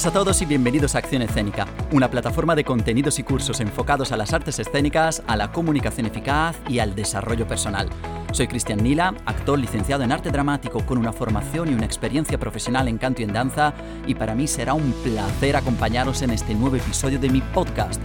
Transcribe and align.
Buenas 0.00 0.16
a 0.16 0.18
todos 0.18 0.40
y 0.40 0.46
bienvenidos 0.46 0.94
a 0.94 0.98
Acción 1.00 1.20
Escénica, 1.20 1.66
una 1.92 2.10
plataforma 2.10 2.54
de 2.54 2.64
contenidos 2.64 3.18
y 3.18 3.22
cursos 3.22 3.60
enfocados 3.60 4.12
a 4.12 4.16
las 4.16 4.32
artes 4.32 4.58
escénicas, 4.58 5.22
a 5.26 5.36
la 5.36 5.52
comunicación 5.52 6.06
eficaz 6.06 6.56
y 6.70 6.78
al 6.78 6.94
desarrollo 6.94 7.46
personal. 7.46 7.86
Soy 8.32 8.48
Cristian 8.48 8.82
Nila, 8.82 9.14
actor 9.26 9.58
licenciado 9.58 10.02
en 10.02 10.10
arte 10.10 10.30
dramático 10.30 10.86
con 10.86 10.96
una 10.96 11.12
formación 11.12 11.68
y 11.68 11.74
una 11.74 11.84
experiencia 11.84 12.38
profesional 12.38 12.88
en 12.88 12.96
canto 12.96 13.20
y 13.20 13.26
en 13.26 13.34
danza, 13.34 13.74
y 14.06 14.14
para 14.14 14.34
mí 14.34 14.46
será 14.46 14.72
un 14.72 14.90
placer 15.04 15.54
acompañaros 15.54 16.22
en 16.22 16.30
este 16.30 16.54
nuevo 16.54 16.76
episodio 16.76 17.18
de 17.18 17.28
mi 17.28 17.42
podcast. 17.42 18.02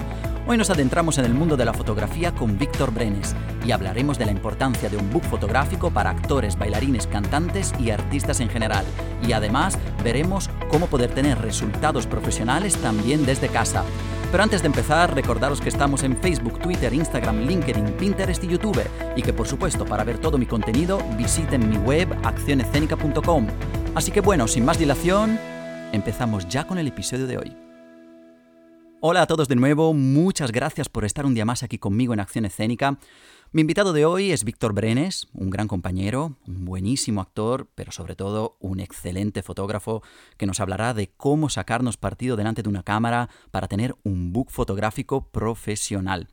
Hoy 0.48 0.58
nos 0.58 0.70
adentramos 0.70 1.18
en 1.18 1.26
el 1.26 1.34
mundo 1.34 1.58
de 1.58 1.66
la 1.66 1.74
fotografía 1.74 2.32
con 2.32 2.60
Víctor 2.60 2.94
Brenes 2.94 3.36
y 3.66 3.72
hablaremos 3.72 4.20
de 4.20 4.28
la 4.28 4.32
importancia 4.32 4.90
de 4.90 4.98
un 4.98 5.12
book 5.12 5.24
fotográfico 5.24 5.90
para 5.90 6.12
actores, 6.12 6.56
bailarines, 6.56 7.08
cantantes 7.08 7.74
y 7.80 7.90
artistas 7.90 8.40
en 8.42 8.50
general. 8.50 8.86
Y 9.28 9.32
además 9.32 9.80
veremos 10.04 10.52
cómo 10.70 10.86
poder 10.86 11.12
tener 11.16 11.40
resultados 11.40 12.06
profesionales 12.06 12.78
también 12.78 13.26
desde 13.26 13.48
casa. 13.48 13.84
Pero 14.30 14.44
antes 14.44 14.62
de 14.62 14.68
empezar, 14.68 15.16
recordaros 15.16 15.62
que 15.62 15.70
estamos 15.70 16.04
en 16.04 16.16
Facebook, 16.16 16.60
Twitter, 16.60 16.94
Instagram, 16.94 17.48
LinkedIn, 17.48 17.94
Pinterest 17.94 18.44
y 18.44 18.48
YouTube. 18.48 18.84
Y 19.16 19.24
que 19.24 19.34
por 19.34 19.48
supuesto, 19.48 19.84
para 19.84 20.04
ver 20.04 20.20
todo 20.20 20.38
mi 20.38 20.46
contenido, 20.46 21.00
visiten 21.18 21.68
mi 21.68 21.78
web 21.78 22.08
accionescénica.com. 22.24 23.48
Así 23.96 24.12
que 24.12 24.22
bueno, 24.22 24.48
sin 24.48 24.64
más 24.64 24.78
dilación, 24.78 25.40
empezamos 25.92 26.48
ya 26.48 26.68
con 26.68 26.78
el 26.78 26.88
episodio 26.88 27.26
de 27.26 27.40
hoy. 27.40 27.65
Hola 29.02 29.24
a 29.24 29.28
todos 29.28 29.50
de 29.50 29.56
nuevo, 29.56 29.94
muchas 29.94 30.52
gracias 30.52 30.88
por 30.88 31.04
estar 31.04 31.26
un 31.26 31.36
día 31.36 31.46
más 31.46 31.64
aquí 31.64 31.78
conmigo 31.78 32.14
en 32.14 32.22
Acción 32.22 32.46
Escénica. 32.46 32.98
Mi 33.52 33.62
invitado 33.62 33.94
de 33.94 34.06
hoy 34.06 34.32
es 34.32 34.46
Víctor 34.46 34.74
Brenes, 34.74 35.28
un 35.34 35.50
gran 35.50 35.68
compañero, 35.68 36.38
un 36.48 36.66
buenísimo 36.66 37.22
actor, 37.22 37.68
pero 37.76 37.92
sobre 37.92 38.16
todo 38.16 38.58
un 38.60 38.80
excelente 38.80 39.44
fotógrafo 39.44 40.02
que 40.38 40.46
nos 40.46 40.60
hablará 40.60 40.94
de 40.94 41.10
cómo 41.10 41.50
sacarnos 41.50 41.98
partido 41.98 42.38
delante 42.38 42.64
de 42.64 42.70
una 42.70 42.84
cámara 42.84 43.30
para 43.52 43.68
tener 43.68 43.96
un 44.04 44.32
book 44.32 44.50
fotográfico 44.50 45.30
profesional. 45.30 46.30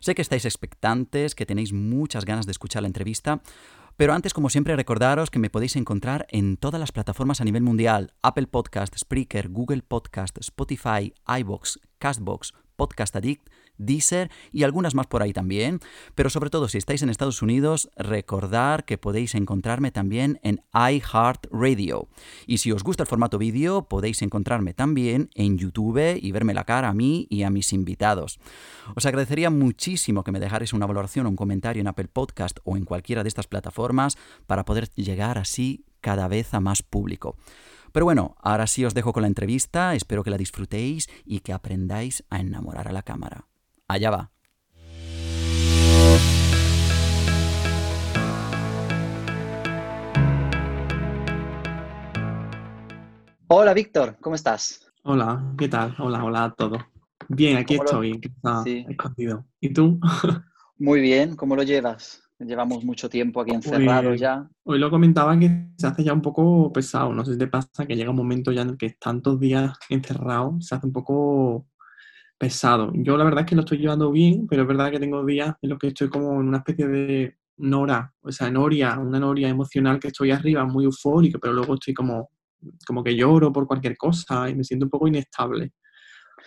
Sé 0.00 0.14
que 0.14 0.22
estáis 0.22 0.44
expectantes, 0.44 1.34
que 1.34 1.46
tenéis 1.46 1.72
muchas 1.72 2.24
ganas 2.24 2.46
de 2.46 2.52
escuchar 2.52 2.82
la 2.82 2.88
entrevista, 2.88 3.42
pero 3.98 4.14
antes, 4.14 4.32
como 4.32 4.48
siempre, 4.48 4.76
recordaros 4.76 5.28
que 5.28 5.40
me 5.40 5.50
podéis 5.50 5.74
encontrar 5.74 6.28
en 6.30 6.56
todas 6.56 6.78
las 6.78 6.92
plataformas 6.92 7.40
a 7.40 7.44
nivel 7.44 7.64
mundial: 7.64 8.14
Apple 8.22 8.46
Podcast, 8.46 8.96
Spreaker, 8.96 9.48
Google 9.48 9.82
Podcast, 9.82 10.38
Spotify, 10.38 11.12
iBox, 11.40 11.80
Castbox, 11.98 12.54
Podcast 12.76 13.16
Addict, 13.16 13.50
Deezer 13.78 14.30
y 14.52 14.64
algunas 14.64 14.94
más 14.94 15.06
por 15.06 15.22
ahí 15.22 15.32
también. 15.32 15.80
Pero 16.14 16.30
sobre 16.30 16.50
todo, 16.50 16.68
si 16.68 16.78
estáis 16.78 17.02
en 17.02 17.10
Estados 17.10 17.42
Unidos, 17.42 17.90
recordar 17.96 18.84
que 18.84 18.98
podéis 18.98 19.34
encontrarme 19.34 19.90
también 19.90 20.38
en 20.42 20.62
iHeartRadio. 20.74 22.08
Y 22.46 22.58
si 22.58 22.72
os 22.72 22.82
gusta 22.82 23.04
el 23.04 23.08
formato 23.08 23.38
vídeo, 23.38 23.88
podéis 23.88 24.22
encontrarme 24.22 24.74
también 24.74 25.30
en 25.34 25.58
YouTube 25.58 26.18
y 26.20 26.32
verme 26.32 26.54
la 26.54 26.64
cara 26.64 26.88
a 26.88 26.94
mí 26.94 27.26
y 27.30 27.42
a 27.42 27.50
mis 27.50 27.72
invitados. 27.72 28.38
Os 28.94 29.06
agradecería 29.06 29.50
muchísimo 29.50 30.24
que 30.24 30.32
me 30.32 30.40
dejarais 30.40 30.72
una 30.72 30.86
valoración 30.86 31.26
o 31.26 31.30
un 31.30 31.36
comentario 31.36 31.80
en 31.80 31.88
Apple 31.88 32.08
Podcast 32.08 32.58
o 32.64 32.76
en 32.76 32.84
cualquiera 32.84 33.22
de 33.22 33.28
estas 33.28 33.46
plataformas 33.46 34.16
para 34.46 34.64
poder 34.64 34.90
llegar 34.92 35.38
así 35.38 35.84
cada 36.00 36.28
vez 36.28 36.54
a 36.54 36.60
más 36.60 36.82
público. 36.82 37.36
Pero 37.92 38.04
bueno, 38.04 38.36
ahora 38.40 38.66
sí 38.66 38.84
os 38.84 38.94
dejo 38.94 39.12
con 39.12 39.22
la 39.22 39.28
entrevista, 39.28 39.94
espero 39.94 40.22
que 40.22 40.30
la 40.30 40.36
disfrutéis 40.36 41.08
y 41.24 41.40
que 41.40 41.52
aprendáis 41.52 42.24
a 42.30 42.40
enamorar 42.40 42.88
a 42.88 42.92
la 42.92 43.02
cámara. 43.02 43.46
Allá 43.90 44.10
va. 44.10 44.30
Hola 53.46 53.72
Víctor, 53.72 54.18
¿cómo 54.20 54.36
estás? 54.36 54.92
Hola, 55.04 55.54
¿qué 55.56 55.68
tal? 55.68 55.94
Hola, 56.00 56.22
hola 56.22 56.44
a 56.44 56.50
todos. 56.50 56.82
Bien, 57.28 57.56
aquí 57.56 57.76
estoy, 57.76 58.20
escondido. 58.90 59.46
¿Y 59.58 59.72
tú? 59.72 59.98
Muy 60.78 61.00
bien, 61.00 61.34
¿cómo 61.34 61.56
lo 61.56 61.62
llevas? 61.62 62.22
Llevamos 62.38 62.84
mucho 62.84 63.08
tiempo 63.08 63.40
aquí 63.40 63.52
encerrados 63.52 64.20
ya. 64.20 64.46
Hoy 64.64 64.78
lo 64.78 64.90
comentaban 64.90 65.40
que 65.40 65.70
se 65.78 65.86
hace 65.86 66.04
ya 66.04 66.12
un 66.12 66.20
poco 66.20 66.70
pesado. 66.74 67.14
No 67.14 67.24
sé 67.24 67.32
si 67.32 67.38
te 67.38 67.46
pasa 67.46 67.86
que 67.86 67.96
llega 67.96 68.10
un 68.10 68.16
momento 68.16 68.52
ya 68.52 68.60
en 68.62 68.68
el 68.68 68.76
que 68.76 68.90
tantos 69.00 69.40
días 69.40 69.72
encerrados 69.88 70.66
se 70.66 70.74
hace 70.74 70.86
un 70.86 70.92
poco 70.92 71.66
pesado. 72.38 72.92
Yo 72.94 73.16
la 73.16 73.24
verdad 73.24 73.40
es 73.40 73.46
que 73.46 73.56
lo 73.56 73.62
estoy 73.62 73.78
llevando 73.78 74.10
bien, 74.10 74.46
pero 74.46 74.62
es 74.62 74.68
verdad 74.68 74.90
que 74.90 75.00
tengo 75.00 75.24
días 75.24 75.56
en 75.60 75.70
los 75.70 75.78
que 75.78 75.88
estoy 75.88 76.08
como 76.08 76.40
en 76.40 76.48
una 76.48 76.58
especie 76.58 76.86
de 76.86 77.36
nora, 77.58 78.12
o 78.22 78.30
sea, 78.30 78.50
noria, 78.50 78.98
una 78.98 79.18
noria 79.18 79.48
emocional 79.48 79.98
que 79.98 80.08
estoy 80.08 80.30
arriba, 80.30 80.64
muy 80.64 80.84
eufórica, 80.84 81.38
pero 81.40 81.52
luego 81.52 81.74
estoy 81.74 81.92
como, 81.92 82.30
como 82.86 83.02
que 83.02 83.16
lloro 83.16 83.52
por 83.52 83.66
cualquier 83.66 83.96
cosa 83.96 84.48
y 84.48 84.54
me 84.54 84.64
siento 84.64 84.86
un 84.86 84.90
poco 84.90 85.08
inestable. 85.08 85.72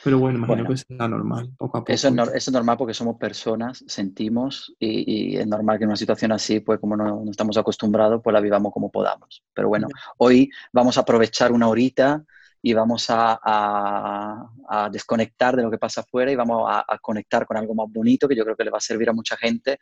Pero 0.04 0.18
bueno, 0.18 0.40
imagino 0.40 0.66
que 0.66 0.74
es 0.74 0.90
normal, 0.90 1.52
poco 1.58 1.78
a 1.78 1.82
poco. 1.82 1.92
Eso 1.92 2.08
es, 2.08 2.52
normal 2.52 2.78
porque 2.78 2.94
somos 2.94 3.18
personas, 3.18 3.84
sentimos 3.86 4.74
y, 4.80 5.38
es 5.38 5.46
normal 5.46 5.78
que 5.78 5.84
en 5.84 5.90
una 5.90 5.98
situación 5.98 6.32
así, 6.32 6.60
pues 6.62 6.80
como 6.80 6.96
no, 6.96 7.24
estamos 7.30 7.58
acostumbrados, 7.58 8.22
pues 8.24 8.34
la 8.34 8.40
vivamos 8.40 8.72
como 8.72 8.90
podamos. 8.90 9.44
Pero 9.54 9.68
bueno, 9.68 9.88
hoy 10.18 10.50
vamos 10.74 10.98
a 10.98 11.02
aprovechar 11.02 11.52
una 11.52 11.68
horita 11.68 12.24
y 12.62 12.74
vamos 12.74 13.08
a, 13.10 14.48
desconectar 14.92 15.56
de 15.56 15.64
lo 15.64 15.72
que 15.72 15.78
pasa 15.78 16.02
afuera 16.02 16.32
y 16.32 16.36
vamos 16.36 16.70
a, 16.70 16.98
conectar 17.02 17.46
con 17.46 17.58
algo 17.58 17.74
más 17.74 17.88
bonito 17.92 18.28
que 18.28 18.36
yo 18.36 18.44
creo 18.44 18.56
que 18.56 18.64
le 18.64 18.72
va 18.72 18.78
a 18.78 18.82
servir 18.82 19.10
a 19.10 19.14
mucha 19.14 19.36
gente, 19.36 19.80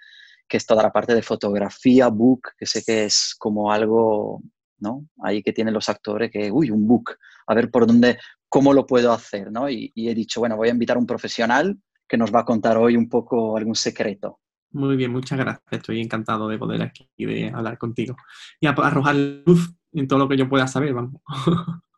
que 0.47 0.57
es 0.57 0.65
toda 0.65 0.81
la 0.81 0.91
parte 0.91 1.13
de 1.13 1.21
fotografía, 1.21 2.07
book, 2.07 2.49
que 2.57 2.65
sé 2.65 2.83
que 2.83 3.05
es 3.05 3.35
como 3.37 3.71
algo, 3.71 4.41
¿no? 4.79 5.05
Ahí 5.21 5.43
que 5.43 5.53
tienen 5.53 5.73
los 5.73 5.89
actores, 5.89 6.31
que, 6.31 6.51
uy, 6.51 6.71
un 6.71 6.87
book, 6.87 7.17
a 7.47 7.53
ver 7.53 7.69
por 7.69 7.85
dónde, 7.85 8.17
cómo 8.47 8.73
lo 8.73 8.85
puedo 8.85 9.11
hacer, 9.11 9.51
¿no? 9.51 9.69
Y, 9.69 9.91
he 9.95 10.15
dicho, 10.15 10.39
bueno, 10.39 10.55
voy 10.55 10.69
a 10.69 10.71
invitar 10.71 10.95
a 10.97 10.99
un 10.99 11.05
profesional 11.05 11.77
que 12.07 12.17
nos 12.17 12.33
va 12.33 12.41
a 12.41 12.45
contar 12.45 12.77
hoy 12.77 12.95
un 12.95 13.09
poco 13.09 13.57
algún 13.57 13.75
secreto. 13.75 14.39
Muy 14.71 14.95
bien, 14.95 15.11
muchas 15.11 15.37
gracias. 15.37 15.63
Estoy 15.71 16.01
encantado 16.01 16.47
de 16.47 16.57
poder 16.57 16.81
aquí 16.81 17.09
de 17.17 17.51
hablar 17.53 17.77
contigo. 17.77 18.15
Y 18.59 18.67
arrojar 18.67 19.15
luz 19.15 19.75
en 19.91 20.07
todo 20.07 20.19
lo 20.19 20.29
que 20.29 20.37
yo 20.37 20.47
pueda 20.47 20.67
saber, 20.67 20.93
vamos. 20.93 21.21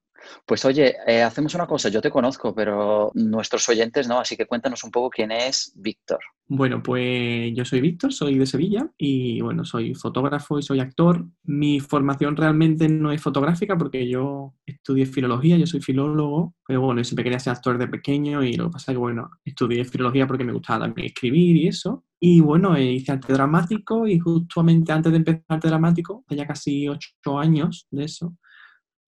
Pues 0.45 0.65
oye, 0.65 0.95
eh, 1.07 1.21
hacemos 1.21 1.53
una 1.55 1.67
cosa, 1.67 1.89
yo 1.89 2.01
te 2.01 2.11
conozco, 2.11 2.53
pero 2.53 3.11
nuestros 3.13 3.67
oyentes 3.69 4.07
no, 4.07 4.19
así 4.19 4.35
que 4.35 4.45
cuéntanos 4.45 4.83
un 4.83 4.91
poco 4.91 5.09
quién 5.09 5.31
es 5.31 5.73
Víctor. 5.75 6.19
Bueno, 6.53 6.83
pues 6.83 7.53
yo 7.55 7.63
soy 7.63 7.79
Víctor, 7.79 8.11
soy 8.11 8.37
de 8.37 8.45
Sevilla 8.45 8.91
y 8.97 9.39
bueno, 9.39 9.63
soy 9.63 9.95
fotógrafo 9.95 10.59
y 10.59 10.63
soy 10.63 10.81
actor. 10.81 11.25
Mi 11.43 11.79
formación 11.79 12.35
realmente 12.35 12.89
no 12.89 13.13
es 13.13 13.21
fotográfica 13.21 13.77
porque 13.77 14.05
yo 14.09 14.55
estudié 14.65 15.05
filología, 15.05 15.55
yo 15.55 15.65
soy 15.65 15.79
filólogo, 15.79 16.55
pero 16.67 16.81
bueno, 16.81 16.99
yo 16.99 17.05
siempre 17.05 17.23
quería 17.23 17.39
ser 17.39 17.53
actor 17.53 17.77
de 17.77 17.87
pequeño 17.87 18.43
y 18.43 18.53
lo 18.55 18.65
que 18.65 18.71
pasa 18.71 18.91
es 18.91 18.95
que 18.95 18.99
bueno, 18.99 19.29
estudié 19.45 19.85
filología 19.85 20.27
porque 20.27 20.43
me 20.43 20.51
gustaba 20.51 20.85
también 20.85 21.07
escribir 21.07 21.55
y 21.55 21.67
eso. 21.69 22.03
Y 22.19 22.41
bueno, 22.41 22.75
eh, 22.75 22.91
hice 22.91 23.13
arte 23.13 23.31
dramático 23.31 24.05
y 24.05 24.19
justamente 24.19 24.91
antes 24.91 25.11
de 25.11 25.19
empezar 25.19 25.43
arte 25.47 25.69
dramático, 25.69 26.25
ya 26.29 26.45
casi 26.45 26.87
ocho 26.87 27.39
años 27.39 27.87
de 27.91 28.03
eso, 28.03 28.35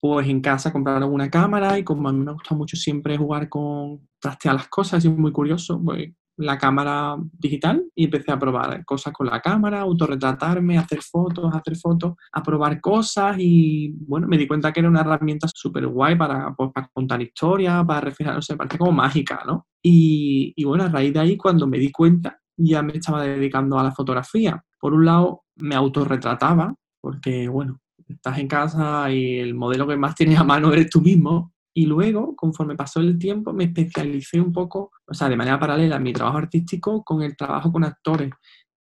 pues 0.04 0.28
en 0.28 0.42
casa 0.42 0.74
compraron 0.74 1.14
una 1.14 1.30
cámara 1.30 1.80
y 1.80 1.84
como 1.86 2.10
a 2.10 2.12
mí 2.12 2.20
me 2.20 2.34
gusta 2.34 2.54
mucho 2.54 2.76
siempre 2.76 3.18
jugar 3.18 3.48
con 3.48 4.06
trastear 4.20 4.56
las 4.56 4.68
cosas, 4.68 5.06
es 5.06 5.10
muy 5.10 5.32
curioso, 5.32 5.82
pues 5.82 6.12
la 6.36 6.58
cámara 6.58 7.16
digital 7.32 7.86
y 7.96 8.04
empecé 8.04 8.34
a 8.34 8.38
probar 8.38 8.84
cosas 8.84 9.14
con 9.14 9.28
la 9.28 9.40
cámara, 9.40 9.80
autorretratarme, 9.80 10.78
hacer 10.78 11.00
fotos, 11.02 11.56
hacer 11.56 11.78
fotos, 11.78 12.16
a 12.34 12.44
probar 12.44 12.82
cosas 12.82 13.38
y 13.40 13.94
bueno, 14.06 14.28
me 14.28 14.38
di 14.38 14.46
cuenta 14.46 14.74
que 14.74 14.82
era 14.82 14.90
una 14.90 15.00
herramienta 15.00 15.48
súper 15.48 15.88
guay 15.88 16.18
para, 16.18 16.54
pues, 16.54 16.72
para 16.74 16.90
contar 16.92 17.22
historias, 17.22 17.86
para 17.86 18.02
reflejar, 18.02 18.36
no 18.36 18.42
sé, 18.42 18.58
parece 18.58 18.78
como 18.78 18.92
mágica, 18.92 19.44
¿no? 19.48 19.68
Y, 19.82 20.52
y 20.54 20.66
bueno, 20.66 20.84
a 20.84 20.90
raíz 20.90 21.14
de 21.14 21.22
ahí 21.22 21.38
cuando 21.38 21.66
me 21.66 21.80
di 21.80 21.94
cuenta 21.94 22.42
ya 22.58 22.82
me 22.82 22.92
estaba 22.92 23.24
dedicando 23.24 23.80
a 23.80 23.84
la 23.84 23.94
fotografía. 23.94 24.62
Por 24.82 24.94
un 24.94 25.06
lado 25.06 25.44
me 25.56 25.76
autorretrataba 25.76 26.76
porque 27.00 27.48
bueno, 27.48 27.80
estás 28.08 28.38
en 28.40 28.48
casa 28.48 29.12
y 29.12 29.40
el 29.40 29.54
modelo 29.54 29.88
que 29.88 29.98
más 29.98 30.16
tienes 30.16 30.40
a 30.40 30.44
mano 30.44 30.72
eres 30.74 30.90
tú 30.90 31.02
mismo. 31.02 31.54
Y 31.76 31.88
luego, 31.88 32.36
conforme 32.36 32.76
pasó 32.76 33.00
el 33.00 33.18
tiempo, 33.18 33.52
me 33.52 33.66
especialicé 33.66 34.40
un 34.40 34.54
poco, 34.54 34.92
o 35.08 35.14
sea, 35.14 35.28
de 35.28 35.36
manera 35.36 35.60
paralela, 35.60 35.96
en 35.96 36.04
mi 36.04 36.14
trabajo 36.14 36.38
artístico 36.38 37.04
con 37.04 37.24
el 37.24 37.36
trabajo 37.36 37.72
con 37.72 37.84
actores, 37.84 38.32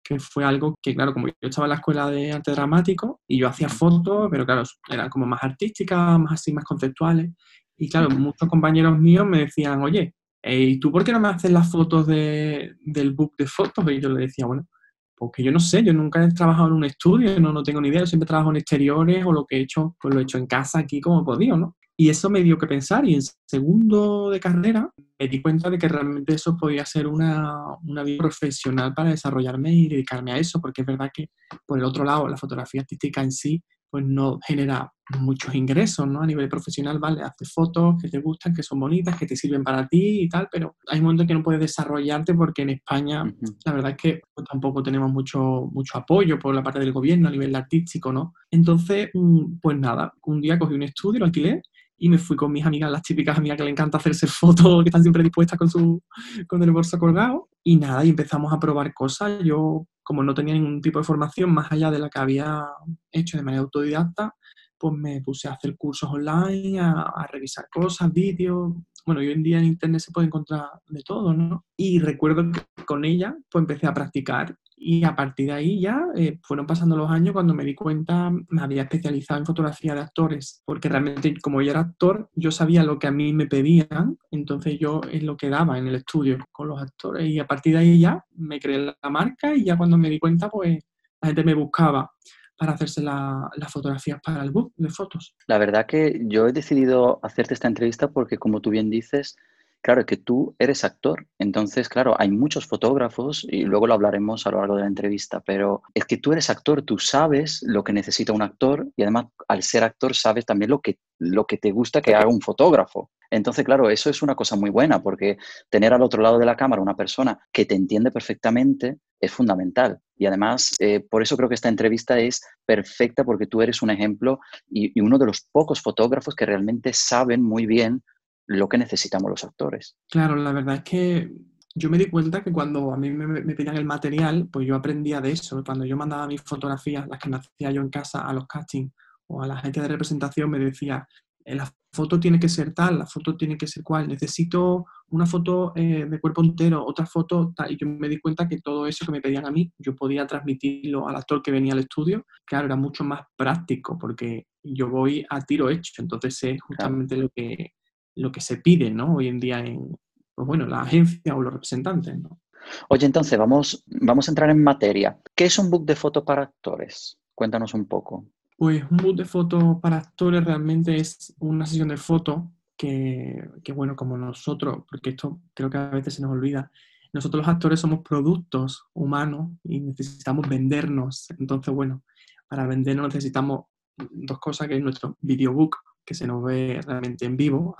que 0.03 0.19
fue 0.19 0.45
algo 0.45 0.75
que, 0.81 0.93
claro, 0.93 1.13
como 1.13 1.27
yo 1.27 1.33
estaba 1.41 1.65
en 1.65 1.69
la 1.69 1.75
escuela 1.75 2.11
de 2.11 2.31
arte 2.31 2.51
dramático 2.51 3.21
y 3.27 3.39
yo 3.39 3.47
hacía 3.47 3.69
fotos, 3.69 4.27
pero 4.29 4.45
claro, 4.45 4.63
eran 4.87 5.09
como 5.09 5.25
más 5.25 5.43
artísticas, 5.43 6.19
más 6.19 6.33
así, 6.33 6.53
más 6.53 6.63
conceptuales. 6.63 7.31
Y 7.77 7.89
claro, 7.89 8.09
muchos 8.11 8.47
compañeros 8.47 8.99
míos 8.99 9.25
me 9.25 9.39
decían, 9.39 9.81
oye, 9.81 10.13
¿y 10.43 10.79
tú 10.79 10.91
por 10.91 11.03
qué 11.03 11.11
no 11.11 11.19
me 11.19 11.29
haces 11.29 11.51
las 11.51 11.71
fotos 11.71 12.05
de, 12.05 12.75
del 12.81 13.13
book 13.13 13.33
de 13.37 13.47
fotos? 13.47 13.83
Y 13.91 13.99
yo 13.99 14.09
le 14.09 14.21
decía, 14.21 14.45
bueno, 14.45 14.67
porque 15.15 15.43
yo 15.43 15.51
no 15.51 15.59
sé, 15.59 15.83
yo 15.83 15.93
nunca 15.93 16.23
he 16.23 16.31
trabajado 16.31 16.67
en 16.67 16.73
un 16.73 16.85
estudio, 16.85 17.39
no, 17.39 17.51
no 17.53 17.63
tengo 17.63 17.81
ni 17.81 17.89
idea, 17.89 18.01
yo 18.01 18.05
siempre 18.05 18.27
trabajo 18.27 18.49
en 18.49 18.57
exteriores 18.57 19.25
o 19.25 19.31
lo 19.31 19.45
que 19.45 19.57
he 19.57 19.61
hecho, 19.61 19.95
pues 20.01 20.13
lo 20.13 20.19
he 20.19 20.23
hecho 20.23 20.37
en 20.37 20.47
casa 20.47 20.79
aquí 20.79 20.99
como 20.99 21.21
he 21.21 21.25
podido, 21.25 21.57
¿no? 21.57 21.75
Y 21.97 22.09
eso 22.09 22.29
me 22.29 22.43
dio 22.43 22.57
que 22.57 22.67
pensar 22.67 23.05
y 23.05 23.15
en 23.15 23.21
segundo 23.47 24.29
de 24.29 24.39
carrera 24.41 24.89
me 25.17 25.27
di 25.29 25.41
cuenta 25.41 25.69
de 25.69 25.77
que 25.77 25.87
realmente 25.87 26.33
eso 26.33 26.57
podía 26.57 26.85
ser 26.85 27.07
una, 27.07 27.55
una 27.83 28.03
vida 28.03 28.17
profesional 28.17 28.93
para 28.93 29.11
desarrollarme 29.11 29.73
y 29.73 29.87
dedicarme 29.87 30.33
a 30.33 30.37
eso, 30.37 30.59
porque 30.59 30.81
es 30.81 30.87
verdad 30.87 31.09
que 31.13 31.29
por 31.65 31.79
el 31.79 31.85
otro 31.85 32.03
lado 32.03 32.27
la 32.27 32.35
fotografía 32.35 32.81
artística 32.81 33.21
en 33.21 33.31
sí 33.31 33.63
pues 33.89 34.05
no 34.05 34.39
genera 34.45 34.91
muchos 35.19 35.53
ingresos, 35.53 36.07
¿no? 36.07 36.21
A 36.21 36.25
nivel 36.25 36.49
profesional, 36.49 36.99
vale, 36.99 37.21
haces 37.21 37.51
fotos 37.53 37.95
que 38.01 38.09
te 38.09 38.19
gustan, 38.19 38.53
que 38.53 38.63
son 38.63 38.79
bonitas, 38.79 39.15
que 39.17 39.25
te 39.25 39.35
sirven 39.35 39.63
para 39.63 39.87
ti 39.87 40.21
y 40.21 40.29
tal, 40.29 40.47
pero 40.51 40.77
hay 40.87 40.99
un 40.99 41.05
momento 41.05 41.23
en 41.23 41.27
que 41.27 41.33
no 41.35 41.43
puedes 41.43 41.61
desarrollarte 41.61 42.33
porque 42.33 42.63
en 42.63 42.71
España 42.71 43.23
la 43.65 43.71
verdad 43.71 43.91
es 43.91 43.97
que 43.97 44.21
pues, 44.33 44.47
tampoco 44.49 44.81
tenemos 44.81 45.11
mucho, 45.11 45.69
mucho 45.71 45.97
apoyo 45.97 46.39
por 46.39 46.55
la 46.55 46.63
parte 46.63 46.79
del 46.79 46.91
gobierno 46.91 47.27
a 47.27 47.31
nivel 47.31 47.55
artístico, 47.55 48.11
¿no? 48.11 48.33
Entonces, 48.49 49.09
mm, 49.13 49.59
pues 49.61 49.77
nada, 49.77 50.11
un 50.23 50.41
día 50.41 50.57
cogí 50.57 50.73
un 50.73 50.83
estudio, 50.83 51.19
lo 51.19 51.25
alquilé 51.25 51.61
y 51.97 52.09
me 52.09 52.17
fui 52.17 52.35
con 52.35 52.51
mis 52.51 52.65
amigas, 52.65 52.91
las 52.91 53.01
típicas 53.01 53.37
amigas 53.37 53.57
que 53.57 53.63
le 53.63 53.69
encanta 53.69 53.97
hacerse 53.97 54.27
fotos, 54.27 54.83
que 54.83 54.89
están 54.89 55.01
siempre 55.01 55.23
dispuestas 55.23 55.57
con, 55.57 55.69
su, 55.69 56.01
con 56.47 56.61
el 56.63 56.71
bolso 56.71 56.99
colgado. 56.99 57.49
Y 57.63 57.77
nada, 57.77 58.05
y 58.05 58.09
empezamos 58.09 58.53
a 58.53 58.59
probar 58.59 58.93
cosas. 58.93 59.41
Yo, 59.43 59.87
como 60.03 60.23
no 60.23 60.33
tenía 60.33 60.53
ningún 60.53 60.81
tipo 60.81 60.99
de 60.99 61.05
formación 61.05 61.53
más 61.53 61.71
allá 61.71 61.89
de 61.91 61.99
la 61.99 62.09
que 62.09 62.19
había 62.19 62.65
hecho 63.11 63.37
de 63.37 63.43
manera 63.43 63.63
autodidacta, 63.63 64.35
pues 64.77 64.93
me 64.93 65.21
puse 65.21 65.47
a 65.47 65.53
hacer 65.53 65.75
cursos 65.77 66.09
online, 66.11 66.79
a, 66.79 67.27
revisar 67.31 67.67
cosas, 67.71 68.11
vídeos. 68.11 68.73
Bueno, 69.05 69.21
hoy 69.21 69.31
en 69.31 69.43
día 69.43 69.59
en 69.59 69.65
internet 69.65 70.01
se 70.01 70.11
puede 70.11 70.27
encontrar 70.27 70.65
de 70.87 71.01
todo, 71.01 71.33
¿no? 71.33 71.65
Y 71.77 71.99
recuerdo 71.99 72.51
que 72.51 72.83
con 72.85 73.05
ella 73.05 73.35
pues 73.49 73.61
empecé 73.61 73.87
a 73.87 73.93
practicar 73.93 74.55
y 74.77 75.03
a 75.03 75.15
partir 75.15 75.47
de 75.47 75.53
ahí 75.53 75.79
ya 75.79 76.05
eh, 76.15 76.39
fueron 76.43 76.67
pasando 76.67 76.97
los 76.97 77.09
años 77.09 77.33
cuando 77.33 77.53
me 77.53 77.63
di 77.63 77.73
cuenta, 77.75 78.29
me 78.29 78.61
había 78.61 78.83
especializado 78.83 79.39
en 79.39 79.45
fotografía 79.45 79.95
de 79.95 80.01
actores, 80.01 80.61
porque 80.65 80.89
realmente 80.89 81.33
como 81.41 81.61
yo 81.61 81.71
era 81.71 81.79
actor, 81.79 82.29
yo 82.33 82.51
sabía 82.51 82.83
lo 82.83 82.99
que 82.99 83.07
a 83.07 83.11
mí 83.11 83.33
me 83.33 83.47
pedían, 83.47 84.17
entonces 84.31 84.77
yo 84.79 85.01
es 85.11 85.23
lo 85.23 85.37
que 85.37 85.49
daba 85.49 85.77
en 85.77 85.87
el 85.87 85.95
estudio 85.95 86.37
con 86.51 86.67
los 86.67 86.81
actores 86.81 87.27
y 87.27 87.39
a 87.39 87.47
partir 87.47 87.73
de 87.73 87.79
ahí 87.79 87.99
ya 87.99 88.23
me 88.35 88.59
creé 88.59 88.93
la 89.01 89.09
marca 89.09 89.53
y 89.55 89.63
ya 89.63 89.77
cuando 89.77 89.97
me 89.97 90.09
di 90.09 90.19
cuenta 90.19 90.49
pues 90.49 90.83
la 91.21 91.27
gente 91.27 91.43
me 91.43 91.53
buscaba 91.53 92.11
para 92.57 92.73
hacerse 92.73 93.01
las 93.01 93.71
fotografías 93.71 94.19
para 94.23 94.43
el 94.43 94.51
book 94.51 94.73
de 94.77 94.89
fotos. 94.89 95.35
La 95.47 95.57
verdad 95.57 95.85
que 95.85 96.21
yo 96.25 96.47
he 96.47 96.53
decidido 96.53 97.19
hacerte 97.21 97.53
esta 97.53 97.67
entrevista 97.67 98.11
porque, 98.11 98.37
como 98.37 98.61
tú 98.61 98.69
bien 98.69 98.89
dices, 98.89 99.35
claro, 99.85 100.03
que 100.03 100.17
tú 100.17 100.55
eres 100.57 100.83
actor. 100.83 101.27
Entonces, 101.37 101.89
claro, 101.89 102.15
hay 102.17 102.31
muchos 102.31 102.65
fotógrafos 102.65 103.45
y 103.47 103.65
luego 103.65 103.85
lo 103.85 103.93
hablaremos 103.93 104.47
a 104.47 104.49
lo 104.49 104.57
largo 104.57 104.77
de 104.77 104.81
la 104.81 104.87
entrevista, 104.87 105.41
pero 105.41 105.83
es 105.93 106.05
que 106.05 106.17
tú 106.17 106.31
eres 106.31 106.49
actor, 106.49 106.81
tú 106.81 106.97
sabes 106.97 107.61
lo 107.61 107.83
que 107.83 107.93
necesita 107.93 108.33
un 108.33 108.41
actor 108.41 108.87
y 108.95 109.03
además 109.03 109.27
al 109.47 109.61
ser 109.61 109.83
actor 109.83 110.15
sabes 110.15 110.43
también 110.43 110.71
lo 110.71 110.81
que, 110.81 110.97
lo 111.19 111.45
que 111.45 111.59
te 111.59 111.69
gusta 111.69 112.01
que 112.01 112.15
haga 112.15 112.27
un 112.27 112.41
fotógrafo. 112.41 113.11
Entonces, 113.29 113.63
claro, 113.63 113.91
eso 113.91 114.09
es 114.09 114.23
una 114.23 114.33
cosa 114.33 114.55
muy 114.55 114.71
buena 114.71 115.03
porque 115.03 115.37
tener 115.69 115.93
al 115.93 116.01
otro 116.01 116.23
lado 116.23 116.39
de 116.39 116.47
la 116.47 116.55
cámara 116.55 116.81
una 116.81 116.95
persona 116.95 117.37
que 117.51 117.65
te 117.65 117.75
entiende 117.75 118.09
perfectamente 118.09 118.97
es 119.19 119.31
fundamental. 119.31 119.99
Y 120.17 120.25
además, 120.25 120.73
eh, 120.79 121.01
por 121.01 121.21
eso 121.21 121.35
creo 121.35 121.49
que 121.49 121.55
esta 121.55 121.69
entrevista 121.69 122.17
es 122.19 122.41
perfecta 122.65 123.23
porque 123.23 123.47
tú 123.47 123.61
eres 123.61 123.81
un 123.81 123.89
ejemplo 123.89 124.39
y, 124.69 124.99
uno 124.99 125.17
de 125.17 125.25
los 125.25 125.41
pocos 125.51 125.81
fotógrafos 125.81 126.35
que 126.35 126.45
realmente 126.45 126.91
saben 126.93 127.43
muy 127.43 127.65
bien 127.65 128.01
lo 128.47 128.69
que 128.69 128.77
necesitamos 128.77 129.29
los 129.29 129.43
actores. 129.43 129.97
Claro, 130.09 130.35
la 130.35 130.51
verdad 130.51 130.75
es 130.75 130.83
que 130.83 131.31
yo 131.73 131.89
me 131.89 131.97
di 131.97 132.09
cuenta 132.09 132.43
que 132.43 132.51
cuando 132.51 132.93
a 132.93 132.97
mí 132.97 133.09
me, 133.09 133.27
me, 133.27 133.55
pedían 133.55 133.75
el 133.75 133.85
material, 133.85 134.47
pues 134.51 134.65
yo 134.65 134.75
aprendía 134.75 135.19
de 135.19 135.31
eso. 135.31 135.61
Cuando 135.63 135.85
yo 135.85 135.97
mandaba 135.97 136.27
mis 136.27 136.41
fotografías, 136.41 137.07
las 137.07 137.19
que 137.19 137.29
me 137.29 137.37
hacía 137.37 137.71
yo 137.71 137.81
en 137.81 137.89
casa 137.89 138.21
a 138.21 138.33
los 138.33 138.47
castings 138.47 138.93
o 139.27 139.41
a 139.41 139.47
la 139.47 139.57
gente 139.57 139.81
de 139.81 139.87
representación, 139.87 140.49
me 140.49 140.59
decía, 140.59 141.05
la 141.45 141.71
foto 141.93 142.19
tiene 142.19 142.39
que 142.39 142.49
ser 142.49 142.73
tal, 142.73 142.99
la 142.99 143.05
foto 143.05 143.37
tiene 143.37 143.57
que 143.57 143.67
ser 143.67 143.83
cual, 143.83 144.07
necesito 144.07 144.85
una 145.09 145.25
foto 145.25 145.71
eh, 145.75 146.05
de 146.09 146.19
cuerpo 146.19 146.43
entero, 146.43 146.85
otra 146.85 147.05
foto 147.05 147.53
tal. 147.55 147.71
Y 147.71 147.77
yo 147.77 147.87
me 147.87 148.09
di 148.09 148.19
cuenta 148.19 148.47
que 148.47 148.59
todo 148.59 148.87
eso 148.87 149.05
que 149.05 149.11
me 149.11 149.21
pedían 149.21 149.45
a 149.45 149.51
mí, 149.51 149.71
yo 149.77 149.95
podía 149.95 150.25
transmitirlo 150.25 151.07
al 151.07 151.15
actor 151.15 151.41
que 151.41 151.51
venía 151.51 151.73
al 151.73 151.79
estudio. 151.79 152.25
Claro, 152.45 152.65
era 152.65 152.75
mucho 152.75 153.03
más 153.03 153.21
práctico 153.35 153.97
porque 153.97 154.47
yo 154.63 154.89
voy 154.89 155.25
a 155.29 155.41
tiro 155.41 155.69
hecho, 155.69 156.01
entonces 156.01 156.43
es 156.43 156.61
justamente 156.61 157.15
lo, 157.15 157.29
que, 157.29 157.73
lo 158.15 158.31
que 158.31 158.41
se 158.41 158.57
pide 158.57 158.89
¿no? 158.91 159.15
hoy 159.15 159.27
en 159.27 159.39
día 159.39 159.59
en 159.59 159.97
pues 160.35 160.47
bueno, 160.47 160.65
la 160.67 160.81
agencia 160.81 161.35
o 161.35 161.41
los 161.41 161.53
representantes. 161.53 162.17
¿no? 162.19 162.41
Oye, 162.89 163.05
entonces 163.05 163.37
vamos, 163.39 163.83
vamos 163.87 164.27
a 164.27 164.31
entrar 164.31 164.49
en 164.49 164.61
materia. 164.61 165.17
¿Qué 165.33 165.45
es 165.45 165.57
un 165.57 165.69
book 165.69 165.85
de 165.85 165.95
foto 165.95 166.25
para 166.25 166.43
actores? 166.43 167.17
Cuéntanos 167.33 167.73
un 167.73 167.85
poco. 167.85 168.25
Pues 168.57 168.83
un 168.89 168.97
book 168.97 169.15
de 169.15 169.25
fotos 169.25 169.77
para 169.81 169.97
actores 169.97 170.43
realmente 170.43 170.95
es 170.95 171.33
una 171.39 171.65
sesión 171.65 171.89
de 171.89 171.97
fotos 171.97 172.43
que, 172.77 173.49
bueno, 173.73 173.95
como 173.95 174.17
nosotros, 174.17 174.83
porque 174.89 175.11
esto 175.11 175.39
creo 175.53 175.69
que 175.69 175.77
a 175.77 175.89
veces 175.89 176.15
se 176.15 176.21
nos 176.21 176.31
olvida, 176.31 176.71
nosotros 177.13 177.45
los 177.45 177.53
actores 177.53 177.79
somos 177.79 178.01
productos 178.01 178.85
humanos 178.93 179.51
y 179.63 179.79
necesitamos 179.79 180.47
vendernos. 180.49 181.27
Entonces, 181.39 181.73
bueno, 181.73 182.03
para 182.47 182.67
vendernos 182.67 183.13
necesitamos 183.13 183.65
dos 183.95 184.39
cosas, 184.39 184.67
que 184.67 184.75
es 184.75 184.83
nuestro 184.83 185.17
videobook, 185.21 185.77
que 186.03 186.13
se 186.13 186.27
nos 186.27 186.43
ve 186.43 186.81
realmente 186.85 187.25
en 187.25 187.37
vivo, 187.37 187.75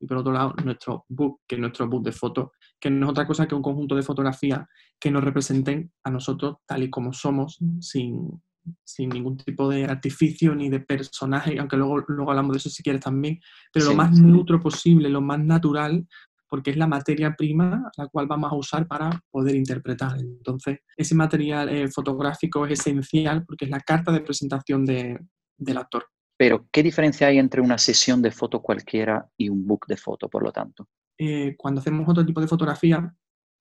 y 0.00 0.06
por 0.06 0.18
otro 0.18 0.32
lado, 0.32 0.54
nuestro 0.64 1.04
book, 1.08 1.40
que 1.46 1.54
es 1.54 1.60
nuestro 1.60 1.88
book 1.88 2.04
de 2.04 2.12
fotos, 2.12 2.50
que 2.78 2.90
no 2.90 3.06
es 3.06 3.10
otra 3.10 3.26
cosa 3.26 3.46
que 3.46 3.54
un 3.54 3.62
conjunto 3.62 3.94
de 3.94 4.02
fotografías 4.02 4.66
que 5.00 5.10
nos 5.10 5.24
representen 5.24 5.90
a 6.04 6.10
nosotros 6.10 6.56
tal 6.66 6.82
y 6.82 6.90
como 6.90 7.12
somos, 7.12 7.58
sin, 7.80 8.42
sin 8.84 9.08
ningún 9.08 9.36
tipo 9.36 9.68
de 9.68 9.84
artificio 9.84 10.54
ni 10.54 10.68
de 10.68 10.80
personaje, 10.80 11.58
aunque 11.58 11.76
luego, 11.76 12.04
luego 12.08 12.30
hablamos 12.30 12.52
de 12.52 12.58
eso 12.58 12.70
si 12.70 12.82
quieres 12.82 13.02
también, 13.02 13.40
pero 13.72 13.86
lo 13.86 13.94
más 13.94 14.18
neutro 14.18 14.60
posible, 14.60 15.08
lo 15.08 15.20
más 15.20 15.40
natural, 15.40 16.06
porque 16.48 16.70
es 16.70 16.76
la 16.76 16.86
materia 16.86 17.34
prima 17.36 17.90
la 17.96 18.06
cual 18.08 18.26
vamos 18.26 18.50
a 18.50 18.56
usar 18.56 18.86
para 18.86 19.10
poder 19.30 19.54
interpretar. 19.54 20.18
Entonces, 20.18 20.78
ese 20.96 21.14
material 21.14 21.68
eh, 21.68 21.88
fotográfico 21.88 22.66
es 22.66 22.80
esencial 22.80 23.44
porque 23.44 23.66
es 23.66 23.70
la 23.70 23.80
carta 23.80 24.12
de 24.12 24.20
presentación 24.20 24.84
de, 24.84 25.18
del 25.56 25.78
actor. 25.78 26.06
Pero, 26.38 26.68
¿qué 26.70 26.84
diferencia 26.84 27.26
hay 27.26 27.38
entre 27.38 27.60
una 27.60 27.78
sesión 27.78 28.22
de 28.22 28.30
foto 28.30 28.62
cualquiera 28.62 29.28
y 29.36 29.48
un 29.48 29.66
book 29.66 29.86
de 29.88 29.96
foto, 29.96 30.28
por 30.28 30.44
lo 30.44 30.52
tanto? 30.52 30.88
Eh, 31.18 31.56
cuando 31.58 31.80
hacemos 31.80 32.08
otro 32.08 32.24
tipo 32.24 32.40
de 32.40 32.46
fotografía, 32.46 33.12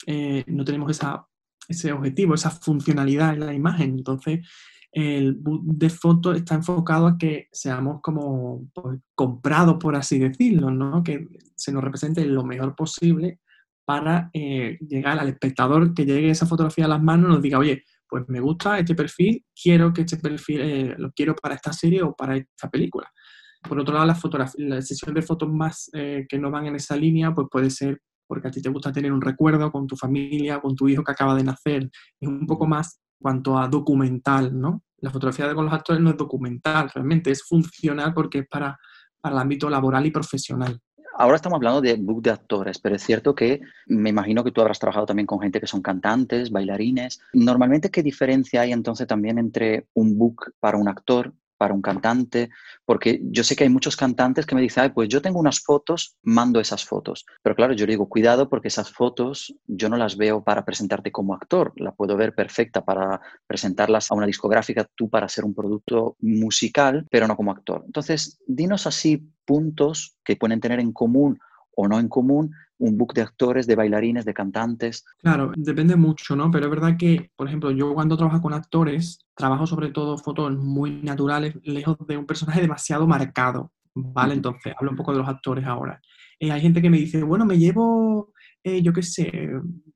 eh, 0.05 0.43
no 0.45 0.63
tenemos 0.63 0.97
ese 1.67 1.91
objetivo, 1.91 2.35
esa 2.35 2.51
funcionalidad 2.51 3.33
en 3.33 3.47
la 3.47 3.53
imagen. 3.53 3.97
Entonces, 3.97 4.47
el 4.91 5.33
book 5.33 5.63
de 5.65 5.89
foto 5.89 6.33
está 6.33 6.53
enfocado 6.53 7.07
a 7.07 7.17
que 7.17 7.47
seamos 7.51 7.99
como 8.01 8.69
pues, 8.73 8.99
comprados, 9.15 9.77
por 9.79 9.95
así 9.95 10.19
decirlo, 10.19 10.69
¿no? 10.69 11.03
que 11.03 11.27
se 11.55 11.71
nos 11.71 11.83
represente 11.83 12.23
lo 12.25 12.43
mejor 12.43 12.75
posible 12.75 13.39
para 13.85 14.29
eh, 14.33 14.77
llegar 14.87 15.17
al 15.17 15.29
espectador 15.29 15.95
que 15.95 16.05
llegue 16.05 16.29
esa 16.29 16.45
fotografía 16.45 16.85
a 16.85 16.89
las 16.89 17.01
manos 17.01 17.29
y 17.29 17.33
nos 17.33 17.41
diga, 17.41 17.57
oye, 17.57 17.83
pues 18.09 18.23
me 18.27 18.39
gusta 18.39 18.79
este 18.79 18.95
perfil, 18.95 19.43
quiero 19.55 19.93
que 19.93 20.01
este 20.01 20.17
perfil 20.17 20.61
eh, 20.61 20.95
lo 20.97 21.11
quiero 21.11 21.35
para 21.35 21.55
esta 21.55 21.73
serie 21.73 22.01
o 22.01 22.15
para 22.15 22.37
esta 22.37 22.69
película. 22.69 23.11
Por 23.67 23.79
otro 23.79 23.93
lado, 23.93 24.05
la, 24.05 24.51
la 24.57 24.81
sesión 24.81 25.13
de 25.13 25.21
fotos 25.21 25.49
más 25.49 25.89
eh, 25.93 26.25
que 26.29 26.39
no 26.39 26.51
van 26.51 26.67
en 26.67 26.75
esa 26.75 26.95
línea, 26.95 27.33
pues 27.33 27.47
puede 27.51 27.69
ser 27.69 27.99
porque 28.27 28.49
a 28.49 28.51
ti 28.51 28.61
te 28.61 28.69
gusta 28.69 28.91
tener 28.91 29.11
un 29.11 29.21
recuerdo 29.21 29.71
con 29.71 29.87
tu 29.87 29.95
familia, 29.95 30.59
con 30.59 30.75
tu 30.75 30.87
hijo 30.87 31.03
que 31.03 31.11
acaba 31.11 31.33
de 31.33 31.43
nacer. 31.43 31.89
Es 32.19 32.27
un 32.27 32.45
poco 32.45 32.67
más 32.67 32.99
cuanto 33.19 33.57
a 33.57 33.67
documental, 33.67 34.59
¿no? 34.59 34.83
La 34.99 35.11
fotografía 35.11 35.53
con 35.53 35.65
los 35.65 35.73
actores 35.73 36.01
no 36.01 36.09
es 36.09 36.17
documental, 36.17 36.89
realmente 36.93 37.31
es 37.31 37.43
funcional 37.43 38.13
porque 38.13 38.39
es 38.39 38.47
para, 38.47 38.77
para 39.21 39.35
el 39.35 39.41
ámbito 39.41 39.69
laboral 39.69 40.05
y 40.05 40.11
profesional. 40.11 40.79
Ahora 41.19 41.37
estamos 41.37 41.57
hablando 41.57 41.81
de 41.81 41.95
book 41.95 42.21
de 42.21 42.29
actores, 42.29 42.77
pero 42.77 42.95
es 42.95 43.01
cierto 43.01 43.33
que 43.33 43.61
me 43.87 44.11
imagino 44.11 44.43
que 44.43 44.51
tú 44.51 44.61
habrás 44.61 44.77
trabajado 44.77 45.07
también 45.07 45.25
con 45.25 45.39
gente 45.39 45.59
que 45.59 45.65
son 45.65 45.81
cantantes, 45.81 46.51
bailarines. 46.51 47.19
Normalmente, 47.33 47.89
¿qué 47.89 48.03
diferencia 48.03 48.61
hay 48.61 48.71
entonces 48.71 49.07
también 49.07 49.39
entre 49.39 49.87
un 49.95 50.15
book 50.15 50.53
para 50.59 50.77
un 50.77 50.87
actor 50.87 51.33
para 51.57 51.73
un 51.73 51.81
cantante, 51.81 52.49
porque 52.85 53.19
yo 53.23 53.43
sé 53.43 53.55
que 53.55 53.63
hay 53.63 53.69
muchos 53.69 53.95
cantantes 53.95 54.45
que 54.45 54.55
me 54.55 54.61
dicen, 54.61 54.93
pues 54.93 55.09
yo 55.09 55.21
tengo 55.21 55.39
unas 55.39 55.59
fotos, 55.59 56.15
mando 56.23 56.59
esas 56.59 56.85
fotos. 56.85 57.25
Pero 57.41 57.55
claro, 57.55 57.73
yo 57.73 57.85
digo, 57.85 58.07
cuidado 58.07 58.49
porque 58.49 58.67
esas 58.67 58.91
fotos 58.91 59.55
yo 59.65 59.89
no 59.89 59.97
las 59.97 60.17
veo 60.17 60.43
para 60.43 60.63
presentarte 60.65 61.11
como 61.11 61.33
actor, 61.33 61.73
la 61.77 61.91
puedo 61.91 62.15
ver 62.15 62.35
perfecta 62.35 62.85
para 62.85 63.19
presentarlas 63.47 64.11
a 64.11 64.15
una 64.15 64.25
discográfica, 64.27 64.87
tú 64.95 65.09
para 65.09 65.25
hacer 65.25 65.43
un 65.43 65.53
producto 65.53 66.15
musical, 66.21 67.05
pero 67.09 67.27
no 67.27 67.35
como 67.35 67.51
actor. 67.51 67.83
Entonces, 67.85 68.39
dinos 68.45 68.87
así 68.87 69.29
puntos 69.45 70.17
que 70.23 70.35
pueden 70.35 70.59
tener 70.59 70.79
en 70.79 70.91
común 70.91 71.39
o 71.77 71.87
no 71.87 71.99
en 71.99 72.09
común 72.09 72.51
un 72.79 72.97
book 72.97 73.13
de 73.13 73.21
actores, 73.21 73.67
de 73.67 73.75
bailarines, 73.75 74.25
de 74.25 74.33
cantantes? 74.33 75.05
Claro, 75.19 75.51
depende 75.55 75.95
mucho, 75.95 76.35
¿no? 76.35 76.51
Pero 76.51 76.65
es 76.65 76.71
verdad 76.71 76.97
que, 76.97 77.31
por 77.35 77.47
ejemplo, 77.47 77.71
yo 77.71 77.93
cuando 77.93 78.17
trabajo 78.17 78.41
con 78.41 78.53
actores, 78.53 79.19
trabajo 79.35 79.65
sobre 79.65 79.89
todo 79.89 80.17
fotos 80.17 80.55
muy 80.57 81.01
naturales, 81.03 81.55
lejos 81.63 81.97
de 82.07 82.17
un 82.17 82.25
personaje 82.25 82.61
demasiado 82.61 83.07
marcado, 83.07 83.71
¿vale? 83.93 84.33
Entonces, 84.33 84.73
hablo 84.77 84.91
un 84.91 84.97
poco 84.97 85.11
de 85.11 85.19
los 85.19 85.27
actores 85.27 85.65
ahora. 85.65 86.01
Eh, 86.39 86.51
hay 86.51 86.61
gente 86.61 86.81
que 86.81 86.89
me 86.89 86.97
dice, 86.97 87.23
bueno, 87.23 87.45
me 87.45 87.57
llevo 87.57 88.33
eh, 88.63 88.81
yo 88.81 88.93
qué 88.93 89.03
sé, 89.03 89.49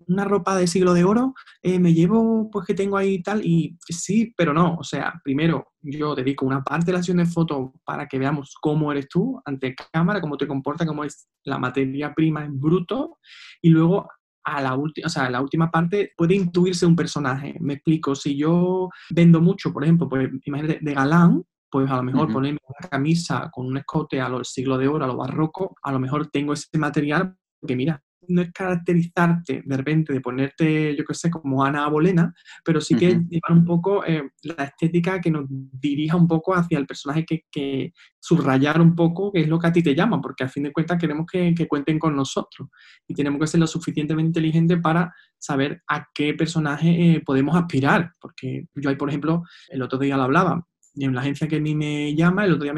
una 0.07 0.25
ropa 0.25 0.55
de 0.55 0.67
siglo 0.67 0.93
de 0.93 1.03
oro, 1.03 1.33
eh, 1.61 1.79
me 1.79 1.93
llevo 1.93 2.49
pues 2.51 2.65
que 2.65 2.73
tengo 2.73 2.97
ahí 2.97 3.21
tal, 3.21 3.45
y 3.45 3.77
sí, 3.89 4.33
pero 4.35 4.53
no, 4.53 4.75
o 4.75 4.83
sea, 4.83 5.19
primero 5.23 5.73
yo 5.81 6.15
dedico 6.15 6.45
una 6.45 6.63
parte 6.63 6.87
de 6.87 6.93
la 6.93 6.99
sesión 6.99 7.17
de 7.17 7.25
foto 7.25 7.73
para 7.85 8.07
que 8.07 8.19
veamos 8.19 8.55
cómo 8.59 8.91
eres 8.91 9.07
tú 9.07 9.41
ante 9.45 9.75
cámara, 9.91 10.21
cómo 10.21 10.37
te 10.37 10.47
comportas, 10.47 10.87
cómo 10.87 11.03
es 11.03 11.27
la 11.43 11.57
materia 11.57 12.13
prima 12.13 12.43
en 12.45 12.59
bruto, 12.59 13.17
y 13.61 13.69
luego 13.69 14.07
a 14.43 14.61
la 14.61 14.75
última, 14.75 15.07
o 15.07 15.09
sea, 15.09 15.29
la 15.29 15.41
última 15.41 15.69
parte 15.69 16.13
puede 16.17 16.35
intuirse 16.35 16.85
un 16.85 16.95
personaje. 16.95 17.55
Me 17.59 17.73
explico, 17.75 18.15
si 18.15 18.35
yo 18.35 18.89
vendo 19.11 19.39
mucho, 19.39 19.71
por 19.71 19.83
ejemplo, 19.83 20.09
pues 20.09 20.29
imagínate, 20.45 20.79
de 20.81 20.93
galán, 20.93 21.43
pues 21.69 21.89
a 21.89 21.97
lo 21.97 22.03
mejor 22.03 22.31
ponerme 22.31 22.59
una 22.67 22.89
camisa 22.89 23.49
con 23.51 23.67
un 23.67 23.77
escote 23.77 24.19
a 24.19 24.27
los 24.27 24.49
siglos 24.49 24.79
de 24.79 24.87
oro, 24.87 25.05
a 25.05 25.07
lo 25.07 25.15
barroco, 25.15 25.75
a 25.81 25.91
lo 25.91 25.99
mejor 25.99 26.27
tengo 26.27 26.53
ese 26.53 26.77
material 26.77 27.37
que 27.65 27.75
mira, 27.75 28.03
no 28.27 28.41
es 28.41 28.51
caracterizarte 28.51 29.63
de 29.65 29.77
repente 29.77 30.13
de 30.13 30.21
ponerte, 30.21 30.95
yo 30.95 31.03
qué 31.05 31.13
sé, 31.13 31.29
como 31.29 31.63
Ana 31.63 31.87
Bolena, 31.87 32.33
pero 32.63 32.79
sí 32.81 32.95
que 32.95 33.19
llevar 33.29 33.51
un 33.51 33.65
poco 33.65 34.05
eh, 34.05 34.29
la 34.43 34.65
estética 34.65 35.19
que 35.19 35.31
nos 35.31 35.45
dirija 35.47 36.15
un 36.15 36.27
poco 36.27 36.53
hacia 36.53 36.77
el 36.77 36.85
personaje 36.85 37.25
que, 37.25 37.45
que, 37.51 37.93
subrayar 38.23 38.79
un 38.79 38.95
poco 38.95 39.31
qué 39.31 39.41
es 39.41 39.47
lo 39.47 39.57
que 39.57 39.67
a 39.67 39.71
ti 39.71 39.81
te 39.81 39.95
llama, 39.95 40.21
porque 40.21 40.43
al 40.43 40.51
fin 40.51 40.63
de 40.63 40.71
cuentas 40.71 40.99
queremos 40.99 41.25
que, 41.25 41.55
que 41.55 41.67
cuenten 41.67 41.97
con 41.97 42.15
nosotros 42.15 42.69
y 43.07 43.15
tenemos 43.15 43.39
que 43.39 43.47
ser 43.47 43.59
lo 43.59 43.65
suficientemente 43.65 44.27
inteligentes 44.27 44.79
para 44.79 45.11
saber 45.39 45.81
a 45.87 46.07
qué 46.13 46.35
personaje 46.35 47.15
eh, 47.15 47.23
podemos 47.25 47.55
aspirar, 47.55 48.13
porque 48.19 48.67
yo 48.75 48.89
ahí, 48.91 48.95
por 48.95 49.09
ejemplo, 49.09 49.43
el 49.69 49.81
otro 49.81 49.97
día 49.97 50.17
lo 50.17 50.23
hablaba, 50.23 50.67
en 50.95 51.15
la 51.15 51.21
agencia 51.21 51.47
que 51.47 51.55
a 51.55 51.61
mí 51.61 51.73
me 51.73 52.13
llama, 52.15 52.45
el 52.45 52.53
otro 52.53 52.71
día, 52.71 52.73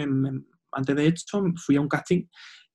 antes 0.71 0.95
de 0.95 1.07
esto, 1.07 1.43
fui 1.57 1.75
a 1.75 1.81
un 1.81 1.89
casting 1.89 2.25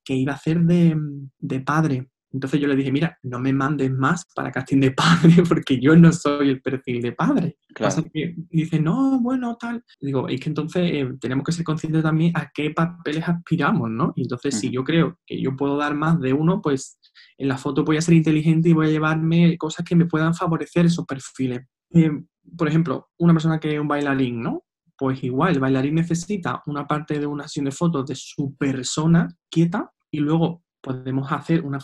que 0.05 0.15
iba 0.15 0.33
a 0.33 0.37
hacer 0.37 0.61
de, 0.61 0.97
de 1.39 1.61
padre 1.61 2.09
entonces 2.32 2.61
yo 2.61 2.68
le 2.68 2.76
dije, 2.76 2.92
mira, 2.92 3.18
no 3.23 3.38
me 3.38 3.52
mandes 3.52 3.90
más 3.90 4.26
para 4.35 4.52
casting 4.52 4.80
de 4.80 4.90
padre 4.90 5.35
porque 5.49 5.80
yo 5.80 5.97
no 5.97 6.12
soy 6.12 6.50
el 6.50 6.61
perfil 6.61 7.00
de 7.00 7.12
padre. 7.12 7.56
Claro. 7.75 8.04
Que 8.12 8.35
dice, 8.50 8.80
no, 8.80 9.20
bueno, 9.20 9.56
tal. 9.56 9.82
Digo, 10.00 10.28
es 10.28 10.40
que 10.40 10.49
entonces 10.49 10.90
eh, 10.92 11.08
tenemos 11.20 11.44
que 11.44 11.52
ser 11.52 11.64
conscientes 11.64 12.02
también 12.02 12.32
a 12.35 12.50
qué 12.52 12.70
papeles 12.70 13.26
aspiramos, 13.26 13.90
¿no? 13.90 14.12
Y 14.16 14.23
entonces 14.23 14.58
si 14.58 14.70
yo 14.70 14.85
creo 14.85 15.18
que 15.26 15.40
yo 15.40 15.56
puedo 15.56 15.76
dar 15.76 15.94
más 15.94 16.20
de 16.20 16.32
uno, 16.32 16.61
pues 16.61 16.99
en 17.38 17.49
la 17.49 17.56
foto 17.56 17.85
voy 17.85 17.97
a 17.97 18.02
ser 18.02 18.14
inteligente 18.14 18.68
y 18.68 18.75
voy 18.75 18.88
a 18.88 18.90
llevarme 18.90 19.56
cosas 19.56 19.85
que 19.87 19.97
me 19.97 20.06
puedan 20.06 20.35
favorecer 20.35 20.87
esos 20.87 21.06
perfiles. 21.06 21.61
Eh, 21.92 22.11
por 22.56 22.68
ejemplo, 22.68 23.08
una 23.18 23.32
persona 23.32 23.58
que 23.58 23.75
es 23.75 23.80
un 23.80 23.88
bailarín, 23.88 24.42
¿no? 24.42 24.64
Pues 24.97 25.23
igual, 25.23 25.54
el 25.54 25.61
bailarín 25.61 25.94
necesita 25.94 26.62
una 26.66 26.87
parte 26.87 27.18
de 27.20 27.26
una 27.26 27.44
sesión 27.44 27.66
de 27.66 27.70
fotos 27.70 28.06
de 28.06 28.16
su 28.16 28.56
persona 28.56 29.28
quieta 29.49 29.92
y 30.11 30.18
luego 30.18 30.64
podemos 30.88 31.30
hacer 31.30 31.62
una, 31.64 31.78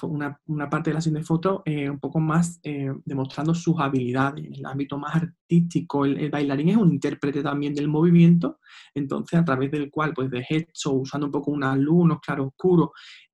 una, 0.47 0.71
parte 0.71 0.89
de 0.89 0.95
la 0.95 1.01
sesión 1.03 1.21
de 1.21 1.27
fotos 1.27 1.61
eh, 1.67 1.91
un 1.91 2.01
poco 2.01 2.21
más 2.21 2.59
eh, 2.63 2.91
demostrando 3.05 3.55
sus 3.55 3.79
habilidades 3.79 4.47
en 4.47 4.55
el 4.55 4.65
ámbito 4.65 4.97
más 4.97 5.15
artístico. 5.15 6.07
El, 6.07 6.31
bailarín 6.31 6.71
es 6.71 6.77
un 6.79 6.91
intérprete 6.91 7.43
también 7.43 7.75
del 7.75 7.89
movimiento, 7.89 8.61
entonces 8.95 9.39
a 9.39 9.45
través 9.45 9.71
del 9.71 9.91
cual, 9.91 10.15
pues 10.15 10.31
de 10.31 10.43
gesto, 10.43 10.93
usando 10.93 11.27
un 11.27 11.33
poco 11.33 11.51
una 11.51 11.77
luz, 11.77 12.05
unos 12.05 12.21
claroscuros, 12.21 12.91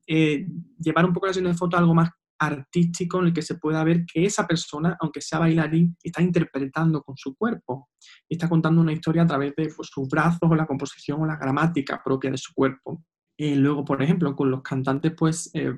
eh, 0.08 0.44
llevar 0.76 1.06
un 1.06 1.12
poco 1.12 1.26
la 1.26 1.32
sesión 1.32 1.52
de 1.52 1.56
fotos 1.56 1.78
a 1.78 1.82
algo 1.82 1.94
más 1.94 2.10
artístico 2.40 3.20
en 3.20 3.26
el 3.26 3.32
que 3.32 3.42
se 3.42 3.54
pueda 3.54 3.84
ver 3.84 4.04
que 4.06 4.24
esa 4.24 4.46
persona, 4.48 4.96
aunque 5.00 5.20
sea 5.20 5.38
bailarín, 5.38 5.96
está 6.02 6.20
interpretando 6.20 7.02
con 7.02 7.16
su 7.16 7.36
cuerpo, 7.36 7.90
está 8.28 8.48
contando 8.48 8.80
una 8.80 8.92
historia 8.92 9.22
a 9.22 9.26
través 9.26 9.54
de 9.54 9.70
pues, 9.76 9.88
sus 9.92 10.08
brazos 10.08 10.40
o 10.42 10.54
la 10.56 10.66
composición 10.66 11.22
o 11.22 11.26
la 11.26 11.36
gramática 11.36 12.02
propia 12.02 12.32
de 12.32 12.38
su 12.38 12.52
cuerpo. 12.54 13.04
Eh, 13.42 13.56
luego, 13.56 13.86
por 13.86 14.02
ejemplo, 14.02 14.36
con 14.36 14.50
los 14.50 14.60
cantantes, 14.60 15.14
pues 15.16 15.50
eh, 15.54 15.74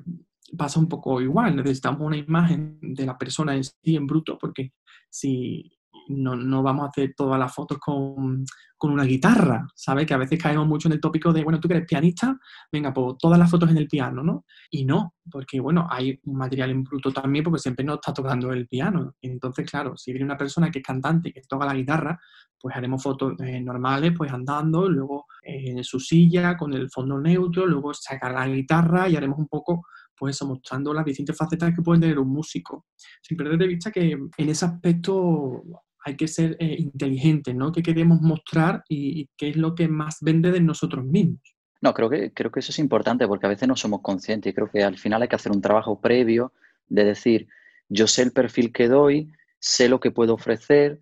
pasa 0.59 0.81
un 0.81 0.89
poco 0.89 1.21
igual. 1.21 1.55
Necesitamos 1.55 2.01
una 2.01 2.17
imagen 2.17 2.77
de 2.81 3.07
la 3.07 3.17
persona 3.17 3.55
en 3.55 3.63
sí, 3.63 3.95
en 3.95 4.05
bruto, 4.05 4.37
porque 4.37 4.73
si 5.09 5.71
no, 6.09 6.35
no 6.35 6.65
vamos 6.65 6.87
a 6.87 6.89
hacer 6.89 7.15
todas 7.17 7.39
las 7.39 7.55
fotos 7.55 7.79
con, 7.79 8.45
con, 8.77 8.91
una 8.91 9.05
guitarra, 9.05 9.65
¿sabes? 9.77 10.07
Que 10.07 10.15
a 10.15 10.17
veces 10.17 10.43
caemos 10.43 10.67
mucho 10.67 10.89
en 10.89 10.95
el 10.95 11.01
tópico 11.01 11.33
de, 11.33 11.45
bueno, 11.45 11.61
tú 11.61 11.69
que 11.69 11.75
eres 11.75 11.87
pianista, 11.87 12.37
venga, 12.73 12.93
pues 12.93 13.15
todas 13.17 13.39
las 13.39 13.49
fotos 13.49 13.71
en 13.71 13.77
el 13.77 13.87
piano, 13.87 14.25
¿no? 14.25 14.45
Y 14.69 14.85
no, 14.85 15.15
porque, 15.31 15.61
bueno, 15.61 15.87
hay 15.89 16.19
un 16.25 16.39
material 16.39 16.71
en 16.71 16.83
bruto 16.83 17.13
también, 17.13 17.45
porque 17.45 17.61
siempre 17.61 17.85
no 17.85 17.95
está 17.95 18.13
tocando 18.13 18.53
el 18.53 18.67
piano. 18.67 19.15
Entonces, 19.23 19.71
claro, 19.71 19.97
si 19.97 20.11
viene 20.11 20.25
una 20.25 20.37
persona 20.37 20.69
que 20.69 20.81
es 20.81 20.85
cantante 20.85 21.29
y 21.29 21.33
que 21.33 21.43
toca 21.43 21.65
la 21.65 21.75
guitarra, 21.75 22.21
pues 22.63 22.77
haremos 22.77 23.03
fotos 23.03 23.35
eh, 23.41 23.61
normales, 23.61 24.13
pues 24.17 24.33
andando, 24.33 24.89
luego 24.89 25.27
eh, 25.43 25.73
en 25.73 25.85
su 25.85 25.99
silla, 25.99 26.57
con 26.57 26.73
el 26.73 26.89
fondo 26.89 27.19
neutro, 27.19 27.67
luego 27.67 27.93
sacar 27.93 28.33
la 28.33 28.47
guitarra 28.47 29.09
y 29.09 29.17
haremos 29.17 29.39
un 29.39 29.49
poco 29.49 29.85
pues 30.17 30.37
eso, 30.37 30.47
mostrando 30.47 30.95
las 30.95 31.05
distintas 31.05 31.37
facetas 31.37 31.75
que 31.75 31.83
puede 31.83 32.01
tener 32.01 32.21
un 32.21 32.29
músico. 32.29 32.87
Sin 33.21 33.37
perder 33.37 33.59
de 33.59 33.67
vista 33.67 33.91
que 33.91 34.13
en 34.13 34.49
ese 34.49 34.65
aspecto 34.65 35.65
hay 36.05 36.17
que 36.17 36.29
ser 36.29 36.57
eh, 36.61 36.77
inteligente, 36.79 37.53
¿no? 37.55 37.73
¿Qué 37.73 37.83
queremos 37.83 38.21
mostrar 38.21 38.85
y, 38.89 39.29
qué 39.37 39.49
es 39.49 39.57
lo 39.57 39.75
que 39.75 39.89
más 39.89 40.19
vende 40.21 40.53
de 40.53 40.61
nosotros 40.61 41.05
mismos? 41.05 41.41
No, 41.81 41.93
creo 41.93 42.09
que, 42.09 42.33
creo 42.33 42.53
que 42.53 42.61
eso 42.61 42.71
es 42.71 42.79
importante 42.79 43.27
porque 43.27 43.47
a 43.47 43.49
veces 43.49 43.67
no 43.67 43.75
somos 43.75 44.01
conscientes 44.03 44.53
y 44.53 44.55
creo 44.55 44.71
que 44.71 44.85
al 44.85 44.97
final 44.97 45.23
hay 45.23 45.29
que 45.29 45.35
hacer 45.35 45.51
un 45.51 45.61
trabajo 45.61 46.01
previo 46.01 46.53
de 46.87 47.05
decir, 47.05 47.49
yo 47.89 48.07
sé 48.07 48.23
el 48.23 48.31
perfil 48.31 48.73
que 48.73 48.87
doy, 48.87 49.33
sé 49.59 49.89
lo 49.89 49.99
que 49.99 50.13
puedo 50.13 50.35
ofrecer 50.35 51.01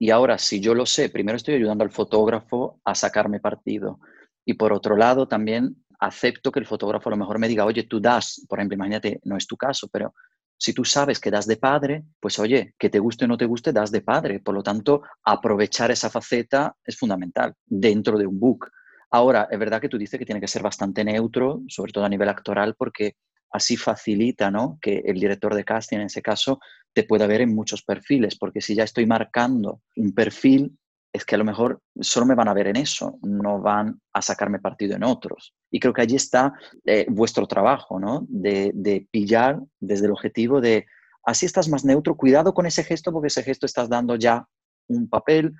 y 0.00 0.08
ahora 0.08 0.38
si 0.38 0.60
yo 0.60 0.74
lo 0.74 0.86
sé, 0.86 1.10
primero 1.10 1.36
estoy 1.36 1.54
ayudando 1.54 1.84
al 1.84 1.90
fotógrafo 1.90 2.80
a 2.84 2.94
sacarme 2.94 3.38
partido. 3.38 4.00
Y 4.46 4.54
por 4.54 4.72
otro 4.72 4.96
lado, 4.96 5.28
también 5.28 5.76
acepto 6.00 6.50
que 6.50 6.58
el 6.58 6.66
fotógrafo 6.66 7.10
a 7.10 7.12
lo 7.12 7.18
mejor 7.18 7.38
me 7.38 7.48
diga, 7.48 7.66
oye, 7.66 7.82
tú 7.82 8.00
das, 8.00 8.44
por 8.48 8.58
ejemplo, 8.58 8.76
imagínate, 8.76 9.20
no 9.24 9.36
es 9.36 9.46
tu 9.46 9.58
caso, 9.58 9.88
pero 9.92 10.14
si 10.56 10.72
tú 10.72 10.86
sabes 10.86 11.20
que 11.20 11.30
das 11.30 11.46
de 11.46 11.58
padre, 11.58 12.04
pues 12.18 12.38
oye, 12.38 12.74
que 12.78 12.88
te 12.88 12.98
guste 12.98 13.26
o 13.26 13.28
no 13.28 13.36
te 13.36 13.44
guste, 13.44 13.74
das 13.74 13.92
de 13.92 14.00
padre. 14.00 14.40
Por 14.40 14.54
lo 14.54 14.62
tanto, 14.62 15.02
aprovechar 15.22 15.90
esa 15.90 16.08
faceta 16.08 16.74
es 16.82 16.96
fundamental 16.96 17.54
dentro 17.66 18.16
de 18.16 18.26
un 18.26 18.40
book. 18.40 18.70
Ahora, 19.10 19.48
es 19.50 19.58
verdad 19.58 19.82
que 19.82 19.90
tú 19.90 19.98
dices 19.98 20.18
que 20.18 20.24
tiene 20.24 20.40
que 20.40 20.48
ser 20.48 20.62
bastante 20.62 21.04
neutro, 21.04 21.60
sobre 21.68 21.92
todo 21.92 22.04
a 22.06 22.08
nivel 22.08 22.30
actoral, 22.30 22.74
porque 22.74 23.16
así 23.50 23.76
facilita 23.76 24.50
¿no? 24.50 24.78
que 24.80 24.98
el 25.04 25.18
director 25.18 25.54
de 25.54 25.64
casting, 25.64 25.98
en 25.98 26.06
ese 26.06 26.22
caso, 26.22 26.60
te 26.92 27.04
pueda 27.04 27.26
ver 27.26 27.40
en 27.40 27.54
muchos 27.54 27.82
perfiles, 27.82 28.36
porque 28.36 28.60
si 28.60 28.74
ya 28.74 28.84
estoy 28.84 29.06
marcando 29.06 29.82
un 29.96 30.12
perfil, 30.12 30.76
es 31.12 31.24
que 31.24 31.34
a 31.34 31.38
lo 31.38 31.44
mejor 31.44 31.80
solo 32.00 32.26
me 32.26 32.34
van 32.34 32.48
a 32.48 32.54
ver 32.54 32.68
en 32.68 32.76
eso, 32.76 33.18
no 33.22 33.60
van 33.60 34.00
a 34.12 34.22
sacarme 34.22 34.60
partido 34.60 34.94
en 34.94 35.04
otros. 35.04 35.54
Y 35.70 35.80
creo 35.80 35.92
que 35.92 36.02
allí 36.02 36.16
está 36.16 36.52
eh, 36.84 37.06
vuestro 37.08 37.46
trabajo, 37.46 37.98
¿no? 37.98 38.26
De, 38.28 38.70
de, 38.74 39.08
pillar 39.10 39.60
desde 39.80 40.06
el 40.06 40.12
objetivo 40.12 40.60
de, 40.60 40.86
así 41.24 41.46
estás 41.46 41.68
más 41.68 41.84
neutro, 41.84 42.16
cuidado 42.16 42.54
con 42.54 42.66
ese 42.66 42.84
gesto 42.84 43.12
porque 43.12 43.28
ese 43.28 43.42
gesto 43.42 43.66
estás 43.66 43.88
dando 43.88 44.14
ya 44.14 44.46
un 44.86 45.08
papel, 45.08 45.52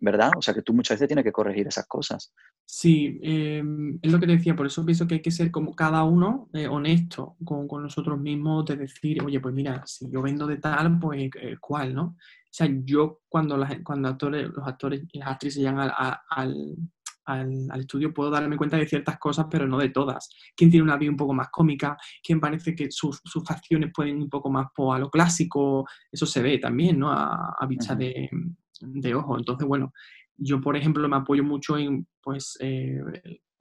¿verdad? 0.00 0.30
O 0.36 0.42
sea 0.42 0.54
que 0.54 0.62
tú 0.62 0.72
muchas 0.74 0.96
veces 0.96 1.08
tienes 1.08 1.24
que 1.24 1.32
corregir 1.32 1.66
esas 1.66 1.86
cosas. 1.86 2.32
Sí, 2.64 3.18
em, 3.22 3.98
es 4.02 4.10
lo 4.10 4.18
que 4.18 4.26
te 4.26 4.32
decía, 4.32 4.56
por 4.56 4.66
eso 4.66 4.84
pienso 4.84 5.06
que 5.06 5.14
hay 5.14 5.22
que 5.22 5.30
ser 5.30 5.50
como 5.50 5.74
cada 5.74 6.02
uno 6.04 6.48
eh, 6.52 6.66
honesto 6.66 7.36
con, 7.44 7.68
con, 7.68 7.82
nosotros 7.82 8.18
mismos, 8.18 8.66
de 8.66 8.76
decir, 8.76 9.22
oye, 9.22 9.40
pues 9.40 9.54
mira, 9.54 9.82
si 9.86 10.10
yo 10.10 10.22
vendo 10.22 10.46
de 10.46 10.56
tal, 10.56 10.98
pues 10.98 11.30
eh, 11.40 11.56
cuál, 11.60 11.94
¿no? 11.94 12.02
O 12.04 12.16
sea, 12.50 12.68
yo 12.84 13.20
cuando, 13.28 13.58
cuando 13.84 14.08
actores, 14.08 14.48
los 14.48 14.66
actores 14.66 15.02
y 15.12 15.18
las 15.18 15.28
actrices 15.28 15.58
llegan 15.58 15.78
al, 15.78 15.92
al, 16.30 16.76
al, 17.26 17.80
estudio 17.80 18.14
puedo 18.14 18.30
darme 18.30 18.56
cuenta 18.56 18.76
de 18.76 18.86
ciertas 18.86 19.18
cosas, 19.18 19.46
pero 19.50 19.66
no 19.66 19.78
de 19.78 19.90
todas. 19.90 20.30
Quién 20.56 20.70
tiene 20.70 20.84
una 20.84 20.96
vida 20.96 21.10
un 21.10 21.16
poco 21.16 21.34
más 21.34 21.48
cómica, 21.50 21.96
quién 22.22 22.40
parece 22.40 22.74
que 22.74 22.90
sus, 22.90 23.20
sus 23.24 23.44
facciones 23.44 23.92
pueden 23.94 24.16
un 24.16 24.30
poco 24.30 24.50
más 24.50 24.68
a 24.76 24.98
lo 24.98 25.10
clásico, 25.10 25.86
eso 26.10 26.26
se 26.26 26.42
ve 26.42 26.58
también, 26.58 26.98
¿no? 26.98 27.10
A, 27.10 27.56
a 27.58 27.66
vista 27.66 27.94
de, 27.94 28.30
de 28.80 29.14
ojo. 29.14 29.38
Entonces, 29.38 29.66
bueno, 29.66 29.92
yo, 30.36 30.60
por 30.60 30.76
ejemplo, 30.76 31.08
me 31.08 31.16
apoyo 31.16 31.44
mucho 31.44 31.78
en, 31.78 32.06
pues, 32.22 32.56
eh, 32.60 33.00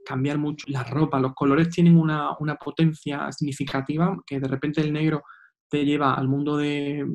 cambiar 0.06 0.38
mucho 0.38 0.66
la 0.70 0.84
ropa. 0.84 1.20
Los 1.20 1.34
colores 1.34 1.70
tienen 1.70 1.98
una, 1.98 2.38
una, 2.40 2.56
potencia 2.56 3.32
significativa 3.32 4.16
que 4.26 4.40
de 4.40 4.48
repente 4.48 4.82
el 4.82 4.94
negro 4.94 5.24
te 5.68 5.84
lleva 5.84 6.14
al 6.14 6.28
mundo 6.28 6.58
de, 6.58 7.06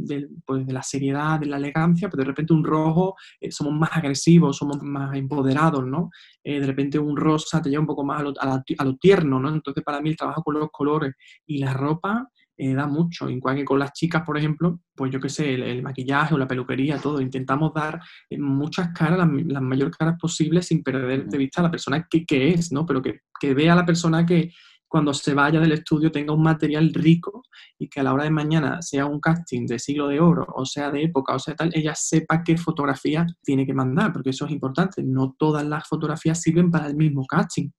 pues, 0.45 0.66
de 0.66 0.73
la 0.73 0.83
seriedad, 0.83 1.38
de 1.38 1.47
la 1.47 1.57
elegancia, 1.57 2.09
pero 2.09 2.23
de 2.23 2.28
repente 2.28 2.52
un 2.52 2.64
rojo 2.64 3.14
eh, 3.40 3.50
somos 3.50 3.73
más 3.75 3.90
agresivos, 3.97 4.57
somos 4.57 4.83
más 4.83 5.16
empoderados, 5.16 5.87
¿no? 5.87 6.11
Eh, 6.42 6.61
de 6.61 6.66
repente 6.66 6.99
un 6.99 7.16
rosa 7.16 7.62
te 7.62 7.71
lleva 7.71 7.80
un 7.80 7.87
poco 7.87 8.04
más 8.04 8.21
a 8.21 8.23
lo, 8.25 8.33
a 8.78 8.85
lo, 8.85 8.97
tierno, 8.97 9.38
¿no? 9.38 9.49
Entonces 9.49 9.85
para 9.85 10.00
mí 10.00 10.11
el 10.11 10.16
trabajo 10.16 10.42
con 10.42 10.59
los 10.59 10.71
colores 10.71 11.14
y 11.47 11.59
la 11.59 11.73
ropa 11.73 12.28
eh, 12.62 12.75
da 12.75 12.87
mucho. 12.87 13.31
Igual 13.31 13.57
que 13.57 13.64
con 13.64 13.79
las 13.79 13.95
chicas, 13.95 14.23
por 14.23 14.37
ejemplo, 14.37 14.81
pues 14.95 15.11
yo 15.11 15.19
qué 15.19 15.31
sé, 15.31 15.55
el, 15.55 15.83
maquillaje 15.83 16.35
o 16.35 16.38
la 16.38 16.47
peluquería, 16.47 16.99
todo. 16.99 17.19
Intentamos 17.23 17.73
dar 17.73 17.99
eh, 18.29 18.38
muchas 18.38 18.90
caras, 18.93 19.19
las, 19.19 19.29
las 19.47 19.62
mayores 19.62 19.97
caras 19.97 20.17
posibles 20.21 20.67
sin 20.67 20.83
perder 20.83 21.25
de 21.26 21.38
vista 21.38 21.62
a 21.62 21.64
la 21.64 21.71
persona 21.71 22.07
que, 22.11 22.26
que 22.26 22.50
es, 22.50 22.71
¿no? 22.71 22.85
Pero 22.85 23.00
que, 23.00 23.21
que 23.40 23.55
vea 23.55 23.73
a 23.73 23.76
la 23.76 23.87
persona 23.87 24.26
que 24.26 24.52
cuando 24.87 25.14
se 25.14 25.33
vaya 25.33 25.59
del 25.59 25.73
estudio 25.73 26.12
tenga 26.12 26.35
un 26.35 26.43
material 26.43 26.93
rico 26.93 27.45
y 27.79 27.88
que 27.88 28.00
a 28.00 28.02
la 28.02 28.12
hora 28.12 28.25
de 28.25 28.31
mañana 28.31 28.83
sea 28.83 29.07
un 29.07 29.21
casting 29.21 29.64
de 29.64 29.79
siglo 29.79 30.09
de 30.09 30.19
oro 30.19 30.45
o 30.52 30.67
sea 30.67 30.90
de 30.90 31.05
época 31.05 31.37
o 31.37 31.38
sea 31.38 31.55
tal, 31.55 31.71
ella 31.73 31.95
sepa 31.95 32.43
qué 32.43 32.59
fotografía 32.59 33.25
tiene 33.40 33.64
que 33.64 33.73
mandar, 33.73 34.12
porque 34.12 34.31
eso 34.31 34.45
es 34.45 34.52
importante. 34.52 35.02
No 35.02 35.35
todas 35.38 35.64
las 35.64 35.88
fotografías 35.88 36.43
sirven 36.43 36.71
para 36.71 36.88
el 36.88 36.97
mismo 36.97 37.25
casting 37.25 37.71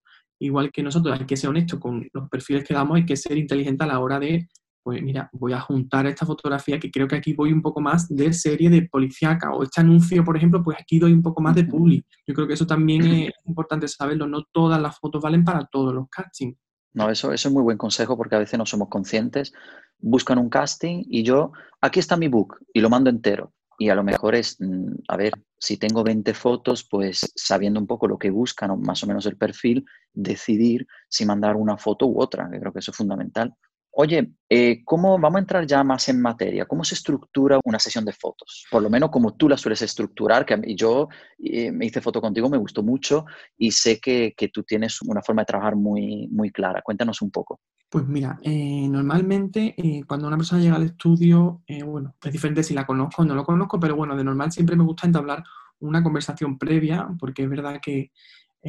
igual 0.41 0.71
que 0.71 0.81
nosotros, 0.83 1.19
hay 1.19 1.25
que 1.25 1.37
ser 1.37 1.51
honesto 1.51 1.79
con 1.79 2.07
los 2.13 2.27
perfiles 2.27 2.63
que 2.63 2.73
damos, 2.73 2.97
hay 2.97 3.05
que 3.05 3.15
ser 3.15 3.37
inteligente 3.37 3.83
a 3.83 3.87
la 3.87 3.99
hora 3.99 4.19
de 4.19 4.49
pues 4.83 5.01
mira, 5.01 5.29
voy 5.33 5.53
a 5.53 5.59
juntar 5.59 6.07
esta 6.07 6.25
fotografía 6.25 6.79
que 6.79 6.89
creo 6.89 7.07
que 7.07 7.15
aquí 7.15 7.33
voy 7.33 7.53
un 7.53 7.61
poco 7.61 7.81
más 7.81 8.07
de 8.09 8.33
serie 8.33 8.69
de 8.69 8.83
policíaca 8.83 9.51
o 9.51 9.63
este 9.63 9.81
anuncio, 9.81 10.23
por 10.23 10.37
ejemplo, 10.37 10.63
pues 10.63 10.77
aquí 10.79 10.99
doy 10.99 11.13
un 11.13 11.21
poco 11.21 11.41
más 11.41 11.55
de 11.55 11.65
publi. 11.65 12.03
Yo 12.25 12.33
creo 12.33 12.47
que 12.47 12.53
eso 12.53 12.65
también 12.65 13.03
es 13.03 13.31
importante 13.45 13.87
saberlo, 13.87 14.27
no 14.27 14.43
todas 14.51 14.81
las 14.81 14.97
fotos 14.99 15.21
valen 15.21 15.43
para 15.43 15.65
todos 15.65 15.93
los 15.93 16.09
castings. 16.09 16.57
No, 16.93 17.09
eso, 17.09 17.31
eso 17.31 17.47
es 17.47 17.53
muy 17.53 17.63
buen 17.63 17.77
consejo 17.77 18.17
porque 18.17 18.35
a 18.35 18.39
veces 18.39 18.57
no 18.57 18.65
somos 18.65 18.89
conscientes. 18.89 19.53
Buscan 19.99 20.39
un 20.39 20.49
casting 20.49 21.05
y 21.07 21.23
yo, 21.23 21.51
aquí 21.79 21.99
está 21.99 22.17
mi 22.17 22.27
book 22.27 22.57
y 22.73 22.81
lo 22.81 22.89
mando 22.89 23.09
entero. 23.09 23.53
y 23.79 23.89
a 23.89 23.95
lo 23.95 24.03
mejor 24.03 24.35
es, 24.35 24.57
mm, 24.59 24.93
a 25.07 25.17
ver, 25.17 25.33
si 25.57 25.77
tengo 25.77 26.03
20 26.03 26.35
fotos, 26.35 26.83
pues 26.83 27.31
sabiendo 27.35 27.79
un 27.79 27.87
poco 27.87 28.07
lo 28.07 28.19
que 28.19 28.29
buscan 28.29 28.69
o 28.69 28.77
más 28.77 29.03
o 29.03 29.07
menos 29.07 29.25
el 29.25 29.37
perfil, 29.37 29.85
decidir 30.13 30.85
si 31.09 31.25
mandar 31.25 31.55
una 31.55 31.77
foto 31.77 32.05
u 32.05 32.21
otra, 32.21 32.47
que 32.51 32.59
creo 32.59 32.71
que 32.71 32.79
eso 32.79 32.91
es 32.91 32.97
fundamental. 32.97 33.55
Oye, 33.93 34.35
eh, 34.47 34.83
¿cómo 34.85 35.19
vamos 35.19 35.35
a 35.35 35.41
entrar 35.41 35.67
ya 35.67 35.83
más 35.83 36.07
en 36.07 36.21
materia? 36.21 36.65
¿Cómo 36.65 36.85
se 36.85 36.95
estructura 36.95 37.59
una 37.65 37.77
sesión 37.77 38.05
de 38.05 38.13
fotos? 38.13 38.65
Por 38.71 38.81
lo 38.81 38.89
menos 38.89 39.09
como 39.09 39.35
tú 39.35 39.49
la 39.49 39.57
sueles 39.57 39.81
estructurar, 39.81 40.45
que 40.45 40.75
yo 40.75 41.09
eh, 41.39 41.73
me 41.73 41.87
hice 41.87 41.99
foto 41.99 42.21
contigo, 42.21 42.49
me 42.49 42.57
gustó 42.57 42.83
mucho 42.83 43.25
y 43.57 43.71
sé 43.71 43.99
que, 43.99 44.33
tú 44.53 44.63
tienes 44.63 45.01
una 45.01 45.21
forma 45.21 45.41
de 45.41 45.47
trabajar 45.47 45.75
muy, 45.75 46.27
muy 46.31 46.51
clara. 46.51 46.81
Cuéntanos 46.81 47.21
un 47.21 47.31
poco. 47.31 47.59
Pues 47.89 48.07
mira, 48.07 48.39
eh, 48.43 48.87
normalmente 48.87 49.75
cuando 50.07 50.27
una 50.27 50.37
persona 50.37 50.61
llega 50.61 50.77
al 50.77 50.83
estudio, 50.83 51.61
bueno, 51.85 52.15
es 52.23 52.31
diferente 52.31 52.63
si 52.63 52.73
la 52.73 52.85
conozco 52.85 53.23
o 53.23 53.25
no 53.25 53.35
lo 53.35 53.43
conozco, 53.43 53.77
pero 53.77 53.97
bueno, 53.97 54.15
de 54.15 54.23
normal 54.23 54.53
siempre 54.53 54.77
me 54.77 54.85
gusta 54.85 55.05
entablar 55.05 55.43
una 55.79 56.01
conversación 56.01 56.57
previa, 56.57 57.09
porque 57.19 57.43
es 57.43 57.49
verdad 57.49 57.81
que 57.81 58.11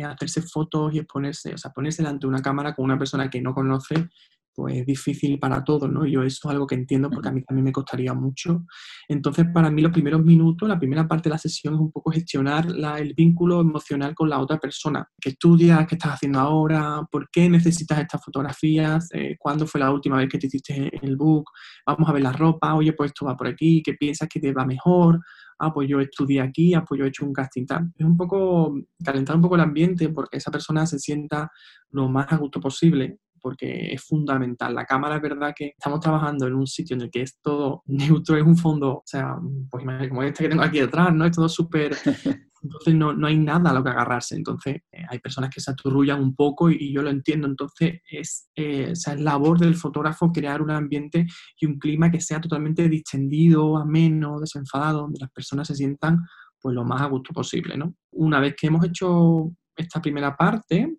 hacerse 0.05 0.43
fotos 0.43 0.93
y 0.95 0.99
exponerse, 0.99 1.55
o 1.55 1.59
sea, 1.59 1.71
ponerse 1.71 2.03
delante 2.03 2.27
de 2.27 2.29
una 2.29 2.43
cámara 2.43 2.75
con 2.75 2.85
una 2.87 2.99
persona 2.99 3.31
que 3.31 3.41
no 3.41 3.55
conoce, 3.55 4.09
pues 4.55 4.85
difícil 4.87 5.39
para 5.39 5.65
todos, 5.65 5.91
¿no? 5.91 6.07
Yo 6.07 6.23
eso 6.23 6.49
es 6.49 6.51
algo 6.53 6.67
que 6.67 6.75
entiendo 6.75 7.11
porque 7.11 7.29
a 7.29 7.33
mí 7.33 7.43
también 7.43 7.65
me 7.65 7.73
costaría 7.73 8.15
mucho. 8.15 8.65
Entonces, 9.09 9.47
para 9.53 9.71
mí 9.71 9.83
los 9.83 9.93
primeros 9.93 10.23
minutos, 10.23 10.69
la 10.69 10.79
primera 10.79 11.07
parte 11.09 11.29
de 11.29 11.35
la 11.35 11.39
sesión 11.39 11.75
es 11.75 11.81
un 11.81 11.91
poco 11.91 12.11
gestionar 12.11 12.67
el 12.99 13.15
vínculo 13.15 13.61
emocional 13.61 14.15
con 14.15 14.29
la 14.29 14.41
otra 14.41 14.59
persona. 14.59 15.07
¿Qué 15.21 15.31
estudias? 15.31 15.87
¿Qué 15.87 15.95
estás 15.95 16.15
haciendo 16.15 16.41
ahora? 16.41 17.03
¿Por 17.11 17.29
qué 17.31 17.49
necesitas 17.49 17.99
estas 17.99 18.25
fotografías? 18.25 19.09
Eh, 19.13 19.37
¿Cuándo 19.39 19.67
fue 19.67 19.81
la 19.81 19.91
última 19.91 20.17
vez 20.17 20.29
que 20.29 20.39
te 20.39 20.47
hiciste 20.47 20.91
el 21.03 21.17
book? 21.17 21.51
Vamos 21.87 22.09
a 22.09 22.13
ver 22.13 22.23
la 22.23 22.33
ropa. 22.33 22.75
Oye, 22.75 22.93
pues 22.93 23.11
esto 23.11 23.27
va 23.27 23.37
por 23.37 23.47
aquí. 23.47 23.83
¿Qué 23.85 23.95
piensas 23.95 24.29
que 24.29 24.41
te 24.41 24.53
va 24.53 24.65
mejor? 24.65 25.21
ah, 25.63 25.73
pues 25.73 25.89
yo 25.89 26.01
estudié 26.01 26.41
aquí, 26.41 26.75
ah, 26.75 26.85
pues 26.85 26.99
yo 26.99 27.05
he 27.05 27.09
hecho 27.09 27.25
un 27.25 27.33
casting 27.33 27.67
tal. 27.67 27.93
Es 27.97 28.05
un 28.05 28.17
poco 28.17 28.75
calentar 29.05 29.37
un 29.37 29.43
poco 29.43 29.55
el 29.55 29.61
ambiente 29.61 30.09
porque 30.09 30.39
esa 30.39 30.51
persona 30.51 30.87
se 30.87 30.99
sienta 30.99 31.51
lo 31.91 32.09
más 32.09 32.33
a 32.33 32.37
gusto 32.37 32.61
posible 32.61 33.19
porque 33.43 33.93
es 33.93 34.03
fundamental. 34.03 34.75
La 34.75 34.87
cámara 34.87 35.17
es 35.17 35.23
verdad 35.23 35.53
que 35.55 35.73
estamos 35.77 36.01
trabajando 36.01 36.47
en 36.47 36.55
un 36.55 36.67
sitio 36.67 36.95
en 36.97 37.03
el 37.03 37.11
que 37.11 37.23
es 37.23 37.39
todo 37.43 37.83
neutro, 37.87 38.37
es 38.37 38.43
un 38.43 38.57
fondo, 38.57 38.99
o 38.99 39.03
sea, 39.05 39.37
pues 39.71 39.85
como 40.09 40.23
este 40.23 40.45
que 40.45 40.51
tengo 40.51 40.63
aquí 40.63 40.81
detrás, 40.81 41.13
¿no? 41.13 41.25
Es 41.25 41.33
todo 41.33 41.49
súper... 41.49 41.97
Entonces 42.65 42.95
no, 42.95 43.13
no, 43.13 43.27
hay 43.27 43.37
nada 43.37 43.71
a 43.71 43.75
lo 43.75 43.83
que 43.83 43.91
agarrarse. 43.91 44.37
Entonces 44.37 44.77
eh, 44.93 45.05
hay 45.09 45.19
personas 45.19 45.51
que 45.51 45.61
se 45.61 45.73
aturrullan 45.73 46.23
un 46.23 46.37
poco 46.37 46.71
y, 46.71 46.93
yo 46.93 47.03
lo 47.03 47.11
entiendo. 47.11 47.49
Entonces 47.49 48.01
es, 48.09 48.49
eh, 48.55 48.91
o 48.93 48.95
sea, 48.95 49.15
es 49.15 49.21
labor 49.21 49.59
del 49.59 49.75
fotógrafo 49.75 50.31
crear 50.31 50.63
un 50.63 50.71
ambiente 50.71 51.27
y 51.59 51.67
un 51.67 51.81
clima 51.81 52.09
que 52.09 52.21
sea 52.21 52.41
totalmente 52.41 52.89
distendido, 52.89 53.77
ameno, 53.77 54.39
desenfadado, 54.39 55.01
donde 55.01 55.19
las 55.19 55.33
personas 55.33 55.67
se 55.67 55.75
sientan 55.75 56.21
pues 56.61 56.75
lo 56.75 56.85
más 56.85 57.03
a 57.03 57.07
gusto 57.07 57.33
posible, 57.35 57.77
¿no? 57.77 57.95
Una 58.13 58.39
vez 58.39 58.55
que 58.57 58.69
hemos 58.69 58.85
hecho 58.87 59.51
esta 59.77 60.01
primera 60.01 60.37
parte, 60.37 60.97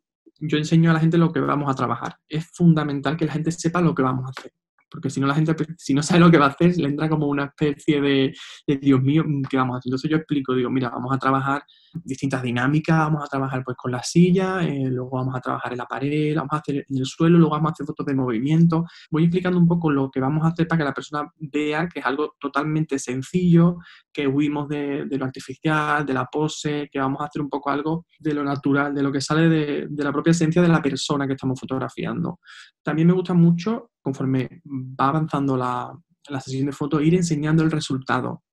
yo 0.47 0.57
enseño 0.57 0.91
a 0.91 0.93
la 0.93 0.99
gente 0.99 1.17
lo 1.17 1.31
que 1.31 1.39
vamos 1.39 1.69
a 1.69 1.75
trabajar. 1.75 2.17
Es 2.27 2.49
fundamental 2.53 3.17
que 3.17 3.25
la 3.25 3.33
gente 3.33 3.51
sepa 3.51 3.81
lo 3.81 3.95
que 3.95 4.03
vamos 4.03 4.25
a 4.25 4.29
hacer 4.29 4.51
porque 4.93 5.09
si 5.09 5.19
no 5.19 5.25
la 5.25 5.33
gente, 5.33 5.55
si 5.75 5.95
no 5.95 6.03
sabe 6.03 6.19
lo 6.19 6.29
que 6.29 6.37
va 6.37 6.45
a 6.45 6.49
hacer, 6.49 6.77
le 6.77 6.87
entra 6.87 7.09
como 7.09 7.25
una 7.27 7.45
especie 7.45 7.99
de, 7.99 8.31
Dios 8.79 9.01
mío, 9.01 9.25
¿qué 9.49 9.57
vamos 9.57 9.73
a 9.73 9.77
hacer? 9.79 9.89
Entonces 9.89 10.11
yo 10.11 10.17
explico, 10.17 10.53
digo, 10.53 10.69
mira, 10.69 10.89
vamos 10.89 11.11
a 11.11 11.17
trabajar 11.17 11.63
distintas 11.93 12.41
dinámicas, 12.41 12.97
vamos 12.97 13.23
a 13.23 13.27
trabajar 13.27 13.63
pues 13.63 13.77
con 13.77 13.91
la 13.91 14.01
silla, 14.03 14.63
eh, 14.63 14.89
luego 14.89 15.11
vamos 15.11 15.35
a 15.35 15.41
trabajar 15.41 15.71
en 15.71 15.77
la 15.77 15.85
pared, 15.85 16.35
vamos 16.35 16.53
a 16.53 16.57
hacer 16.57 16.85
en 16.87 16.97
el 16.97 17.05
suelo, 17.05 17.37
luego 17.37 17.51
vamos 17.51 17.69
a 17.69 17.73
hacer 17.73 17.85
fotos 17.85 18.05
de 18.05 18.15
movimiento. 18.15 18.85
Voy 19.11 19.23
explicando 19.23 19.59
un 19.59 19.67
poco 19.67 19.91
lo 19.91 20.09
que 20.09 20.19
vamos 20.19 20.43
a 20.43 20.49
hacer 20.49 20.67
para 20.67 20.79
que 20.79 20.85
la 20.85 20.93
persona 20.93 21.31
vea 21.37 21.87
que 21.87 21.99
es 21.99 22.05
algo 22.05 22.35
totalmente 22.39 22.99
sencillo, 22.99 23.77
que 24.11 24.27
huimos 24.27 24.67
de, 24.69 25.05
lo 25.09 25.25
artificial, 25.25 26.05
de 26.05 26.13
la 26.13 26.25
pose, 26.25 26.89
que 26.91 26.99
vamos 26.99 27.21
a 27.21 27.25
hacer 27.25 27.41
un 27.41 27.49
poco 27.49 27.69
algo 27.69 28.05
de 28.19 28.33
lo 28.33 28.43
natural, 28.43 28.93
de 28.93 29.03
lo 29.03 29.11
que 29.11 29.21
sale 29.21 29.49
de, 29.49 29.87
de 29.89 30.03
la 30.03 30.11
propia 30.11 30.31
esencia 30.31 30.61
de 30.61 30.67
la 30.67 30.81
persona 30.81 31.27
que 31.27 31.33
estamos 31.33 31.59
fotografiando. 31.59 32.39
También 32.81 33.07
me 33.07 33.13
gusta 33.13 33.33
mucho 33.33 33.91
conforme 34.03 34.61
va 34.65 35.07
avanzando 35.07 35.57
la, 35.57 35.97
sesión 36.41 36.67
de 36.67 36.73
fotos, 36.73 37.01
ir 37.01 37.15
enseñando 37.15 37.63
el 37.63 37.71
resultado. 37.71 38.43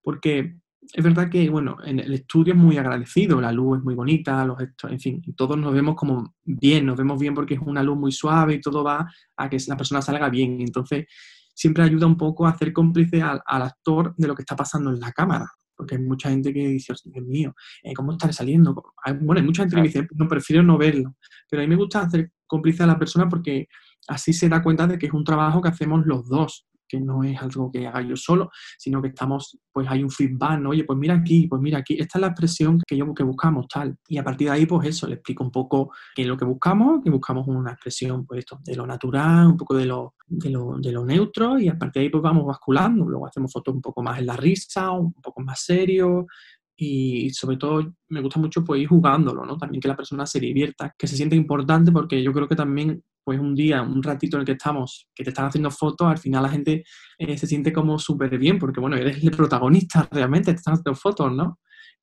Porque 0.00 0.56
es 0.92 1.04
verdad 1.04 1.28
que, 1.28 1.48
bueno, 1.48 1.76
en 1.84 2.00
el 2.00 2.12
estudio 2.14 2.54
es 2.54 2.58
muy 2.58 2.76
agradecido, 2.78 3.40
la 3.40 3.52
luz 3.52 3.78
es 3.78 3.84
muy 3.84 3.94
bonita, 3.94 4.44
los 4.44 4.58
en 4.60 5.00
fin, 5.00 5.22
todos 5.36 5.56
nos 5.56 5.72
vemos 5.72 5.94
como 5.94 6.34
bien, 6.44 6.86
nos 6.86 6.96
vemos 6.96 7.18
bien 7.18 7.34
porque 7.34 7.54
es 7.54 7.60
una 7.60 7.82
luz 7.82 7.96
muy 7.96 8.12
suave 8.12 8.54
y 8.54 8.60
todo 8.60 8.84
va 8.84 9.10
a 9.36 9.48
que 9.48 9.58
la 9.66 9.76
persona 9.76 10.02
salga 10.02 10.28
bien. 10.28 10.60
Entonces, 10.60 11.06
siempre 11.54 11.82
ayuda 11.82 12.06
un 12.06 12.16
poco 12.16 12.46
a 12.46 12.50
hacer 12.50 12.72
cómplice 12.72 13.22
al, 13.22 13.40
actor 13.46 14.14
de 14.16 14.28
lo 14.28 14.34
que 14.34 14.42
está 14.42 14.54
pasando 14.54 14.90
en 14.90 15.00
la 15.00 15.12
cámara. 15.12 15.50
Porque 15.74 15.96
hay 15.96 16.02
mucha 16.02 16.30
gente 16.30 16.52
que 16.54 16.68
dice, 16.68 16.94
Dios 17.04 17.26
mío, 17.26 17.54
eh, 17.82 17.92
¿cómo 17.92 18.12
está 18.12 18.32
saliendo? 18.32 18.74
bueno, 19.20 19.40
hay 19.40 19.46
mucha 19.46 19.62
gente 19.62 19.76
que 19.76 19.82
dice, 19.82 20.08
no, 20.14 20.28
prefiero 20.28 20.62
no 20.62 20.78
verlo. 20.78 21.16
Pero 21.50 21.62
a 21.62 21.64
mí 21.64 21.68
me 21.68 21.76
gusta 21.76 22.02
hacer 22.02 22.30
cómplice 22.46 22.82
a 22.82 22.86
la 22.86 22.98
persona 22.98 23.28
porque 23.28 23.68
así 24.08 24.32
se 24.32 24.48
da 24.48 24.62
cuenta 24.62 24.86
de 24.86 24.98
que 24.98 25.06
es 25.06 25.12
un 25.12 25.24
trabajo 25.24 25.60
que 25.60 25.68
hacemos 25.68 26.06
los 26.06 26.28
dos, 26.28 26.66
que 26.88 27.00
no 27.00 27.24
es 27.24 27.40
algo 27.40 27.70
que 27.70 27.86
haga 27.86 28.02
yo 28.02 28.16
solo, 28.16 28.50
sino 28.78 29.00
que 29.02 29.08
estamos, 29.08 29.58
pues 29.72 29.86
hay 29.88 30.02
un 30.02 30.10
feedback, 30.10 30.60
¿no? 30.60 30.70
Oye, 30.70 30.84
pues 30.84 30.98
mira 30.98 31.14
aquí, 31.14 31.46
pues 31.46 31.60
mira 31.60 31.78
aquí, 31.78 31.94
esta 31.94 32.18
es 32.18 32.20
la 32.20 32.28
expresión 32.28 32.80
que 32.86 32.96
yo 32.96 33.12
que 33.14 33.22
buscamos, 33.22 33.66
tal. 33.68 33.96
Y 34.08 34.18
a 34.18 34.24
partir 34.24 34.48
de 34.48 34.54
ahí, 34.54 34.66
pues 34.66 34.88
eso, 34.88 35.06
le 35.06 35.14
explico 35.14 35.44
un 35.44 35.50
poco 35.50 35.92
qué 36.14 36.22
es 36.22 36.28
lo 36.28 36.36
que 36.36 36.44
buscamos, 36.44 37.02
que 37.02 37.10
buscamos 37.10 37.46
una 37.48 37.72
expresión, 37.72 38.26
pues 38.26 38.40
esto, 38.40 38.60
de 38.64 38.76
lo 38.76 38.86
natural, 38.86 39.46
un 39.46 39.56
poco 39.56 39.74
de 39.76 39.86
lo, 39.86 40.14
de 40.26 40.50
lo, 40.50 40.78
de 40.78 40.92
lo 40.92 41.04
neutro, 41.04 41.58
y 41.58 41.68
a 41.68 41.78
partir 41.78 42.00
de 42.00 42.04
ahí, 42.06 42.10
pues 42.10 42.22
vamos 42.22 42.46
basculando. 42.46 43.04
Luego 43.08 43.26
hacemos 43.26 43.52
fotos 43.52 43.74
un 43.74 43.80
poco 43.80 44.02
más 44.02 44.18
en 44.18 44.26
la 44.26 44.36
risa, 44.36 44.90
un 44.90 45.12
poco 45.14 45.40
más 45.40 45.60
serio, 45.60 46.26
y 46.76 47.30
sobre 47.30 47.56
todo 47.56 47.94
me 48.08 48.20
gusta 48.20 48.38
mucho 48.38 48.62
pues 48.62 48.82
ir 48.82 48.88
jugándolo, 48.88 49.44
¿no? 49.46 49.56
También 49.56 49.80
que 49.80 49.88
la 49.88 49.96
persona 49.96 50.26
se 50.26 50.38
divierta, 50.38 50.94
que 50.96 51.06
se 51.06 51.16
sienta 51.16 51.34
importante 51.34 51.90
porque 51.90 52.22
yo 52.22 52.32
creo 52.32 52.46
que 52.46 52.56
también 52.56 53.02
pues 53.26 53.40
un 53.40 53.56
día, 53.56 53.82
un 53.82 54.04
ratito 54.04 54.36
en 54.36 54.42
el 54.42 54.46
que 54.46 54.52
estamos, 54.52 55.08
que 55.12 55.24
te 55.24 55.30
están 55.30 55.46
haciendo 55.46 55.72
fotos, 55.72 56.06
al 56.06 56.18
final 56.18 56.44
la 56.44 56.48
gente 56.48 56.84
eh, 57.18 57.36
se 57.36 57.48
siente 57.48 57.72
como 57.72 57.98
súper 57.98 58.38
bien 58.38 58.56
porque 58.56 58.78
bueno, 58.78 58.96
eres 58.96 59.20
el 59.20 59.32
protagonista 59.32 60.08
realmente, 60.12 60.52
te 60.52 60.58
están 60.58 60.74
haciendo 60.74 60.94
fotos, 60.94 61.32
¿no? 61.32 61.58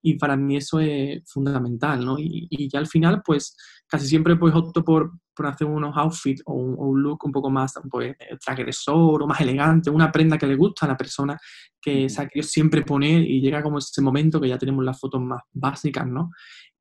y 0.05 0.15
para 0.15 0.35
mí 0.35 0.57
eso 0.57 0.81
es 0.81 1.23
fundamental, 1.25 2.03
¿no? 2.03 2.19
Y, 2.19 2.47
y, 2.49 2.67
ya 2.67 2.79
al 2.79 2.87
final, 2.87 3.21
pues 3.25 3.55
casi 3.87 4.05
siempre 4.05 4.35
pues 4.35 4.53
opto 4.53 4.83
por, 4.83 5.13
por 5.33 5.47
hacer 5.47 5.65
unos 5.65 5.95
outfits 5.95 6.41
o 6.45 6.53
un, 6.53 7.01
look 7.01 7.23
un 7.23 7.31
poco 7.31 7.49
más 7.49 7.73
pues, 7.89 8.13
transgresor 8.43 9.23
o 9.23 9.27
más 9.27 9.39
elegante, 9.39 9.89
una 9.89 10.11
prenda 10.11 10.37
que 10.37 10.45
le 10.45 10.55
gusta 10.55 10.85
a 10.85 10.89
la 10.89 10.97
persona 10.97 11.39
que 11.81 12.09
se 12.09 12.21
ha 12.21 12.27
querido 12.27 12.47
siempre 12.47 12.81
poner 12.81 13.21
y 13.21 13.39
llega 13.39 13.63
como 13.63 13.77
ese 13.77 14.01
momento 14.01 14.41
que 14.41 14.49
ya 14.49 14.57
tenemos 14.57 14.83
las 14.83 14.99
fotos 14.99 15.21
más 15.21 15.41
básicas, 15.53 16.05
¿no? 16.05 16.31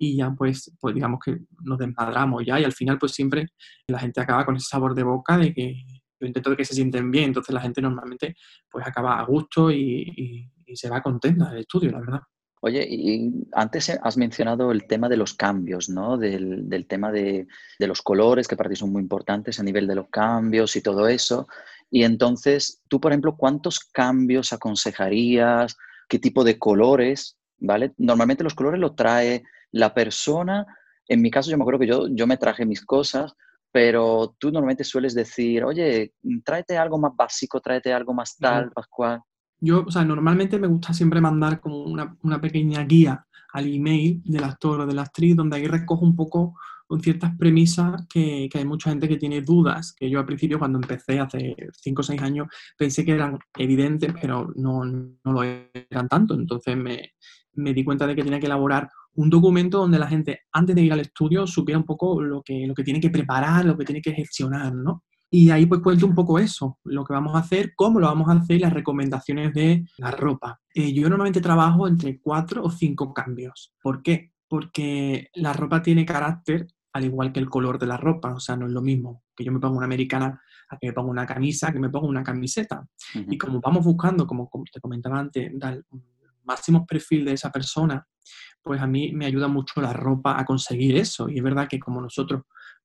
Y 0.05 0.17
ya 0.17 0.33
pues, 0.37 0.77
pues 0.81 0.97
digamos 0.97 1.21
que 1.25 1.39
nos 1.63 1.79
desmadramos 1.79 2.45
ya 2.45 2.59
y 2.59 2.65
al 2.65 2.73
final 2.73 2.99
pues 2.99 3.13
siempre 3.13 3.47
la 3.87 4.01
gente 4.01 4.21
acaba 4.21 4.45
con 4.45 4.57
ese 4.57 4.67
sabor 4.69 4.97
de 4.97 5.05
boca 5.05 5.39
de 5.39 5.55
que 5.55 5.77
yo 6.19 6.27
intento 6.27 6.51
de 6.51 6.57
que 6.57 6.65
se 6.65 6.75
sienten 6.75 7.09
bien, 7.13 7.27
entonces 7.27 7.55
la 7.55 7.61
gente 7.61 7.81
normalmente 7.81 8.35
pues 8.69 8.85
acaba 8.85 9.21
a 9.21 9.25
gusto 9.25 9.71
y, 9.71 10.51
se 10.75 10.89
va 10.89 11.03
contenta 11.03 11.51
del 11.51 11.61
estudio, 11.61 11.93
la 11.93 12.01
verdad. 12.01 12.21
Oye, 12.63 12.85
y 12.89 13.31
antes 13.53 13.91
has 13.91 14.17
mencionado 14.17 14.73
el 14.73 14.87
tema 14.87 15.09
de 15.09 15.19
los 15.19 15.35
cambios, 15.35 15.91
¿no? 15.91 16.17
Del, 16.17 16.87
tema 16.89 17.13
de, 17.13 17.47
los 17.79 18.01
colores, 18.01 18.49
que 18.49 18.57
para 18.57 18.71
ti 18.71 18.77
son 18.77 18.91
muy 18.91 19.03
importantes 19.03 19.61
a 19.61 19.63
nivel 19.63 19.87
de 19.87 19.97
los 19.97 20.09
cambios 20.09 20.75
y 20.75 20.81
todo 20.81 21.07
eso. 21.09 21.47
Y 21.91 22.05
entonces, 22.05 22.81
tú, 22.89 23.01
por 23.01 23.13
ejemplo, 23.13 23.37
¿cuántos 23.37 23.81
cambios 23.81 24.55
aconsejarías? 24.55 25.77
¿Qué 26.09 26.19
tipo 26.19 26.43
de 26.43 26.59
colores? 26.59 27.37
¿Vale? 27.59 27.93
Normalmente 27.99 28.43
los 28.43 28.55
colores 28.55 28.81
los 28.81 28.97
trae 28.97 29.43
la 29.73 29.93
persona. 29.93 30.67
En 31.09 31.21
mi 31.21 31.31
caso, 31.31 31.51
yo 31.51 31.57
me 31.57 31.63
acuerdo 31.63 31.81
que 31.81 31.87
yo, 31.87 32.07
yo 32.09 32.27
me 32.27 32.37
traje 32.37 32.65
mis 32.65 32.85
cosas, 32.85 33.35
pero 33.73 34.37
tú 34.39 34.53
normalmente 34.53 34.85
sueles 34.85 35.15
decir, 35.15 35.65
oye, 35.65 36.15
tráete 36.45 36.77
algo 36.77 36.99
más 36.99 37.13
básico, 37.17 37.61
tráete 37.61 37.93
algo 37.93 38.15
más 38.15 38.37
tal, 38.37 38.71
Pascual. 38.71 39.21
Yo, 39.61 39.85
o 39.87 39.91
sea, 39.91 40.05
normalmente 40.05 40.59
me 40.59 40.67
gusta 40.67 40.93
siempre 40.93 41.21
mandar 41.21 41.61
como 41.61 41.85
una, 41.85 42.17
una 42.23 42.41
pequeña 42.41 42.83
guía 42.85 43.27
al 43.53 43.73
email 43.73 44.21
del 44.25 44.45
actor 44.45 44.81
o 44.81 44.87
de 44.87 44.95
la 44.95 45.03
actriz, 45.03 45.37
donde 45.37 45.57
ahí 45.57 45.67
recojo 45.67 46.05
un 46.05 46.17
poco 46.17 46.55
con 46.87 47.01
ciertas 47.01 47.35
premisas 47.39 48.07
que, 48.07 48.49
que, 48.53 48.59
hay 48.59 48.65
mucha 48.67 48.91
gente 48.91 49.09
que 49.09 49.17
tiene 49.17 49.41
dudas, 49.41 49.95
que 49.95 50.11
yo 50.11 50.19
al 50.19 50.27
principio 50.27 50.59
cuando 50.59 50.79
empecé 50.79 51.21
hace 51.21 51.57
5 51.73 52.01
o 52.01 52.03
6 52.03 52.21
años 52.21 52.49
pensé 52.77 53.05
que 53.05 53.13
eran 53.13 53.39
evidentes, 53.57 54.13
pero 54.21 54.53
no, 54.57 54.85
no 54.85 55.33
lo 55.33 55.43
eran 55.43 56.09
tanto. 56.09 56.35
Entonces 56.35 56.77
me, 56.77 57.13
me, 57.55 57.73
di 57.75 57.85
cuenta 57.85 58.07
de 58.07 58.15
que 58.15 58.23
tenía 58.23 58.41
que 58.41 58.47
elaborar 58.47 58.89
un 59.15 59.29
documento 59.29 59.79
donde 59.79 59.99
la 59.99 60.07
gente 60.07 60.41
antes 60.53 60.75
de 60.75 60.83
ir 60.83 60.93
al 60.93 61.01
estudio 61.01 61.47
supiera 61.47 61.79
un 61.79 61.85
poco 61.85 62.23
lo 62.23 62.43
que, 62.43 62.67
lo 62.67 62.75
que 62.75 62.85
tiene 62.85 63.01
que 63.01 63.11
preparar, 63.11 63.65
lo 63.65 63.77
que 63.77 63.85
tiene 63.85 64.01
que 64.01 64.13
gestionar, 64.13 64.75
¿no? 64.75 65.05
Y 65.31 65.51
ahí 65.51 65.65
pues 65.65 65.81
cuento 65.81 66.07
un 66.07 66.15
poco 66.15 66.39
eso, 66.39 66.79
lo 66.85 67.05
que 67.05 67.15
vamos 67.15 67.35
a 67.35 67.39
hacer, 67.39 67.73
cómo 67.75 67.99
lo 67.99 68.07
vamos 68.07 68.29
a 68.29 68.33
hacer 68.33 68.57
y 68.57 68.61
las 68.61 68.73
recomendaciones 68.73 69.55
de 69.55 69.85
la 69.97 70.11
ropa. 70.11 70.61
Eh, 70.75 70.93
yo 70.93 71.09
normalmente 71.09 71.41
trabajo 71.41 71.89
entre 71.89 72.21
cuatro 72.21 72.63
o 72.63 72.71
cinco 72.71 73.15
cambios. 73.15 73.73
¿Por 73.83 74.03
qué? 74.03 74.33
Porque 74.47 75.29
la 75.35 75.55
ropa 75.55 75.83
tiene 75.83 76.05
carácter 76.05 76.67
al 76.93 77.05
igual 77.05 77.33
que 77.33 77.41
el 77.41 77.49
color 77.49 77.79
de 77.79 77.87
la 77.87 77.97
ropa, 77.97 78.35
o 78.35 78.41
sea, 78.41 78.57
no 78.57 78.67
es 78.67 78.73
lo 78.73 78.83
mismo 78.83 79.23
que 79.35 79.45
yo 79.45 79.53
me 79.53 79.61
ponga 79.61 79.77
una 79.77 79.87
americana 79.87 80.41
a 80.69 80.77
que 80.79 80.89
me 80.89 80.93
ponga 80.93 81.11
una 81.11 81.27
camisa, 81.27 81.69
a 81.69 81.73
que 81.73 81.79
me 81.79 81.91
ponga 81.91 82.09
una 82.09 82.23
camiseta. 82.23 82.87
Y 83.15 83.37
como 83.39 83.61
vamos 83.61 83.85
buscando, 83.85 84.27
como, 84.27 84.49
como 84.49 84.65
te 84.71 84.81
comentaba 84.81 85.19
antes, 85.19 85.51
dar 85.59 85.83
máximo 86.45 86.87
perfil 86.87 87.25
de 87.25 87.33
esa 87.33 87.51
persona, 87.51 88.07
pues 88.63 88.81
a 88.81 88.87
mí 88.87 89.13
me 89.13 89.27
ayuda 89.27 89.49
mucho 89.49 89.81
la 89.81 89.93
ropa 89.93 90.39
a 90.39 90.45
conseguir 90.45 90.97
eso. 90.97 91.29
Y 91.29 91.39
es 91.39 91.43
verdad 91.43 91.69
que 91.69 91.81
como 91.81 92.01
nosotros 92.01 92.43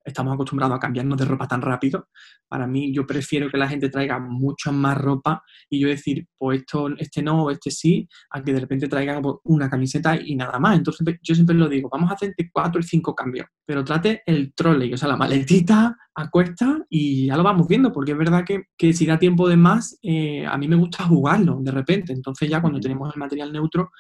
estamos 0.08 0.34
acostumbrados 0.34 0.76
a 0.76 0.80
cambiarnos 0.80 1.18
de 1.18 1.26
ropa 1.26 1.48
tan 1.48 1.62
rápido, 1.62 2.08
para 2.48 2.66
mí 2.66 2.94
yo 2.94 3.06
prefiero 3.06 3.50
que 3.50 3.58
la 3.58 3.68
gente 3.68 3.90
traiga 3.90 4.20
mucha 4.20 4.72
más 4.72 4.98
ropa 4.98 5.44
y 5.70 5.80
yo 5.80 5.88
decir, 5.88 6.26
pues 6.38 6.60
esto, 6.60 6.90
este 6.98 7.22
no, 7.22 7.52
este 7.52 7.72
sí, 7.72 8.08
a 8.32 8.42
que 8.42 8.54
de 8.54 8.60
repente 8.62 8.88
traigan 8.88 9.22
pues, 9.22 9.36
una 9.44 9.70
camiseta 9.70 10.20
y 10.20 10.36
nada 10.36 10.60
más. 10.60 10.78
Entonces 10.78 11.06
yo 11.22 11.36
siempre 11.36 11.56
lo 11.56 11.68
digo, 11.68 11.90
vamos 11.92 12.10
a 12.12 12.14
hacer 12.16 12.34
cuatro 12.52 12.80
y 12.80 12.84
cinco 12.84 13.14
cambios, 13.14 13.48
pero 13.66 13.84
trate 13.84 14.24
el 14.26 14.54
trolley, 14.54 14.94
o 14.94 14.98
sea, 14.98 15.10
la 15.10 15.18
maletita 15.18 15.96
a 16.16 16.30
cuesta 16.32 16.84
y 16.90 17.28
ya 17.28 17.38
lo 17.38 17.44
vamos 17.44 17.68
viendo, 17.68 17.94
porque 17.94 18.14
es 18.14 18.18
verdad 18.18 18.44
que, 18.44 18.64
que 18.76 18.92
si 18.92 19.06
da 19.06 19.20
tiempo 19.20 19.48
de 19.48 19.56
más, 19.56 20.00
eh, 20.02 20.46
a 20.48 20.58
mí 20.58 20.68
me 20.68 20.76
gusta 20.76 21.04
jugarlo 21.04 21.60
de 21.62 21.72
repente. 21.72 22.12
Entonces 22.12 22.50
ya 22.50 22.60
cuando 22.60 22.80
tenemos 22.80 23.14
el 23.14 23.20
material 23.20 23.54
neutro, 23.54 23.92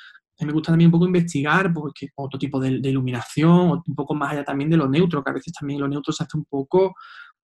me 0.45 0.53
gusta 0.53 0.71
también 0.71 0.89
un 0.89 0.91
poco 0.91 1.05
investigar 1.05 1.73
porque 1.73 2.09
otro 2.15 2.37
tipo 2.37 2.59
de, 2.59 2.79
de, 2.79 2.89
iluminación, 2.89 3.81
un 3.85 3.95
poco 3.95 4.13
más 4.13 4.31
allá 4.31 4.43
también 4.43 4.69
de 4.69 4.77
lo 4.77 4.87
neutro, 4.87 5.23
que 5.23 5.31
a 5.31 5.33
veces 5.33 5.53
también 5.53 5.79
lo 5.79 5.87
neutro 5.87 6.13
se 6.13 6.23
hace 6.23 6.37
un 6.37 6.45
poco 6.45 6.95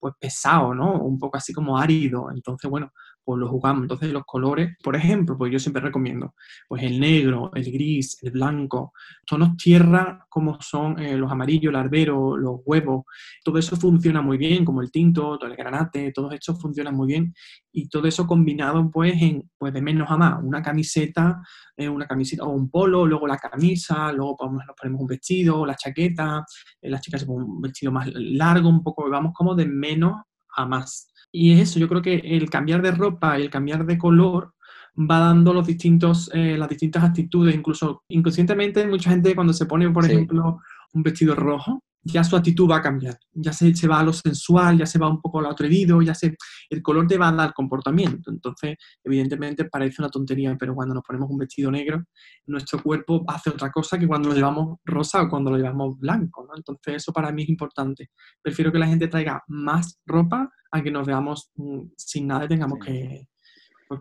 pues 0.03 0.15
pesado, 0.19 0.75
¿no? 0.75 0.95
Un 1.01 1.17
poco 1.17 1.37
así 1.37 1.53
como 1.53 1.77
árido. 1.77 2.29
Entonces, 2.29 2.69
bueno, 2.69 2.91
pues 3.23 3.39
lo 3.39 3.47
jugamos. 3.47 3.83
Entonces 3.83 4.11
los 4.11 4.23
colores, 4.25 4.75
por 4.83 4.95
ejemplo, 4.95 5.37
pues 5.37 5.51
yo 5.51 5.59
siempre 5.59 5.81
recomiendo, 5.81 6.35
pues 6.67 6.83
el 6.83 6.99
negro, 6.99 7.51
el 7.53 7.71
gris, 7.71 8.17
el 8.21 8.31
blanco, 8.31 8.93
tonos 9.25 9.55
tierra 9.57 10.25
como 10.29 10.59
son 10.61 10.99
eh, 10.99 11.15
los 11.17 11.31
amarillos, 11.31 11.69
el 11.69 11.75
arbero, 11.75 12.35
los 12.37 12.61
huevos, 12.65 13.05
todo 13.43 13.57
eso 13.57 13.75
funciona 13.75 14.21
muy 14.21 14.37
bien, 14.37 14.65
como 14.65 14.81
el 14.81 14.91
tinto, 14.91 15.37
todo 15.37 15.49
el 15.49 15.55
granate, 15.55 16.11
todo 16.11 16.31
eso 16.31 16.55
funciona 16.55 16.91
muy 16.91 17.07
bien. 17.07 17.33
Y 17.71 17.89
todo 17.89 18.07
eso 18.07 18.27
combinado 18.27 18.89
pues 18.91 19.19
en 19.21 19.49
pues 19.57 19.73
de 19.73 19.81
menos 19.81 20.09
a 20.09 20.17
más, 20.17 20.43
una 20.43 20.61
camiseta, 20.61 21.41
eh, 21.75 21.89
una 21.89 22.05
camiseta 22.05 22.43
o 22.43 22.49
un 22.49 22.69
polo, 22.69 23.05
luego 23.05 23.27
la 23.27 23.37
camisa, 23.37 24.11
luego 24.11 24.37
nos 24.51 24.75
ponemos 24.79 25.01
un 25.01 25.07
vestido, 25.07 25.65
la 25.65 25.75
chaqueta, 25.75 26.45
eh, 26.81 26.89
las 26.89 27.01
chicas 27.01 27.21
se 27.21 27.27
ponen 27.27 27.49
un 27.49 27.61
vestido 27.61 27.91
más 27.91 28.07
largo, 28.13 28.69
un 28.69 28.83
poco, 28.83 29.09
vamos 29.09 29.33
como 29.33 29.55
de 29.55 29.65
menos 29.65 30.21
a 30.55 30.65
más. 30.65 31.09
Y 31.31 31.53
es 31.53 31.69
eso, 31.69 31.79
yo 31.79 31.87
creo 31.87 32.01
que 32.01 32.15
el 32.15 32.49
cambiar 32.49 32.81
de 32.81 32.91
ropa 32.91 33.39
y 33.39 33.43
el 33.43 33.49
cambiar 33.49 33.85
de 33.85 33.97
color 33.97 34.53
va 34.97 35.19
dando 35.19 35.53
los 35.53 35.65
distintos, 35.65 36.29
eh, 36.33 36.57
las 36.57 36.69
distintas 36.69 37.03
actitudes, 37.03 37.55
incluso 37.55 38.03
inconscientemente 38.09 38.85
mucha 38.85 39.09
gente 39.09 39.33
cuando 39.33 39.53
se 39.53 39.65
pone, 39.65 39.89
por 39.89 40.05
ejemplo, 40.05 40.59
un 40.93 41.03
vestido 41.03 41.35
rojo, 41.35 41.83
ya 42.03 42.23
su 42.23 42.35
actitud 42.35 42.69
va 42.69 42.77
a 42.77 42.81
cambiar, 42.81 43.17
ya 43.31 43.53
se, 43.53 43.73
se, 43.73 43.87
va 43.87 43.99
a 43.99 44.03
lo 44.03 44.11
sensual, 44.11 44.77
ya 44.77 44.85
se 44.85 44.99
va 44.99 45.09
un 45.09 45.21
poco 45.21 45.39
a 45.39 45.43
lo 45.43 45.49
atrevido, 45.49 46.01
ya 46.01 46.13
se, 46.13 46.35
el 46.69 46.81
color 46.81 47.07
te 47.07 47.17
va 47.17 47.29
a 47.29 47.31
dar 47.31 47.53
comportamiento. 47.53 48.29
Entonces, 48.29 48.75
evidentemente 49.03 49.65
parece 49.65 50.01
una 50.01 50.09
tontería, 50.09 50.55
pero 50.59 50.75
cuando 50.75 50.93
nos 50.95 51.03
ponemos 51.03 51.29
un 51.29 51.37
vestido 51.37 51.71
negro, 51.71 52.03
nuestro 52.47 52.81
cuerpo 52.81 53.23
hace 53.27 53.49
otra 53.49 53.71
cosa 53.71 53.97
que 53.97 54.07
cuando 54.07 54.29
lo 54.29 54.35
llevamos 54.35 54.79
rosa 54.83 55.21
o 55.21 55.29
cuando 55.29 55.51
lo 55.51 55.57
llevamos 55.57 55.97
blanco. 55.97 56.45
¿no? 56.45 56.55
Entonces, 56.55 56.95
eso 56.95 57.13
para 57.13 57.31
mí 57.31 57.43
es 57.43 57.49
importante. 57.49 58.09
Prefiero 58.41 58.71
que 58.71 58.79
la 58.79 58.87
gente 58.87 59.07
traiga 59.07 59.43
más 59.47 59.99
ropa 60.05 60.49
a 60.71 60.81
que 60.81 60.91
nos 60.91 61.07
veamos 61.07 61.51
mm, 61.55 61.81
sin 61.95 62.27
nada 62.27 62.45
y 62.45 62.47
tengamos 62.47 62.79
que, 62.79 63.27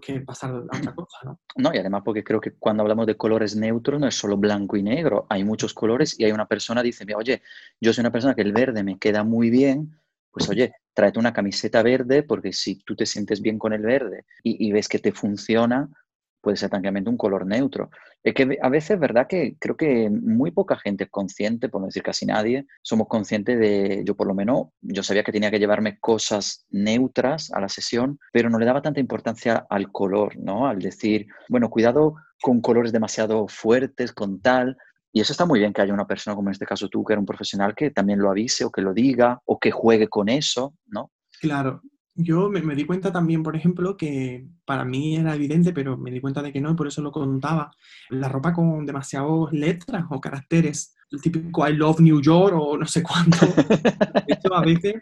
que, 0.00 0.20
pasar 0.20 0.50
a 0.50 0.59
otra 0.59 0.70
cosa, 0.94 1.18
¿no? 1.24 1.40
No, 1.57 1.74
y 1.74 1.78
además 1.78 2.02
porque 2.05 2.24
creo 2.24 2.40
que 2.40 2.52
cuando 2.52 2.83
hablamos 2.83 3.07
de 3.07 3.16
colores 3.16 3.57
neutros 3.57 4.00
no 4.00 4.07
es 4.07 4.14
solo 4.14 4.37
blanco 4.37 4.76
y 4.76 4.83
negro, 4.83 5.26
hay 5.28 5.44
muchos 5.44 5.74
colores 5.74 6.18
y 6.18 6.24
hay 6.24 6.33
una 6.33 6.46
persona 6.46 6.83
dice, 6.83 7.07
oye, 7.14 7.42
yo 7.81 7.92
soy 7.92 8.02
una 8.02 8.12
persona 8.12 8.35
que 8.35 8.42
el 8.42 8.52
verde 8.52 8.83
me 8.83 8.98
queda 8.98 9.24
muy 9.24 9.50
bien, 9.50 9.96
pues 10.31 10.48
oye, 10.48 10.74
tráete 10.94 11.18
una 11.18 11.33
camiseta 11.33 11.83
verde 11.83 12.22
porque 12.22 12.52
si 12.52 12.76
tú 12.76 12.96
te 12.96 13.07
sientes 13.07 13.42
bien 13.42 13.59
con 13.59 13.72
el 13.72 13.83
verde 13.83 14.24
y, 14.42 14.66
y 14.66 14.72
ves 14.72 14.88
que 14.88 14.98
te 14.98 15.12
funciona, 15.12 15.88
puede 16.42 16.57
ser 16.57 16.68
tranquilamente 16.68 17.09
un 17.09 17.16
color 17.16 17.46
neutro. 17.46 17.90
Es 18.22 18.35
que 18.35 18.59
a 18.61 18.68
veces 18.68 18.92
es 18.92 19.00
verdad 19.00 19.26
que 19.28 19.57
creo 19.59 19.76
que 19.76 20.11
muy 20.11 20.50
poca 20.50 20.76
gente 20.76 21.05
es 21.05 21.11
consciente, 21.11 21.68
por 21.68 21.81
no 21.81 21.87
decir 21.87 22.02
casi 22.02 22.26
nadie, 22.26 22.66
somos 22.83 23.09
conscientes 23.09 23.59
de, 23.59 24.02
yo 24.05 24.14
por 24.14 24.26
lo 24.26 24.35
menos, 24.35 24.68
yo 24.81 25.02
sabía 25.02 25.24
que 25.24 25.33
tenía 25.33 25.50
que 25.50 25.59
llevarme 25.59 25.98
cosas 25.98 26.66
neutras 26.70 27.50
a 27.52 27.61
la 27.61 27.68
sesión, 27.68 28.18
pero 28.33 28.50
no 28.50 28.59
le 28.59 28.66
daba 28.66 28.83
tanta 28.83 29.00
importancia 29.00 29.66
al 29.70 29.90
color, 29.90 30.37
¿no? 30.37 30.66
Al 30.66 30.81
decir, 30.81 31.26
bueno, 31.48 31.70
cuidado 31.70 32.16
con 32.40 32.61
colores 32.61 32.92
demasiado 32.92 33.46
fuertes, 33.48 34.12
con 34.12 34.40
tal, 34.40 34.76
y 35.12 35.20
eso 35.20 35.33
está 35.33 35.44
muy 35.44 35.59
bien 35.59 35.72
que 35.72 35.83
haya 35.83 35.92
una 35.92 36.07
persona 36.07 36.35
como 36.35 36.48
en 36.48 36.52
este 36.52 36.66
caso 36.66 36.88
tú, 36.88 37.05
que 37.05 37.12
era 37.12 37.20
un 37.20 37.26
profesional, 37.26 37.74
que 37.74 37.90
también 37.90 38.18
lo 38.18 38.31
avise 38.31 38.64
o 38.64 38.72
que 38.72 38.81
lo 38.81 38.94
diga 38.94 39.40
o 39.44 39.59
que 39.59 39.70
juegue 39.70 40.09
con 40.09 40.28
eso, 40.28 40.74
¿no? 40.87 41.11
Claro, 41.40 41.83
yo 42.14 42.51
me, 42.51 42.75
di 42.75 42.85
cuenta 42.85 43.11
también, 43.11 43.42
por 43.42 43.57
ejemplo, 43.57 43.96
que 43.96 44.46
para 44.64 44.85
mí 44.85 45.16
era 45.16 45.35
evidente, 45.35 45.72
pero 45.72 45.96
me 45.96 46.11
di 46.11 46.20
cuenta 46.20 46.42
de 46.42 46.53
que 46.53 46.61
no, 46.61 46.70
y 46.70 46.75
por 46.75 46.87
eso 46.87 47.01
lo 47.01 47.11
contaba. 47.11 47.70
La 48.11 48.29
ropa 48.29 48.53
con 48.53 48.85
demasiadas 48.85 49.53
letras 49.53 50.05
o 50.11 50.20
caracteres, 50.20 50.94
el 51.11 51.20
típico 51.20 51.66
I 51.66 51.75
love 51.75 52.01
New 52.01 52.20
York 52.20 52.55
o 52.55 52.77
no 52.77 52.87
sé 52.87 53.03
cuánto. 53.03 53.38
Esto 54.27 54.55
a 54.55 54.62
veces 54.62 54.96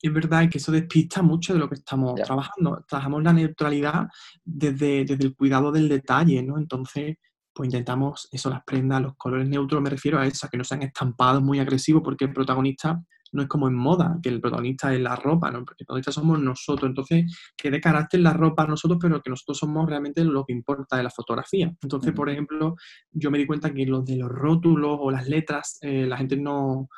es 0.00 0.12
verdad 0.12 0.48
que 0.48 0.58
eso 0.58 0.72
despista 0.72 1.22
mucho 1.22 1.52
de 1.52 1.58
lo 1.58 1.68
que 1.68 1.76
estamos 1.76 2.14
trabajando. 2.14 2.84
Trabajamos 2.88 3.22
la 3.22 3.32
neutralidad 3.32 4.08
desde, 4.44 5.04
desde 5.04 5.24
el 5.24 5.34
cuidado 5.34 5.72
del 5.72 5.88
detalle, 5.88 6.42
¿no? 6.42 6.58
Entonces, 6.58 7.16
pues 7.52 7.68
intentamos 7.68 8.28
eso, 8.32 8.50
las 8.50 8.64
prendas, 8.64 9.02
los 9.02 9.16
colores 9.16 9.48
neutros, 9.48 9.82
me 9.82 9.90
refiero 9.90 10.18
a 10.18 10.26
esas 10.26 10.50
que 10.50 10.56
no 10.56 10.64
sean 10.64 10.82
estampados 10.82 11.42
muy 11.42 11.58
agresivos, 11.58 12.02
porque 12.02 12.24
el 12.24 12.32
protagonista 12.32 13.00
no 13.32 13.42
es 13.42 13.48
como 13.48 13.68
en 13.68 13.74
moda, 13.74 14.18
que 14.22 14.28
el 14.28 14.40
protagonista 14.40 14.94
es 14.94 15.00
la 15.00 15.16
ropa, 15.16 15.50
¿no? 15.50 15.60
el 15.60 15.64
protagonista 15.64 16.12
somos 16.12 16.38
nosotros. 16.38 16.88
Entonces, 16.88 17.52
que 17.56 17.70
de 17.70 17.80
carácter 17.80 18.20
la 18.20 18.32
ropa 18.32 18.62
a 18.62 18.66
nosotros, 18.66 18.98
pero 19.00 19.20
que 19.20 19.30
nosotros 19.30 19.58
somos 19.58 19.88
realmente 19.88 20.24
lo 20.24 20.44
que 20.44 20.52
importa 20.52 20.96
de 20.96 21.02
la 21.02 21.10
fotografía. 21.10 21.72
Entonces, 21.82 22.12
por 22.12 22.28
ejemplo, 22.30 22.76
yo 23.10 23.30
me 23.30 23.38
di 23.38 23.46
cuenta 23.46 23.72
que 23.72 23.86
los 23.86 24.04
de 24.04 24.16
los 24.16 24.28
rótulos 24.28 24.98
o 25.00 25.10
las 25.10 25.26
letras, 25.28 25.78
eh, 25.80 26.06
la 26.06 26.18
gente 26.18 26.36
no, 26.36 26.88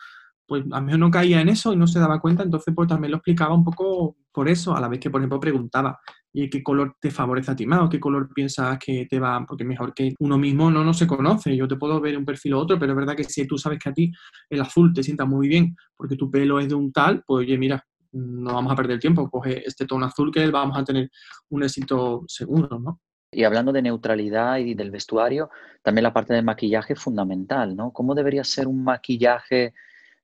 pues 0.46 0.64
a 0.72 0.80
mí 0.80 0.96
no 0.98 1.10
caía 1.10 1.40
en 1.40 1.48
eso 1.48 1.72
y 1.72 1.76
no 1.76 1.86
se 1.86 1.98
daba 2.00 2.20
cuenta, 2.20 2.42
entonces 2.42 2.74
pues 2.74 2.88
también 2.88 3.12
lo 3.12 3.18
explicaba 3.18 3.54
un 3.54 3.64
poco 3.64 4.16
por 4.32 4.48
eso, 4.48 4.74
a 4.74 4.80
la 4.80 4.88
vez 4.88 4.98
que, 5.00 5.10
por 5.10 5.20
ejemplo, 5.20 5.40
preguntaba, 5.40 6.00
¿y 6.36 6.50
qué 6.50 6.62
color 6.64 6.96
te 7.00 7.12
favorece 7.12 7.52
a 7.52 7.56
ti 7.56 7.64
más? 7.64 7.80
¿O 7.82 7.88
qué 7.88 8.00
color 8.00 8.28
piensas 8.34 8.76
que 8.78 9.06
te 9.08 9.20
va? 9.20 9.44
Porque 9.46 9.64
mejor 9.64 9.94
que 9.94 10.14
uno 10.18 10.36
mismo 10.36 10.68
no, 10.68 10.82
no 10.82 10.92
se 10.92 11.06
conoce, 11.06 11.56
yo 11.56 11.68
te 11.68 11.76
puedo 11.76 12.00
ver 12.00 12.18
un 12.18 12.24
perfil 12.24 12.54
u 12.54 12.58
otro, 12.58 12.76
pero 12.78 12.92
es 12.92 12.96
verdad 12.96 13.14
que 13.14 13.22
si 13.22 13.46
tú 13.46 13.56
sabes 13.56 13.78
que 13.78 13.88
a 13.88 13.92
ti 13.92 14.12
el 14.50 14.60
azul 14.60 14.92
te 14.92 15.04
sienta 15.04 15.24
muy 15.24 15.46
bien 15.46 15.76
porque 15.96 16.16
tu 16.16 16.28
pelo 16.30 16.58
es 16.58 16.68
de 16.68 16.74
un 16.74 16.92
tal, 16.92 17.22
pues 17.24 17.46
oye, 17.46 17.56
mira, 17.56 17.82
no 18.12 18.52
vamos 18.52 18.72
a 18.72 18.76
perder 18.76 18.98
tiempo, 18.98 19.30
coge 19.30 19.62
este 19.64 19.86
tono 19.86 20.06
azul 20.06 20.32
que 20.32 20.44
vamos 20.48 20.76
a 20.76 20.82
tener 20.82 21.08
un 21.50 21.62
éxito 21.62 22.24
seguro, 22.26 22.80
¿no? 22.80 23.00
Y 23.30 23.44
hablando 23.44 23.72
de 23.72 23.82
neutralidad 23.82 24.58
y 24.58 24.74
del 24.74 24.90
vestuario, 24.90 25.50
también 25.82 26.02
la 26.02 26.12
parte 26.12 26.34
del 26.34 26.44
maquillaje 26.44 26.94
es 26.94 27.00
fundamental, 27.00 27.76
¿no? 27.76 27.92
¿Cómo 27.92 28.14
debería 28.14 28.42
ser 28.42 28.66
un 28.66 28.82
maquillaje 28.82 29.72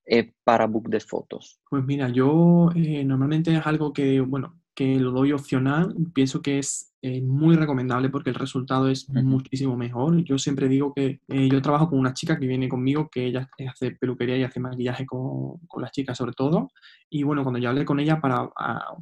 eh, 0.07 0.33
para 0.42 0.66
book 0.66 0.88
de 0.88 1.01
fotos? 1.01 1.61
Pues 1.68 1.85
mira, 1.85 2.09
yo 2.09 2.68
eh, 2.75 3.05
normalmente 3.05 3.57
es 3.57 3.66
algo 3.66 3.92
que, 3.92 4.20
bueno, 4.20 4.60
que 4.80 4.98
lo 4.98 5.10
doy 5.10 5.32
opcional, 5.32 5.94
pienso 6.14 6.40
que 6.40 6.58
es 6.58 6.89
eh, 7.02 7.22
muy 7.22 7.56
recomendable 7.56 8.10
porque 8.10 8.30
el 8.30 8.36
resultado 8.36 8.88
es 8.88 9.08
muchísimo 9.08 9.76
mejor. 9.76 10.22
Yo 10.24 10.38
siempre 10.38 10.68
digo 10.68 10.92
que 10.94 11.20
yo 11.28 11.62
trabajo 11.62 11.88
con 11.88 11.98
una 11.98 12.14
chica 12.14 12.38
que 12.38 12.46
viene 12.46 12.68
conmigo, 12.68 13.08
que 13.10 13.26
ella 13.26 13.48
hace 13.68 13.92
peluquería 13.92 14.36
y 14.36 14.42
hace 14.42 14.60
maquillaje 14.60 15.06
con, 15.06 15.58
con 15.66 15.82
las 15.82 15.92
chicas 15.92 16.18
sobre 16.18 16.32
todo. 16.32 16.68
Y 17.08 17.22
bueno, 17.22 17.42
cuando 17.42 17.58
yo 17.58 17.70
hablé 17.70 17.84
con 17.84 18.00
ella 18.00 18.20
para 18.20 18.48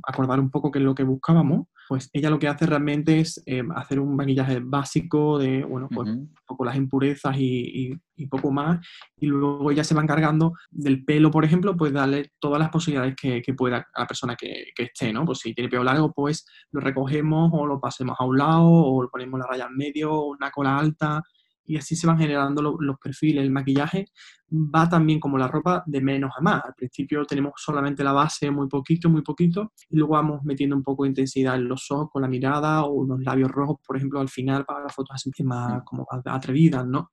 acordar 0.06 0.40
un 0.40 0.50
poco 0.50 0.70
qué 0.70 0.78
es 0.78 0.84
lo 0.84 0.94
que 0.94 1.02
buscábamos, 1.02 1.66
pues 1.88 2.10
ella 2.12 2.28
lo 2.28 2.38
que 2.38 2.48
hace 2.48 2.66
realmente 2.66 3.18
es 3.18 3.42
eh, 3.46 3.62
hacer 3.74 3.98
un 3.98 4.14
maquillaje 4.14 4.60
básico 4.60 5.38
de, 5.38 5.64
bueno, 5.64 5.88
pues 5.88 6.08
un 6.10 6.34
poco 6.46 6.64
las 6.66 6.76
impurezas 6.76 7.34
y, 7.38 7.98
poco 8.28 8.50
más, 8.50 8.86
y 9.18 9.26
luego 9.26 9.70
ella 9.70 9.84
se 9.84 9.94
va 9.94 10.02
encargando 10.02 10.52
del 10.70 11.04
pelo, 11.04 11.30
por 11.30 11.44
ejemplo, 11.44 11.76
pues 11.76 11.92
darle 11.92 12.32
todas 12.38 12.58
las 12.58 12.68
posibilidades 12.68 13.16
que, 13.16 13.54
pueda 13.54 13.86
a 13.94 14.00
la 14.00 14.06
persona 14.06 14.36
que, 14.36 14.66
esté, 14.76 15.12
¿no? 15.12 15.24
Pues 15.24 15.38
si 15.38 15.54
tiene 15.54 15.70
pelo 15.70 15.84
largo, 15.84 16.12
pues 16.12 16.44
lo 16.72 16.80
recogemos 16.80 17.50
o 17.54 17.66
lo 17.66 17.80
pasemos 17.88 18.16
a 18.18 18.24
un 18.24 18.36
lado 18.36 18.68
o 18.68 19.08
ponemos 19.10 19.40
la 19.40 19.46
raya 19.46 19.66
en 19.70 19.76
medio, 19.76 20.22
una 20.22 20.50
cola 20.50 20.76
alta, 20.78 21.22
y 21.64 21.76
así 21.76 21.96
se 21.96 22.06
van 22.06 22.18
generando 22.18 22.62
los 22.62 22.98
perfiles. 22.98 23.44
El 23.44 23.50
maquillaje 23.50 24.06
va 24.50 24.88
también 24.88 25.20
como 25.20 25.36
la 25.36 25.48
ropa 25.48 25.82
de 25.86 26.00
menos 26.00 26.30
a 26.36 26.40
más. 26.40 26.64
Al 26.64 26.74
principio 26.74 27.24
tenemos 27.26 27.52
solamente 27.56 28.02
la 28.02 28.12
base 28.12 28.50
muy 28.50 28.68
poquito, 28.68 29.10
muy 29.10 29.22
poquito, 29.22 29.72
y 29.90 29.96
luego 29.96 30.14
vamos 30.14 30.40
metiendo 30.44 30.74
un 30.76 30.82
poco 30.82 31.04
de 31.04 31.10
intensidad 31.10 31.56
en 31.56 31.68
los 31.68 31.90
ojos 31.90 32.08
con 32.10 32.22
la 32.22 32.28
mirada 32.28 32.84
o 32.84 32.92
unos 32.92 33.20
labios 33.22 33.50
rojos, 33.50 33.78
por 33.86 33.96
ejemplo, 33.96 34.18
al 34.20 34.30
final 34.30 34.64
para 34.64 34.82
las 34.82 34.94
fotos 34.94 35.14
así 35.14 35.30
más 35.44 35.82
como 35.84 36.06
atrevidas, 36.24 36.86
¿no? 36.86 37.10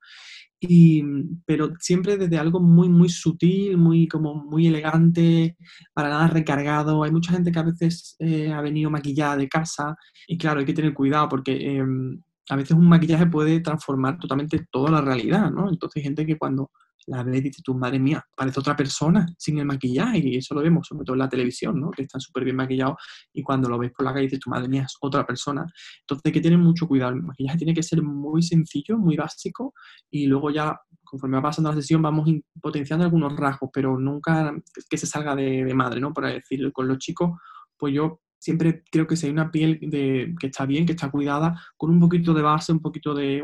Y, 0.68 1.04
pero 1.46 1.72
siempre 1.80 2.18
desde 2.18 2.38
algo 2.38 2.60
muy, 2.60 2.90
muy 2.90 3.10
sutil, 3.10 3.78
muy, 3.78 4.08
como 4.08 4.36
muy 4.36 4.68
elegante, 4.68 5.58
para 5.94 6.10
nada 6.10 6.28
recargado. 6.28 7.04
Hay 7.04 7.12
mucha 7.12 7.32
gente 7.32 7.52
que 7.52 7.60
a 7.60 7.64
veces 7.64 8.16
eh, 8.20 8.52
ha 8.52 8.62
venido 8.62 8.90
maquillada 8.90 9.38
de 9.38 9.50
casa 9.50 9.96
y 10.28 10.38
claro, 10.38 10.60
hay 10.60 10.66
que 10.66 10.74
tener 10.74 10.94
cuidado 10.94 11.30
porque 11.30 11.78
em, 11.78 12.22
a 12.50 12.56
veces 12.56 12.78
un 12.78 12.88
maquillaje 12.88 13.26
puede 13.26 13.60
transformar 13.60 14.18
totalmente 14.20 14.66
toda 14.72 14.92
la 14.92 15.02
realidad, 15.02 15.52
¿no? 15.52 15.70
Entonces 15.70 15.98
hay 15.98 16.04
gente 16.04 16.26
que 16.26 16.38
cuando 16.38 16.72
la 17.08 17.24
ves 17.24 17.38
y 17.38 17.42
dices 17.42 17.64
tú, 17.64 17.76
madre 17.76 18.00
mía, 18.00 18.24
parece 18.36 18.60
otra 18.60 18.76
persona 18.76 19.26
sin 19.38 19.60
el 19.60 19.66
maquillaje. 19.66 20.20
Y 20.20 20.38
eso 20.38 20.56
lo 20.56 20.62
vemos, 20.62 20.88
sobre 20.88 21.06
todo 21.06 21.16
en 21.16 21.20
la 21.20 21.30
televisión, 21.30 21.80
¿no? 21.80 21.92
Que 21.92 22.04
están 22.04 22.22
súper 22.22 22.44
bien 22.44 22.56
maquillados 22.56 22.96
y 23.34 23.44
cuando 23.44 23.70
lo 23.70 23.78
ves 23.78 23.92
por 23.92 24.06
la 24.06 24.14
calle 24.14 24.26
dices 24.26 24.40
tu 24.40 24.50
madre 24.50 24.68
mía, 24.68 24.84
es 24.84 24.96
otra 25.02 25.26
persona. 25.26 25.66
Entonces 26.02 26.22
hay 26.26 26.32
que 26.32 26.42
tener 26.42 26.58
mucho 26.58 26.88
cuidado. 26.88 27.14
El 27.14 27.24
maquillaje 27.24 27.58
tiene 27.58 27.74
que 27.74 27.84
ser 27.84 28.02
muy 28.02 28.42
sencillo, 28.42 28.98
muy 28.98 29.16
básico 29.16 29.74
y 30.10 30.28
luego 30.28 30.50
ya 30.50 30.80
conforme 31.04 31.38
va 31.38 31.44
pasando 31.44 31.70
la 31.70 31.76
sesión 31.76 32.02
vamos 32.02 32.28
potenciando 32.60 33.06
algunos 33.06 33.36
rasgos, 33.36 33.70
pero 33.72 33.98
nunca 33.98 34.54
que 34.90 34.98
se 34.98 35.06
salga 35.06 35.36
de, 35.36 35.64
de 35.64 35.74
madre, 35.74 36.02
¿no? 36.02 36.12
Por 36.12 36.26
decir, 36.26 36.72
con 36.74 36.88
los 36.88 36.98
chicos, 36.98 37.32
pues 37.78 37.94
yo 37.94 38.22
siempre 38.38 38.84
creo 38.92 39.08
que 39.08 39.16
si 39.16 39.26
hay 39.26 39.32
una 39.32 39.52
piel 39.52 39.80
de, 39.82 40.36
que 40.40 40.48
está 40.48 40.66
bien, 40.66 40.86
que 40.86 40.94
está 40.94 41.10
cuidada, 41.10 41.60
con 41.78 41.90
un 41.90 42.00
poquito 42.00 42.34
de 42.34 42.42
base, 42.42 42.72
un 42.72 42.82
poquito 42.82 43.14
de 43.14 43.44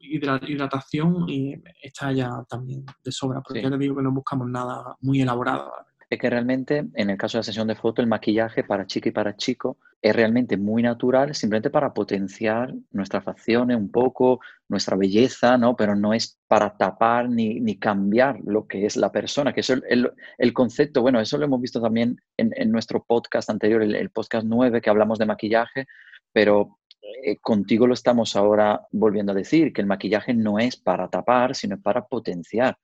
hidratación 0.00 1.28
y 1.28 1.54
está 1.82 2.12
ya 2.12 2.44
también 2.48 2.84
de 3.04 3.12
sobra, 3.12 3.40
porque 3.40 3.62
ya 3.62 3.70
te 3.70 3.78
digo 3.78 3.96
que 3.96 4.02
no 4.02 4.12
buscamos 4.12 4.48
nada 4.48 4.96
muy 5.00 5.20
elaborado 5.20 5.72
es 6.12 6.18
que 6.18 6.28
realmente 6.28 6.84
en 6.94 7.08
el 7.08 7.16
caso 7.16 7.38
de 7.38 7.40
la 7.40 7.44
sesión 7.44 7.66
de 7.66 7.74
foto 7.74 8.02
el 8.02 8.06
maquillaje 8.06 8.64
para 8.64 8.86
chica 8.86 9.08
y 9.08 9.12
para 9.12 9.34
chico 9.34 9.78
es 10.02 10.14
realmente 10.14 10.58
muy 10.58 10.82
natural, 10.82 11.34
simplemente 11.34 11.70
para 11.70 11.94
potenciar 11.94 12.74
nuestras 12.90 13.24
facciones 13.24 13.78
un 13.78 13.90
poco, 13.90 14.40
nuestra 14.68 14.94
belleza, 14.94 15.56
¿no? 15.56 15.74
Pero 15.74 15.96
no 15.96 16.12
es 16.12 16.38
para 16.46 16.76
tapar 16.76 17.30
ni, 17.30 17.60
ni 17.60 17.78
cambiar 17.78 18.40
lo 18.44 18.66
que 18.66 18.84
es 18.84 18.98
la 18.98 19.10
persona, 19.10 19.54
que 19.54 19.60
eso 19.60 19.72
el, 19.88 20.12
el, 20.36 20.52
concepto, 20.52 21.00
bueno, 21.00 21.18
eso 21.18 21.38
lo 21.38 21.46
hemos 21.46 21.62
visto 21.62 21.80
también 21.80 22.20
en, 22.36 22.52
en 22.56 22.70
nuestro 22.70 23.02
podcast 23.02 23.48
anterior, 23.48 23.82
el, 23.82 24.10
podcast 24.10 24.44
9, 24.44 24.82
que 24.82 24.90
hablamos 24.90 25.18
de 25.18 25.24
maquillaje, 25.24 25.86
pero 26.30 26.78
eh, 27.24 27.38
contigo 27.38 27.86
lo 27.86 27.94
estamos 27.94 28.36
ahora 28.36 28.82
volviendo 28.90 29.32
a 29.32 29.34
decir, 29.34 29.72
que 29.72 29.80
el 29.80 29.86
maquillaje 29.86 30.34
no 30.34 30.58
es 30.58 30.76
para 30.76 31.08
tapar, 31.08 31.54
sino 31.54 31.80
para 31.80 32.04
potenciar. 32.04 32.76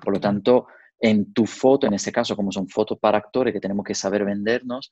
Por 0.00 0.14
lo 0.14 0.20
tanto, 0.20 0.68
en 1.00 1.32
tu 1.32 1.46
foto, 1.46 1.86
en 1.86 1.94
este 1.94 2.12
caso, 2.12 2.34
como 2.36 2.52
son 2.52 2.68
fotos 2.68 2.98
para 2.98 3.18
actores 3.18 3.52
que 3.52 3.60
tenemos 3.60 3.84
que 3.84 3.94
saber 3.94 4.24
vendernos, 4.24 4.90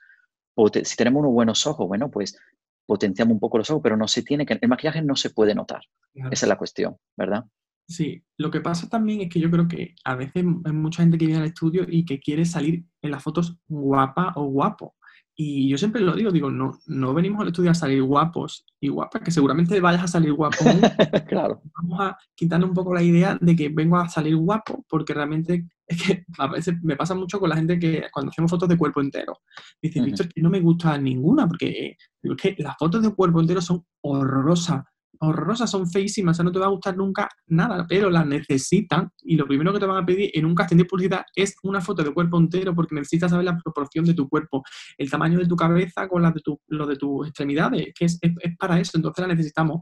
si 0.84 0.96
tenemos 0.96 1.20
unos 1.20 1.32
buenos 1.32 1.66
ojos, 1.66 1.86
bueno, 1.86 2.10
pues 2.10 2.38
potenciamos 2.86 3.34
un 3.34 3.40
poco 3.40 3.58
los 3.58 3.70
ojos, 3.70 3.82
pero 3.82 3.96
no 3.96 4.08
se 4.08 4.22
tiene 4.22 4.46
que, 4.46 4.58
el 4.60 4.68
maquillaje 4.68 5.02
no 5.02 5.16
se 5.16 5.30
puede 5.30 5.54
notar. 5.54 5.82
Esa 6.14 6.46
es 6.46 6.48
la 6.48 6.56
cuestión, 6.56 6.96
¿verdad? 7.16 7.44
Sí, 7.88 8.22
lo 8.38 8.50
que 8.50 8.60
pasa 8.60 8.88
también 8.88 9.20
es 9.20 9.28
que 9.28 9.38
yo 9.38 9.50
creo 9.50 9.68
que 9.68 9.94
a 10.04 10.16
veces 10.16 10.44
hay 10.64 10.72
mucha 10.72 11.02
gente 11.02 11.18
que 11.18 11.26
viene 11.26 11.40
al 11.40 11.48
estudio 11.48 11.84
y 11.88 12.04
que 12.04 12.18
quiere 12.18 12.44
salir 12.44 12.84
en 13.02 13.10
las 13.10 13.22
fotos 13.22 13.56
guapa 13.68 14.32
o 14.36 14.46
guapo. 14.46 14.96
Y 15.38 15.68
yo 15.68 15.76
siempre 15.76 16.00
lo 16.00 16.14
digo, 16.14 16.30
digo, 16.30 16.50
no, 16.50 16.78
no 16.86 17.12
venimos 17.12 17.42
al 17.42 17.48
estudio 17.48 17.70
a 17.70 17.74
salir 17.74 18.02
guapos 18.02 18.64
y 18.80 18.88
guapas, 18.88 19.20
que 19.20 19.30
seguramente 19.30 19.78
vayas 19.80 20.04
a 20.04 20.08
salir 20.08 20.32
guapo. 20.32 20.56
claro. 21.28 21.60
Vamos 21.74 22.00
a 22.00 22.18
quitarle 22.34 22.64
un 22.64 22.72
poco 22.72 22.94
la 22.94 23.02
idea 23.02 23.36
de 23.40 23.54
que 23.54 23.68
vengo 23.68 23.98
a 23.98 24.08
salir 24.08 24.34
guapo, 24.34 24.84
porque 24.88 25.12
realmente 25.12 25.66
es 25.86 26.02
que 26.02 26.24
a 26.38 26.48
veces 26.48 26.74
me 26.82 26.96
pasa 26.96 27.14
mucho 27.14 27.38
con 27.38 27.48
la 27.48 27.56
gente 27.56 27.78
que 27.78 28.04
cuando 28.12 28.30
hacemos 28.30 28.50
fotos 28.50 28.68
de 28.68 28.76
cuerpo 28.76 29.00
entero, 29.00 29.38
dice, 29.80 30.00
Víctor, 30.02 30.28
que 30.28 30.42
no 30.42 30.50
me 30.50 30.60
gusta 30.60 30.98
ninguna, 30.98 31.46
porque 31.46 31.96
digo, 32.22 32.34
es 32.36 32.42
que 32.42 32.62
las 32.62 32.76
fotos 32.78 33.02
de 33.02 33.14
cuerpo 33.14 33.40
entero 33.40 33.60
son 33.60 33.84
horrorosas 34.02 34.82
horrorosas, 35.20 35.70
son 35.70 35.88
feísimas, 35.88 36.34
o 36.34 36.36
sea, 36.36 36.44
no 36.44 36.52
te 36.52 36.58
va 36.58 36.66
a 36.66 36.70
gustar 36.70 36.96
nunca 36.96 37.28
nada, 37.46 37.86
pero 37.88 38.10
las 38.10 38.26
necesitan 38.26 39.10
y 39.22 39.36
lo 39.36 39.46
primero 39.46 39.72
que 39.72 39.80
te 39.80 39.86
van 39.86 40.02
a 40.02 40.06
pedir 40.06 40.30
en 40.34 40.44
un 40.44 40.54
casting 40.54 40.76
de 40.76 40.84
publicidad 40.84 41.24
es 41.34 41.54
una 41.62 41.80
foto 41.80 42.02
de 42.02 42.12
cuerpo 42.12 42.38
entero 42.38 42.74
porque 42.74 42.94
necesitas 42.94 43.30
saber 43.30 43.44
la 43.44 43.58
proporción 43.58 44.04
de 44.04 44.14
tu 44.14 44.28
cuerpo, 44.28 44.62
el 44.98 45.10
tamaño 45.10 45.38
de 45.38 45.46
tu 45.46 45.56
cabeza 45.56 46.08
con 46.08 46.22
la 46.22 46.30
de 46.30 46.40
tu, 46.40 46.60
lo 46.68 46.86
de 46.86 46.96
tus 46.96 47.26
extremidades, 47.26 47.92
que 47.94 48.06
es, 48.06 48.18
para 48.58 48.78
eso, 48.80 48.92
entonces 48.96 49.26
la 49.26 49.34
necesitamos. 49.34 49.80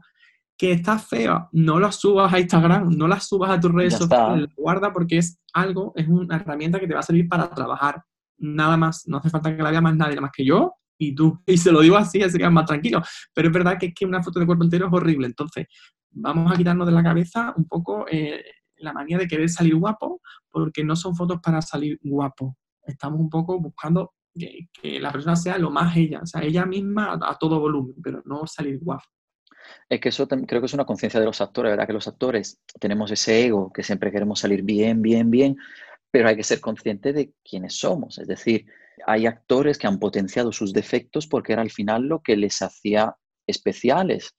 Que 0.57 0.71
está 0.71 0.97
fea, 0.97 1.49
no 1.51 1.79
la 1.79 1.91
subas 1.91 2.33
a 2.33 2.39
Instagram, 2.39 2.95
no 2.95 3.07
la 3.07 3.19
subas 3.19 3.51
a 3.51 3.59
tus 3.59 3.71
redes 3.71 3.97
sociales, 3.97 4.47
guarda 4.55 4.93
porque 4.93 5.17
es 5.17 5.39
algo, 5.53 5.91
es 5.95 6.07
una 6.07 6.37
herramienta 6.37 6.79
que 6.79 6.87
te 6.87 6.93
va 6.93 7.01
a 7.01 7.03
servir 7.03 7.27
para 7.27 7.49
trabajar. 7.49 8.03
Nada 8.37 8.77
más, 8.77 9.07
no 9.07 9.17
hace 9.17 9.29
falta 9.29 9.55
que 9.55 9.61
la 9.61 9.71
vea 9.71 9.81
más 9.81 9.95
nadie, 9.95 10.19
más 10.21 10.31
que 10.31 10.45
yo 10.45 10.73
y 10.97 11.13
tú, 11.13 11.41
y 11.45 11.57
se 11.57 11.71
lo 11.71 11.81
digo 11.81 11.97
así, 11.97 12.21
así 12.21 12.37
que 12.37 12.49
más 12.49 12.65
tranquilo. 12.65 13.01
Pero 13.33 13.49
es 13.49 13.53
verdad 13.53 13.77
que 13.79 13.87
es 13.87 13.93
que 13.93 14.05
una 14.05 14.23
foto 14.23 14.39
de 14.39 14.45
cuerpo 14.45 14.63
entero 14.63 14.87
es 14.87 14.93
horrible. 14.93 15.27
Entonces, 15.27 15.67
vamos 16.11 16.51
a 16.51 16.55
quitarnos 16.55 16.87
de 16.87 16.93
la 16.93 17.03
cabeza 17.03 17.53
un 17.57 17.65
poco 17.65 18.05
eh, 18.09 18.43
la 18.77 18.93
manía 18.93 19.17
de 19.17 19.27
querer 19.27 19.49
salir 19.49 19.75
guapo, 19.75 20.21
porque 20.49 20.83
no 20.83 20.95
son 20.95 21.15
fotos 21.15 21.39
para 21.41 21.61
salir 21.61 21.99
guapo. 22.01 22.57
Estamos 22.83 23.19
un 23.19 23.29
poco 23.29 23.59
buscando 23.59 24.13
que, 24.37 24.99
la 24.99 25.11
persona 25.11 25.35
sea 25.35 25.57
lo 25.57 25.71
más 25.71 25.95
ella, 25.95 26.21
o 26.21 26.25
sea, 26.25 26.41
ella 26.43 26.65
misma 26.65 27.17
a, 27.21 27.35
todo 27.35 27.59
volumen, 27.59 27.95
pero 28.03 28.21
no 28.25 28.45
salir 28.45 28.79
guapo. 28.79 29.05
Es 29.89 29.99
que 29.99 30.09
eso 30.09 30.27
creo 30.27 30.61
que 30.61 30.65
es 30.65 30.73
una 30.73 30.85
conciencia 30.85 31.19
de 31.19 31.25
los 31.25 31.41
actores, 31.41 31.71
¿verdad? 31.71 31.87
Que 31.87 31.93
los 31.93 32.07
actores 32.07 32.59
tenemos 32.79 33.11
ese 33.11 33.45
ego 33.45 33.71
que 33.71 33.83
siempre 33.83 34.11
queremos 34.11 34.39
salir 34.39 34.63
bien, 34.63 35.01
bien, 35.01 35.29
bien, 35.29 35.57
pero 36.11 36.29
hay 36.29 36.35
que 36.35 36.43
ser 36.43 36.59
consciente 36.59 37.13
de 37.13 37.33
quiénes 37.43 37.77
somos. 37.77 38.17
Es 38.17 38.27
decir, 38.27 38.65
hay 39.05 39.27
actores 39.27 39.77
que 39.77 39.87
han 39.87 39.99
potenciado 39.99 40.51
sus 40.51 40.73
defectos 40.73 41.27
porque 41.27 41.53
era 41.53 41.61
al 41.61 41.71
final 41.71 42.03
lo 42.03 42.21
que 42.21 42.35
les 42.37 42.61
hacía 42.61 43.15
especiales. 43.47 44.35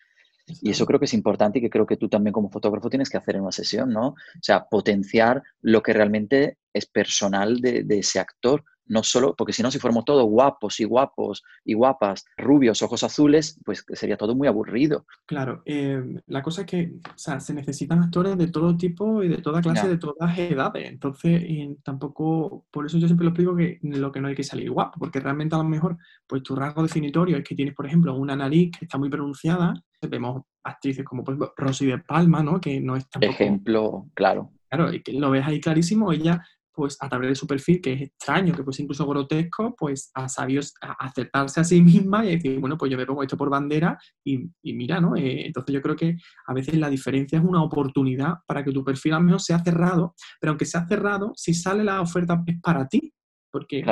Y 0.62 0.70
eso 0.70 0.86
creo 0.86 1.00
que 1.00 1.06
es 1.06 1.14
importante 1.14 1.58
y 1.58 1.62
que 1.62 1.70
creo 1.70 1.86
que 1.86 1.96
tú 1.96 2.08
también 2.08 2.32
como 2.32 2.50
fotógrafo 2.50 2.88
tienes 2.88 3.10
que 3.10 3.16
hacer 3.16 3.34
en 3.34 3.42
una 3.42 3.52
sesión, 3.52 3.90
¿no? 3.90 4.08
O 4.08 4.42
sea, 4.42 4.64
potenciar 4.64 5.42
lo 5.60 5.82
que 5.82 5.92
realmente 5.92 6.58
es 6.72 6.86
personal 6.86 7.60
de, 7.60 7.82
de 7.82 7.98
ese 7.98 8.20
actor 8.20 8.64
no 8.87 9.03
solo, 9.03 9.35
porque 9.37 9.53
si 9.53 9.62
no, 9.62 9.70
si 9.70 9.79
fuéramos 9.79 10.05
todos 10.05 10.25
guapos 10.25 10.81
y 10.81 10.85
guapos 10.85 11.42
y 11.64 11.75
guapas, 11.75 12.25
rubios, 12.37 12.83
ojos 12.83 13.03
azules, 13.03 13.61
pues 13.64 13.85
sería 13.92 14.16
todo 14.16 14.35
muy 14.35 14.49
aburrido. 14.49 15.07
Claro, 15.27 15.62
eh, 15.64 16.03
la 16.27 16.42
cosa 16.42 16.62
es 16.62 16.66
que 16.66 16.92
o 17.05 17.18
sea, 17.18 17.40
se 17.40 17.55
necesitan 17.55 18.03
actores 18.03 18.37
de 18.38 18.49
todo 18.49 18.77
tipo 18.77 19.22
y 19.22 19.29
de 19.29 19.38
toda 19.38 19.61
clase, 19.61 19.88
de 19.88 19.99
todas 19.99 20.38
edades. 20.38 20.88
Entonces, 20.88 21.44
tampoco, 21.83 22.66
por 22.70 22.87
eso 22.87 22.99
yo 22.99 23.07
siempre 23.07 23.25
lo 23.25 23.31
explico 23.31 23.57
que 23.57 23.79
lo 23.83 24.12
que 24.12 24.20
no 24.20 24.29
hay 24.29 24.35
que 24.35 24.44
salir 24.44 24.70
guapo, 24.70 24.99
porque 24.99 25.20
realmente 25.20 25.55
a 25.55 25.59
lo 25.59 25.64
mejor, 25.64 25.96
pues 26.27 26.42
tu 26.42 26.55
rasgo 26.55 26.83
definitorio 26.83 27.37
es 27.37 27.44
que 27.44 27.55
tienes, 27.55 27.75
por 27.75 27.87
ejemplo, 27.87 28.14
una 28.14 28.37
nariz 28.37 28.70
que 28.79 28.85
está 28.85 28.99
muy 28.99 29.09
pronunciada. 29.09 29.75
Vemos 30.09 30.42
actrices 30.62 31.05
como 31.05 31.25
pues, 31.25 31.38
Rosy 31.57 31.87
de 31.87 31.99
Palma, 31.99 32.42
¿no? 32.42 32.61
Que 32.61 32.81
no 32.81 32.96
es 32.96 33.09
tampoco... 33.09 33.33
Ejemplo, 33.33 34.07
claro. 34.14 34.53
Claro, 34.68 34.92
y 34.92 35.03
que 35.03 35.12
lo 35.12 35.31
ves 35.31 35.46
ahí 35.46 35.61
clarísimo, 35.61 36.12
ella 36.12 36.44
pues 36.76 36.98
a 37.00 37.08
través 37.08 37.30
de 37.30 37.34
su 37.34 37.46
perfil, 37.46 37.80
que 37.80 37.94
es 37.94 38.02
extraño, 38.02 38.54
que 38.54 38.62
pues 38.62 38.78
incluso 38.78 39.06
grotesco, 39.06 39.74
pues 39.76 40.10
ha 40.14 40.28
sabido 40.28 40.62
aceptarse 40.80 41.60
a 41.60 41.64
sí 41.64 41.80
misma 41.80 42.24
y 42.24 42.36
decir, 42.36 42.60
bueno, 42.60 42.76
pues 42.76 42.92
yo 42.92 42.98
me 42.98 43.06
pongo 43.06 43.22
esto 43.22 43.36
por 43.36 43.48
bandera 43.48 43.98
y, 44.22 44.50
mira, 44.62 45.00
¿no? 45.00 45.16
Eh, 45.16 45.46
entonces 45.46 45.74
yo 45.74 45.80
creo 45.80 45.96
que 45.96 46.16
a 46.46 46.52
veces 46.52 46.76
la 46.76 46.90
diferencia 46.90 47.38
es 47.38 47.44
una 47.44 47.62
oportunidad 47.62 48.34
para 48.46 48.62
que 48.62 48.72
tu 48.72 48.84
perfil 48.84 49.14
al 49.14 49.24
menos 49.24 49.44
sea 49.44 49.58
cerrado, 49.60 50.14
pero 50.38 50.50
aunque 50.50 50.66
sea 50.66 50.86
cerrado, 50.86 51.32
si 51.34 51.54
sale 51.54 51.82
la 51.82 52.02
oferta 52.02 52.42
es 52.46 52.60
para 52.60 52.86
ti, 52.86 53.12
porque 53.50 53.82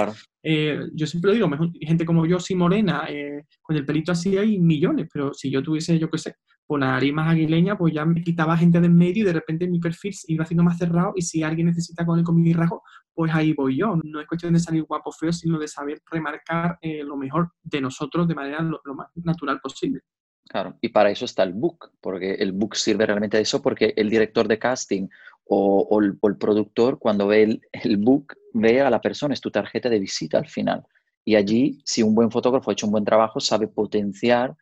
eh, 0.43 0.79
yo 0.93 1.07
siempre 1.07 1.31
lo 1.31 1.35
digo, 1.35 1.71
gente 1.81 2.05
como 2.05 2.27
yo, 2.27 2.39
si 2.39 2.55
morena, 2.55 3.07
eh, 3.09 3.47
con 3.63 3.77
el 3.77 3.87
pelito 3.87 4.13
así 4.13 4.37
hay 4.37 4.59
millones, 4.59 5.09
pero 5.11 5.33
si 5.33 5.51
yo 5.51 5.63
tuviese, 5.63 5.99
yo 5.99 6.11
qué 6.11 6.19
sé, 6.19 6.35
por 6.67 6.81
la 6.81 6.93
nariz 6.93 7.13
más 7.13 7.31
aguileña, 7.31 7.77
pues 7.77 7.93
ya 7.93 8.05
me 8.05 8.23
quitaba 8.23 8.57
gente 8.57 8.81
del 8.81 8.93
medio 8.93 9.23
y 9.23 9.27
de 9.27 9.33
repente 9.33 9.69
mi 9.69 9.81
perfil 9.81 10.15
iba 10.29 10.45
haciendo 10.45 10.63
más 10.63 10.79
cerrado 10.79 11.13
y 11.15 11.23
si 11.23 11.43
alguien 11.43 11.67
necesita 11.67 12.07
con, 12.07 12.19
el, 12.19 12.55
rasgo, 12.55 12.83
pues 13.13 13.35
ahí 13.35 13.53
voy 13.53 13.77
yo. 13.79 13.99
No 14.03 14.21
es 14.21 14.27
cuestión 14.27 14.55
de 14.55 14.61
salir 14.61 14.85
guapo 14.85 15.13
feo, 15.13 15.33
sino 15.33 15.59
de 15.59 15.69
saber 15.69 16.01
remarcar 16.11 16.79
eh, 16.81 17.03
lo 17.05 17.17
mejor 17.17 17.53
de 17.63 17.81
nosotros 17.81 18.27
de 18.27 18.35
manera 18.35 18.63
lo, 18.63 18.81
más 18.95 19.09
natural 19.17 19.61
posible. 19.61 20.01
Claro, 20.47 20.77
y 20.81 20.91
para 20.91 21.11
eso 21.11 21.25
está 21.25 21.43
el 21.43 21.55
book, 21.55 21.93
porque 22.01 22.35
el 22.35 22.53
book 22.53 22.77
sirve 22.77 23.07
realmente 23.07 23.39
de 23.39 23.43
eso, 23.43 23.63
porque 23.63 23.95
el 23.97 24.11
director 24.11 24.47
de 24.47 24.59
casting 24.59 25.09
o, 25.47 26.01
el, 26.01 26.37
productor, 26.37 26.99
cuando 26.99 27.27
ve 27.27 27.61
el, 27.73 27.97
book, 27.99 28.35
ve 28.53 28.81
a 28.81 28.91
la 28.91 29.01
persona, 29.01 29.35
es 29.35 29.41
tu 29.41 29.51
tarjeta 29.51 29.89
de 29.89 29.99
visita 29.99 30.39
al 30.39 30.49
final. 30.49 30.85
Y 31.25 31.37
allí, 31.37 31.81
si 31.85 32.03
un 32.03 32.15
buen 32.15 32.31
fotógrafo 32.31 32.71
ha 32.71 32.73
hecho 32.73 32.87
un 32.87 32.93
buen 32.93 33.05
trabajo, 33.05 33.41
sabe 33.41 33.69
potenciar 33.69 34.55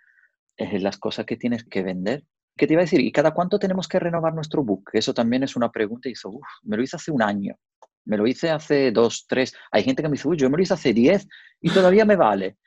las 0.80 0.98
cosas 0.98 1.26
que 1.26 1.36
tienes 1.36 1.64
que 1.64 1.82
vender. 1.82 2.24
¿Qué 2.56 2.66
te 2.66 2.74
iba 2.74 2.82
a 2.82 2.84
decir? 2.84 3.00
¿Y 3.00 3.12
cada 3.12 3.32
cuánto 3.32 3.58
tenemos 3.58 3.88
que 3.88 3.98
renovar 3.98 4.34
nuestro 4.34 4.62
book? 4.62 4.90
Eso 4.92 5.14
también 5.14 5.42
es 5.42 5.56
una 5.56 5.70
pregunta 5.70 6.08
y 6.08 6.12
dice, 6.12 6.28
me 6.62 6.76
lo 6.76 6.82
hice 6.82 6.96
hace 6.96 7.10
un 7.10 7.22
año, 7.22 7.56
me 8.04 8.16
lo 8.16 8.26
hice 8.26 8.50
hace 8.50 8.92
dos, 8.92 9.26
tres. 9.26 9.54
Hay 9.70 9.84
gente 9.84 10.02
que 10.02 10.08
me 10.08 10.14
dice, 10.14 10.28
uy, 10.28 10.36
yo 10.36 10.50
me 10.50 10.56
lo 10.56 10.62
hice 10.62 10.74
hace 10.74 10.92
diez 10.92 11.26
y 11.60 11.70
todavía 11.70 12.04
me 12.04 12.16
vale. 12.16 12.58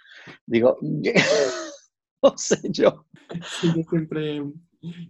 Digo, 0.45 0.77
no 2.23 2.33
sé 2.35 2.59
yo. 2.71 3.05
yo 3.61 3.83
siempre, 3.89 4.41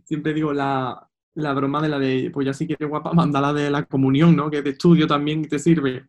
siempre 0.03 0.33
digo 0.33 0.51
la, 0.51 1.09
la 1.35 1.53
broma 1.53 1.81
de 1.81 1.89
la 1.89 1.99
de, 1.99 2.29
pues 2.33 2.45
ya 2.45 2.53
si 2.53 2.67
quieres 2.67 2.89
guapa, 2.89 3.13
mandala 3.13 3.53
de 3.53 3.69
la 3.69 3.83
comunión, 3.85 4.35
¿no? 4.35 4.49
Que 4.49 4.61
de 4.61 4.71
estudio 4.71 5.07
también 5.07 5.47
te 5.47 5.59
sirve 5.59 6.05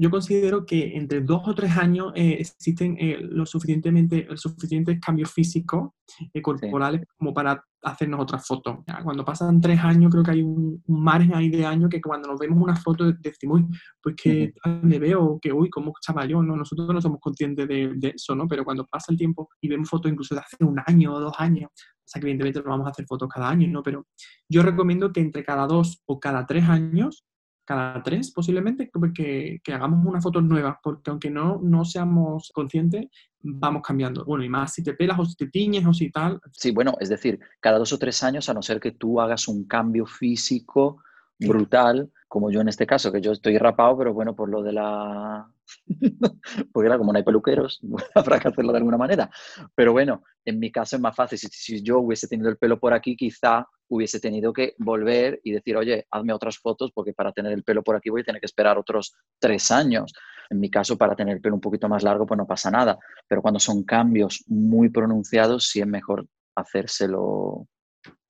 yo 0.00 0.10
considero 0.10 0.64
que 0.64 0.96
entre 0.96 1.20
dos 1.20 1.42
o 1.44 1.54
tres 1.54 1.76
años 1.76 2.10
eh, 2.14 2.38
existen 2.40 2.96
eh, 2.98 3.18
lo 3.20 3.44
suficientemente, 3.44 4.26
el 4.30 4.38
suficientes 4.38 4.98
cambios 4.98 5.30
físicos 5.30 5.90
eh, 6.32 6.40
corporales 6.40 7.02
como 7.18 7.34
para 7.34 7.62
hacernos 7.82 8.20
otra 8.20 8.38
foto. 8.38 8.82
Cuando 9.04 9.26
pasan 9.26 9.60
tres 9.60 9.78
años, 9.80 10.10
creo 10.10 10.24
que 10.24 10.30
hay 10.30 10.42
un, 10.42 10.82
margen 10.86 11.34
ahí 11.34 11.50
de 11.50 11.66
años 11.66 11.90
que 11.90 12.00
cuando 12.00 12.30
nos 12.30 12.40
vemos 12.40 12.62
una 12.62 12.76
foto 12.76 13.12
decimos, 13.12 13.60
pues 14.02 14.16
que 14.16 14.54
me 14.82 14.98
veo, 14.98 15.38
que 15.40 15.52
uy, 15.52 15.68
como 15.68 15.92
chaval 16.00 16.30
¿no? 16.30 16.56
Nosotros 16.56 16.88
no 16.94 17.00
somos 17.02 17.20
conscientes 17.20 17.68
de, 17.68 17.92
de, 17.94 18.08
eso, 18.08 18.34
¿no? 18.34 18.48
Pero 18.48 18.64
cuando 18.64 18.86
pasa 18.86 19.12
el 19.12 19.18
tiempo 19.18 19.50
y 19.60 19.68
vemos 19.68 19.90
fotos 19.90 20.10
incluso 20.10 20.34
de 20.34 20.40
hace 20.40 20.64
un 20.64 20.80
año 20.86 21.12
o 21.12 21.20
dos 21.20 21.34
años, 21.38 21.68
o 21.74 22.06
sea 22.06 22.20
que 22.20 22.26
evidentemente 22.26 22.62
no 22.62 22.70
vamos 22.70 22.86
a 22.86 22.90
hacer 22.90 23.04
fotos 23.06 23.28
cada 23.28 23.50
año, 23.50 23.68
¿no? 23.68 23.82
Pero 23.82 24.06
yo 24.48 24.62
recomiendo 24.62 25.12
que 25.12 25.20
entre 25.20 25.44
cada 25.44 25.66
dos 25.66 26.02
o 26.06 26.18
cada 26.18 26.46
tres 26.46 26.64
años 26.64 27.26
cada 27.70 28.02
tres 28.02 28.32
posiblemente, 28.32 28.90
que, 29.14 29.60
que 29.62 29.72
hagamos 29.72 30.04
una 30.04 30.20
foto 30.20 30.40
nueva, 30.40 30.80
porque 30.82 31.08
aunque 31.08 31.30
no, 31.30 31.60
no 31.62 31.84
seamos 31.84 32.50
conscientes, 32.52 33.06
vamos 33.42 33.82
cambiando. 33.82 34.24
Bueno, 34.24 34.42
y 34.42 34.48
más 34.48 34.74
si 34.74 34.82
te 34.82 34.94
pelas 34.94 35.20
o 35.20 35.24
si 35.24 35.36
te 35.36 35.46
tiñes 35.46 35.86
o 35.86 35.94
si 35.94 36.10
tal. 36.10 36.40
Sí, 36.50 36.72
bueno, 36.72 36.96
es 36.98 37.08
decir, 37.10 37.38
cada 37.60 37.78
dos 37.78 37.92
o 37.92 37.98
tres 37.98 38.24
años, 38.24 38.48
a 38.48 38.54
no 38.54 38.62
ser 38.62 38.80
que 38.80 38.90
tú 38.90 39.20
hagas 39.20 39.46
un 39.46 39.68
cambio 39.68 40.04
físico 40.04 41.00
brutal, 41.38 42.10
como 42.26 42.50
yo 42.50 42.60
en 42.60 42.66
este 42.66 42.88
caso, 42.88 43.12
que 43.12 43.20
yo 43.20 43.30
estoy 43.30 43.56
rapado, 43.56 43.96
pero 43.98 44.12
bueno, 44.12 44.34
por 44.34 44.48
lo 44.48 44.64
de 44.64 44.72
la... 44.72 45.48
Porque 46.72 46.86
era 46.86 46.98
como 46.98 47.12
no 47.12 47.18
hay 47.18 47.24
peluqueros, 47.24 47.80
habrá 48.14 48.38
que 48.38 48.48
hacerlo 48.48 48.72
de 48.72 48.78
alguna 48.78 48.96
manera. 48.96 49.30
Pero 49.74 49.92
bueno, 49.92 50.22
en 50.44 50.58
mi 50.58 50.70
caso 50.70 50.96
es 50.96 51.02
más 51.02 51.14
fácil. 51.14 51.38
Si, 51.38 51.48
si, 51.48 51.82
yo 51.82 51.98
hubiese 52.00 52.28
tenido 52.28 52.48
el 52.48 52.56
pelo 52.56 52.78
por 52.78 52.92
aquí, 52.92 53.16
quizá 53.16 53.66
hubiese 53.88 54.20
tenido 54.20 54.52
que 54.52 54.74
volver 54.78 55.40
y 55.42 55.52
decir, 55.52 55.76
oye, 55.76 56.06
hazme 56.10 56.32
otras 56.32 56.58
fotos 56.58 56.92
porque 56.94 57.12
para 57.12 57.32
tener 57.32 57.52
el 57.52 57.64
pelo 57.64 57.82
por 57.82 57.96
aquí 57.96 58.08
voy 58.08 58.20
a 58.22 58.24
tener 58.24 58.40
que 58.40 58.46
esperar 58.46 58.78
otros 58.78 59.14
tres 59.38 59.70
años. 59.70 60.12
En 60.48 60.60
mi 60.60 60.70
caso, 60.70 60.96
para 60.96 61.14
tener 61.14 61.36
el 61.36 61.40
pelo 61.40 61.54
un 61.54 61.60
poquito 61.60 61.88
más 61.88 62.02
largo, 62.02 62.26
pues 62.26 62.38
no 62.38 62.46
pasa 62.46 62.70
nada. 62.70 62.98
Pero 63.28 63.42
cuando 63.42 63.60
son 63.60 63.84
cambios 63.84 64.44
muy 64.46 64.88
pronunciados, 64.88 65.68
sí 65.68 65.80
es 65.80 65.86
mejor 65.86 66.26
hacérselo, 66.56 67.66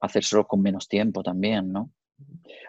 hacérselo 0.00 0.46
con 0.46 0.62
menos 0.62 0.88
tiempo 0.88 1.22
también, 1.22 1.72
¿no? 1.72 1.90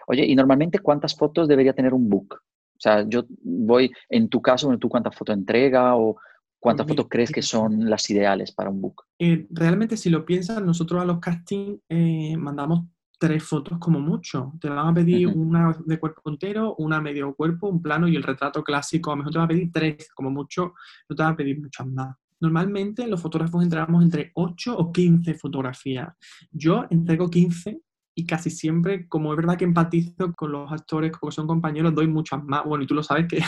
Oye, 0.06 0.24
¿y 0.24 0.34
normalmente 0.34 0.78
cuántas 0.78 1.14
fotos 1.14 1.48
debería 1.48 1.74
tener 1.74 1.94
un 1.94 2.08
book? 2.08 2.40
O 2.82 2.88
sea, 2.88 3.08
yo 3.08 3.24
voy, 3.44 3.92
en 4.08 4.28
tu 4.28 4.42
caso, 4.42 4.76
¿tú 4.76 4.88
cuántas 4.88 5.14
fotos 5.14 5.36
entrega 5.36 5.94
o 5.94 6.16
cuántas 6.58 6.84
fotos 6.84 7.06
crees 7.08 7.30
que 7.30 7.40
son 7.40 7.88
las 7.88 8.10
ideales 8.10 8.50
para 8.50 8.70
un 8.70 8.80
book? 8.80 9.04
Eh, 9.20 9.46
realmente, 9.50 9.96
si 9.96 10.10
lo 10.10 10.26
piensas, 10.26 10.60
nosotros 10.60 11.00
a 11.00 11.04
los 11.04 11.20
castings 11.20 11.78
eh, 11.88 12.36
mandamos 12.36 12.86
tres 13.20 13.44
fotos 13.44 13.78
como 13.78 14.00
mucho. 14.00 14.54
Te 14.60 14.68
van 14.68 14.88
a 14.88 14.94
pedir 14.94 15.28
una 15.28 15.78
de 15.86 16.00
cuerpo 16.00 16.28
entero, 16.28 16.74
una 16.78 17.00
medio 17.00 17.32
cuerpo, 17.36 17.68
un 17.68 17.80
plano 17.80 18.08
y 18.08 18.16
el 18.16 18.24
retrato 18.24 18.64
clásico. 18.64 19.12
A 19.12 19.14
lo 19.14 19.18
mejor 19.18 19.32
te 19.32 19.38
van 19.38 19.44
a 19.44 19.48
pedir 19.48 19.70
tres, 19.72 20.08
como 20.12 20.32
mucho, 20.32 20.74
no 21.08 21.14
te 21.14 21.22
van 21.22 21.34
a 21.34 21.36
pedir 21.36 21.60
muchas 21.60 21.86
más. 21.86 22.16
Normalmente 22.40 23.06
los 23.06 23.22
fotógrafos 23.22 23.62
entregamos 23.62 24.02
entre 24.02 24.32
8 24.34 24.76
o 24.76 24.90
15 24.90 25.34
fotografías. 25.34 26.08
Yo 26.50 26.84
entrego 26.90 27.30
15 27.30 27.80
y 28.14 28.26
casi 28.26 28.50
siempre, 28.50 29.08
como 29.08 29.32
es 29.32 29.36
verdad 29.36 29.56
que 29.56 29.64
empatizo 29.64 30.32
con 30.36 30.52
los 30.52 30.70
actores, 30.70 31.12
como 31.12 31.32
son 31.32 31.46
compañeros, 31.46 31.94
doy 31.94 32.06
muchas 32.06 32.42
más. 32.44 32.64
Bueno, 32.64 32.84
y 32.84 32.86
tú 32.86 32.94
lo 32.94 33.02
sabes 33.02 33.26
que, 33.28 33.40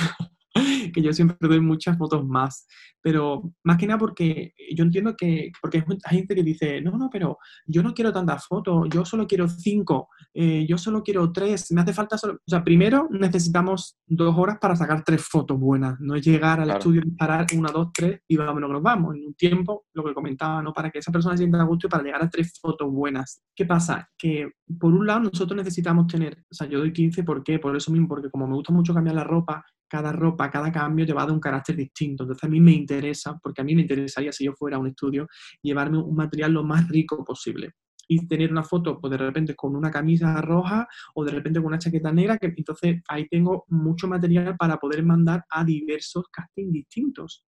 que 0.95 1.03
yo 1.03 1.13
siempre 1.13 1.49
doy 1.49 1.61
muchas 1.61 1.99
fotos 1.99 2.25
más. 2.25 2.67
Pero 3.03 3.53
más 3.65 3.77
que 3.77 3.87
nada 3.87 3.99
porque 3.99 4.55
yo 4.75 4.83
entiendo 4.83 5.15
que, 5.15 5.53
porque 5.61 5.85
hay 6.05 6.17
gente 6.17 6.35
que 6.35 6.43
dice, 6.43 6.81
no, 6.81 6.97
no, 6.97 7.11
pero 7.11 7.37
yo 7.67 7.83
no 7.83 7.93
quiero 7.93 8.13
tantas 8.13 8.47
fotos, 8.47 8.89
yo 8.91 9.05
solo 9.05 9.27
quiero 9.27 9.47
cinco, 9.47 10.09
eh, 10.33 10.65
yo 10.67 10.79
solo 10.79 11.03
quiero 11.03 11.31
tres, 11.31 11.71
me 11.73 11.83
hace 11.83 11.93
falta 11.93 12.17
solo... 12.17 12.35
O 12.35 12.51
sea, 12.51 12.65
primero 12.65 13.07
necesitamos 13.11 13.99
dos 14.07 14.35
horas 14.39 14.57
para 14.59 14.75
sacar 14.75 15.05
tres 15.05 15.23
fotos 15.23 15.61
buenas, 15.61 16.01
no 16.01 16.15
es 16.15 16.25
llegar 16.25 16.61
al 16.61 16.71
estudio 16.71 17.03
y 17.05 17.11
parar 17.11 17.47
una, 17.55 17.71
dos, 17.71 17.89
tres 17.93 18.21
y 18.27 18.37
vámonos, 18.37 18.71
nos 18.71 18.83
vamos. 18.83 19.15
En 19.17 19.27
un 19.27 19.35
tiempo, 19.35 19.85
lo 19.93 20.03
que 20.03 20.15
comentaba, 20.15 20.63
¿no? 20.63 20.73
Para 20.73 20.91
que 20.91 21.01
esa 21.01 21.13
persona 21.13 21.35
se 21.37 21.43
sienta 21.43 21.61
a 21.61 21.65
gusto 21.65 21.87
y 21.87 21.91
para 21.91 22.03
llegar 22.03 22.23
a 22.23 22.31
tres 22.31 22.59
fotos 22.59 22.91
buenas. 22.91 23.43
¿Qué 23.55 23.67
pasa? 23.67 24.09
Que 24.17 24.51
por 24.79 24.95
un 24.95 25.07
lado 25.07 25.21
nosotros 25.21 25.57
necesitamos 25.57 26.07
tener, 26.07 26.39
o 26.51 26.55
sea, 26.55 26.67
yo 26.67 26.79
doy 26.79 26.93
15, 26.93 27.23
¿por 27.23 27.45
qué? 27.45 27.59
Por 27.59 27.77
eso 27.77 27.91
mismo, 27.93 28.09
porque 28.09 28.31
como 28.31 28.47
me 28.47 28.55
gusta 28.55 28.73
mucho 28.73 28.95
cambiar 28.95 29.17
la 29.17 29.25
ropa, 29.25 29.65
cada 29.95 30.11
ropa, 30.11 30.51
cada 30.51 30.73
cambio 30.73 31.07
dar 31.07 31.31
un 31.31 31.39
carácter 31.39 31.77
distinto. 31.77 32.25
Entonces 32.25 32.43
a 32.43 32.49
mí 32.49 32.61
me 32.61 32.73
interesa, 32.73 33.39
porque 33.41 33.61
a 33.61 33.65
mí 33.65 33.77
me 33.77 33.83
interesaría 33.83 34.33
si 34.33 34.45
yo 34.45 34.53
fuera 34.53 34.77
a 34.77 34.81
un 34.81 34.89
estudio, 34.89 35.29
llevarme 35.63 35.99
un 35.99 36.17
material 36.17 36.53
lo 36.53 36.65
más 36.65 36.89
rico 36.89 37.25
posible. 37.25 37.75
Y 38.09 38.27
tener 38.27 38.51
una 38.51 38.65
foto, 38.65 39.01
pues 39.01 39.13
de 39.13 39.19
repente 39.19 39.55
con 39.55 39.77
una 39.77 39.93
camisa 39.93 40.41
roja 40.41 40.89
o 41.15 41.25
de 41.25 41.31
repente 41.31 41.61
con 41.61 41.69
una 41.69 41.79
chaqueta 41.79 42.11
negra, 42.11 42.39
que 42.39 42.53
entonces 42.57 43.03
ahí 43.09 43.29
tengo 43.29 43.67
mucho 43.69 44.09
material 44.09 44.57
para 44.59 44.79
poder 44.79 45.05
mandar 45.05 45.45
a 45.49 45.65
diversos 45.65 46.25
castings 46.29 46.73
distintos. 46.73 47.45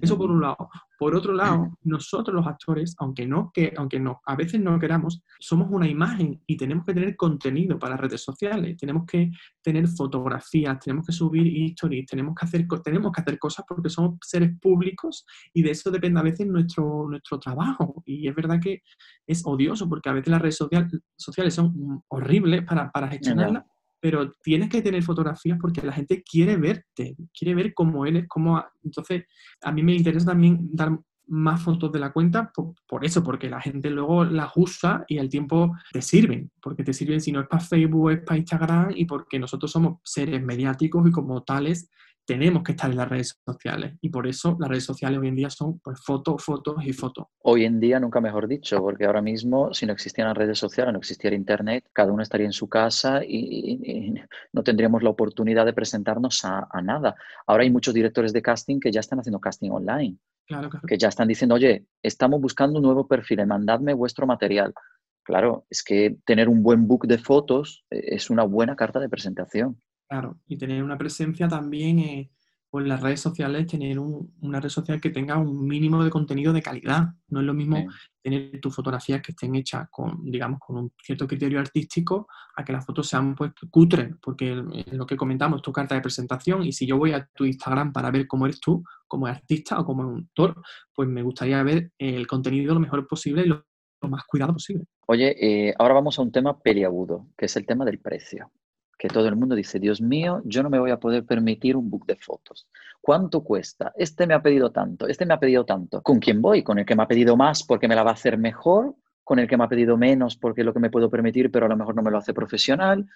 Eso 0.00 0.16
por 0.18 0.30
un 0.30 0.40
lado. 0.40 0.68
Por 0.98 1.14
otro 1.14 1.32
lado, 1.32 1.78
nosotros 1.82 2.34
los 2.34 2.46
actores, 2.46 2.94
aunque 2.98 3.26
no, 3.26 3.50
que, 3.54 3.72
aunque 3.76 3.98
no, 3.98 4.20
a 4.26 4.36
veces 4.36 4.60
no 4.60 4.78
queramos, 4.78 5.22
somos 5.38 5.68
una 5.70 5.88
imagen 5.88 6.42
y 6.46 6.56
tenemos 6.56 6.84
que 6.84 6.92
tener 6.92 7.16
contenido 7.16 7.78
para 7.78 7.96
redes 7.96 8.22
sociales, 8.22 8.76
tenemos 8.76 9.06
que 9.06 9.30
tener 9.62 9.88
fotografías, 9.88 10.78
tenemos 10.78 11.06
que 11.06 11.12
subir 11.12 11.46
historias, 11.46 12.06
tenemos 12.06 12.34
que 12.34 12.44
hacer, 12.44 12.66
tenemos 12.84 13.12
que 13.12 13.20
hacer 13.22 13.38
cosas 13.38 13.64
porque 13.66 13.88
somos 13.88 14.18
seres 14.22 14.50
públicos 14.60 15.24
y 15.54 15.62
de 15.62 15.70
eso 15.70 15.90
depende 15.90 16.20
a 16.20 16.24
veces 16.24 16.46
nuestro, 16.46 17.08
nuestro 17.08 17.38
trabajo. 17.38 18.02
Y 18.04 18.28
es 18.28 18.34
verdad 18.34 18.60
que 18.60 18.82
es 19.26 19.42
odioso 19.46 19.88
porque 19.88 20.10
a 20.10 20.12
veces 20.12 20.30
las 20.30 20.42
redes 20.42 20.58
sociales 21.16 21.54
son 21.54 22.02
horribles 22.08 22.64
para, 22.64 22.90
para 22.90 23.08
gestionarlas 23.08 23.64
pero 24.00 24.32
tienes 24.42 24.68
que 24.68 24.82
tener 24.82 25.02
fotografías 25.02 25.58
porque 25.60 25.82
la 25.82 25.92
gente 25.92 26.22
quiere 26.22 26.56
verte, 26.56 27.16
quiere 27.36 27.54
ver 27.54 27.74
cómo 27.74 28.06
eres, 28.06 28.26
cómo... 28.28 28.64
Entonces, 28.82 29.24
a 29.62 29.70
mí 29.72 29.82
me 29.82 29.94
interesa 29.94 30.26
también 30.26 30.68
dar 30.72 30.98
más 31.30 31.62
fotos 31.62 31.92
de 31.92 32.00
la 32.00 32.12
cuenta 32.12 32.52
por, 32.88 33.04
eso, 33.04 33.22
porque 33.22 33.48
la 33.48 33.60
gente 33.60 33.88
luego 33.88 34.24
las 34.24 34.50
usa 34.56 35.04
y 35.06 35.18
al 35.18 35.28
tiempo 35.28 35.76
te 35.92 36.02
sirven, 36.02 36.50
porque 36.60 36.82
te 36.82 36.92
sirven 36.92 37.20
si 37.20 37.30
no 37.30 37.40
es 37.40 37.46
para 37.46 37.62
Facebook, 37.62 38.10
es 38.10 38.20
para 38.20 38.38
Instagram 38.38 38.92
y 38.96 39.04
porque 39.04 39.38
nosotros 39.38 39.70
somos 39.70 39.98
seres 40.02 40.42
mediáticos 40.42 41.06
y 41.06 41.12
como 41.12 41.44
tales 41.44 41.88
tenemos 42.30 42.62
que 42.62 42.70
estar 42.70 42.88
en 42.88 42.96
las 42.96 43.08
redes 43.08 43.40
sociales 43.44 43.94
y 44.00 44.08
por 44.08 44.28
eso 44.28 44.56
las 44.60 44.68
redes 44.68 44.84
sociales 44.84 45.18
hoy 45.18 45.26
en 45.26 45.34
día 45.34 45.50
son 45.50 45.80
pues 45.80 45.98
fotos, 46.00 46.44
fotos 46.44 46.76
y 46.84 46.92
fotos. 46.92 47.26
Hoy 47.42 47.64
en 47.64 47.80
día 47.80 47.98
nunca 47.98 48.20
mejor 48.20 48.46
dicho, 48.46 48.78
porque 48.78 49.04
ahora 49.04 49.20
mismo 49.20 49.74
si 49.74 49.84
no 49.84 49.92
existieran 49.92 50.36
redes 50.36 50.56
sociales, 50.56 50.92
no 50.92 51.00
existiera 51.00 51.34
internet, 51.34 51.86
cada 51.92 52.12
uno 52.12 52.22
estaría 52.22 52.46
en 52.46 52.52
su 52.52 52.68
casa 52.68 53.24
y, 53.24 54.14
no 54.52 54.62
tendríamos 54.62 55.02
la 55.02 55.10
oportunidad 55.10 55.66
de 55.66 55.72
presentarnos 55.72 56.44
a, 56.44 56.68
nada. 56.84 57.16
Ahora 57.48 57.64
hay 57.64 57.70
muchos 57.72 57.94
directores 57.94 58.32
de 58.32 58.42
casting 58.42 58.78
que 58.78 58.92
ya 58.92 59.00
están 59.00 59.18
haciendo 59.18 59.40
casting 59.40 59.70
online. 59.70 60.16
Claro, 60.46 60.70
Que 60.86 60.98
ya 60.98 61.08
están 61.08 61.26
diciendo, 61.26 61.56
oye, 61.56 61.86
estamos 62.00 62.40
buscando 62.40 62.78
un 62.78 62.84
nuevo 62.84 63.08
perfil, 63.08 63.44
mandadme 63.44 63.92
vuestro 63.92 64.28
material. 64.28 64.72
Claro, 65.24 65.66
es 65.68 65.82
que 65.82 66.16
tener 66.24 66.48
un 66.48 66.62
buen 66.62 66.86
book 66.86 67.08
de 67.08 67.18
fotos 67.18 67.84
eh, 67.90 68.14
es 68.14 68.30
una 68.30 68.44
buena 68.44 68.76
carta 68.76 69.00
de 69.00 69.08
presentación. 69.08 69.80
Claro, 70.10 70.40
y 70.48 70.58
tener 70.58 70.82
una 70.82 70.98
presencia 70.98 71.46
también 71.46 72.00
en 72.00 72.30
pues, 72.68 72.84
las 72.84 73.00
redes 73.00 73.20
sociales, 73.20 73.68
tener 73.68 73.96
una 74.00 74.58
red 74.58 74.68
social 74.68 75.00
que 75.00 75.10
tenga 75.10 75.38
un 75.38 75.64
mínimo 75.68 76.02
de 76.02 76.10
contenido 76.10 76.52
de 76.52 76.62
calidad. 76.62 77.10
No 77.28 77.38
es 77.38 77.46
lo 77.46 77.54
mismo 77.54 77.86
tener 78.20 78.60
tus 78.60 78.74
fotografías 78.74 79.22
que 79.22 79.30
estén 79.30 79.54
hechas 79.54 79.86
con, 79.88 80.28
digamos, 80.28 80.58
con 80.58 80.78
un 80.78 80.92
cierto 81.00 81.28
criterio 81.28 81.60
artístico 81.60 82.26
a 82.56 82.64
que 82.64 82.72
las 82.72 82.84
fotos 82.84 83.06
sean 83.06 83.36
pues 83.36 83.52
cutres, 83.70 84.12
porque 84.20 84.52
lo 84.90 85.06
que 85.06 85.16
comentamos, 85.16 85.62
tu 85.62 85.70
carta 85.70 85.94
de 85.94 86.00
presentación, 86.00 86.64
y 86.64 86.72
si 86.72 86.88
yo 86.88 86.98
voy 86.98 87.12
a 87.12 87.24
tu 87.32 87.44
Instagram 87.44 87.92
para 87.92 88.10
ver 88.10 88.26
cómo 88.26 88.46
eres 88.46 88.58
tú, 88.58 88.82
como 89.06 89.28
artista 89.28 89.78
o 89.78 89.84
como 89.84 90.02
autor, 90.02 90.60
pues 90.92 91.08
me 91.08 91.22
gustaría 91.22 91.62
ver 91.62 91.92
el 91.98 92.26
contenido 92.26 92.74
lo 92.74 92.80
mejor 92.80 93.06
posible 93.06 93.42
y 93.42 93.46
lo, 93.46 93.64
más 94.08 94.24
cuidado 94.24 94.54
posible. 94.54 94.86
Oye, 95.06 95.36
eh, 95.68 95.74
ahora 95.78 95.94
vamos 95.94 96.18
a 96.18 96.22
un 96.22 96.32
tema 96.32 96.58
peliagudo, 96.58 97.28
que 97.38 97.46
es 97.46 97.56
el 97.56 97.64
tema 97.64 97.84
del 97.84 98.00
precio 98.00 98.50
que 99.00 99.08
todo 99.08 99.26
el 99.28 99.34
mundo 99.34 99.54
dice, 99.54 99.80
Dios 99.80 100.02
mío, 100.02 100.42
yo 100.44 100.62
no 100.62 100.68
me 100.68 100.78
voy 100.78 100.90
a 100.90 101.00
poder 101.00 101.24
permitir 101.24 101.74
un 101.74 101.88
book 101.88 102.04
de 102.04 102.16
fotos. 102.16 102.68
¿Cuánto 103.00 103.42
cuesta? 103.42 103.94
Este 103.96 104.26
me 104.26 104.34
ha 104.34 104.42
pedido 104.42 104.70
tanto, 104.72 105.08
este 105.08 105.24
me 105.24 105.32
ha 105.32 105.40
pedido 105.40 105.64
tanto. 105.64 106.02
¿Con 106.02 106.18
quién 106.18 106.42
voy? 106.42 106.62
¿Con 106.62 106.78
el 106.78 106.84
que 106.84 106.94
me 106.94 107.02
ha 107.02 107.08
pedido 107.08 107.34
más 107.34 107.62
porque 107.62 107.88
me 107.88 107.94
la 107.94 108.02
va 108.02 108.10
a 108.10 108.12
hacer 108.12 108.36
mejor? 108.36 108.94
¿Con 109.24 109.38
el 109.38 109.48
que 109.48 109.56
me 109.56 109.64
ha 109.64 109.68
pedido 109.68 109.96
menos 109.96 110.36
porque 110.36 110.60
es 110.60 110.66
lo 110.66 110.74
que 110.74 110.80
me 110.80 110.90
puedo 110.90 111.08
permitir, 111.08 111.50
pero 111.50 111.64
a 111.64 111.68
lo 111.70 111.78
mejor 111.78 111.96
no 111.96 112.02
me 112.02 112.10
lo 112.10 112.18
hace 112.18 112.34
profesional? 112.34 113.06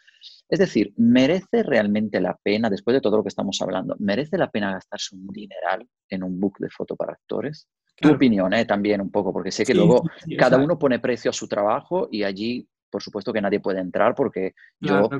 Es 0.48 0.58
decir, 0.58 0.94
¿merece 0.96 1.62
realmente 1.62 2.18
la 2.18 2.34
pena, 2.42 2.70
después 2.70 2.94
de 2.94 3.02
todo 3.02 3.18
lo 3.18 3.22
que 3.22 3.28
estamos 3.28 3.60
hablando, 3.60 3.94
¿merece 3.98 4.38
la 4.38 4.50
pena 4.50 4.72
gastarse 4.72 5.14
un 5.14 5.26
dineral 5.26 5.86
en 6.08 6.22
un 6.22 6.40
book 6.40 6.56
de 6.60 6.70
foto 6.70 6.96
para 6.96 7.12
actores? 7.12 7.68
Tu 7.96 8.10
opinión, 8.10 8.54
¿eh? 8.54 8.64
También 8.64 9.02
un 9.02 9.10
poco, 9.10 9.34
porque 9.34 9.52
sé 9.52 9.64
que 9.66 9.74
luego 9.74 10.02
cada 10.38 10.56
uno 10.56 10.78
pone 10.78 10.98
precio 10.98 11.30
a 11.30 11.34
su 11.34 11.46
trabajo 11.46 12.08
y 12.10 12.24
allí 12.24 12.66
por 12.94 13.02
supuesto 13.02 13.32
que 13.32 13.40
nadie 13.40 13.58
puede 13.58 13.80
entrar 13.80 14.14
porque 14.14 14.54
yo, 14.78 15.10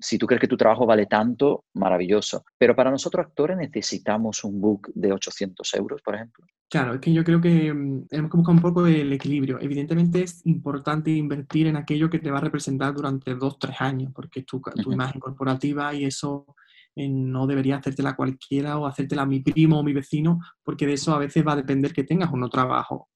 si 0.00 0.16
tú 0.16 0.26
crees 0.26 0.40
que 0.40 0.48
tu 0.48 0.56
trabajo 0.56 0.86
vale 0.86 1.04
tanto, 1.04 1.66
maravilloso. 1.74 2.46
Pero 2.56 2.74
para 2.74 2.90
nosotros 2.90 3.26
actores 3.26 3.58
necesitamos 3.58 4.42
un 4.42 4.58
book 4.58 4.90
de 4.94 5.12
800 5.12 5.74
euros, 5.74 6.00
por 6.00 6.14
ejemplo. 6.14 6.46
Claro, 6.70 6.94
es 6.94 7.00
que 7.02 7.12
yo 7.12 7.22
creo 7.22 7.42
que 7.42 7.74
mm, 7.74 8.06
tenemos 8.06 8.30
que 8.30 8.38
buscar 8.38 8.54
un 8.54 8.62
poco 8.62 8.86
el 8.86 9.12
equilibrio. 9.12 9.60
Evidentemente 9.60 10.22
es 10.22 10.46
importante 10.46 11.10
invertir 11.10 11.66
en 11.66 11.76
aquello 11.76 12.08
que 12.08 12.20
te 12.20 12.30
va 12.30 12.38
a 12.38 12.40
representar 12.40 12.94
durante 12.94 13.34
dos, 13.34 13.58
tres 13.58 13.78
años, 13.82 14.10
porque 14.14 14.40
es 14.40 14.46
tu, 14.46 14.62
tu 14.82 14.90
imagen 14.90 15.20
corporativa 15.20 15.92
y 15.92 16.06
eso 16.06 16.56
eh, 16.96 17.06
no 17.06 17.46
debería 17.46 17.76
hacértela 17.76 18.16
cualquiera 18.16 18.78
o 18.78 18.86
hacértela 18.86 19.22
a 19.22 19.26
mi 19.26 19.40
primo 19.40 19.78
o 19.78 19.82
mi 19.82 19.92
vecino, 19.92 20.40
porque 20.62 20.86
de 20.86 20.94
eso 20.94 21.14
a 21.14 21.18
veces 21.18 21.46
va 21.46 21.52
a 21.52 21.56
depender 21.56 21.92
que 21.92 22.04
tengas 22.04 22.32
o 22.32 22.36
no 22.38 22.48
trabajo. 22.48 23.10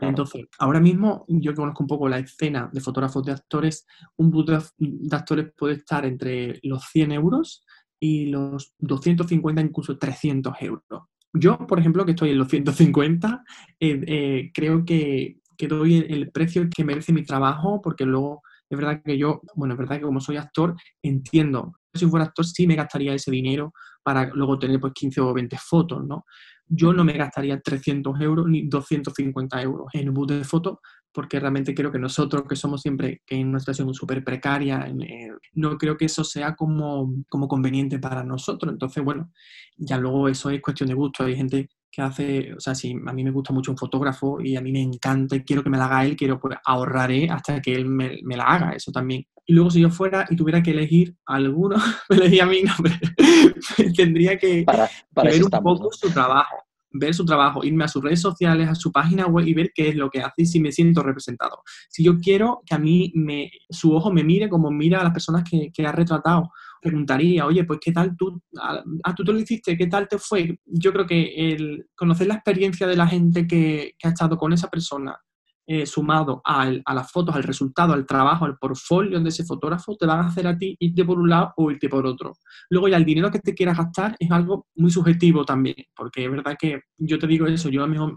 Entonces, 0.00 0.46
ahora 0.58 0.80
mismo 0.80 1.24
yo 1.28 1.52
que 1.52 1.56
conozco 1.56 1.82
un 1.82 1.88
poco 1.88 2.08
la 2.08 2.18
escena 2.18 2.70
de 2.72 2.80
fotógrafos 2.80 3.24
de 3.24 3.32
actores, 3.32 3.86
un 4.16 4.30
boot 4.30 4.50
de 4.78 5.16
actores 5.16 5.52
puede 5.56 5.74
estar 5.74 6.04
entre 6.06 6.60
los 6.62 6.84
100 6.84 7.12
euros 7.12 7.64
y 7.98 8.26
los 8.26 8.74
250, 8.78 9.60
incluso 9.60 9.98
300 9.98 10.54
euros. 10.60 11.04
Yo, 11.32 11.58
por 11.66 11.78
ejemplo, 11.78 12.04
que 12.04 12.12
estoy 12.12 12.30
en 12.30 12.38
los 12.38 12.48
150, 12.48 13.42
eh, 13.80 14.00
eh, 14.06 14.50
creo 14.54 14.84
que, 14.84 15.40
que 15.56 15.68
doy 15.68 15.98
el 16.08 16.30
precio 16.30 16.68
que 16.74 16.84
merece 16.84 17.12
mi 17.12 17.24
trabajo, 17.24 17.80
porque 17.82 18.04
luego 18.04 18.42
es 18.70 18.78
verdad 18.78 19.02
que 19.04 19.18
yo, 19.18 19.40
bueno, 19.54 19.74
es 19.74 19.78
verdad 19.78 19.96
que 19.96 20.02
como 20.02 20.20
soy 20.20 20.36
actor, 20.36 20.76
entiendo 21.02 21.72
si 21.98 22.06
fuera 22.06 22.26
actor 22.26 22.46
sí 22.46 22.66
me 22.66 22.76
gastaría 22.76 23.14
ese 23.14 23.30
dinero 23.30 23.74
para 24.02 24.30
luego 24.32 24.58
tener 24.58 24.80
pues 24.80 24.92
15 24.94 25.20
o 25.20 25.34
20 25.34 25.56
fotos, 25.58 26.04
¿no? 26.04 26.24
Yo 26.68 26.92
no 26.92 27.04
me 27.04 27.14
gastaría 27.14 27.60
300 27.60 28.20
euros 28.20 28.46
ni 28.46 28.68
250 28.68 29.62
euros 29.62 29.86
en 29.94 30.08
un 30.08 30.14
bus 30.14 30.28
de 30.28 30.44
fotos 30.44 30.78
porque 31.12 31.40
realmente 31.40 31.74
creo 31.74 31.90
que 31.90 31.98
nosotros, 31.98 32.44
que 32.48 32.54
somos 32.54 32.82
siempre 32.82 33.22
en 33.26 33.48
una 33.48 33.58
situación 33.58 33.92
súper 33.94 34.22
precaria, 34.22 34.86
eh, 34.86 35.30
no 35.54 35.76
creo 35.76 35.96
que 35.96 36.04
eso 36.04 36.22
sea 36.22 36.54
como, 36.54 37.12
como 37.28 37.48
conveniente 37.48 37.98
para 37.98 38.22
nosotros. 38.22 38.72
Entonces, 38.72 39.02
bueno, 39.02 39.32
ya 39.76 39.98
luego 39.98 40.28
eso 40.28 40.50
es 40.50 40.60
cuestión 40.60 40.88
de 40.88 40.94
gusto. 40.94 41.24
Hay 41.24 41.34
gente 41.34 41.70
que 41.90 42.02
hace, 42.02 42.54
o 42.54 42.60
sea, 42.60 42.74
si 42.74 42.92
a 42.92 43.12
mí 43.12 43.24
me 43.24 43.30
gusta 43.30 43.52
mucho 43.52 43.70
un 43.70 43.78
fotógrafo 43.78 44.40
y 44.40 44.56
a 44.56 44.60
mí 44.60 44.72
me 44.72 44.82
encanta 44.82 45.36
y 45.36 45.42
quiero 45.42 45.62
que 45.62 45.70
me 45.70 45.78
la 45.78 45.86
haga 45.86 46.04
él, 46.04 46.16
quiero 46.16 46.38
pues 46.38 46.56
ahorraré 46.64 47.28
hasta 47.30 47.60
que 47.60 47.74
él 47.74 47.86
me, 47.86 48.18
me 48.22 48.36
la 48.36 48.44
haga, 48.44 48.70
eso 48.72 48.92
también. 48.92 49.24
Y 49.46 49.54
luego 49.54 49.70
si 49.70 49.80
yo 49.80 49.90
fuera 49.90 50.26
y 50.28 50.36
tuviera 50.36 50.62
que 50.62 50.72
elegir 50.72 51.16
alguno, 51.26 51.76
me 52.10 52.16
elegí 52.16 52.40
a 52.40 52.46
mí, 52.46 52.62
no, 52.62 52.74
tendría 53.96 54.38
que, 54.38 54.62
para, 54.64 54.88
para 55.14 55.30
ver 55.30 55.40
un 55.40 55.46
estamos, 55.46 55.78
poco 55.78 55.92
su 55.92 56.10
trabajo 56.10 56.68
ver 56.90 57.14
su 57.14 57.24
trabajo, 57.24 57.64
irme 57.64 57.84
a 57.84 57.88
sus 57.88 58.02
redes 58.02 58.20
sociales, 58.20 58.68
a 58.68 58.74
su 58.74 58.90
página 58.90 59.26
web 59.26 59.46
y 59.46 59.54
ver 59.54 59.72
qué 59.74 59.88
es 59.88 59.96
lo 59.96 60.10
que 60.10 60.20
hace 60.20 60.42
y 60.42 60.46
si 60.46 60.60
me 60.60 60.72
siento 60.72 61.02
representado. 61.02 61.62
Si 61.88 62.02
yo 62.02 62.18
quiero 62.18 62.62
que 62.64 62.74
a 62.74 62.78
mí 62.78 63.12
me, 63.14 63.50
su 63.68 63.94
ojo 63.94 64.12
me 64.12 64.24
mire 64.24 64.48
como 64.48 64.70
mira 64.70 65.00
a 65.00 65.04
las 65.04 65.12
personas 65.12 65.44
que, 65.48 65.70
que 65.72 65.86
ha 65.86 65.92
retratado, 65.92 66.50
preguntaría, 66.80 67.46
oye, 67.46 67.64
pues 67.64 67.80
qué 67.82 67.92
tal 67.92 68.16
tú, 68.16 68.40
ah, 68.60 68.82
ah, 69.04 69.14
tú 69.14 69.24
te 69.24 69.32
lo 69.32 69.38
hiciste, 69.38 69.76
qué 69.76 69.86
tal 69.86 70.08
te 70.08 70.18
fue. 70.18 70.58
Yo 70.64 70.92
creo 70.92 71.06
que 71.06 71.52
el 71.52 71.86
conocer 71.94 72.26
la 72.26 72.34
experiencia 72.34 72.86
de 72.86 72.96
la 72.96 73.06
gente 73.06 73.46
que, 73.46 73.94
ha 74.02 74.08
estado 74.08 74.36
con 74.36 74.52
esa 74.52 74.68
persona 74.68 75.18
eh, 75.66 75.84
sumado 75.84 76.40
a 76.44 76.70
las 76.94 77.12
fotos, 77.12 77.36
al 77.36 77.42
resultado, 77.42 77.92
al 77.92 78.06
trabajo, 78.06 78.44
al 78.44 78.56
portfolio 78.56 79.20
de 79.20 79.28
ese 79.28 79.44
fotógrafo, 79.44 79.96
te 79.96 80.06
van 80.06 80.20
a 80.20 80.28
hacer 80.28 80.46
a 80.46 80.56
ti 80.56 80.76
irte 80.80 81.04
por 81.04 81.18
un 81.18 81.28
lado 81.28 81.52
o 81.56 81.70
irte 81.70 81.88
por 81.88 82.06
otro. 82.06 82.32
Luego 82.70 82.88
ya 82.88 82.96
el 82.96 83.04
dinero 83.04 83.30
que 83.30 83.40
te 83.40 83.54
quieras 83.54 83.76
gastar 83.76 84.16
es 84.18 84.30
algo 84.30 84.66
muy 84.76 84.90
subjetivo 84.90 85.44
también, 85.44 85.76
porque 85.94 86.24
es 86.24 86.30
verdad 86.30 86.56
que 86.58 86.80
yo 86.96 87.18
te 87.18 87.26
digo 87.26 87.46
eso, 87.46 87.68
yo 87.68 87.82
a 87.82 87.86
lo 87.86 87.92
mejor 87.92 88.14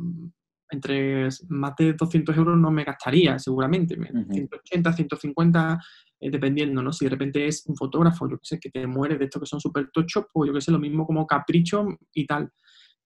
entre 0.71 1.27
más 1.49 1.75
de 1.77 1.93
200 1.93 2.35
euros 2.35 2.57
no 2.57 2.71
me 2.71 2.83
gastaría 2.83 3.37
seguramente, 3.37 3.95
180, 3.95 4.93
150 4.93 5.79
eh, 6.19 6.29
dependiendo, 6.29 6.81
¿no? 6.81 6.93
Si 6.93 7.05
de 7.05 7.11
repente 7.11 7.47
es 7.47 7.65
un 7.67 7.75
fotógrafo, 7.75 8.29
yo 8.29 8.37
que 8.37 8.45
sé, 8.45 8.59
que 8.59 8.69
te 8.69 8.85
muere 8.87 9.17
de 9.17 9.25
esto 9.25 9.39
que 9.39 9.45
son 9.45 9.59
súper 9.59 9.89
tochos, 9.91 10.25
pues 10.31 10.47
yo 10.47 10.53
que 10.53 10.61
sé, 10.61 10.71
lo 10.71 10.79
mismo 10.79 11.05
como 11.05 11.25
capricho 11.25 11.85
y 12.13 12.25
tal. 12.25 12.51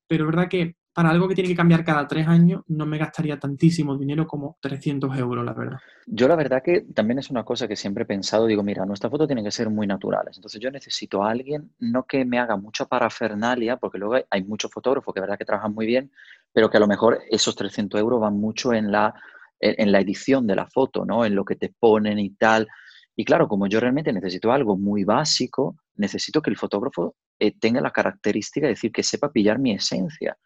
Pero 0.07 0.25
es 0.25 0.27
verdad 0.27 0.49
que 0.49 0.75
para 0.95 1.09
algo 1.09 1.27
que 1.27 1.35
tiene 1.35 1.49
que 1.49 1.57
cambiar 1.57 1.83
cada 1.83 2.07
tres 2.07 2.25
años, 2.25 2.63
no 2.67 2.85
me 2.85 2.97
gastaría 2.97 3.37
tantísimo 3.37 3.97
dinero 3.97 4.25
como 4.25 4.57
300 4.61 5.17
euros, 5.17 5.43
la 5.43 5.53
verdad. 5.53 5.77
Yo 6.07 6.25
la 6.29 6.37
verdad 6.37 6.63
que 6.63 6.85
también 6.93 7.19
es 7.19 7.29
una 7.29 7.43
cosa 7.43 7.67
que 7.67 7.75
siempre 7.75 8.03
he 8.03 8.07
pensado, 8.07 8.47
digo, 8.47 8.63
mira, 8.63 8.85
nuestras 8.85 9.11
fotos 9.11 9.27
tienen 9.27 9.43
que 9.43 9.51
ser 9.51 9.69
muy 9.69 9.87
naturales. 9.87 10.37
Entonces 10.37 10.61
yo 10.61 10.71
necesito 10.71 11.21
a 11.21 11.31
alguien, 11.31 11.69
no 11.79 12.05
que 12.05 12.23
me 12.23 12.39
haga 12.39 12.55
mucha 12.55 12.85
parafernalia, 12.85 13.75
porque 13.75 13.97
luego 13.97 14.25
hay, 14.29 14.43
muchos 14.45 14.71
fotógrafos 14.71 15.13
que 15.13 15.19
verdad 15.19 15.37
que 15.37 15.43
trabajan 15.43 15.73
muy 15.73 15.85
bien, 15.85 16.11
pero 16.55 16.69
que 16.69 16.77
a 16.77 16.79
lo 16.79 16.87
mejor 16.87 17.21
esos 17.29 17.53
300 17.53 17.99
euros 17.99 18.21
van 18.21 18.39
mucho 18.39 18.73
en 18.73 18.89
la, 18.89 19.13
en 19.59 19.91
la 19.91 19.99
edición 19.99 20.47
de 20.47 20.55
la 20.55 20.65
foto, 20.65 21.03
¿no? 21.03 21.25
En 21.25 21.35
lo 21.35 21.43
que 21.43 21.57
te 21.57 21.73
ponen 21.77 22.17
y 22.17 22.29
tal. 22.29 22.69
Y 23.13 23.25
claro, 23.25 23.49
como 23.49 23.67
yo 23.67 23.81
realmente 23.81 24.13
necesito 24.13 24.53
algo 24.53 24.77
muy 24.77 25.03
básico, 25.03 25.75
necesito 25.95 26.41
que 26.41 26.49
el 26.49 26.57
fotógrafo 26.57 27.17
eh, 27.39 27.51
tenga 27.59 27.81
la 27.81 27.91
característica 27.91 28.67
de 28.67 28.73
decir 28.73 28.93
que 28.93 29.03
sepa 29.03 29.33
pillar 29.33 29.59
mi 29.59 29.73
esencia 29.73 30.37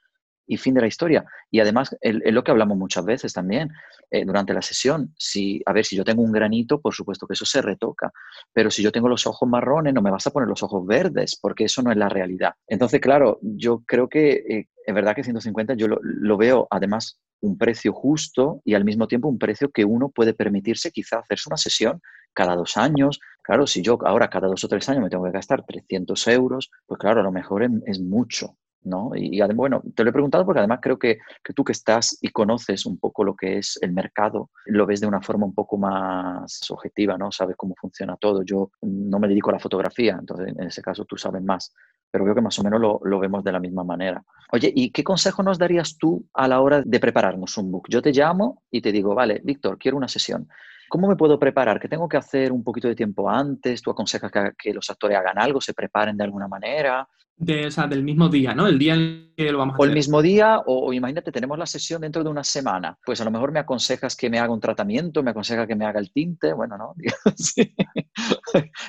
y 0.47 0.57
fin 0.57 0.73
de 0.73 0.81
la 0.81 0.87
historia. 0.87 1.23
Y 1.51 1.59
además, 1.59 1.95
es 2.01 2.33
lo 2.33 2.43
que 2.43 2.49
hablamos 2.49 2.75
muchas 2.75 3.05
veces 3.05 3.33
también 3.33 3.69
eh, 4.09 4.25
durante 4.25 4.51
la 4.51 4.63
sesión. 4.63 5.13
Si, 5.15 5.61
a 5.63 5.73
ver, 5.73 5.85
si 5.85 5.95
yo 5.95 6.03
tengo 6.03 6.23
un 6.23 6.31
granito, 6.31 6.81
por 6.81 6.95
supuesto 6.95 7.27
que 7.27 7.33
eso 7.33 7.45
se 7.45 7.61
retoca, 7.61 8.11
pero 8.51 8.71
si 8.71 8.81
yo 8.81 8.91
tengo 8.91 9.07
los 9.07 9.27
ojos 9.27 9.47
marrones, 9.47 9.93
no 9.93 10.01
me 10.01 10.09
vas 10.09 10.25
a 10.25 10.31
poner 10.31 10.49
los 10.49 10.63
ojos 10.63 10.87
verdes, 10.87 11.37
porque 11.39 11.65
eso 11.65 11.83
no 11.83 11.91
es 11.91 11.97
la 11.97 12.09
realidad. 12.09 12.53
Entonces, 12.67 12.99
claro, 12.99 13.37
yo 13.43 13.83
creo 13.85 14.09
que 14.09 14.31
eh, 14.31 14.67
es 14.89 14.95
verdad 14.95 15.15
que 15.15 15.23
150 15.23 15.75
yo 15.75 15.87
lo, 15.87 16.37
veo 16.37 16.67
además 16.71 17.19
un 17.41 17.57
precio 17.57 17.93
justo 17.93 18.61
y 18.65 18.73
al 18.73 18.83
mismo 18.83 19.07
tiempo 19.07 19.27
un 19.27 19.37
precio 19.37 19.69
que 19.71 19.85
uno 19.85 20.09
puede 20.09 20.33
permitirse 20.33 20.91
quizá 20.91 21.19
hacerse 21.19 21.49
una 21.49 21.57
sesión 21.57 22.01
cada 22.33 22.55
dos 22.55 22.75
años. 22.75 23.19
Claro, 23.43 23.67
si 23.67 23.81
yo 23.81 23.97
ahora 24.05 24.29
cada 24.29 24.47
dos 24.47 24.63
o 24.63 24.67
tres 24.67 24.89
años 24.89 25.03
me 25.03 25.09
tengo 25.09 25.25
que 25.25 25.31
gastar 25.31 25.63
300 25.65 26.27
euros, 26.29 26.71
pues 26.87 26.99
claro, 26.99 27.21
a 27.21 27.23
lo 27.23 27.31
mejor 27.31 27.69
es 27.85 27.99
mucho. 27.99 28.57
¿no? 28.83 29.11
Y, 29.15 29.41
bueno, 29.53 29.81
te 29.95 30.03
lo 30.03 30.09
he 30.09 30.13
preguntado 30.13 30.45
porque 30.45 30.59
además 30.59 30.79
creo 30.81 30.97
que, 30.97 31.19
que, 31.43 31.53
tú 31.53 31.63
que 31.63 31.73
estás 31.73 32.17
y 32.21 32.29
conoces 32.29 32.85
un 32.85 32.97
poco 32.97 33.23
lo 33.23 33.35
que 33.35 33.57
es 33.57 33.77
el 33.81 33.91
mercado, 33.91 34.49
lo 34.65 34.85
ves 34.85 35.01
de 35.01 35.07
una 35.07 35.21
forma 35.21 35.45
un 35.45 35.53
poco 35.53 35.77
más 35.77 36.59
objetiva, 36.69 37.17
¿no? 37.17 37.31
Sabes 37.31 37.55
cómo 37.57 37.75
funciona 37.75 38.15
todo. 38.17 38.43
Yo 38.43 38.71
no 38.81 39.19
me 39.19 39.27
dedico 39.27 39.49
a 39.49 39.53
la 39.53 39.59
fotografía, 39.59 40.17
entonces 40.19 40.47
en 40.47 40.63
ese 40.63 40.81
caso 40.81 41.05
tú 41.05 41.17
sabes 41.17 41.43
más, 41.43 41.73
pero 42.11 42.23
creo 42.23 42.35
que 42.35 42.41
más 42.41 42.57
o 42.59 42.63
menos 42.63 42.81
lo, 42.81 43.19
vemos 43.19 43.43
de 43.43 43.51
la 43.51 43.59
misma 43.59 43.83
manera. 43.83 44.23
Oye, 44.51 44.71
¿y 44.73 44.91
qué 44.91 45.03
consejo 45.03 45.43
nos 45.43 45.59
darías 45.59 45.97
tú 45.97 46.25
a 46.33 46.47
la 46.47 46.61
hora 46.61 46.81
de 46.83 46.99
prepararnos 46.99 47.57
un 47.57 47.71
book? 47.71 47.87
Yo 47.89 48.01
te 48.01 48.11
llamo 48.11 48.63
y 48.71 48.81
te 48.81 48.91
digo, 48.91 49.13
vale, 49.13 49.41
Víctor, 49.43 49.77
quiero 49.77 49.97
una 49.97 50.07
sesión. 50.07 50.47
¿Cómo 50.89 51.07
me 51.07 51.15
puedo 51.15 51.37
preparar? 51.37 51.79
¿Que 51.79 51.87
tengo 51.87 52.09
que 52.09 52.17
hacer 52.17 52.51
un 52.51 52.63
poquito 52.63 52.87
de 52.87 52.95
tiempo 52.95 53.29
antes? 53.29 53.81
¿Tú 53.81 53.91
aconsejas 53.91 54.31
que, 54.57 54.73
los 54.73 54.89
actores 54.89 55.17
hagan 55.17 55.37
algo, 55.37 55.61
se 55.61 55.75
preparen 55.75 56.17
de 56.17 56.23
alguna 56.23 56.47
manera? 56.47 57.07
De, 57.39 57.67
o 57.67 57.71
sea, 57.71 57.87
del 57.87 58.03
mismo 58.03 58.27
día, 58.27 58.53
¿no? 58.53 58.67
El 58.67 58.77
día 58.77 58.95
en 58.95 59.33
que 59.35 59.51
lo 59.51 59.59
vamos 59.59 59.75
a 59.75 59.77
o 59.77 59.83
hacer. 59.83 59.91
el 59.91 59.95
mismo 59.95 60.21
día, 60.21 60.59
o, 60.65 60.87
o, 60.87 60.93
imagínate, 60.93 61.31
tenemos 61.31 61.57
la 61.57 61.65
sesión 61.65 62.01
dentro 62.01 62.21
de 62.23 62.29
una 62.29 62.43
semana. 62.43 62.97
Pues 63.05 63.21
a 63.21 63.23
lo 63.23 63.31
mejor 63.31 63.53
me 63.53 63.59
aconsejas 63.59 64.17
que 64.17 64.29
me 64.29 64.37
haga 64.37 64.51
un 64.51 64.59
tratamiento, 64.59 65.23
me 65.23 65.31
aconsejas 65.31 65.65
que 65.65 65.75
me 65.75 65.85
haga 65.85 66.01
el 66.01 66.11
tinte, 66.11 66.51
bueno, 66.51 66.77
¿no? 66.77 66.93
sí. 67.37 67.73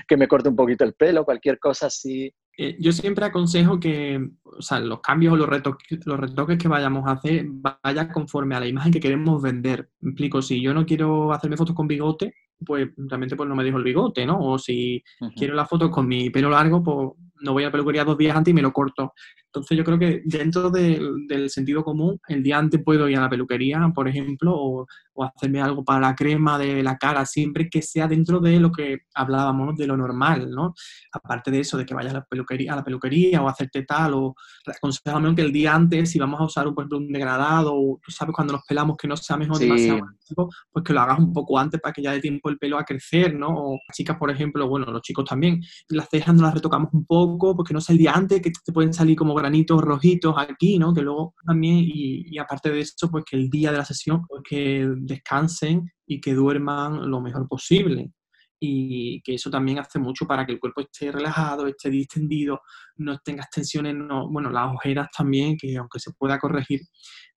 que 0.09 0.16
me 0.16 0.26
corte 0.26 0.48
un 0.48 0.57
poquito 0.57 0.82
el 0.82 0.94
pelo, 0.94 1.24
cualquier 1.24 1.61
cosa 1.61 1.86
así. 1.86 2.34
Eh, 2.59 2.76
yo 2.80 2.90
siempre 2.92 3.24
aconsejo 3.24 3.78
que 3.78 4.20
o 4.42 4.61
sea, 4.61 4.80
los 4.80 5.01
cambios 5.01 5.32
o 5.32 5.36
los 5.36 5.48
retoques, 5.48 6.05
los 6.05 6.18
retoques 6.18 6.59
que 6.59 6.68
vayamos 6.68 7.07
a 7.07 7.12
hacer 7.12 7.46
vaya 7.48 8.09
conforme 8.12 8.57
a 8.57 8.61
la 8.61 8.66
imagen 8.66 8.92
que 8.92 9.01
queremos 9.01 9.40
vender. 9.40 9.88
Me 10.01 10.11
explico, 10.11 10.42
si 10.42 10.61
yo 10.61 10.74
no 10.74 10.84
quiero 10.84 11.32
hacerme 11.32 11.57
fotos 11.57 11.74
con 11.74 11.86
bigote, 11.86 12.34
pues 12.66 12.88
realmente 12.96 13.36
pues 13.36 13.48
no 13.48 13.55
me 13.55 13.64
dejo 13.64 13.78
el 13.78 13.84
bigote, 13.84 14.26
¿no? 14.26 14.38
O 14.40 14.59
si 14.59 15.03
uh 15.20 15.26
-huh. 15.26 15.34
quiero 15.34 15.55
las 15.55 15.68
fotos 15.68 15.90
con 15.90 16.07
mi 16.07 16.28
pelo 16.28 16.51
largo, 16.51 16.82
pues 16.82 17.12
no 17.41 17.53
voy 17.53 17.64
a 17.64 17.70
peluquería 17.70 18.05
dos 18.05 18.18
días 18.18 18.36
antes 18.36 18.53
y 18.53 18.55
me 18.55 18.62
lo 18.62 18.72
corto. 18.72 19.14
Entonces 19.53 19.76
yo 19.76 19.84
creo 19.84 19.98
que 19.98 20.22
dentro 20.24 20.70
de, 20.70 21.01
del 21.26 21.51
sentido 21.51 21.82
común, 21.82 22.20
el 22.28 22.40
día 22.40 22.59
antes 22.59 22.80
puedo 22.84 23.09
ir 23.09 23.18
a 23.18 23.22
la 23.22 23.28
peluquería, 23.28 23.80
por 23.92 24.07
ejemplo, 24.07 24.55
o, 24.55 24.86
o, 25.14 25.24
hacerme 25.24 25.61
algo 25.61 25.82
para 25.84 26.01
la 26.01 26.14
crema 26.14 26.57
de 26.57 26.84
la 26.84 26.96
cara, 26.96 27.26
siempre 27.26 27.68
que 27.68 27.82
sea 27.82 28.07
dentro 28.07 28.38
de 28.38 28.61
lo 28.61 28.70
que 28.70 29.01
hablábamos, 29.12 29.76
de 29.76 29.88
lo 29.88 29.96
normal, 29.96 30.51
¿no? 30.51 30.72
Aparte 31.12 31.51
de 31.51 31.61
eso, 31.61 31.76
de 31.76 31.84
que 31.84 31.94
vayas 31.94 32.12
a 32.12 32.18
la 32.18 32.24
peluquería, 32.24 32.74
a 32.74 32.76
la 32.76 32.84
peluquería 32.84 33.42
o 33.42 33.48
hacerte 33.48 33.82
tal, 33.82 34.14
o 34.14 34.34
aconsejame 34.66 35.34
que 35.34 35.42
el 35.42 35.53
día 35.53 35.74
antes, 35.74 36.11
si 36.11 36.20
vamos 36.20 36.40
a 36.40 36.44
usar 36.44 36.68
un, 36.68 36.74
por 36.74 36.82
ejemplo, 36.82 36.98
un 36.98 37.12
degradado, 37.12 37.74
o 37.74 38.01
tú 38.01 38.12
sabes 38.12 38.32
cuando 38.32 38.53
nos 38.53 38.62
pelamos 38.64 38.96
que 38.96 39.09
no 39.09 39.16
sea 39.16 39.36
mejor 39.36 39.57
sí. 39.57 39.64
demasiado 39.64 40.07
pues 40.70 40.84
que 40.84 40.92
lo 40.92 41.01
hagas 41.01 41.18
un 41.18 41.32
poco 41.32 41.59
antes 41.59 41.80
para 41.80 41.92
que 41.92 42.03
ya 42.03 42.12
dé 42.12 42.20
tiempo 42.20 42.48
el 42.51 42.59
pelo 42.59 42.78
a 42.78 42.84
crecer, 42.84 43.34
¿no? 43.34 43.48
O 43.48 43.78
chicas, 43.92 44.16
por 44.16 44.30
ejemplo, 44.30 44.68
bueno, 44.68 44.86
los 44.86 45.03
chicos 45.03 45.24
también, 45.24 45.61
las 45.88 46.09
cejas 46.09 46.34
no 46.34 46.42
las 46.42 46.55
retocamos 46.55 46.90
un 46.92 47.05
poco 47.05 47.57
porque 47.57 47.74
no 47.74 47.80
sea 47.80 47.94
el 47.94 47.98
día 47.98 48.12
antes, 48.12 48.40
que 48.40 48.51
te 48.51 48.72
pueden 48.72 48.92
salir 48.92 49.16
como 49.16 49.34
granitos 49.41 49.80
rojitos 49.82 50.34
aquí, 50.36 50.78
¿no? 50.78 50.95
Que 50.95 51.03
luego 51.03 51.34
también, 51.47 51.78
y, 51.78 52.24
y 52.26 52.38
aparte 52.38 52.70
de 52.70 52.80
eso, 52.80 53.11
pues 53.11 53.24
que 53.24 53.36
el 53.36 53.51
día 53.51 53.72
de 53.72 53.78
la 53.78 53.84
sesión, 53.84 54.24
pues 54.26 54.43
que 54.49 54.88
descansen 54.99 55.91
y 56.07 56.20
que 56.20 56.34
duerman 56.34 57.11
lo 57.11 57.20
mejor 57.20 57.49
posible 57.49 58.12
y 58.61 59.22
que 59.22 59.34
eso 59.34 59.51
también 59.51 59.78
hace 59.78 59.99
mucho 59.99 60.26
para 60.26 60.45
que 60.45 60.53
el 60.53 60.61
cuerpo 60.61 60.82
esté 60.82 61.11
relajado, 61.11 61.66
esté 61.66 61.88
distendido, 61.88 62.61
no 62.97 63.18
tengas 63.18 63.49
tensiones, 63.51 63.95
no, 63.95 64.28
bueno, 64.28 64.51
las 64.51 64.74
ojeras 64.74 65.09
también, 65.16 65.57
que 65.57 65.76
aunque 65.78 65.99
se 65.99 66.12
pueda 66.12 66.38
corregir 66.38 66.80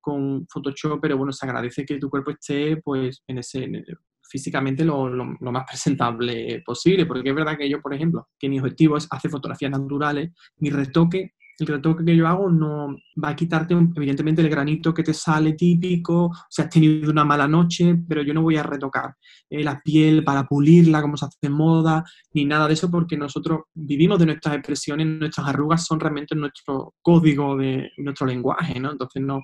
con 0.01 0.45
Photoshop, 0.47 0.99
pero 1.01 1.17
bueno, 1.17 1.31
se 1.31 1.45
agradece 1.45 1.85
que 1.85 1.97
tu 1.97 2.09
cuerpo 2.09 2.31
esté 2.31 2.77
pues 2.77 3.23
en 3.25 3.37
ese, 3.37 3.63
en 3.63 3.75
el, 3.75 3.85
físicamente 4.21 4.83
lo, 4.83 5.07
lo, 5.07 5.37
lo, 5.39 5.51
más 5.51 5.63
presentable 5.65 6.61
posible, 6.65 7.05
porque 7.05 7.29
es 7.29 7.35
verdad 7.35 7.57
que 7.57 7.69
yo, 7.69 7.81
por 7.81 7.93
ejemplo, 7.93 8.27
que 8.37 8.49
mi 8.49 8.59
objetivo 8.59 8.97
es 8.97 9.07
hacer 9.09 9.31
fotografías 9.31 9.71
naturales, 9.71 10.31
mi 10.57 10.71
retoque 10.71 11.35
el 11.63 11.67
retoque 11.67 12.05
que 12.05 12.15
yo 12.15 12.27
hago 12.27 12.49
no 12.49 12.95
va 13.21 13.29
a 13.29 13.35
quitarte, 13.35 13.73
evidentemente, 13.73 14.41
el 14.41 14.49
granito 14.49 14.93
que 14.93 15.03
te 15.03 15.13
sale 15.13 15.53
típico, 15.53 16.31
si 16.49 16.61
has 16.61 16.69
tenido 16.69 17.11
una 17.11 17.23
mala 17.25 17.47
noche, 17.47 17.95
pero 18.07 18.21
yo 18.21 18.33
no 18.33 18.41
voy 18.41 18.57
a 18.57 18.63
retocar 18.63 19.15
eh, 19.49 19.63
la 19.63 19.81
piel 19.81 20.23
para 20.23 20.43
pulirla 20.45 21.01
como 21.01 21.17
se 21.17 21.25
hace 21.25 21.37
en 21.41 21.53
moda, 21.53 22.03
ni 22.33 22.45
nada 22.45 22.67
de 22.67 22.73
eso, 22.73 22.91
porque 22.91 23.17
nosotros 23.17 23.61
vivimos 23.73 24.19
de 24.19 24.27
nuestras 24.27 24.55
expresiones, 24.55 25.07
nuestras 25.07 25.47
arrugas 25.47 25.85
son 25.85 25.99
realmente 25.99 26.35
nuestro 26.35 26.93
código 27.01 27.57
de 27.57 27.91
nuestro 27.97 28.27
lenguaje, 28.27 28.79
¿no? 28.79 28.91
Entonces, 28.91 29.21
no. 29.21 29.41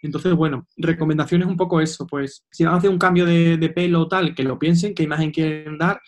Entonces, 0.00 0.32
bueno, 0.34 0.66
recomendaciones 0.76 1.48
un 1.48 1.56
poco 1.56 1.80
eso, 1.80 2.06
pues 2.06 2.46
si 2.50 2.64
van 2.64 2.74
a 2.74 2.76
hacer 2.78 2.90
un 2.90 2.98
cambio 2.98 3.26
de, 3.26 3.56
de 3.56 3.68
pelo 3.70 4.02
o 4.02 4.08
tal, 4.08 4.34
que 4.34 4.44
lo 4.44 4.58
piensen, 4.58 4.94
qué 4.94 5.02
imagen 5.02 5.32
quieren 5.32 5.76
dar, 5.76 6.00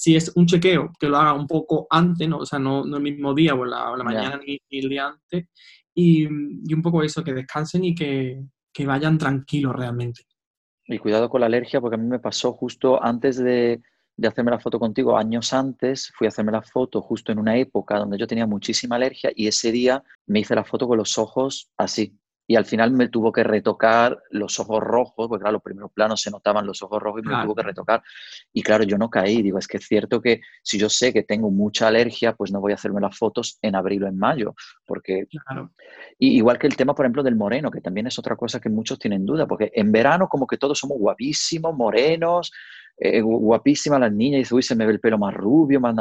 si 0.00 0.16
es 0.16 0.32
un 0.34 0.46
chequeo, 0.46 0.94
que 0.98 1.10
lo 1.10 1.18
haga 1.18 1.34
un 1.34 1.46
poco 1.46 1.86
antes, 1.90 2.26
¿no? 2.26 2.38
o 2.38 2.46
sea, 2.46 2.58
no, 2.58 2.86
no 2.86 2.96
el 2.96 3.02
mismo 3.02 3.34
día 3.34 3.54
o 3.54 3.66
la, 3.66 3.90
o 3.90 3.96
la 3.98 4.02
mañana 4.02 4.30
yeah. 4.30 4.40
ni, 4.46 4.58
ni, 4.70 4.78
el 4.78 4.88
día 4.88 5.08
antes, 5.08 5.46
y, 5.94 6.22
y, 6.24 6.74
un 6.74 6.80
poco 6.80 7.02
eso, 7.02 7.22
que 7.22 7.34
descansen 7.34 7.84
y 7.84 7.94
que, 7.94 8.42
que, 8.72 8.86
vayan 8.86 9.18
tranquilos 9.18 9.76
realmente. 9.76 10.22
Y 10.86 10.96
cuidado 10.96 11.28
con 11.28 11.42
la 11.42 11.48
alergia, 11.48 11.82
porque 11.82 11.96
a 11.96 11.98
mí 11.98 12.06
me 12.06 12.18
pasó 12.18 12.54
justo 12.54 13.02
antes 13.02 13.36
de, 13.36 13.82
de 14.16 14.28
hacerme 14.28 14.52
la 14.52 14.58
foto 14.58 14.78
contigo 14.78 15.18
años 15.18 15.52
antes, 15.52 16.10
fui 16.16 16.26
a 16.26 16.28
hacerme 16.28 16.52
la 16.52 16.62
foto 16.62 17.02
justo 17.02 17.30
en 17.30 17.38
una 17.38 17.58
época 17.58 17.98
donde 17.98 18.16
yo 18.16 18.26
tenía 18.26 18.46
muchísima 18.46 18.96
alergia 18.96 19.30
y 19.36 19.48
ese 19.48 19.70
día 19.70 20.02
me 20.26 20.40
hice 20.40 20.54
la 20.54 20.64
foto 20.64 20.88
con 20.88 20.96
los 20.96 21.18
ojos 21.18 21.70
así, 21.76 22.18
y 22.50 22.56
al 22.56 22.64
final 22.64 22.90
me 22.90 23.06
tuvo 23.06 23.30
que 23.30 23.44
retocar 23.44 24.24
los 24.30 24.58
ojos 24.58 24.80
rojos, 24.82 25.28
porque 25.28 25.42
claro, 25.42 25.52
los 25.52 25.62
primeros 25.62 25.92
planos 25.92 26.20
se 26.20 26.32
notaban 26.32 26.66
los 26.66 26.82
ojos 26.82 27.00
rojos 27.00 27.22
y 27.24 27.28
me 27.28 27.40
tuvo 27.44 27.54
que 27.54 27.62
retocar. 27.62 28.02
Y 28.52 28.64
claro, 28.64 28.82
yo 28.82 28.98
no 28.98 29.08
caí, 29.08 29.40
digo, 29.40 29.56
es 29.56 29.68
que 29.68 29.76
es 29.76 29.86
cierto 29.86 30.20
que 30.20 30.40
si 30.60 30.76
yo 30.76 30.88
sé 30.90 31.12
que 31.12 31.22
tengo 31.22 31.52
mucha 31.52 31.86
alergia, 31.86 32.34
pues 32.34 32.50
no 32.50 32.60
voy 32.60 32.72
a 32.72 32.74
hacerme 32.74 33.00
las 33.00 33.16
fotos 33.16 33.60
en 33.62 33.76
abril 33.76 34.02
o 34.02 34.08
en 34.08 34.18
mayo, 34.18 34.56
porque... 34.84 35.28
Claro. 35.46 35.70
Y 36.18 36.38
igual 36.38 36.58
que 36.58 36.66
el 36.66 36.74
tema, 36.74 36.92
por 36.92 37.06
ejemplo, 37.06 37.22
del 37.22 37.36
moreno, 37.36 37.70
que 37.70 37.80
también 37.80 38.08
es 38.08 38.18
otra 38.18 38.34
cosa 38.34 38.58
que 38.58 38.68
muchos 38.68 38.98
tienen 38.98 39.24
duda, 39.24 39.46
porque 39.46 39.70
en 39.72 39.92
verano 39.92 40.28
como 40.28 40.48
que 40.48 40.56
todos 40.56 40.76
somos 40.76 40.98
guapísimos, 40.98 41.72
morenos, 41.76 42.50
eh, 43.02 43.22
guapísimas 43.22 43.98
las 43.98 44.12
niñas, 44.12 44.36
y 44.36 44.40
dice, 44.40 44.54
uy, 44.54 44.62
se 44.62 44.76
me 44.76 44.84
ve 44.84 44.92
el 44.92 45.00
pelo 45.00 45.18
más 45.18 45.34
rubio, 45.34 45.80
más... 45.80 45.96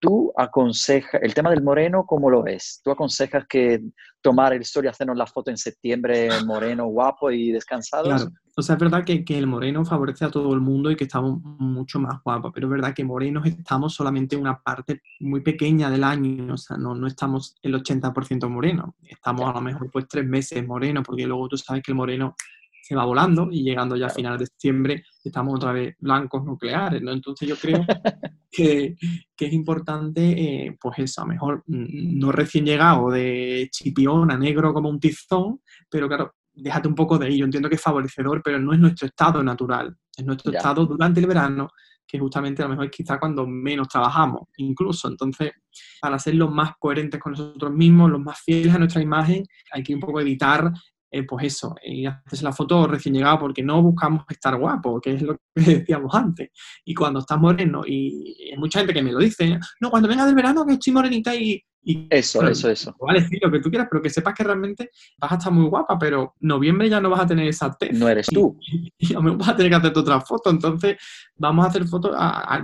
Tú 0.00 0.32
aconsejas, 0.36 1.22
el 1.22 1.32
tema 1.32 1.50
del 1.50 1.62
moreno, 1.62 2.04
¿cómo 2.04 2.28
lo 2.28 2.42
ves? 2.42 2.80
¿Tú 2.82 2.90
aconsejas 2.90 3.46
que 3.48 3.80
tomar 4.20 4.52
el 4.52 4.64
sol 4.64 4.84
y 4.84 4.88
hacernos 4.88 5.16
la 5.16 5.26
foto 5.26 5.50
en 5.52 5.56
septiembre 5.56 6.28
moreno, 6.44 6.86
guapo 6.86 7.30
y 7.30 7.52
descansado? 7.52 8.04
Claro, 8.04 8.32
o 8.56 8.62
sea, 8.62 8.74
es 8.74 8.80
verdad 8.80 9.04
que, 9.04 9.24
que, 9.24 9.38
el 9.38 9.46
moreno 9.46 9.84
favorece 9.84 10.24
a 10.24 10.30
todo 10.30 10.52
el 10.52 10.60
mundo 10.60 10.90
y 10.90 10.96
que 10.96 11.04
estamos 11.04 11.40
mucho 11.42 12.00
más 12.00 12.20
guapos, 12.24 12.50
pero 12.52 12.66
es 12.66 12.72
verdad 12.72 12.94
que 12.94 13.04
morenos 13.04 13.46
estamos 13.46 13.94
solamente 13.94 14.36
una 14.36 14.60
parte 14.60 15.00
muy 15.20 15.40
pequeña 15.40 15.88
del 15.88 16.02
año, 16.02 16.54
o 16.54 16.58
sea, 16.58 16.76
no, 16.76 16.96
no 16.96 17.06
estamos 17.06 17.54
el 17.62 17.74
80% 17.74 18.48
moreno, 18.48 18.96
estamos 19.04 19.48
a 19.48 19.52
lo 19.52 19.60
mejor 19.60 19.88
pues 19.92 20.08
tres 20.08 20.26
meses 20.26 20.66
moreno, 20.66 21.04
porque 21.04 21.26
luego 21.26 21.48
tú 21.48 21.56
sabes 21.56 21.82
que 21.82 21.92
el 21.92 21.96
moreno 21.96 22.34
se 22.82 22.96
va 22.96 23.04
volando 23.04 23.48
y 23.50 23.62
llegando 23.62 23.96
ya 23.96 24.06
a 24.06 24.10
finales 24.10 24.40
de 24.40 24.46
septiembre 24.46 25.04
estamos 25.24 25.54
otra 25.54 25.72
vez 25.72 25.94
blancos 25.98 26.44
nucleares, 26.44 27.00
¿no? 27.00 27.12
Entonces 27.12 27.48
yo 27.48 27.56
creo 27.56 27.84
que, 28.50 28.96
que 29.36 29.46
es 29.46 29.52
importante, 29.52 30.66
eh, 30.66 30.76
pues 30.80 30.98
eso, 30.98 31.22
a 31.22 31.24
lo 31.24 31.32
mejor 31.32 31.62
mm, 31.66 32.18
no 32.18 32.32
recién 32.32 32.66
llegado 32.66 33.10
de 33.10 33.68
chipión 33.70 34.30
a 34.30 34.36
negro 34.36 34.74
como 34.74 34.88
un 34.88 34.98
tizón, 34.98 35.60
pero 35.88 36.08
claro, 36.08 36.34
déjate 36.52 36.88
un 36.88 36.94
poco 36.94 37.18
de 37.18 37.26
ahí. 37.26 37.38
Yo 37.38 37.44
entiendo 37.44 37.68
que 37.68 37.76
es 37.76 37.82
favorecedor, 37.82 38.42
pero 38.42 38.58
no 38.58 38.72
es 38.72 38.80
nuestro 38.80 39.06
estado 39.06 39.42
natural, 39.42 39.96
es 40.16 40.24
nuestro 40.24 40.52
estado 40.52 40.84
durante 40.86 41.20
el 41.20 41.26
verano, 41.26 41.68
que 42.06 42.18
justamente 42.18 42.62
a 42.62 42.66
lo 42.66 42.70
mejor 42.70 42.86
es 42.86 42.90
quizá 42.90 43.18
cuando 43.18 43.46
menos 43.46 43.88
trabajamos, 43.88 44.42
incluso. 44.56 45.08
Entonces, 45.08 45.52
para 46.00 46.18
ser 46.18 46.34
los 46.34 46.50
más 46.50 46.72
coherentes 46.78 47.20
con 47.20 47.32
nosotros 47.32 47.72
mismos, 47.72 48.10
los 48.10 48.20
más 48.20 48.40
fieles 48.40 48.74
a 48.74 48.78
nuestra 48.78 49.00
imagen, 49.00 49.44
hay 49.72 49.82
que 49.82 49.94
un 49.94 50.00
poco 50.00 50.20
evitar 50.20 50.70
eh, 51.14 51.24
pues 51.24 51.44
eso, 51.44 51.74
y 51.84 52.06
haces 52.06 52.42
la 52.42 52.52
foto 52.52 52.86
recién 52.86 53.14
llegado 53.14 53.38
porque 53.40 53.62
no 53.62 53.82
buscamos 53.82 54.24
estar 54.30 54.58
guapo, 54.58 54.98
que 54.98 55.12
es 55.12 55.20
lo 55.22 55.36
que 55.36 55.40
decíamos 55.84 56.14
antes. 56.14 56.48
Y 56.86 56.94
cuando 56.94 57.20
estás 57.20 57.38
moreno, 57.38 57.82
y, 57.86 58.50
hay 58.50 58.56
mucha 58.56 58.78
gente 58.78 58.94
que 58.94 59.02
me 59.02 59.12
lo 59.12 59.18
dice, 59.18 59.58
no, 59.80 59.90
cuando 59.90 60.08
venga 60.08 60.24
del 60.24 60.34
verano 60.34 60.64
que 60.64 60.72
estoy 60.72 60.94
morenita 60.94 61.34
y... 61.34 61.62
eso, 62.08 62.48
eso, 62.48 62.70
eso. 62.70 62.96
Vale, 62.98 63.28
sí, 63.28 63.38
lo 63.42 63.52
que 63.52 63.60
tú 63.60 63.68
quieras, 63.68 63.88
pero 63.90 64.02
que 64.02 64.08
sepas 64.08 64.32
que 64.32 64.42
realmente 64.42 64.88
vas 65.18 65.32
a 65.32 65.34
estar 65.34 65.52
muy 65.52 65.68
guapa, 65.68 65.98
pero 65.98 66.34
noviembre 66.40 66.88
ya 66.88 66.98
no 66.98 67.10
vas 67.10 67.20
a 67.20 67.26
tener 67.26 67.46
esa 67.46 67.70
tez. 67.74 67.92
No 67.92 68.08
eres 68.08 68.28
tú. 68.28 68.58
Y, 68.98 69.14
a 69.14 69.20
mejor 69.20 69.38
vas 69.38 69.48
a 69.50 69.56
tener 69.56 69.70
que 69.70 69.76
hacer 69.76 69.98
otra 69.98 70.20
foto, 70.20 70.48
entonces 70.48 70.96
vamos 71.36 71.66
a 71.66 71.68
hacer 71.68 71.84
fotos, 71.86 72.12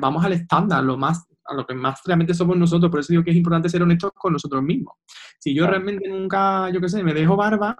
vamos 0.01 0.25
al 0.25 0.33
estándar, 0.33 0.83
lo 0.85 0.97
más 0.97 1.27
a 1.49 1.55
lo 1.55 1.67
que 1.67 1.75
más 1.75 2.01
realmente 2.05 2.35
somos 2.35 2.57
nosotros, 2.57 2.91
por 2.91 3.01
eso 3.01 3.13
digo 3.13 3.25
que 3.25 3.31
es 3.31 3.37
importante 3.37 3.69
ser 3.69 3.83
honestos 3.83 4.13
con 4.15 4.33
nosotros 4.33 4.63
mismos. 4.63 4.95
Si 5.39 5.55
yo 5.55 5.67
realmente 5.67 6.09
nunca, 6.09 6.71
yo 6.71 6.81
qué 6.81 6.89
sé, 6.89 7.03
me 7.03 7.15
dejo 7.15 7.37
barba, 7.37 7.77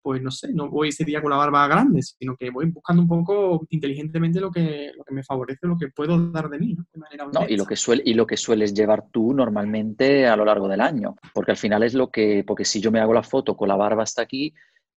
pues 0.00 0.20
no 0.20 0.30
sé, 0.30 0.52
no 0.52 0.68
voy 0.68 0.88
ese 0.88 1.04
día 1.04 1.22
con 1.22 1.30
la 1.30 1.36
barba 1.36 1.68
grande, 1.68 2.02
sino 2.02 2.36
que 2.36 2.50
voy 2.50 2.70
buscando 2.70 3.02
un 3.02 3.08
poco 3.08 3.66
inteligentemente 3.70 4.40
lo 4.40 4.50
que, 4.50 4.90
lo 4.96 5.04
que 5.04 5.14
me 5.14 5.22
favorece, 5.22 5.66
lo 5.66 5.78
que 5.78 5.88
puedo 5.88 6.30
dar 6.30 6.48
de 6.48 6.58
mí, 6.58 6.74
¿no? 6.74 6.84
De 6.92 6.98
manera 6.98 7.28
no, 7.32 7.48
y 7.48 7.56
lo, 7.56 7.64
que 7.64 7.76
suele, 7.76 8.02
y 8.04 8.14
lo 8.14 8.26
que 8.26 8.36
sueles 8.36 8.74
llevar 8.74 9.04
tú 9.12 9.32
normalmente 9.32 10.26
a 10.26 10.36
lo 10.36 10.44
largo 10.44 10.66
del 10.68 10.80
año, 10.80 11.14
porque 11.32 11.52
al 11.52 11.56
final 11.56 11.82
es 11.84 11.94
lo 11.94 12.10
que, 12.10 12.44
porque 12.46 12.64
si 12.64 12.80
yo 12.80 12.90
me 12.90 13.00
hago 13.00 13.14
la 13.14 13.22
foto 13.22 13.56
con 13.56 13.68
la 13.68 13.76
barba 13.76 14.02
hasta 14.02 14.22
aquí, 14.22 14.52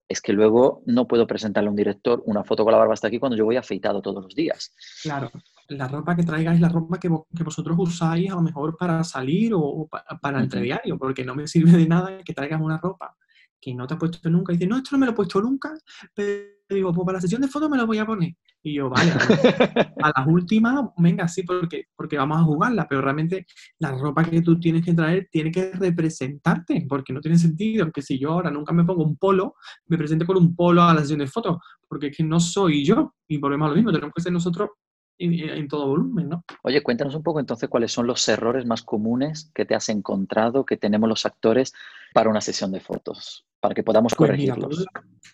es 0.07 0.21
que 0.21 0.33
luego 0.33 0.83
no 0.85 1.07
puedo 1.07 1.27
presentarle 1.27 1.67
a 1.67 1.71
un 1.71 1.75
director 1.75 2.21
una 2.25 2.43
foto 2.43 2.63
con 2.63 2.71
la 2.71 2.77
barba 2.77 2.93
hasta 2.93 3.07
aquí 3.07 3.19
cuando 3.19 3.37
yo 3.37 3.45
voy 3.45 3.57
afeitado 3.57 4.01
todos 4.01 4.23
los 4.23 4.35
días. 4.35 4.73
Claro, 5.01 5.31
la 5.69 5.87
ropa 5.87 6.15
que 6.15 6.23
traigáis 6.23 6.55
es 6.55 6.61
la 6.61 6.69
ropa 6.69 6.99
que, 6.99 7.09
vosotros 7.09 7.75
usáis 7.79 8.31
a 8.31 8.35
lo 8.35 8.41
mejor 8.41 8.77
para 8.77 9.03
salir 9.03 9.53
o, 9.55 9.87
para, 10.21 10.37
el 10.37 10.43
entrediario, 10.43 10.97
porque 10.97 11.25
no 11.25 11.35
me 11.35 11.47
sirve 11.47 11.71
de 11.71 11.87
nada 11.87 12.17
que 12.23 12.33
traigas 12.33 12.61
una 12.61 12.77
ropa 12.77 13.15
que 13.59 13.73
no 13.73 13.87
te 13.87 13.95
has 13.95 13.99
puesto 13.99 14.29
nunca. 14.29 14.53
Y 14.53 14.57
dices, 14.57 14.69
no, 14.69 14.77
esto 14.77 14.89
no 14.91 14.99
me 14.99 15.05
lo 15.07 15.13
he 15.13 15.15
puesto 15.15 15.41
nunca, 15.41 15.73
pero 16.13 16.55
digo, 16.69 16.93
pues 16.93 17.05
para 17.05 17.17
la 17.17 17.21
sesión 17.21 17.41
de 17.41 17.47
fotos 17.47 17.69
me 17.69 17.77
lo 17.77 17.87
voy 17.87 17.97
a 17.97 18.05
poner. 18.05 18.33
Y 18.61 18.73
yo, 18.73 18.89
vale, 18.89 19.11
a 20.03 20.11
las 20.15 20.27
últimas, 20.27 20.85
venga, 20.97 21.27
sí, 21.27 21.43
porque, 21.43 21.85
porque 21.95 22.17
vamos 22.17 22.39
a 22.39 22.43
jugarla, 22.43 22.87
pero 22.87 23.01
realmente 23.01 23.45
la 23.79 23.91
ropa 23.91 24.23
que 24.23 24.41
tú 24.41 24.59
tienes 24.59 24.83
que 24.83 24.93
traer 24.93 25.27
tiene 25.31 25.51
que 25.51 25.71
representarte, 25.71 26.85
porque 26.87 27.13
no 27.13 27.21
tiene 27.21 27.37
sentido 27.37 27.91
que 27.91 28.01
si 28.01 28.19
yo 28.19 28.31
ahora 28.31 28.49
nunca 28.49 28.73
me 28.73 28.83
pongo 28.83 29.03
un 29.03 29.17
polo, 29.17 29.55
me 29.87 29.97
presente 29.97 30.25
con 30.25 30.37
un 30.37 30.55
polo 30.55 30.83
a 30.83 30.93
la 30.93 31.01
sesión 31.01 31.19
de 31.19 31.27
fotos, 31.27 31.57
porque 31.87 32.07
es 32.07 32.17
que 32.17 32.23
no 32.23 32.39
soy 32.39 32.83
yo, 32.83 33.13
y 33.27 33.37
volvemos 33.37 33.67
a 33.67 33.69
lo 33.69 33.75
mismo, 33.75 33.91
tenemos 33.91 34.13
que 34.15 34.21
ser 34.21 34.31
nosotros 34.31 34.69
en, 35.17 35.67
todo 35.67 35.87
volumen, 35.87 36.29
¿no? 36.29 36.43
Oye, 36.63 36.83
cuéntanos 36.83 37.15
un 37.15 37.23
poco 37.23 37.39
entonces 37.39 37.69
cuáles 37.69 37.91
son 37.91 38.07
los 38.07 38.27
errores 38.27 38.65
más 38.65 38.83
comunes 38.83 39.51
que 39.53 39.65
te 39.65 39.75
has 39.75 39.89
encontrado, 39.89 40.65
que 40.65 40.77
tenemos 40.77 41.07
los 41.09 41.25
actores 41.25 41.73
para 42.13 42.29
una 42.29 42.41
sesión 42.41 42.71
de 42.71 42.79
fotos, 42.79 43.45
para 43.59 43.73
que 43.75 43.83
podamos 43.83 44.13
pues 44.15 44.29
corregirlos. 44.29 44.85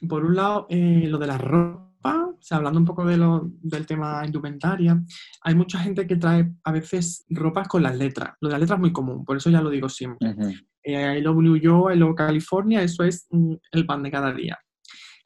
por, 0.07 0.25
un 0.25 0.35
lado, 0.35 0.67
eh, 0.69 1.05
lo 1.07 1.17
de 1.17 1.27
la 1.27 1.37
ropa, 1.37 2.29
o 2.29 2.41
sea, 2.41 2.57
hablando 2.57 2.79
un 2.79 2.85
poco 2.85 3.05
de 3.05 3.17
lo, 3.17 3.49
del 3.61 3.85
tema 3.85 4.23
indumentaria, 4.25 5.01
hay 5.41 5.55
mucha 5.55 5.79
gente 5.79 6.07
que 6.07 6.15
trae 6.15 6.51
a 6.63 6.71
veces 6.71 7.25
ropas 7.29 7.67
con 7.67 7.83
las 7.83 7.95
letras. 7.95 8.35
Lo 8.39 8.49
de 8.49 8.53
las 8.53 8.61
letras 8.61 8.77
es 8.77 8.81
muy 8.81 8.93
común, 8.93 9.25
por 9.25 9.37
eso 9.37 9.49
ya 9.49 9.61
lo 9.61 9.69
digo 9.69 9.89
siempre. 9.89 10.29
Uh 10.29 10.51
I 10.83 11.21
love 11.21 11.37
New 11.37 11.57
York, 11.57 11.93
I 11.93 11.97
love 11.97 12.15
California, 12.15 12.81
eso 12.81 13.03
es 13.03 13.27
mm, 13.29 13.53
el 13.71 13.85
pan 13.85 14.03
de 14.03 14.11
cada 14.11 14.33
día. 14.33 14.57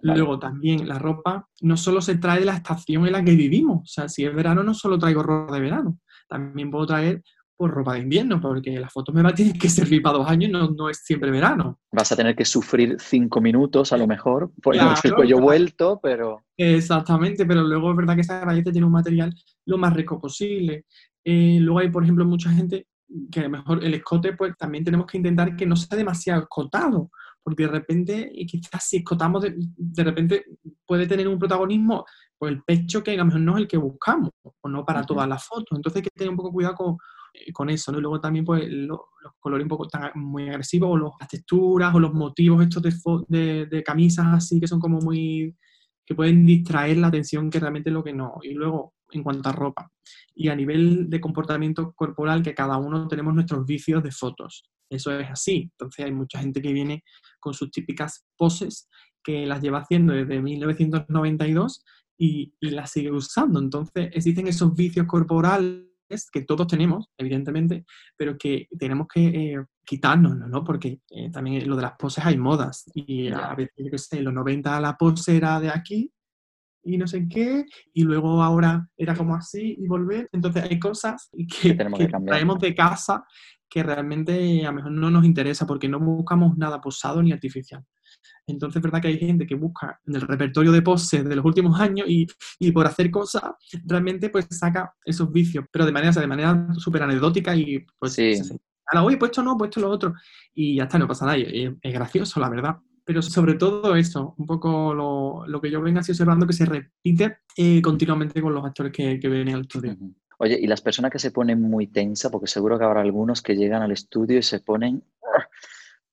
Luego 0.01 0.37
también 0.37 0.87
la 0.87 0.99
ropa 0.99 1.47
no 1.61 1.77
solo 1.77 2.01
se 2.01 2.17
trae 2.17 2.39
de 2.39 2.45
la 2.45 2.55
estación 2.55 3.05
en 3.05 3.13
la 3.13 3.23
que 3.23 3.35
vivimos, 3.35 3.81
o 3.81 3.85
sea, 3.85 4.09
si 4.09 4.25
es 4.25 4.35
verano 4.35 4.63
no 4.63 4.73
solo 4.73 4.99
traigo 4.99 5.23
ropa 5.23 5.55
de 5.55 5.61
verano, 5.61 5.99
también 6.27 6.69
puedo 6.69 6.85
traer 6.85 7.23
por 7.57 7.71
ropa 7.71 7.93
de 7.93 8.01
invierno, 8.01 8.41
porque 8.41 8.77
las 8.79 8.91
fotos 8.91 9.15
me 9.15 9.21
va 9.21 9.29
a 9.29 9.33
tener 9.33 9.57
que 9.57 9.69
servir 9.69 10.01
para 10.01 10.17
dos 10.17 10.27
años, 10.27 10.51
no, 10.51 10.69
no 10.71 10.89
es 10.89 10.97
siempre 11.05 11.31
verano. 11.31 11.79
Vas 11.91 12.11
a 12.11 12.15
tener 12.15 12.35
que 12.35 12.43
sufrir 12.43 12.97
cinco 12.99 13.39
minutos 13.39 13.93
a 13.93 13.97
lo 13.97 14.07
mejor, 14.07 14.51
por 14.61 14.75
el 14.75 14.81
cuello 15.15 15.39
vuelto, 15.39 15.99
pero... 16.03 16.43
Exactamente, 16.57 17.45
pero 17.45 17.63
luego 17.63 17.91
es 17.91 17.97
verdad 17.97 18.15
que 18.15 18.21
esa 18.21 18.43
galleta 18.43 18.71
tiene 18.71 18.85
un 18.85 18.93
material 18.93 19.33
lo 19.65 19.77
más 19.77 19.93
rico 19.93 20.19
posible. 20.19 20.85
Eh, 21.23 21.57
luego 21.61 21.79
hay, 21.79 21.89
por 21.89 22.03
ejemplo, 22.03 22.25
mucha 22.25 22.51
gente 22.51 22.87
que 23.31 23.39
a 23.39 23.43
lo 23.43 23.49
mejor 23.49 23.83
el 23.83 23.93
escote, 23.93 24.33
pues 24.33 24.55
también 24.57 24.83
tenemos 24.83 25.07
que 25.07 25.17
intentar 25.17 25.55
que 25.55 25.65
no 25.65 25.75
sea 25.75 25.97
demasiado 25.97 26.41
escotado, 26.41 27.09
porque 27.45 27.61
de 27.61 27.69
repente, 27.69 28.31
y 28.33 28.47
quizás 28.47 28.83
si 28.89 28.97
escotamos, 28.97 29.45
de, 29.45 30.03
repente 30.03 30.45
puede 30.83 31.05
tener 31.05 31.27
un 31.27 31.37
protagonismo, 31.37 32.03
pues 32.39 32.53
el 32.53 32.63
pecho 32.63 33.03
que 33.03 33.11
a 33.11 33.17
lo 33.17 33.25
mejor 33.25 33.41
no 33.41 33.55
es 33.55 33.61
el 33.61 33.67
que 33.67 33.77
buscamos, 33.77 34.31
o 34.41 34.67
no 34.67 34.83
para 34.83 35.03
todas 35.03 35.29
las 35.29 35.45
fotos. 35.45 35.77
Entonces 35.77 35.97
hay 35.97 36.01
que 36.01 36.09
tener 36.09 36.31
un 36.31 36.37
poco 36.37 36.51
cuidado 36.51 36.73
con, 36.73 36.97
eh, 37.35 37.53
con 37.53 37.69
eso, 37.69 37.91
¿no? 37.91 37.99
Y 37.99 38.01
luego 38.01 38.19
también 38.19 38.45
pues 38.45 38.67
los 38.67 38.99
colores 39.39 39.63
un 39.63 39.69
poco 39.69 39.87
tan 39.87 40.09
muy 40.15 40.49
agresivos, 40.49 40.89
o 40.89 41.15
las 41.19 41.29
texturas, 41.29 41.93
o 41.93 41.99
los 41.99 42.15
motivos 42.15 42.63
estos 42.63 42.81
de, 42.81 42.93
de, 43.27 43.65
de, 43.67 43.83
camisas 43.83 44.25
así, 44.25 44.59
que 44.59 44.67
son 44.67 44.79
como 44.79 44.97
muy, 44.97 45.55
que 46.03 46.15
pueden 46.15 46.47
distraer 46.47 46.97
la 46.97 47.09
atención 47.09 47.51
que 47.51 47.59
realmente 47.59 47.91
es 47.91 47.93
lo 47.93 48.03
que 48.03 48.13
no. 48.13 48.39
Y 48.41 48.55
luego, 48.55 48.94
en 49.12 49.24
cuanto 49.24 49.49
a 49.49 49.51
ropa, 49.51 49.91
y 50.34 50.49
a 50.49 50.56
nivel 50.56 51.10
de 51.10 51.22
comportamiento 51.22 51.93
corporal, 51.93 52.43
que 52.43 52.56
cada 52.56 52.78
uno 52.78 53.08
tenemos 53.08 53.34
nuestros 53.34 53.66
vicios 53.66 54.03
de 54.03 54.12
fotos. 54.12 54.70
Eso 54.89 55.18
es 55.18 55.30
así. 55.30 55.70
Entonces 55.72 56.06
hay 56.06 56.12
mucha 56.12 56.39
gente 56.39 56.62
que 56.62 56.74
viene 56.74 57.03
con 57.39 57.53
sus 57.53 57.72
típicas 57.72 58.26
poses 58.38 58.88
que 59.24 59.45
las 59.45 59.62
lleva 59.62 59.80
haciendo 59.80 60.14
desde 60.14 60.41
1992 60.41 61.84
y, 62.18 62.53
las 62.62 62.91
sigue 62.91 63.12
usando. 63.12 63.60
Entonces 63.60 64.10
existen 64.14 64.47
esos 64.47 64.76
vicios 64.76 65.08
corporales 65.08 65.86
que 66.32 66.41
todos 66.41 66.68
tenemos, 66.68 67.10
evidentemente, 67.18 67.86
pero 68.16 68.38
que 68.38 68.68
tenemos 68.78 69.08
que 69.12 69.26
eh, 69.26 69.66
quitarnos, 69.84 70.38
¿no? 70.38 70.64
Porque 70.64 70.99
eh, 71.10 71.32
también 71.32 71.68
lo 71.68 71.76
de 71.76 71.82
las 71.82 71.93
poses 71.97 72.24
hay 72.24 72.38
modas. 72.38 72.86
Y 72.93 73.30
a 73.30 73.56
veces, 73.56 73.74
yo 73.78 73.91
qué 73.91 73.97
sé, 73.97 74.20
en 74.20 74.26
los 74.26 74.34
90 74.34 74.80
la 74.80 74.95
pose 74.95 75.36
era 75.36 75.60
de 75.60 75.70
aquí 75.70 76.12
y 76.86 76.97
no 76.97 77.07
sé 77.07 77.27
qué, 77.27 77.65
y 77.93 78.03
luego 78.03 78.41
ahora 78.41 78.88
era 78.95 79.15
como 79.15 79.36
así 79.36 79.75
y 79.77 79.88
volver. 79.88 80.29
Entonces 80.31 80.63
hay 80.63 80.79
cosas 80.79 81.29
que, 81.61 81.75
que 81.75 82.07
traemos 82.25 82.59
de 82.59 82.75
casa 82.75 83.25
que 83.67 83.83
realmente 83.83 84.63
a 84.63 84.69
lo 84.69 84.73
mejor 84.73 84.91
no 84.91 85.09
nos 85.09 85.25
interesa 85.25 85.65
porque 85.65 85.89
no 85.89 85.99
buscamos 85.99 86.57
nada 86.57 86.79
posado 86.79 87.21
ni 87.21 87.31
artificial. 87.31 87.83
Entonces 88.47 88.77
es 88.77 88.83
verdad 88.83 89.01
que 89.01 89.07
hay 89.07 89.17
gente 89.17 89.47
que 89.47 89.55
busca 89.55 89.99
en 90.05 90.15
el 90.15 90.21
repertorio 90.21 90.71
de 90.71 90.83
poses 90.83 91.27
de 91.27 91.36
los 91.36 91.43
últimos 91.43 91.79
años 91.79 92.07
y, 92.07 92.27
y 92.59 92.71
por 92.71 92.86
hacer 92.86 93.09
cosas 93.09 93.43
realmente 93.86 94.29
pues 94.29 94.47
saca 94.51 94.93
esos 95.03 95.31
vicios, 95.31 95.65
pero 95.71 95.86
de 95.86 95.91
manera, 95.91 96.11
de 96.11 96.27
manera 96.27 96.67
súper 96.77 97.03
anecdótica 97.03 97.55
y 97.55 97.83
pues 97.97 98.13
sí. 98.13 98.39
a 98.86 98.95
la 98.95 99.03
hoy 99.03 99.15
puesto 99.15 99.41
no, 99.41 99.57
puesto 99.57 99.79
lo 99.79 99.89
otro 99.89 100.13
y 100.53 100.75
ya 100.75 100.83
está, 100.83 100.99
no 100.99 101.07
pasa 101.07 101.25
nada. 101.25 101.38
es, 101.38 101.71
gracioso, 101.81 102.39
la 102.39 102.49
verdad 102.49 102.77
pero 103.06 103.22
sobre 103.22 103.53
todo 103.53 103.95
eso, 103.95 104.34
un 104.38 104.45
poco 104.47 104.93
lo, 104.93 105.47
lo, 105.47 105.62
que 105.62 105.70
yo 105.70 105.82
vengo 105.82 105.99
así 105.99 106.12
observando 106.12 106.47
que 106.47 106.53
se 106.53 106.66
repite 106.66 107.38
eh, 107.56 107.82
continuamente 107.82 108.41
con 108.41 108.53
los 108.53 108.66
actores 108.66 108.91
que, 108.91 109.20
que 109.20 109.30
vienen 109.30 109.56
al 109.56 109.62
estudio. 109.62 109.95
Oye, 110.39 110.60
y 110.60 110.68
las 110.68 110.82
personas 110.82 111.12
que 111.12 111.20
se 111.20 111.32
ponen 111.32 111.62
muy 111.62 111.88
tensa, 111.88 112.30
porque 112.30 112.47
seguro 112.47 112.78
que 112.78 112.84
habrá 112.84 113.01
algunos 113.01 113.41
que 113.41 113.56
llegan 113.56 113.84
al 113.84 113.91
estudio 113.91 114.39
y 114.39 114.43
se 114.43 114.60
ponen 114.60 115.03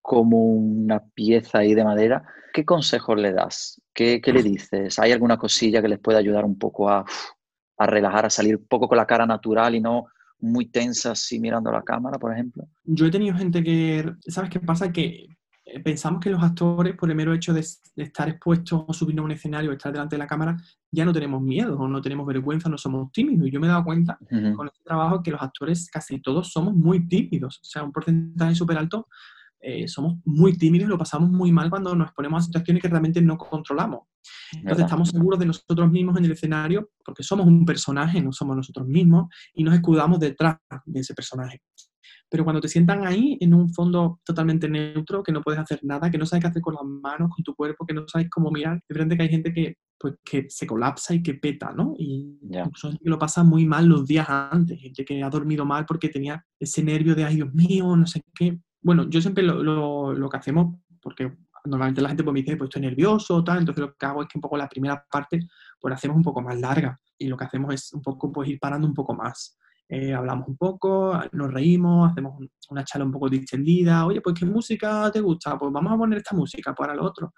como 0.03 0.45
una 0.45 1.01
pieza 1.01 1.59
ahí 1.59 1.75
de 1.75 1.85
madera, 1.85 2.25
¿qué 2.53 2.65
consejos 2.65 3.19
le 3.19 3.33
das? 3.33 3.81
¿Qué, 3.95 4.21
le 4.25 4.43
dices? 4.43 4.99
¿Hay 4.99 5.13
alguna 5.13 5.39
cosilla 5.39 5.81
que 5.81 5.89
les 5.89 5.99
pueda 5.99 6.19
ayudar 6.19 6.45
un 6.45 6.59
poco 6.59 6.91
a, 6.91 7.05
a 7.79 7.87
relajar, 7.87 8.27
a 8.27 8.31
salir 8.31 8.57
un 8.57 8.67
poco 8.67 8.89
con 8.89 8.99
la 8.99 9.07
cara 9.07 9.27
natural 9.27 9.75
y 9.75 9.81
no 9.81 10.07
muy 10.41 10.67
tensa 10.67 11.13
así 11.13 11.41
mirando 11.41 11.73
la 11.73 11.83
cámara, 11.83 12.19
por 12.19 12.33
ejemplo? 12.33 12.69
Yo 12.85 13.07
he 13.07 13.11
tenido 13.11 13.37
gente 13.37 13.63
que, 13.63 14.13
¿sabes 14.27 14.51
qué 14.51 14.61
pasa? 14.61 14.93
Que 14.93 15.29
pensamos 15.85 16.21
que 16.21 16.31
los 16.31 16.43
actores, 16.43 16.97
por 16.97 17.11
el 17.11 17.17
mero 17.17 17.33
hecho 17.33 17.53
de, 17.53 17.61
estar 17.61 18.29
expuestos 18.29 18.85
o 18.87 18.93
subir 18.93 19.19
a 19.19 19.23
un 19.23 19.31
escenario, 19.31 19.73
estar 19.73 19.93
delante 19.93 20.17
de 20.17 20.19
la 20.19 20.27
cámara, 20.27 20.57
ya 20.91 21.05
no 21.05 21.13
tenemos 21.13 21.41
miedo 21.41 21.79
o 21.79 21.89
no 21.89 22.01
tenemos 22.01 22.27
vergüenza, 22.27 22.69
no 22.69 22.79
somos 22.79 23.13
tímidos. 23.13 23.49
Y 23.49 23.51
yo 23.51 23.61
me 23.61 23.67
he 23.67 23.71
dado 23.71 23.85
cuenta 23.85 24.19
con 24.57 24.67
este 24.67 24.83
trabajo 24.85 25.23
que 25.23 25.31
los 25.31 25.41
actores 25.41 25.89
casi 25.91 26.21
todos 26.21 26.53
somos 26.53 26.75
muy 26.75 27.07
tímidos, 27.07 27.59
o 27.63 27.65
sea, 27.65 27.83
un 27.83 27.93
porcentaje 27.93 28.55
súper 28.55 28.79
alto 28.79 29.09
eh, 29.65 29.87
somos 29.87 30.17
muy 30.25 30.59
tímidos 30.59 30.89
y 30.89 30.91
lo 30.91 30.99
pasamos 30.99 31.31
muy 31.31 31.53
mal 31.53 31.71
cuando 31.71 31.95
nos 31.95 32.13
ponemos 32.13 32.43
a 32.43 32.47
situaciones 32.47 32.83
que 32.83 32.89
realmente 32.89 33.23
no 33.23 33.39
controlamos. 33.39 34.09
Entonces 34.53 34.85
estamos 34.85 35.11
seguros 35.11 35.39
de 35.39 35.47
nosotros 35.47 35.89
mismos 35.89 36.17
en 36.19 36.25
el 36.25 36.33
escenario 36.33 36.91
porque 37.05 37.23
somos 37.23 37.47
un 37.47 37.65
personaje, 37.65 38.21
no 38.21 38.33
somos 38.33 38.57
nosotros 38.57 38.89
mismos 38.89 39.33
y 39.55 39.63
nos 39.63 39.75
escudamos 39.75 40.19
detrás 40.19 40.57
de 40.85 41.01
ese 41.01 41.15
personaje. 41.15 41.63
Pero 42.29 42.45
cuando 42.45 42.61
te 42.61 42.69
sientan 42.69 43.07
ahí 43.07 43.39
en 43.41 43.55
un 43.55 43.73
fondo 43.73 44.21
totalmente 44.25 44.69
neutro, 44.69 45.23
que 45.23 45.33
no 45.33 45.43
puedes 45.43 45.61
hacer 45.61 45.81
nada, 45.83 46.11
que 46.11 46.19
no 46.19 46.27
sabes 46.27 46.43
qué 46.43 46.49
hacer 46.49 46.63
con 46.63 46.75
las 46.75 46.85
manos, 46.85 47.31
con 47.35 47.43
tu 47.45 47.55
cuerpo, 47.55 47.87
que 47.87 47.95
no 47.95 48.05
sabes 48.07 48.29
cómo 48.31 48.51
mirar, 48.51 48.81
de 48.89 48.95
frente 48.95 49.17
que 49.17 49.23
hay 49.23 49.29
gente 49.29 49.53
que, 49.53 49.77
pues, 49.99 50.15
que 50.25 50.47
se 50.49 50.67
colapsa 50.67 51.15
y 51.15 51.23
que 51.23 51.35
peta, 51.35 51.73
¿no? 51.73 51.95
Y 51.99 52.39
gente 52.51 52.99
que 53.03 53.11
lo 53.11 53.19
pasa 53.19 53.43
muy 53.43 53.67
mal 53.67 53.87
los 53.87 54.07
días 54.07 54.27
antes, 54.29 54.81
gente 54.81 55.05
que 55.05 55.23
ha 55.23 55.31
dormido 55.31 55.65
mal 55.65 55.87
porque 55.87 56.09
tenía 56.09 56.45
ese 56.59 56.83
nervio 56.83 57.15
de, 57.15 57.25
ay 57.25 57.37
Dios 57.37 57.53
mío, 57.55 57.97
no 57.97 58.07
sé 58.07 58.23
qué, 58.35 58.59
bueno, 58.83 59.09
yo 59.09 59.21
siempre 59.21 59.45
lo, 59.45 59.63
lo, 60.13 60.29
que 60.29 60.37
hacemos, 60.37 60.77
porque 61.01 61.33
normalmente 61.65 62.03
la 62.03 62.09
gente 62.09 62.25
pues, 62.25 62.35
me 62.35 62.41
dice, 62.41 62.57
pues 62.57 62.69
estoy 62.69 62.83
nervioso, 62.83 63.43
tal, 63.45 63.59
entonces 63.59 63.81
lo 63.81 63.95
que 63.95 64.07
hago 64.07 64.23
es 64.23 64.29
que 64.29 64.39
un 64.39 64.43
poco 64.43 64.57
la 64.57 64.69
primera 64.69 65.05
parte, 65.11 65.47
pues 65.81 65.91
la 65.91 65.95
hacemos 65.95 66.17
un 66.17 66.23
poco 66.23 66.43
más 66.43 66.59
larga 66.59 67.01
y 67.17 67.29
lo 67.29 67.37
que 67.37 67.45
hacemos 67.45 67.73
es 67.73 67.93
un 67.93 68.03
poco, 68.03 68.33
pues 68.33 68.49
ir 68.49 68.59
parando 68.59 68.87
un 68.87 68.95
poco 68.95 69.15
más. 69.15 69.57
Eh, 69.95 70.15
hablamos 70.15 70.49
un 70.49 70.57
poco, 70.57 71.21
nos 71.33 71.53
reímos, 71.53 72.11
hacemos 72.11 72.41
una 72.71 72.83
charla 72.83 73.05
un 73.05 73.13
poco 73.13 73.29
distendida, 73.29 74.07
oye, 74.07 74.23
pues 74.23 74.39
¿qué 74.39 74.47
música 74.47 75.11
te 75.13 75.21
gusta? 75.21 75.59
Pues 75.59 75.71
vamos 75.71 75.93
a 75.93 75.99
poner 75.99 76.19
esta 76.19 76.35
música 76.35 76.75
para 76.75 76.95
lo 76.95 77.05
otro 77.05 77.35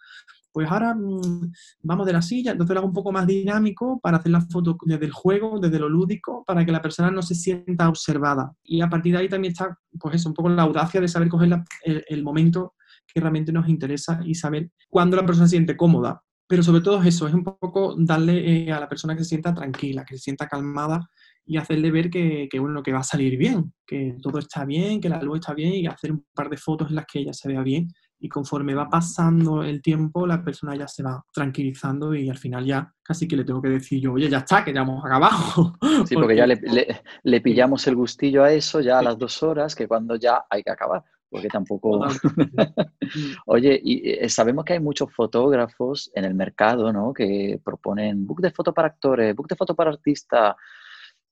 pues 0.54 0.70
ahora 0.70 0.94
mm, 0.94 1.52
vamos 1.82 2.06
de 2.06 2.12
la 2.12 2.22
silla, 2.22 2.52
entonces 2.52 2.74
lo 2.74 2.78
hago 2.78 2.86
un 2.86 2.94
poco 2.94 3.10
más 3.10 3.26
dinámico 3.26 3.98
para 4.00 4.18
hacer 4.18 4.30
la 4.30 4.40
foto 4.40 4.78
desde 4.84 5.04
el 5.04 5.10
juego, 5.10 5.58
desde 5.58 5.80
lo 5.80 5.88
lúdico, 5.88 6.44
para 6.46 6.64
que 6.64 6.70
la 6.70 6.80
persona 6.80 7.10
no 7.10 7.22
se 7.22 7.34
sienta 7.34 7.88
observada. 7.88 8.54
Y 8.62 8.80
a 8.80 8.88
partir 8.88 9.14
de 9.14 9.18
ahí 9.18 9.28
también 9.28 9.50
está, 9.50 9.76
pues 9.98 10.14
eso, 10.14 10.28
un 10.28 10.34
poco 10.34 10.48
la 10.48 10.62
audacia 10.62 11.00
de 11.00 11.08
saber 11.08 11.28
coger 11.28 11.60
el, 11.84 12.22
momento 12.22 12.74
que 13.12 13.20
realmente 13.20 13.50
nos 13.50 13.68
interesa 13.68 14.20
y 14.24 14.36
saber 14.36 14.70
cuándo 14.88 15.16
la 15.16 15.26
persona 15.26 15.48
se 15.48 15.56
siente 15.56 15.76
cómoda. 15.76 16.22
Pero 16.46 16.62
sobre 16.62 16.82
todo 16.82 17.02
eso, 17.02 17.26
es 17.26 17.34
un 17.34 17.42
poco 17.42 17.96
darle 17.98 18.68
eh, 18.68 18.72
a 18.72 18.78
la 18.78 18.88
persona 18.88 19.16
que 19.16 19.24
se 19.24 19.30
sienta 19.30 19.52
tranquila, 19.52 20.04
que 20.04 20.16
se 20.16 20.22
sienta 20.22 20.46
calmada 20.46 21.10
y 21.46 21.56
hacerle 21.56 21.90
ver 21.90 22.10
que, 22.10 22.48
que, 22.50 22.58
bueno, 22.58 22.82
que 22.82 22.92
va 22.92 23.00
a 23.00 23.04
salir 23.04 23.36
bien, 23.36 23.72
que 23.86 24.16
todo 24.22 24.38
está 24.38 24.64
bien, 24.64 25.00
que 25.00 25.08
la 25.08 25.22
luz 25.22 25.40
está 25.40 25.54
bien 25.54 25.74
y 25.74 25.86
hacer 25.86 26.12
un 26.12 26.24
par 26.34 26.48
de 26.48 26.56
fotos 26.56 26.88
en 26.88 26.96
las 26.96 27.06
que 27.06 27.20
ella 27.20 27.32
se 27.32 27.48
vea 27.48 27.62
bien 27.62 27.88
y 28.24 28.28
conforme 28.30 28.74
va 28.74 28.88
pasando 28.88 29.62
el 29.62 29.82
tiempo, 29.82 30.26
la 30.26 30.42
persona 30.42 30.74
ya 30.74 30.88
se 30.88 31.02
va 31.02 31.22
tranquilizando 31.30 32.14
y 32.14 32.30
al 32.30 32.38
final 32.38 32.64
ya 32.64 32.90
casi 33.02 33.28
que 33.28 33.36
le 33.36 33.44
tengo 33.44 33.60
que 33.60 33.68
decir 33.68 34.00
yo, 34.00 34.14
oye, 34.14 34.30
ya 34.30 34.38
está, 34.38 34.64
que 34.64 34.72
ya 34.72 34.80
hemos 34.80 35.04
acabado. 35.04 35.76
Sí, 36.06 36.14
porque, 36.14 36.34
ya 36.34 36.46
le, 36.46 36.58
le, 37.22 37.40
pillamos 37.42 37.86
el 37.86 37.96
gustillo 37.96 38.42
a 38.42 38.50
eso 38.50 38.80
ya 38.80 38.98
a 38.98 39.02
las 39.02 39.18
dos 39.18 39.42
horas, 39.42 39.74
que 39.74 39.86
cuando 39.86 40.16
ya 40.16 40.42
hay 40.48 40.62
que 40.62 40.70
acabar, 40.70 41.04
porque 41.28 41.48
tampoco... 41.48 42.00
oye, 43.46 43.78
y 43.82 44.08
eh, 44.08 44.28
sabemos 44.30 44.64
que 44.64 44.72
hay 44.72 44.80
muchos 44.80 45.12
fotógrafos 45.12 46.10
en 46.14 46.24
el 46.24 46.34
mercado, 46.34 46.94
¿no? 46.94 47.12
Que 47.12 47.60
proponen 47.62 48.26
book 48.26 48.40
de 48.40 48.52
foto 48.52 48.72
para 48.72 48.88
actores, 48.88 49.36
book 49.36 49.48
de 49.48 49.56
foto 49.56 49.74
para 49.74 49.90
artistas, 49.90 50.54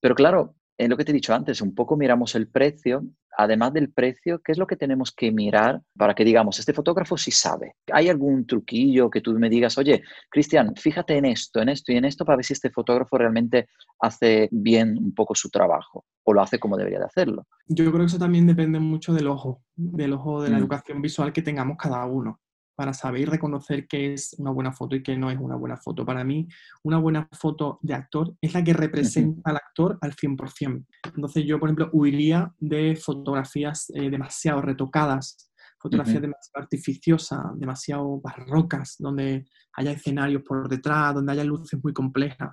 pero 0.02 0.16
claro, 0.16 0.56
en 0.78 0.90
lo 0.90 0.96
que 0.96 1.04
te 1.04 1.12
he 1.12 1.14
dicho 1.14 1.32
antes, 1.32 1.60
un 1.60 1.76
poco 1.76 1.96
miramos 1.96 2.34
el 2.34 2.48
precio. 2.48 3.04
Además 3.38 3.72
del 3.72 3.92
precio, 3.92 4.42
¿qué 4.44 4.50
es 4.52 4.58
lo 4.58 4.66
que 4.66 4.76
tenemos 4.76 5.12
que 5.12 5.30
mirar 5.30 5.80
para 5.96 6.12
que 6.12 6.24
digamos, 6.24 6.58
este 6.58 6.74
fotógrafo 6.74 7.16
sí 7.16 7.30
sabe? 7.30 7.76
¿Hay 7.92 8.08
algún 8.08 8.46
truquillo 8.46 9.08
que 9.08 9.20
tú 9.20 9.32
me 9.38 9.48
digas, 9.48 9.78
oye, 9.78 10.02
Cristian, 10.28 10.74
fíjate 10.74 11.16
en 11.16 11.26
esto, 11.26 11.62
en 11.62 11.68
esto 11.68 11.92
y 11.92 11.96
en 11.96 12.04
esto 12.04 12.24
para 12.24 12.36
ver 12.36 12.44
si 12.44 12.52
este 12.52 12.70
fotógrafo 12.70 13.16
realmente 13.16 13.68
hace 14.00 14.48
bien 14.50 14.98
un 14.98 15.14
poco 15.14 15.36
su 15.36 15.48
trabajo 15.50 16.04
o 16.24 16.34
lo 16.34 16.42
hace 16.42 16.58
como 16.58 16.76
debería 16.76 16.98
de 16.98 17.06
hacerlo? 17.06 17.46
Yo 17.68 17.84
creo 17.90 18.00
que 18.00 18.06
eso 18.06 18.18
también 18.18 18.46
depende 18.46 18.80
mucho 18.80 19.14
del 19.14 19.28
ojo, 19.28 19.62
del 19.76 20.12
ojo 20.12 20.42
de 20.42 20.50
la 20.50 20.56
mm. 20.56 20.60
educación 20.60 21.00
visual 21.00 21.32
que 21.32 21.42
tengamos 21.42 21.78
cada 21.78 22.04
uno 22.04 22.41
para 22.74 22.94
saber 22.94 23.28
reconocer 23.28 23.86
qué 23.86 24.14
es 24.14 24.34
una 24.38 24.50
buena 24.50 24.72
foto 24.72 24.96
y 24.96 25.02
qué 25.02 25.16
no 25.16 25.30
es 25.30 25.38
una 25.38 25.56
buena 25.56 25.76
foto. 25.76 26.04
Para 26.04 26.24
mí, 26.24 26.48
una 26.82 26.98
buena 26.98 27.28
foto 27.32 27.78
de 27.82 27.94
actor 27.94 28.34
es 28.40 28.54
la 28.54 28.64
que 28.64 28.72
representa 28.72 29.50
al 29.50 29.56
actor 29.56 29.98
al 30.00 30.14
100%. 30.14 30.84
Entonces 31.14 31.44
yo, 31.44 31.58
por 31.58 31.68
ejemplo, 31.68 31.90
huiría 31.92 32.52
de 32.58 32.96
fotografías 32.96 33.90
eh, 33.94 34.10
demasiado 34.10 34.62
retocadas, 34.62 35.50
fotografías 35.78 36.22
demasiado 36.22 36.62
artificiosas, 36.62 37.40
demasiado 37.56 38.20
barrocas, 38.20 38.96
donde 38.98 39.46
haya 39.74 39.92
escenarios 39.92 40.42
por 40.42 40.68
detrás, 40.68 41.14
donde 41.14 41.32
haya 41.32 41.44
luces 41.44 41.78
muy 41.82 41.92
complejas. 41.92 42.50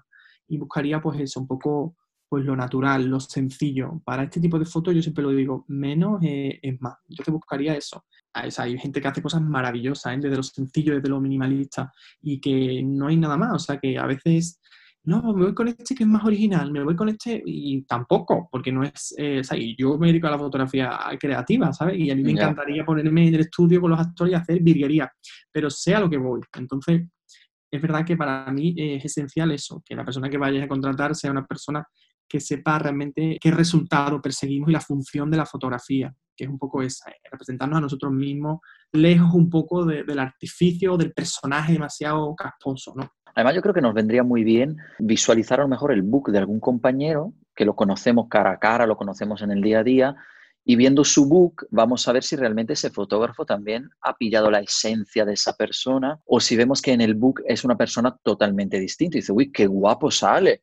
Y 0.48 0.58
buscaría 0.58 1.00
pues 1.00 1.20
eso, 1.20 1.40
un 1.40 1.48
poco 1.48 1.96
pues 2.30 2.46
lo 2.46 2.56
natural, 2.56 3.06
lo 3.08 3.20
sencillo. 3.20 4.02
Para 4.06 4.24
este 4.24 4.40
tipo 4.40 4.60
de 4.60 4.66
fotos 4.66 4.94
yo 4.94 5.02
siempre 5.02 5.24
lo 5.24 5.32
digo, 5.32 5.66
menos 5.68 6.20
es 6.22 6.80
más. 6.80 6.96
Entonces 7.10 7.34
buscaría 7.34 7.76
eso. 7.76 8.06
Ah, 8.34 8.48
hay 8.60 8.78
gente 8.78 9.02
que 9.02 9.08
hace 9.08 9.24
cosas 9.24 9.42
maravillosas, 9.42 10.14
¿eh? 10.14 10.20
desde 10.22 10.38
lo 10.38 10.44
sencillo, 10.44 10.94
desde 10.94 11.10
lo 11.10 11.20
minimalista, 11.20 11.92
y 12.22 12.40
que 12.40 12.84
no 12.84 13.08
hay 13.08 13.18
nada 13.18 13.36
más. 13.36 13.54
O 13.56 13.60
sea 13.60 13.80
que 13.80 13.98
a 13.98 14.06
veces, 14.06 14.62
no, 15.04 15.24
me 15.34 15.46
voy 15.46 15.56
con 15.56 15.70
este 15.70 15.96
que 15.96 16.04
es 16.04 16.10
más 16.10 16.24
original, 16.24 16.72
me 16.72 16.84
voy 16.84 16.96
con 16.96 17.10
este 17.10 17.42
y 17.44 17.82
tampoco, 17.82 18.48
porque 18.52 18.72
no 18.72 18.84
es, 18.84 19.16
eh, 19.18 19.40
o 19.40 19.44
sea, 19.44 19.58
yo 19.76 19.98
me 19.98 20.08
dedico 20.08 20.28
a 20.28 20.32
la 20.32 20.38
fotografía 20.38 21.00
creativa, 21.20 21.74
¿sabes? 21.74 21.98
Y 21.98 22.12
a 22.12 22.16
mí 22.16 22.22
me 22.22 22.34
encantaría 22.34 22.86
ponerme 22.86 23.28
en 23.28 23.34
el 23.34 23.42
estudio 23.42 23.82
con 23.82 23.90
los 23.90 24.00
actores 24.00 24.34
y 24.34 24.36
hacer 24.36 24.62
virguería, 24.62 25.12
pero 25.52 25.72
sea 25.72 26.00
lo 26.00 26.10
que 26.10 26.18
voy. 26.18 26.42
Entonces, 26.56 27.08
es 27.72 27.82
verdad 27.82 28.06
que 28.06 28.18
para 28.18 28.52
mí 28.52 28.76
es 28.78 29.06
esencial 29.06 29.52
eso, 29.52 29.82
que 29.84 29.96
la 29.96 30.06
persona 30.06 30.30
que 30.30 30.38
vayas 30.38 30.64
a 30.64 30.68
contratar 30.68 31.16
sea 31.16 31.32
una 31.32 31.46
persona 31.46 31.86
que 32.30 32.40
sepa 32.40 32.80
realmente 32.80 33.38
qué 33.42 33.52
resultado 33.52 34.22
perseguimos 34.22 34.70
y 34.70 34.74
la 34.74 34.80
función 34.80 35.32
de 35.32 35.38
la 35.38 35.46
fotografía, 35.46 36.14
que 36.38 36.46
es 36.46 36.50
un 36.50 36.60
poco 36.60 36.82
esa, 36.82 37.10
eh, 37.10 37.16
representarnos 37.32 37.78
a 37.78 37.82
nosotros 37.82 38.14
mismos, 38.14 38.60
lejos 38.92 39.34
un 39.34 39.50
poco 39.50 39.86
del 39.86 40.20
artificio, 40.20 40.96
del 40.96 41.12
personaje 41.12 41.74
demasiado 41.74 42.36
casposo, 42.36 42.94
¿no? 42.96 43.12
Además, 43.36 43.56
yo 43.56 43.62
creo 43.62 43.74
que 43.74 43.82
nos 43.82 43.94
vendría 43.94 44.24
muy 44.24 44.44
bien 44.44 44.78
visualizar 45.00 45.60
a 45.60 45.64
lo 45.64 45.70
mejor 45.70 45.92
el 45.92 46.02
book 46.02 46.32
de 46.32 46.40
algún 46.40 46.60
compañero, 46.60 47.34
que 47.56 47.66
lo 47.66 47.76
conocemos 47.76 48.28
cara 48.30 48.52
a 48.52 48.60
cara, 48.60 48.86
lo 48.86 48.98
conocemos 48.98 49.42
en 49.42 49.52
el 49.52 49.62
día 49.62 49.80
a 49.80 49.84
día, 49.84 50.16
y 50.66 50.76
viendo 50.76 51.04
su 51.04 51.28
book 51.28 51.68
vamos 51.72 52.08
a 52.08 52.12
ver 52.12 52.24
si 52.24 52.36
realmente 52.36 52.74
ese 52.74 52.90
fotógrafo 52.90 53.46
también 53.46 53.90
ha 54.02 54.16
pillado 54.16 54.52
la 54.52 54.60
esencia 54.60 55.26
de 55.26 55.34
esa 55.34 55.54
persona 55.54 56.20
o 56.26 56.40
si 56.40 56.56
vemos 56.56 56.82
que 56.82 56.92
en 56.92 57.02
el 57.02 57.16
book 57.16 57.42
es 57.48 57.64
una 57.64 57.76
persona 57.78 58.16
totalmente 58.22 58.80
distinta 58.80 59.18
y 59.18 59.22
dice, 59.22 59.32
uy, 59.32 59.52
qué 59.52 59.66
guapo 59.68 60.12
sale, 60.12 60.62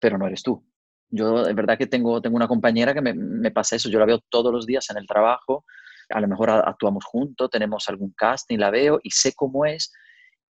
pero 0.00 0.18
no 0.18 0.26
eres 0.26 0.42
tú. 0.42 0.64
Yo 1.10 1.46
es 1.46 1.54
verdad 1.54 1.78
que 1.78 1.86
tengo, 1.86 2.20
tengo 2.20 2.36
una 2.36 2.48
compañera 2.48 2.94
que 2.94 3.00
me, 3.00 3.14
me, 3.14 3.50
pasa 3.50 3.76
eso, 3.76 3.88
yo 3.88 3.98
la 3.98 4.06
veo 4.06 4.20
todos 4.28 4.52
los 4.52 4.66
días 4.66 4.88
en 4.90 4.96
el 4.96 5.06
trabajo, 5.06 5.64
a 6.08 6.20
lo 6.20 6.28
mejor 6.28 6.50
actuamos 6.50 7.04
juntos, 7.04 7.50
tenemos 7.50 7.88
algún 7.88 8.12
casting, 8.12 8.58
la 8.58 8.70
veo 8.70 9.00
y 9.02 9.10
sé 9.10 9.32
cómo 9.34 9.64
es. 9.64 9.92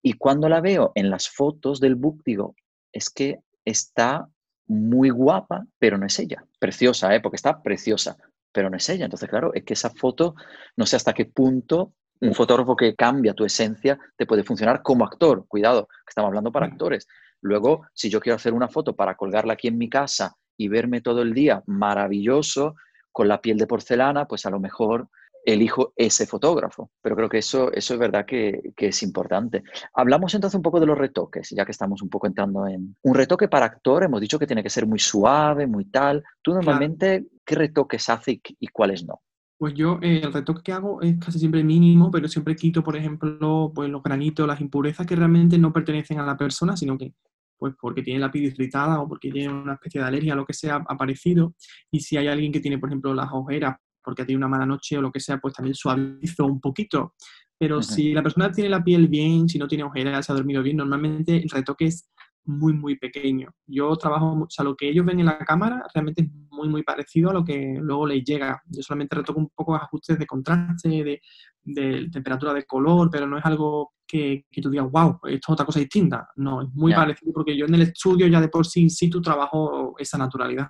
Y 0.01 0.13
cuando 0.13 0.49
la 0.49 0.61
veo 0.61 0.91
en 0.95 1.09
las 1.09 1.29
fotos 1.29 1.79
del 1.79 1.95
book, 1.95 2.21
digo, 2.25 2.55
es 2.91 3.09
que 3.09 3.39
está 3.65 4.27
muy 4.67 5.09
guapa, 5.09 5.65
pero 5.79 5.97
no 5.97 6.05
es 6.05 6.19
ella. 6.19 6.45
Preciosa, 6.59 7.13
¿eh? 7.15 7.21
porque 7.21 7.35
está 7.35 7.61
preciosa, 7.61 8.17
pero 8.51 8.69
no 8.69 8.77
es 8.77 8.89
ella. 8.89 9.05
Entonces, 9.05 9.29
claro, 9.29 9.53
es 9.53 9.63
que 9.63 9.73
esa 9.73 9.89
foto, 9.89 10.35
no 10.75 10.85
sé 10.85 10.95
hasta 10.95 11.13
qué 11.13 11.25
punto 11.25 11.93
un 12.21 12.33
fotógrafo 12.33 12.75
que 12.75 12.95
cambia 12.95 13.33
tu 13.33 13.43
esencia 13.43 13.99
te 14.15 14.25
puede 14.25 14.43
funcionar 14.43 14.81
como 14.81 15.05
actor. 15.05 15.45
Cuidado, 15.47 15.87
que 15.87 16.09
estamos 16.09 16.29
hablando 16.29 16.51
para 16.51 16.67
actores. 16.67 17.07
Luego, 17.41 17.85
si 17.93 18.09
yo 18.09 18.21
quiero 18.21 18.37
hacer 18.37 18.53
una 18.53 18.69
foto 18.69 18.95
para 18.95 19.15
colgarla 19.15 19.53
aquí 19.53 19.67
en 19.67 19.77
mi 19.77 19.89
casa 19.89 20.35
y 20.57 20.67
verme 20.67 21.01
todo 21.01 21.21
el 21.21 21.33
día 21.33 21.63
maravilloso 21.65 22.75
con 23.11 23.27
la 23.27 23.41
piel 23.41 23.57
de 23.57 23.67
porcelana, 23.67 24.25
pues 24.27 24.45
a 24.45 24.49
lo 24.49 24.59
mejor 24.59 25.09
elijo 25.45 25.93
ese 25.95 26.25
fotógrafo. 26.25 26.91
Pero 27.01 27.15
creo 27.15 27.29
que 27.29 27.39
eso, 27.39 27.71
eso 27.71 27.93
es 27.93 27.99
verdad 27.99 28.25
que, 28.25 28.73
es 28.77 29.03
importante. 29.03 29.63
Hablamos 29.93 30.33
entonces 30.33 30.55
un 30.55 30.61
poco 30.61 30.79
de 30.79 30.85
los 30.85 30.97
retoques, 30.97 31.49
ya 31.51 31.65
que 31.65 31.71
estamos 31.71 32.01
un 32.01 32.09
poco 32.09 32.27
entrando 32.27 32.67
en... 32.67 32.95
Un 33.01 33.15
retoque 33.15 33.47
para 33.47 33.65
actor, 33.65 34.03
hemos 34.03 34.21
dicho 34.21 34.39
que 34.39 34.47
tiene 34.47 34.63
que 34.63 34.69
ser 34.69 34.87
muy 34.87 34.99
suave, 34.99 35.67
muy 35.67 35.85
tal. 35.85 36.23
¿Tú 36.41 36.53
normalmente 36.53 37.25
qué 37.45 37.55
retoques 37.55 38.09
haces 38.09 38.39
y, 38.59 38.67
cuáles 38.67 39.05
no? 39.05 39.21
Pues 39.57 39.73
yo 39.75 39.99
eh, 40.01 40.21
el 40.23 40.33
retoque 40.33 40.61
que 40.63 40.71
hago 40.73 41.01
es 41.01 41.17
casi 41.19 41.39
siempre 41.39 41.63
mínimo, 41.63 42.11
pero 42.11 42.27
siempre 42.27 42.55
quito, 42.55 42.83
por 42.83 42.97
ejemplo, 42.97 43.71
pues 43.73 43.89
los 43.89 44.03
granitos, 44.03 44.47
las 44.47 44.59
impurezas 44.59 45.05
que 45.05 45.15
realmente 45.15 45.57
no 45.57 45.71
pertenecen 45.71 46.19
a 46.19 46.25
la 46.25 46.35
persona, 46.35 46.75
sino 46.75 46.97
que 46.97 47.13
pues 47.57 47.73
porque 47.79 48.03
tiene 48.03 48.19
la 48.19 48.31
piel 48.31 48.45
irritada 48.45 48.99
o 49.01 49.07
porque 49.07 49.31
tiene 49.31 49.53
una 49.53 49.73
especie 49.73 50.01
de 50.01 50.07
alergia 50.07 50.35
lo 50.35 50.45
que 50.45 50.53
sea 50.53 50.83
aparecido. 50.87 51.55
Y 51.91 51.99
si 51.99 52.17
hay 52.17 52.27
alguien 52.27 52.51
que 52.51 52.59
tiene, 52.59 52.77
por 52.77 52.89
ejemplo, 52.89 53.13
las 53.13 53.29
ojeras 53.31 53.77
porque 54.03 54.25
tiene 54.25 54.37
una 54.37 54.49
mala 54.49 54.65
noche 54.65 54.97
o 54.97 55.01
lo 55.01 55.11
que 55.11 55.19
sea, 55.19 55.37
pues 55.37 55.53
también 55.53 55.75
suavizo 55.75 56.45
un 56.45 56.59
poquito. 56.59 57.15
Pero 57.57 57.81
si 57.81 58.13
la 58.13 58.21
persona 58.21 58.51
tiene 58.51 58.69
la 58.69 58.83
piel 58.83 59.07
bien, 59.07 59.47
si 59.47 59.57
no 59.57 59.67
tiene 59.67 59.85
ojeras, 59.85 60.25
se 60.25 60.31
ha 60.31 60.35
dormido 60.35 60.61
bien, 60.61 60.77
normalmente 60.77 61.37
el 61.37 61.49
retoque 61.49 61.85
es 61.85 62.09
muy, 62.45 62.73
muy 62.73 62.97
pequeño. 62.97 63.53
Yo 63.65 63.95
trabajo, 63.95 64.33
o 64.33 64.49
sea, 64.49 64.65
lo 64.65 64.75
que 64.75 64.89
ellos 64.89 65.05
ven 65.05 65.19
en 65.19 65.27
la 65.27 65.37
cámara 65.37 65.81
realmente 65.93 66.23
es 66.23 66.29
muy, 66.49 66.67
muy 66.67 66.83
parecido 66.83 67.29
a 67.29 67.33
lo 67.33 67.45
que 67.45 67.77
luego 67.79 68.05
les 68.07 68.23
llega. 68.23 68.61
Yo 68.65 68.81
solamente 68.81 69.15
retoco 69.15 69.39
un 69.39 69.49
poco 69.55 69.75
ajustes 69.75 70.19
de 70.19 70.25
contraste, 70.25 70.89
de, 70.89 71.21
de 71.63 72.09
temperatura 72.11 72.53
de 72.53 72.65
color, 72.65 73.09
pero 73.11 73.27
no 73.27 73.37
es 73.37 73.45
algo 73.45 73.93
que, 74.07 74.45
que, 74.51 74.61
tú 74.61 74.69
digas, 74.69 74.89
wow, 74.91 75.19
esto 75.23 75.47
es 75.47 75.49
otra 75.49 75.65
cosa 75.65 75.79
distinta. 75.79 76.29
No, 76.35 76.61
es 76.61 76.69
muy 76.73 76.93
parecido 76.93 77.33
porque 77.33 77.57
yo 77.57 77.65
en 77.65 77.75
el 77.75 77.83
estudio 77.83 78.27
ya 78.27 78.41
de 78.41 78.49
por 78.49 78.65
sí 78.65 78.81
in 78.81 78.89
situ 78.89 79.21
trabajo 79.21 79.95
esa 79.97 80.17
naturalidad. 80.17 80.69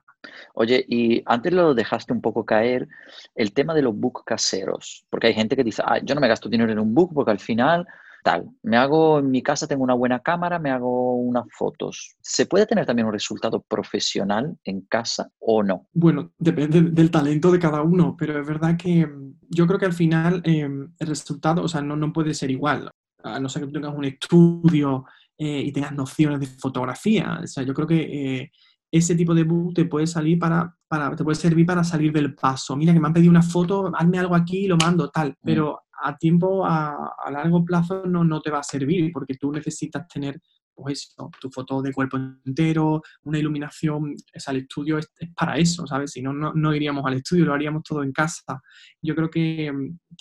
Oye, 0.54 0.86
y 0.88 1.22
antes 1.26 1.52
lo 1.54 1.74
dejaste 1.74 2.14
un 2.14 2.22
poco 2.22 2.46
caer, 2.46 2.88
el 3.36 3.54
tema 3.54 3.74
de 3.74 3.82
los 3.82 3.96
book 3.96 4.24
caseros, 4.26 5.06
porque 5.10 5.28
hay 5.28 5.34
gente 5.34 5.56
que 5.56 5.64
dice, 5.64 5.84
ah, 5.86 6.00
yo 6.02 6.16
no 6.16 6.22
me 6.22 6.28
gasto 6.28 6.50
dinero 6.50 6.72
en 6.72 6.80
un 6.80 6.94
book 6.94 7.12
porque 7.14 7.32
al 7.32 7.40
final 7.40 7.86
tal. 8.24 8.50
Me 8.64 8.78
hago 8.78 9.20
en 9.20 9.30
mi 9.30 9.44
casa, 9.44 9.68
tengo 9.68 9.84
una 9.84 9.94
buena 9.94 10.20
cámara, 10.20 10.58
me 10.58 10.72
hago 10.72 11.16
unas 11.16 11.46
fotos. 11.56 12.16
¿Se 12.22 12.46
puede 12.46 12.66
tener 12.66 12.86
también 12.86 13.08
un 13.08 13.14
resultado 13.14 13.62
profesional 13.62 14.58
en 14.64 14.82
casa 14.82 15.30
o 15.40 15.62
no? 15.62 15.88
Bueno, 15.94 16.32
depende 16.38 16.82
del 16.82 17.12
talento 17.12 17.52
de 17.52 17.60
cada 17.60 17.82
uno, 17.82 18.16
pero 18.18 18.40
es 18.40 18.48
verdad 18.48 18.78
que 18.78 19.06
mm, 19.06 19.36
yo 19.50 19.68
creo 19.68 19.80
que 19.80 19.86
al 19.86 19.94
final 19.94 20.42
em, 20.46 20.92
el 20.98 21.08
resultado, 21.08 21.64
o 21.64 21.68
sea, 21.68 21.82
no, 21.82 21.96
no 21.96 22.12
puede 22.12 22.34
ser 22.34 22.50
igual. 22.50 22.90
A 23.24 23.40
no 23.40 23.48
ser 23.48 23.66
que 23.66 23.72
tengas 23.72 23.96
un 23.96 24.06
estudio 24.06 25.06
eh, 25.38 25.62
y 25.62 25.72
tengas 25.72 25.94
nociones 25.94 26.40
de 26.40 26.48
fotografía. 26.48 27.40
O 27.44 27.48
sea, 27.48 27.64
yo 27.64 27.74
creo 27.74 27.88
que 27.88 28.02
eh, 28.42 28.52
ese 28.92 29.16
tipo 29.16 29.34
de 29.34 29.44
book 29.44 29.74
te 29.74 29.86
puede 29.86 30.06
salir 30.06 30.38
para, 30.38 30.76
para, 30.88 31.16
te 31.16 31.24
puede 31.24 31.36
servir 31.36 31.66
para 31.66 31.84
salir 31.84 32.14
del 32.14 32.36
paso. 32.36 32.76
Mira 32.76 32.94
que 32.94 33.00
me 33.00 33.08
han 33.08 33.14
pedido 33.14 33.32
una 33.32 33.42
foto, 33.42 33.92
hazme 33.96 34.20
algo 34.20 34.36
aquí 34.36 34.66
y 34.66 34.68
lo 34.68 34.78
mando, 34.78 35.10
tal. 35.10 35.30
Mm. 35.30 35.34
Pero 35.44 35.83
a 36.04 36.18
tiempo, 36.18 36.66
a, 36.66 37.16
largo 37.32 37.64
plazo, 37.64 38.04
no, 38.06 38.24
no 38.24 38.42
te 38.42 38.52
va 38.52 38.60
a 38.60 38.64
servir 38.64 39.12
porque 39.12 39.36
tú 39.36 39.52
necesitas 39.52 40.08
tener 40.08 40.40
pues 40.76 41.16
tu 41.40 41.50
foto 41.52 41.82
de 41.82 41.94
cuerpo 41.94 42.18
entero, 42.46 43.02
una 43.24 43.38
iluminación, 43.38 44.16
es 44.32 44.48
el 44.48 44.58
estudio 44.58 44.98
es, 44.98 45.12
para 45.36 45.58
eso, 45.58 45.86
¿sabes? 45.86 46.12
Si 46.12 46.22
no, 46.22 46.34
no, 46.34 46.76
iríamos 46.76 47.06
al 47.06 47.16
estudio, 47.16 47.46
lo 47.46 47.54
haríamos 47.54 47.84
todo 47.84 48.04
en 48.04 48.12
casa. 48.12 48.62
Yo 49.02 49.16
creo 49.16 49.30
que, 49.30 49.72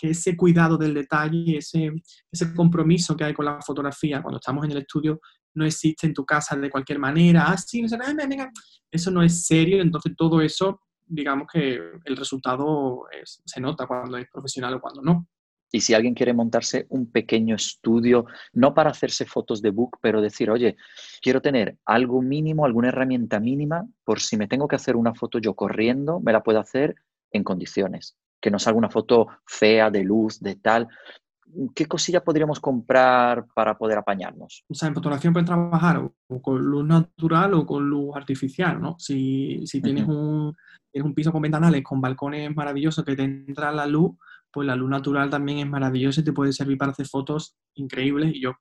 ese 0.01 0.37
cuidado 0.37 0.77
del 0.77 0.95
detalle, 0.95 1.59
ese, 1.59 1.93
ese 2.31 2.55
compromiso 2.55 3.17
que 3.17 3.25
hay 3.25 3.35
con 3.35 3.47
la 3.47 3.61
fotografía 3.63 4.23
cuando 4.23 4.39
estamos 4.39 4.65
en 4.65 4.73
el 4.73 4.79
estudio, 4.79 5.21
no 5.55 5.65
existe 5.65 6.07
en 6.07 6.15
tu 6.15 6.25
casa 6.25 6.57
de 6.57 6.71
cualquier 6.71 6.99
manera. 6.99 7.45
Ah, 7.49 7.57
sí, 7.57 7.85
eso 8.91 9.11
no 9.11 9.23
es 9.23 9.47
serio, 9.47 9.81
entonces 9.81 10.13
todo 10.17 10.41
eso, 10.41 10.81
digamos 11.07 11.47
que 11.53 11.81
el 12.05 12.17
resultado 12.17 13.05
se 13.25 13.61
nota 13.61 13.87
cuando 13.87 14.17
es 14.17 14.29
profesional 14.31 14.75
o 14.75 14.81
cuando 14.81 15.03
no. 15.03 15.29
Y 15.75 15.81
si 15.81 15.95
alguien 15.95 16.15
quiere 16.15 16.35
montarse 16.35 16.87
un 16.91 17.11
pequeño 17.11 17.57
estudio, 17.57 18.27
no 18.53 18.75
para 18.75 18.91
hacerse 18.91 19.25
fotos 19.25 19.63
de 19.63 19.71
book, 19.71 19.99
pero 20.03 20.21
decir, 20.21 20.51
oye, 20.51 20.77
quiero 21.23 21.41
tener 21.41 21.79
algo 21.87 22.21
mínimo, 22.21 22.67
alguna 22.67 22.89
herramienta 22.89 23.41
mínima, 23.41 23.89
por 24.05 24.21
si 24.21 24.37
me 24.37 24.47
tengo 24.47 24.69
que 24.69 24.77
hacer 24.77 24.97
una 24.97 25.15
foto 25.15 25.39
yo 25.39 25.55
corriendo, 25.55 26.21
me 26.21 26.33
la 26.33 26.43
puedo 26.43 26.61
hacer 26.61 26.95
en 27.33 27.43
condiciones. 27.43 28.17
Que 28.39 28.51
no 28.51 28.59
salga 28.59 28.79
una 28.79 28.91
foto 28.91 29.29
fea, 29.47 29.91
de 29.91 30.05
luz, 30.05 30.41
de 30.41 30.57
tal. 30.57 30.89
¿Qué 31.75 31.87
cosilla 31.87 32.23
podríamos 32.23 32.61
comprar 32.61 33.47
para 33.55 33.79
poder 33.79 33.97
apañarnos? 33.97 34.65
O 34.69 34.75
sea, 34.75 34.89
en 34.89 34.95
fotografía 34.95 35.33
puedes 35.33 35.47
trabajar 35.47 35.99
o 35.99 36.43
con 36.43 36.63
luz 36.63 36.85
natural 36.85 37.55
o 37.55 37.65
con 37.65 37.89
luz 37.89 38.15
artificial, 38.15 38.81
¿no? 38.81 38.97
Si, 38.99 39.65
tienes, 39.83 40.07
un, 40.07 40.55
tienes 40.91 41.07
un 41.07 41.15
piso 41.15 41.33
con 41.33 41.41
ventanales, 41.41 41.83
con 41.83 42.01
balcones 42.01 42.55
maravillosos 42.55 43.05
que 43.05 43.17
te 43.17 43.23
entra 43.23 43.73
la 43.73 43.87
luz, 43.87 44.13
pues 44.53 44.67
la 44.67 44.77
luz 44.77 44.91
natural 44.91 45.31
también 45.31 45.59
es 45.59 45.69
maravillosa 45.69 46.21
y 46.21 46.25
te 46.25 46.33
puede 46.33 46.53
servir 46.53 46.79
para 46.79 46.93
hacer 46.93 47.07
fotos 47.07 47.57
increíbles. 47.75 48.35
Y 48.35 48.43
yo 48.43 48.53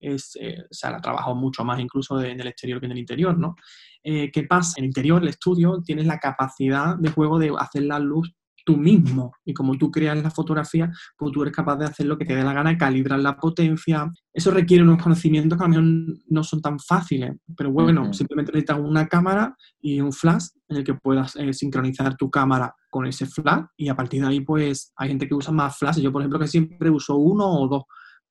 es, 0.00 0.36
eh, 0.40 0.62
o 0.62 0.74
sea, 0.74 0.90
la 0.90 1.00
trabajo 1.00 1.34
mucho 1.34 1.64
más 1.64 1.80
incluso 1.80 2.20
en 2.22 2.40
el 2.40 2.46
exterior 2.46 2.80
que 2.80 2.86
en 2.86 2.92
el 2.92 2.98
interior, 2.98 3.38
¿no? 3.38 3.54
Eh, 4.02 4.30
¿Qué 4.32 4.44
pasa? 4.44 4.74
En 4.78 4.84
el 4.84 4.88
interior, 4.88 5.22
el 5.22 5.28
estudio, 5.28 5.82
tienes 5.84 6.06
la 6.06 6.18
capacidad 6.18 6.96
de 6.96 7.10
juego 7.10 7.38
de 7.38 7.52
hacer 7.58 7.82
la 7.82 7.98
luz 7.98 8.32
tú 8.64 8.76
mismo. 8.76 9.32
Y 9.44 9.54
como 9.54 9.76
tú 9.76 9.90
creas 9.90 10.22
la 10.22 10.30
fotografía, 10.30 10.90
pues 11.16 11.32
tú 11.32 11.42
eres 11.42 11.54
capaz 11.54 11.76
de 11.76 11.86
hacer 11.86 12.06
lo 12.06 12.16
que 12.18 12.24
te 12.24 12.34
dé 12.34 12.42
la 12.42 12.52
gana, 12.52 12.76
calibrar 12.76 13.20
la 13.20 13.36
potencia. 13.36 14.10
Eso 14.32 14.50
requiere 14.50 14.82
unos 14.82 15.02
conocimientos 15.02 15.58
que 15.58 15.64
a 15.64 15.68
lo 15.68 15.74
mejor 15.74 16.18
no 16.28 16.44
son 16.44 16.60
tan 16.60 16.78
fáciles. 16.78 17.36
Pero 17.56 17.70
bueno, 17.72 18.12
simplemente 18.12 18.52
necesitas 18.52 18.78
una 18.78 19.06
cámara 19.06 19.54
y 19.80 20.00
un 20.00 20.12
flash 20.12 20.46
en 20.68 20.78
el 20.78 20.84
que 20.84 20.94
puedas 20.94 21.36
eh, 21.36 21.52
sincronizar 21.52 22.16
tu 22.16 22.30
cámara 22.30 22.74
con 22.90 23.06
ese 23.06 23.26
flash. 23.26 23.64
Y 23.76 23.88
a 23.88 23.96
partir 23.96 24.22
de 24.22 24.28
ahí, 24.28 24.40
pues 24.40 24.92
hay 24.96 25.08
gente 25.08 25.28
que 25.28 25.34
usa 25.34 25.52
más 25.52 25.76
flash. 25.76 26.00
Yo, 26.00 26.12
por 26.12 26.22
ejemplo, 26.22 26.38
que 26.38 26.48
siempre 26.48 26.90
uso 26.90 27.16
uno 27.16 27.46
o 27.46 27.68
dos 27.68 27.82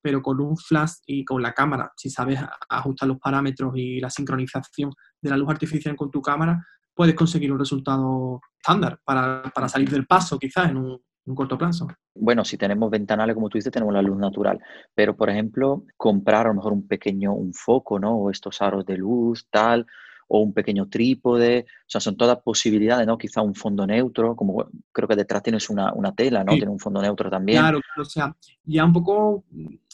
pero 0.02 0.22
con 0.22 0.40
un 0.40 0.56
flash 0.56 0.92
y 1.06 1.24
con 1.24 1.42
la 1.42 1.52
cámara, 1.52 1.92
si 1.96 2.10
sabes 2.10 2.40
ajustar 2.68 3.08
los 3.08 3.18
parámetros 3.18 3.72
y 3.76 4.00
la 4.00 4.10
sincronización 4.10 4.92
de 5.20 5.30
la 5.30 5.36
luz 5.36 5.50
artificial 5.50 5.96
con 5.96 6.10
tu 6.10 6.22
cámara, 6.22 6.64
puedes 7.00 7.14
conseguir 7.14 7.50
un 7.50 7.58
resultado 7.58 8.42
estándar 8.58 9.00
para, 9.02 9.68
salir 9.70 9.88
del 9.88 10.06
paso, 10.06 10.38
quizás 10.38 10.68
en 10.68 10.76
un, 10.76 11.00
corto 11.34 11.56
plazo. 11.56 11.88
Bueno, 12.14 12.44
si 12.44 12.58
tenemos 12.58 12.90
ventanales, 12.90 13.34
como 13.34 13.48
tú 13.48 13.56
dices, 13.56 13.72
tenemos 13.72 13.94
la 13.94 14.02
luz 14.02 14.18
natural, 14.18 14.60
pero 14.94 15.16
por 15.16 15.30
ejemplo, 15.30 15.84
comprar 15.96 16.44
a 16.44 16.50
lo 16.50 16.56
mejor 16.56 16.74
un 16.74 16.86
pequeño, 16.86 17.32
un 17.32 17.54
foco, 17.54 17.98
¿no? 17.98 18.16
O 18.16 18.30
estos 18.30 18.60
aros 18.60 18.84
de 18.84 18.98
luz, 18.98 19.46
tal, 19.48 19.86
o 20.28 20.40
un 20.40 20.52
pequeño 20.52 20.90
trípode, 20.90 21.64
o 21.64 21.88
sea, 21.88 22.02
son 22.02 22.18
todas 22.18 22.36
posibilidades, 22.42 23.06
¿no? 23.06 23.16
Quizá 23.16 23.40
un 23.40 23.54
fondo 23.54 23.86
neutro, 23.86 24.36
como 24.36 24.68
creo 24.92 25.08
que 25.08 25.16
detrás 25.16 25.42
tienes 25.42 25.70
una, 25.70 25.94
tela, 26.14 26.44
¿no? 26.44 26.52
Tiene 26.52 26.68
un 26.70 26.78
fondo 26.78 27.00
neutro 27.00 27.30
también. 27.30 27.60
Claro, 27.62 27.80
o 27.96 28.04
sea, 28.04 28.36
ya 28.64 28.84
un 28.84 28.92
poco 28.92 29.44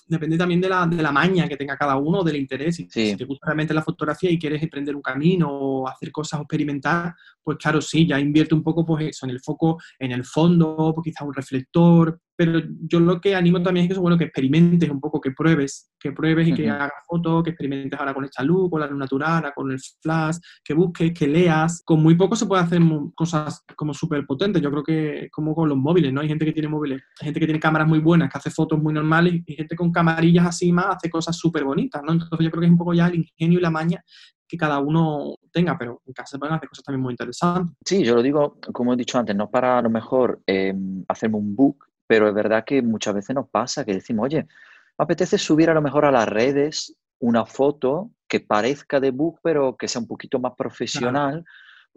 depende 0.07 0.39
también 0.39 0.61
de 0.61 0.69
la, 0.69 0.87
de 0.87 1.03
la 1.03 1.13
maña 1.13 1.49
que 1.49 1.57
tenga 1.57 1.77
cada 1.77 1.97
uno, 1.97 2.23
del 2.23 2.37
interés. 2.37 2.77
Si, 2.77 2.87
te 2.87 3.25
gusta 3.25 3.47
realmente 3.47 3.75
la 3.75 3.83
fotografía 3.83 4.31
y 4.31 4.39
quieres 4.39 4.63
emprender 4.63 4.95
un 4.95 5.03
camino 5.03 5.49
o 5.51 5.89
hacer 5.89 6.13
cosas 6.13 6.39
o 6.39 6.43
experimentar, 6.43 7.15
pues 7.43 7.59
claro, 7.59 7.81
sí, 7.81 8.07
ya 8.07 8.19
invierte 8.19 8.55
un 8.55 8.63
poco 8.63 8.85
pues 8.85 9.07
eso, 9.09 9.27
en 9.27 9.31
el 9.31 9.41
foco, 9.41 9.81
en 9.99 10.13
el 10.13 10.25
fondo, 10.25 10.93
pues 10.95 11.05
quizás 11.05 11.27
un 11.27 11.35
reflector, 11.35 12.21
pero 12.37 12.61
yo 12.83 13.01
lo 13.01 13.21
que 13.21 13.35
animo 13.35 13.63
también 13.63 13.87
es 13.87 13.95
que, 13.95 13.99
bueno, 13.99 14.19
que 14.19 14.25
experimentes 14.25 14.91
un 14.91 15.01
poco, 15.01 15.21
que 15.21 15.31
pruebes, 15.31 15.91
que 15.99 16.13
pruebes 16.13 16.49
y 16.49 16.55
que 16.55 16.69
hagas 16.69 16.93
fotos, 17.07 17.43
que 17.43 17.51
experimentes 17.51 17.99
ahora 17.99 18.13
con 18.13 18.25
esta 18.25 18.43
luz, 18.43 18.71
con 18.71 18.81
la 18.81 18.87
luz 18.87 18.99
natural, 18.99 19.53
con 19.55 19.73
el 19.73 19.79
flash, 20.03 20.37
que 20.63 20.75
busques, 20.75 21.13
que 21.13 21.27
leas. 21.27 21.83
Con 21.85 22.03
muy 22.03 22.15
poco 22.15 22.37
se 22.37 22.45
puede 22.45 22.63
hacer 22.63 22.83
cosas 23.15 23.65
como 23.75 23.95
súper 23.95 24.27
potentes. 24.27 24.61
Yo 24.61 24.71
creo 24.71 24.85
que 24.85 25.29
como 25.33 25.55
con 25.55 25.69
los 25.69 25.79
móviles, 25.79 26.13
¿no? 26.13 26.21
Hay 26.21 26.29
gente 26.29 26.45
que 26.45 26.53
tiene 26.53 26.69
móviles, 26.69 27.01
hay 27.21 27.25
gente 27.25 27.41
que 27.41 27.47
tiene 27.47 27.61
cámaras 27.61 27.89
muy 27.89 28.01
buenas, 28.01 28.31
que 28.31 28.39
hace 28.39 28.51
fotos 28.51 28.79
muy 28.83 28.93
normales, 28.93 29.43
y 29.47 29.55
gente 29.55 29.75
con 29.75 29.91
camarillas 29.91 30.47
así 30.47 30.73
más 30.73 30.97
hace 30.97 31.09
cosas 31.09 31.37
súper 31.37 31.65
bonitas, 31.65 32.03
¿no? 32.05 32.13
Entonces 32.13 32.45
yo 32.45 32.51
creo 32.51 32.61
que 32.61 32.67
es 32.67 32.73
un 32.73 32.79
poco 32.79 32.93
ya 32.93 33.07
el 33.07 33.17
ingenio 33.17 33.59
y 33.59 33.63
la 33.63 33.71
maña 33.71 34.05
que 34.49 34.57
cada 34.57 34.79
uno 34.79 35.37
tenga, 35.53 35.77
pero 35.77 36.03
en 36.07 36.13
casa 36.13 36.33
se 36.33 36.39
pueden 36.39 36.55
hacer 36.55 36.69
cosas 36.69 36.85
también 36.85 37.03
muy 37.03 37.13
interesantes. 37.13 37.75
Sí, 37.85 38.05
yo 38.05 38.15
lo 38.15 38.23
digo, 38.23 38.59
como 38.73 38.93
he 38.93 38.97
dicho 38.97 39.19
antes, 39.19 39.35
no 39.35 39.51
para 39.51 39.79
a 39.79 39.83
lo 39.83 39.91
mejor 39.91 40.41
eh, 40.47 40.75
hacerme 41.09 41.39
un 41.39 41.57
book 41.57 41.86
pero 42.07 42.29
es 42.29 42.35
verdad 42.35 42.65
que 42.65 42.83
muchas 42.83 43.15
veces 43.15 43.35
nos 43.35 43.49
pasa 43.49 43.85
que 43.85 43.95
decimos, 43.95 44.27
oye, 44.27 44.47
me 44.99 45.03
apetece 45.05 45.39
subir 45.39 45.71
a 45.71 45.75
lo 45.75 45.83
mejor 45.83 46.05
a 46.05 46.11
las 46.11 46.29
redes 46.29 46.97
una 47.19 47.47
foto 47.47 48.11
que 48.29 48.41
parezca 48.41 49.01
de 49.01 49.11
book, 49.11 49.41
pero 49.43 49.77
que 49.77 49.89
sea 49.89 50.01
un 50.01 50.09
poquito 50.09 50.39
más 50.39 50.55
profesional 50.57 51.45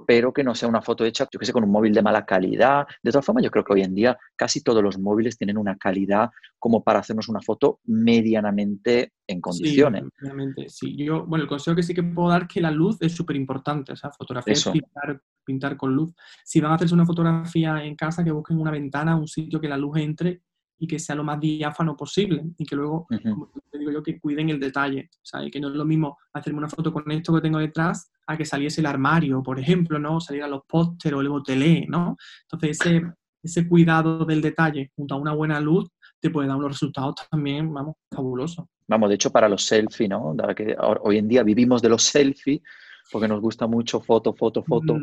pero 0.07 0.33
que 0.33 0.43
no 0.43 0.55
sea 0.55 0.69
una 0.69 0.81
foto 0.81 1.05
hecha, 1.05 1.27
yo 1.31 1.39
que 1.39 1.45
sé, 1.45 1.53
con 1.53 1.63
un 1.63 1.71
móvil 1.71 1.93
de 1.93 2.01
mala 2.01 2.25
calidad. 2.25 2.87
De 3.03 3.11
todas 3.11 3.25
formas, 3.25 3.43
yo 3.43 3.51
creo 3.51 3.63
que 3.63 3.73
hoy 3.73 3.81
en 3.81 3.95
día 3.95 4.17
casi 4.35 4.61
todos 4.61 4.83
los 4.83 4.97
móviles 4.97 5.37
tienen 5.37 5.57
una 5.57 5.77
calidad 5.77 6.29
como 6.57 6.83
para 6.83 6.99
hacernos 6.99 7.29
una 7.29 7.41
foto 7.41 7.79
medianamente 7.85 9.13
en 9.27 9.41
condiciones. 9.41 10.03
Sí, 10.03 10.09
medianamente, 10.21 10.69
sí. 10.69 10.95
Yo, 10.97 11.25
bueno, 11.25 11.43
el 11.43 11.49
consejo 11.49 11.75
que 11.75 11.83
sí 11.83 11.93
que 11.93 12.03
puedo 12.03 12.29
dar 12.29 12.43
es 12.43 12.47
que 12.47 12.61
la 12.61 12.71
luz 12.71 12.97
es 13.01 13.13
súper 13.13 13.35
importante, 13.35 13.93
o 13.93 13.95
sea, 13.95 14.11
fotografía 14.11 14.53
es 14.53 14.67
pintar, 14.67 15.21
pintar 15.45 15.77
con 15.77 15.93
luz. 15.93 16.13
Si 16.43 16.59
van 16.59 16.71
a 16.71 16.75
hacerse 16.75 16.93
una 16.93 17.05
fotografía 17.05 17.83
en 17.83 17.95
casa, 17.95 18.23
que 18.23 18.31
busquen 18.31 18.59
una 18.59 18.71
ventana, 18.71 19.15
un 19.15 19.27
sitio 19.27 19.59
que 19.59 19.69
la 19.69 19.77
luz 19.77 19.97
entre 19.97 20.41
y 20.79 20.87
que 20.87 20.97
sea 20.97 21.15
lo 21.15 21.23
más 21.23 21.39
diáfano 21.39 21.95
posible 21.95 22.43
y 22.57 22.65
que 22.65 22.75
luego, 22.75 23.05
como 23.23 23.51
te 23.69 23.77
digo 23.77 23.91
yo, 23.91 24.01
que 24.01 24.19
cuiden 24.19 24.49
el 24.49 24.59
detalle, 24.59 25.09
o 25.13 25.25
sea, 25.25 25.43
y 25.43 25.51
que 25.51 25.59
no 25.59 25.67
es 25.67 25.75
lo 25.75 25.85
mismo 25.85 26.17
hacerme 26.33 26.59
una 26.59 26.69
foto 26.69 26.93
con 26.93 27.09
esto 27.11 27.33
que 27.35 27.41
tengo 27.41 27.59
detrás 27.59 28.09
a 28.25 28.37
que 28.37 28.45
saliese 28.45 28.81
el 28.81 28.87
armario, 28.87 29.43
por 29.43 29.59
ejemplo, 29.59 29.99
¿no? 29.99 30.21
Salir 30.21 30.43
a 30.43 30.47
los 30.47 30.61
pósteres 30.65 31.17
o 31.17 31.21
el 31.21 31.29
botelé, 31.29 31.85
¿no? 31.89 32.15
Entonces, 32.43 32.79
ese, 32.79 33.01
ese 33.43 33.67
cuidado 33.67 34.25
del 34.25 34.41
detalle 34.41 34.91
junto 34.95 35.15
a 35.15 35.17
una 35.17 35.33
buena 35.33 35.59
luz 35.59 35.89
te 36.19 36.29
puede 36.29 36.47
dar 36.47 36.57
unos 36.57 36.71
resultados 36.71 37.15
también, 37.29 37.73
vamos, 37.73 37.95
fabulosos. 38.11 38.65
Vamos, 38.87 39.09
de 39.09 39.15
hecho, 39.15 39.31
para 39.31 39.47
los 39.47 39.65
selfies, 39.65 40.09
¿no? 40.09 40.35
que 40.55 40.75
hoy 41.01 41.17
en 41.17 41.27
día 41.27 41.43
vivimos 41.43 41.81
de 41.81 41.89
los 41.89 42.03
selfies, 42.03 42.61
porque 43.11 43.27
nos 43.27 43.41
gusta 43.41 43.67
mucho 43.67 43.99
foto, 43.99 44.33
foto, 44.33 44.63
foto. 44.63 44.99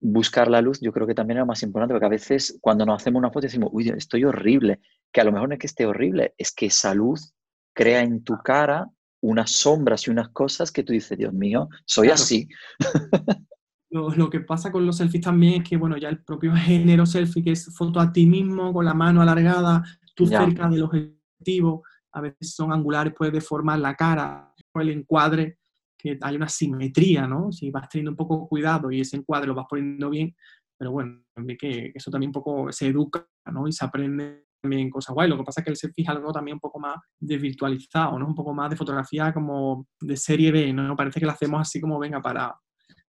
Buscar 0.00 0.48
la 0.48 0.62
luz, 0.62 0.80
yo 0.80 0.92
creo 0.92 1.06
que 1.06 1.14
también 1.14 1.38
es 1.38 1.42
lo 1.42 1.46
más 1.46 1.62
importante, 1.62 1.94
porque 1.94 2.06
a 2.06 2.10
veces 2.10 2.58
cuando 2.60 2.86
nos 2.86 3.00
hacemos 3.00 3.18
una 3.18 3.30
foto 3.30 3.46
decimos, 3.46 3.70
uy, 3.72 3.88
estoy 3.90 4.24
horrible, 4.24 4.80
que 5.12 5.20
a 5.20 5.24
lo 5.24 5.32
mejor 5.32 5.48
no 5.48 5.54
es 5.54 5.58
que 5.58 5.66
esté 5.66 5.86
horrible, 5.86 6.34
es 6.38 6.52
que 6.52 6.66
esa 6.66 6.94
luz 6.94 7.34
crea 7.74 8.02
en 8.02 8.24
tu 8.24 8.38
cara 8.38 8.88
unas 9.22 9.50
sombras 9.50 10.06
y 10.06 10.10
unas 10.10 10.30
cosas 10.30 10.72
que 10.72 10.82
tú 10.82 10.92
dices, 10.92 11.18
Dios 11.18 11.32
mío, 11.32 11.68
soy 11.84 12.08
así. 12.08 12.48
Lo, 13.90 14.30
que 14.30 14.38
pasa 14.38 14.70
con 14.70 14.86
los 14.86 14.98
selfies 14.98 15.24
también 15.24 15.62
es 15.62 15.68
que, 15.68 15.76
bueno, 15.76 15.96
ya 15.96 16.08
el 16.08 16.22
propio 16.22 16.54
género 16.56 17.06
selfie, 17.06 17.42
que 17.42 17.52
es 17.52 17.74
foto 17.74 17.98
a 17.98 18.12
ti 18.12 18.24
mismo, 18.24 18.72
con 18.72 18.84
la 18.84 18.94
mano 18.94 19.20
alargada, 19.20 19.82
tú 20.14 20.26
cerca 20.26 20.68
del 20.68 20.82
objetivo, 20.82 21.82
a 22.12 22.20
veces 22.20 22.54
son 22.54 22.72
angulares, 22.72 23.12
puedes 23.16 23.34
deformar 23.34 23.80
la 23.80 23.96
cara, 23.96 24.54
el 24.74 24.90
encuadre, 24.90 25.58
que 26.00 26.18
hay 26.20 26.36
una 26.36 26.48
simetría, 26.48 27.26
¿no? 27.26 27.52
Si 27.52 27.70
vas 27.70 27.88
teniendo 27.88 28.12
un 28.12 28.16
poco 28.16 28.48
cuidado 28.48 28.90
y 28.90 29.00
ese 29.00 29.16
encuadre 29.16 29.48
lo 29.48 29.54
vas 29.54 29.66
poniendo 29.68 30.10
bien, 30.10 30.34
pero 30.78 30.92
bueno, 30.92 31.22
que 31.58 31.92
eso 31.94 32.10
también 32.10 32.30
un 32.30 32.34
poco 32.34 32.72
se 32.72 32.88
educa, 32.88 33.26
¿no? 33.52 33.68
Y 33.68 33.72
se 33.72 33.84
aprende 33.84 34.46
también 34.62 34.90
cosas 34.90 35.14
guay. 35.14 35.28
Lo 35.28 35.36
que 35.36 35.44
pasa 35.44 35.60
es 35.60 35.64
que 35.64 35.70
el 35.70 35.76
selfie 35.76 36.04
es 36.04 36.08
algo 36.08 36.32
también 36.32 36.56
un 36.56 36.60
poco 36.60 36.78
más 36.78 36.96
desvirtualizado, 37.18 38.18
¿no? 38.18 38.26
Un 38.26 38.34
poco 38.34 38.54
más 38.54 38.70
de 38.70 38.76
fotografía 38.76 39.32
como 39.32 39.86
de 40.00 40.16
serie 40.16 40.52
B, 40.52 40.72
¿no? 40.72 40.96
Parece 40.96 41.20
que 41.20 41.26
lo 41.26 41.32
hacemos 41.32 41.60
así 41.60 41.80
como 41.80 41.98
venga 41.98 42.20
para... 42.20 42.54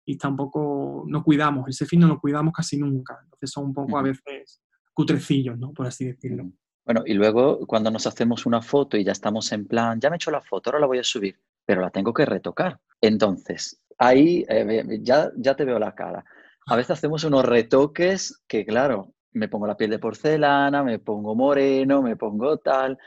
Y 0.03 0.17
tampoco, 0.17 1.05
no 1.07 1.23
cuidamos, 1.23 1.67
el 1.67 1.73
selfie 1.73 1.99
no 1.99 2.07
lo 2.07 2.19
cuidamos 2.19 2.53
casi 2.53 2.77
nunca. 2.77 3.19
Entonces 3.23 3.51
son 3.51 3.65
un 3.65 3.73
poco 3.73 3.97
a 3.97 4.01
veces 4.01 4.61
cutrecillos, 4.93 5.57
¿no? 5.57 5.71
Por 5.73 5.85
así 5.85 6.05
decirlo. 6.05 6.51
Bueno, 6.83 7.03
y 7.05 7.13
luego 7.13 7.65
cuando 7.67 7.91
nos 7.91 8.07
hacemos 8.07 8.45
una 8.45 8.61
foto 8.61 8.97
y 8.97 9.03
ya 9.03 9.11
estamos 9.11 9.51
en 9.51 9.67
plan, 9.67 9.99
ya 9.99 10.09
me 10.09 10.15
he 10.15 10.17
hecho 10.17 10.31
la 10.31 10.41
foto, 10.41 10.69
ahora 10.69 10.79
la 10.79 10.87
voy 10.87 10.97
a 10.97 11.03
subir, 11.03 11.39
pero 11.71 11.83
la 11.83 11.89
tengo 11.89 12.13
que 12.13 12.25
retocar. 12.25 12.81
Entonces, 12.99 13.81
ahí 13.97 14.43
eh, 14.49 14.99
ya, 15.01 15.31
ya 15.37 15.55
te 15.55 15.63
veo 15.63 15.79
la 15.79 15.95
cara. 15.95 16.25
A 16.65 16.75
veces 16.75 16.91
hacemos 16.91 17.23
unos 17.23 17.45
retoques 17.45 18.43
que, 18.45 18.65
claro, 18.65 19.13
me 19.31 19.47
pongo 19.47 19.67
la 19.67 19.77
piel 19.77 19.89
de 19.91 19.97
porcelana, 19.97 20.83
me 20.83 20.99
pongo 20.99 21.33
moreno, 21.33 22.01
me 22.01 22.17
pongo 22.17 22.57
tal. 22.57 22.97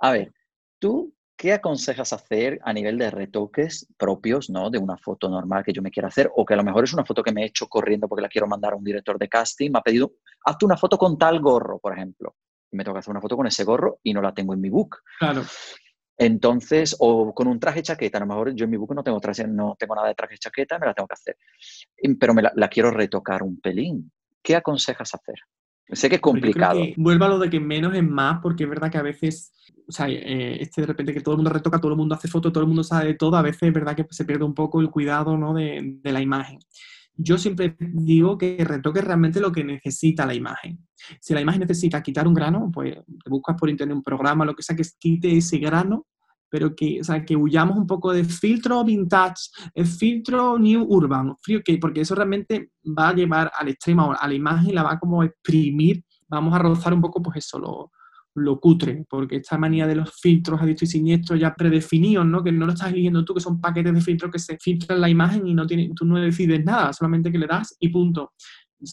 A 0.00 0.10
ver, 0.10 0.32
¿tú 0.80 1.14
qué 1.36 1.52
aconsejas 1.52 2.12
hacer 2.12 2.58
a 2.64 2.72
nivel 2.72 2.98
de 2.98 3.08
retoques 3.08 3.86
propios, 3.96 4.50
¿no? 4.50 4.68
De 4.68 4.78
una 4.78 4.96
foto 4.96 5.28
normal 5.28 5.62
que 5.62 5.72
yo 5.72 5.80
me 5.80 5.92
quiera 5.92 6.08
hacer, 6.08 6.28
o 6.34 6.44
que 6.44 6.54
a 6.54 6.56
lo 6.56 6.64
mejor 6.64 6.82
es 6.82 6.92
una 6.92 7.04
foto 7.04 7.22
que 7.22 7.30
me 7.30 7.42
he 7.42 7.46
hecho 7.46 7.68
corriendo 7.68 8.08
porque 8.08 8.22
la 8.22 8.28
quiero 8.28 8.48
mandar 8.48 8.72
a 8.72 8.76
un 8.76 8.82
director 8.82 9.16
de 9.16 9.28
casting, 9.28 9.70
me 9.70 9.78
ha 9.78 9.82
pedido, 9.82 10.14
hazte 10.44 10.64
una 10.64 10.76
foto 10.76 10.98
con 10.98 11.16
tal 11.16 11.38
gorro, 11.38 11.78
por 11.78 11.92
ejemplo. 11.92 12.34
Me 12.72 12.82
toca 12.82 12.98
hacer 12.98 13.12
una 13.12 13.20
foto 13.20 13.36
con 13.36 13.46
ese 13.46 13.62
gorro 13.62 14.00
y 14.02 14.12
no 14.12 14.20
la 14.20 14.34
tengo 14.34 14.54
en 14.54 14.60
mi 14.60 14.70
book. 14.70 15.02
Claro. 15.20 15.42
Entonces, 16.18 16.96
o 16.98 17.32
con 17.32 17.46
un 17.46 17.60
traje 17.60 17.80
chaqueta, 17.80 18.18
a 18.18 18.20
lo 18.20 18.26
mejor 18.26 18.52
yo 18.54 18.64
en 18.64 18.70
mi 18.70 18.76
book 18.76 18.92
no 18.94 19.04
tengo 19.04 19.20
traje, 19.20 19.46
no 19.46 19.76
tengo 19.78 19.94
nada 19.94 20.08
de 20.08 20.14
traje 20.16 20.36
chaqueta, 20.36 20.78
me 20.78 20.86
la 20.86 20.94
tengo 20.94 21.06
que 21.06 21.14
hacer. 21.14 21.36
Pero 22.18 22.34
me 22.34 22.42
la 22.42 22.68
quiero 22.68 22.90
retocar 22.90 23.42
un 23.42 23.60
pelín. 23.60 24.10
¿Qué 24.42 24.56
aconsejas 24.56 25.14
hacer? 25.14 25.36
Sé 25.90 26.08
que 26.08 26.16
es 26.16 26.20
complicado. 26.20 26.80
vuelva 26.96 27.26
a 27.26 27.28
lo 27.30 27.38
de 27.38 27.48
que 27.48 27.60
menos 27.60 27.94
es 27.94 28.02
más, 28.02 28.40
porque 28.42 28.64
es 28.64 28.70
verdad 28.70 28.90
que 28.90 28.98
a 28.98 29.02
veces, 29.02 29.52
o 29.86 29.92
sea, 29.92 30.08
eh, 30.08 30.60
este 30.60 30.82
de 30.82 30.86
repente 30.86 31.14
que 31.14 31.20
todo 31.20 31.34
el 31.34 31.38
mundo 31.38 31.50
retoca, 31.50 31.80
todo 31.80 31.92
el 31.92 31.98
mundo 31.98 32.14
hace 32.14 32.28
fotos, 32.28 32.52
todo 32.52 32.62
el 32.62 32.68
mundo 32.68 32.84
sabe 32.84 33.06
de 33.06 33.14
todo, 33.14 33.36
a 33.36 33.42
veces 33.42 33.62
es 33.62 33.72
verdad 33.72 33.96
que 33.96 34.04
se 34.10 34.24
pierde 34.24 34.44
un 34.44 34.54
poco 34.54 34.80
el 34.80 34.90
cuidado 34.90 35.36
¿no? 35.38 35.54
de, 35.54 35.80
de 36.02 36.12
la 36.12 36.20
imagen. 36.20 36.58
Yo 37.20 37.36
siempre 37.36 37.76
digo 37.78 38.38
que 38.38 38.64
retoque 38.64 39.00
realmente 39.00 39.40
lo 39.40 39.50
que 39.50 39.64
necesita 39.64 40.24
la 40.24 40.34
imagen. 40.34 40.86
Si 41.20 41.34
la 41.34 41.40
imagen 41.40 41.62
necesita 41.62 42.00
quitar 42.00 42.28
un 42.28 42.34
grano, 42.34 42.70
pues 42.72 42.94
te 42.94 43.30
buscas 43.30 43.56
por 43.56 43.68
internet 43.68 43.96
un 43.96 44.04
programa, 44.04 44.44
lo 44.44 44.54
que 44.54 44.62
sea, 44.62 44.76
que 44.76 44.84
quite 44.98 45.36
ese 45.36 45.58
grano 45.58 46.06
pero 46.50 46.74
que, 46.74 47.00
o 47.00 47.04
sea, 47.04 47.24
que 47.24 47.36
huyamos 47.36 47.76
un 47.76 47.86
poco 47.86 48.12
de 48.12 48.24
filtro 48.24 48.82
vintage, 48.84 49.50
el 49.74 49.86
filtro 49.86 50.58
new 50.58 50.82
urban, 50.88 51.36
porque 51.80 52.00
eso 52.00 52.14
realmente 52.14 52.70
va 52.86 53.10
a 53.10 53.14
llevar 53.14 53.52
al 53.54 53.68
extremo, 53.68 54.14
a 54.18 54.26
la 54.26 54.34
imagen, 54.34 54.74
la 54.74 54.82
va 54.82 54.92
a 54.92 54.98
como 54.98 55.22
exprimir, 55.22 56.02
vamos 56.26 56.54
a 56.54 56.58
rozar 56.58 56.94
un 56.94 57.00
poco 57.00 57.22
pues 57.22 57.44
eso, 57.44 57.58
lo, 57.58 57.92
lo 58.38 58.60
cutre, 58.60 59.04
porque 59.08 59.36
esta 59.36 59.58
manía 59.58 59.86
de 59.86 59.96
los 59.96 60.12
filtros 60.20 60.60
a 60.60 60.66
dicho 60.66 60.84
y 60.84 60.88
siniestro 60.88 61.36
ya 61.36 61.54
predefinidos, 61.54 62.26
¿no? 62.26 62.42
que 62.42 62.52
no 62.52 62.66
lo 62.66 62.72
estás 62.72 62.92
eligiendo 62.92 63.24
tú, 63.24 63.34
que 63.34 63.40
son 63.40 63.60
paquetes 63.60 63.94
de 63.94 64.00
filtros 64.00 64.32
que 64.32 64.38
se 64.38 64.56
filtran 64.58 65.00
la 65.00 65.08
imagen 65.08 65.46
y 65.46 65.54
no 65.54 65.66
tiene, 65.66 65.90
tú 65.94 66.04
no 66.04 66.18
decides 66.18 66.64
nada, 66.64 66.92
solamente 66.92 67.30
que 67.30 67.38
le 67.38 67.46
das 67.46 67.76
y 67.78 67.88
punto 67.88 68.32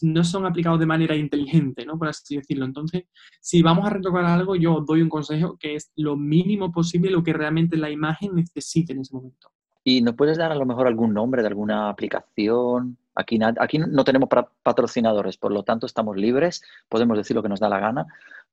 no 0.02 0.24
son 0.24 0.46
aplicados 0.46 0.80
de 0.80 0.86
manera 0.86 1.14
inteligente, 1.14 1.84
¿no? 1.86 1.98
Por 1.98 2.08
así 2.08 2.36
decirlo. 2.36 2.64
Entonces, 2.64 3.04
si 3.40 3.62
vamos 3.62 3.86
a 3.86 3.90
retocar 3.90 4.24
algo, 4.24 4.56
yo 4.56 4.80
doy 4.86 5.02
un 5.02 5.08
consejo 5.08 5.56
que 5.58 5.76
es 5.76 5.92
lo 5.96 6.16
mínimo 6.16 6.72
posible 6.72 7.10
lo 7.10 7.22
que 7.22 7.32
realmente 7.32 7.76
la 7.76 7.90
imagen 7.90 8.34
necesite 8.34 8.92
en 8.92 9.00
ese 9.00 9.14
momento. 9.14 9.48
¿Y 9.84 10.02
nos 10.02 10.16
puedes 10.16 10.36
dar 10.36 10.50
a 10.50 10.56
lo 10.56 10.66
mejor 10.66 10.88
algún 10.88 11.14
nombre 11.14 11.42
de 11.42 11.48
alguna 11.48 11.88
aplicación? 11.88 12.98
Aquí, 13.14 13.38
aquí 13.60 13.78
no 13.78 14.04
tenemos 14.04 14.28
patrocinadores, 14.62 15.38
por 15.38 15.52
lo 15.52 15.62
tanto 15.62 15.86
estamos 15.86 16.16
libres, 16.16 16.60
podemos 16.88 17.16
decir 17.16 17.36
lo 17.36 17.42
que 17.42 17.48
nos 17.48 17.60
da 17.60 17.68
la 17.68 17.78
gana, 17.78 18.06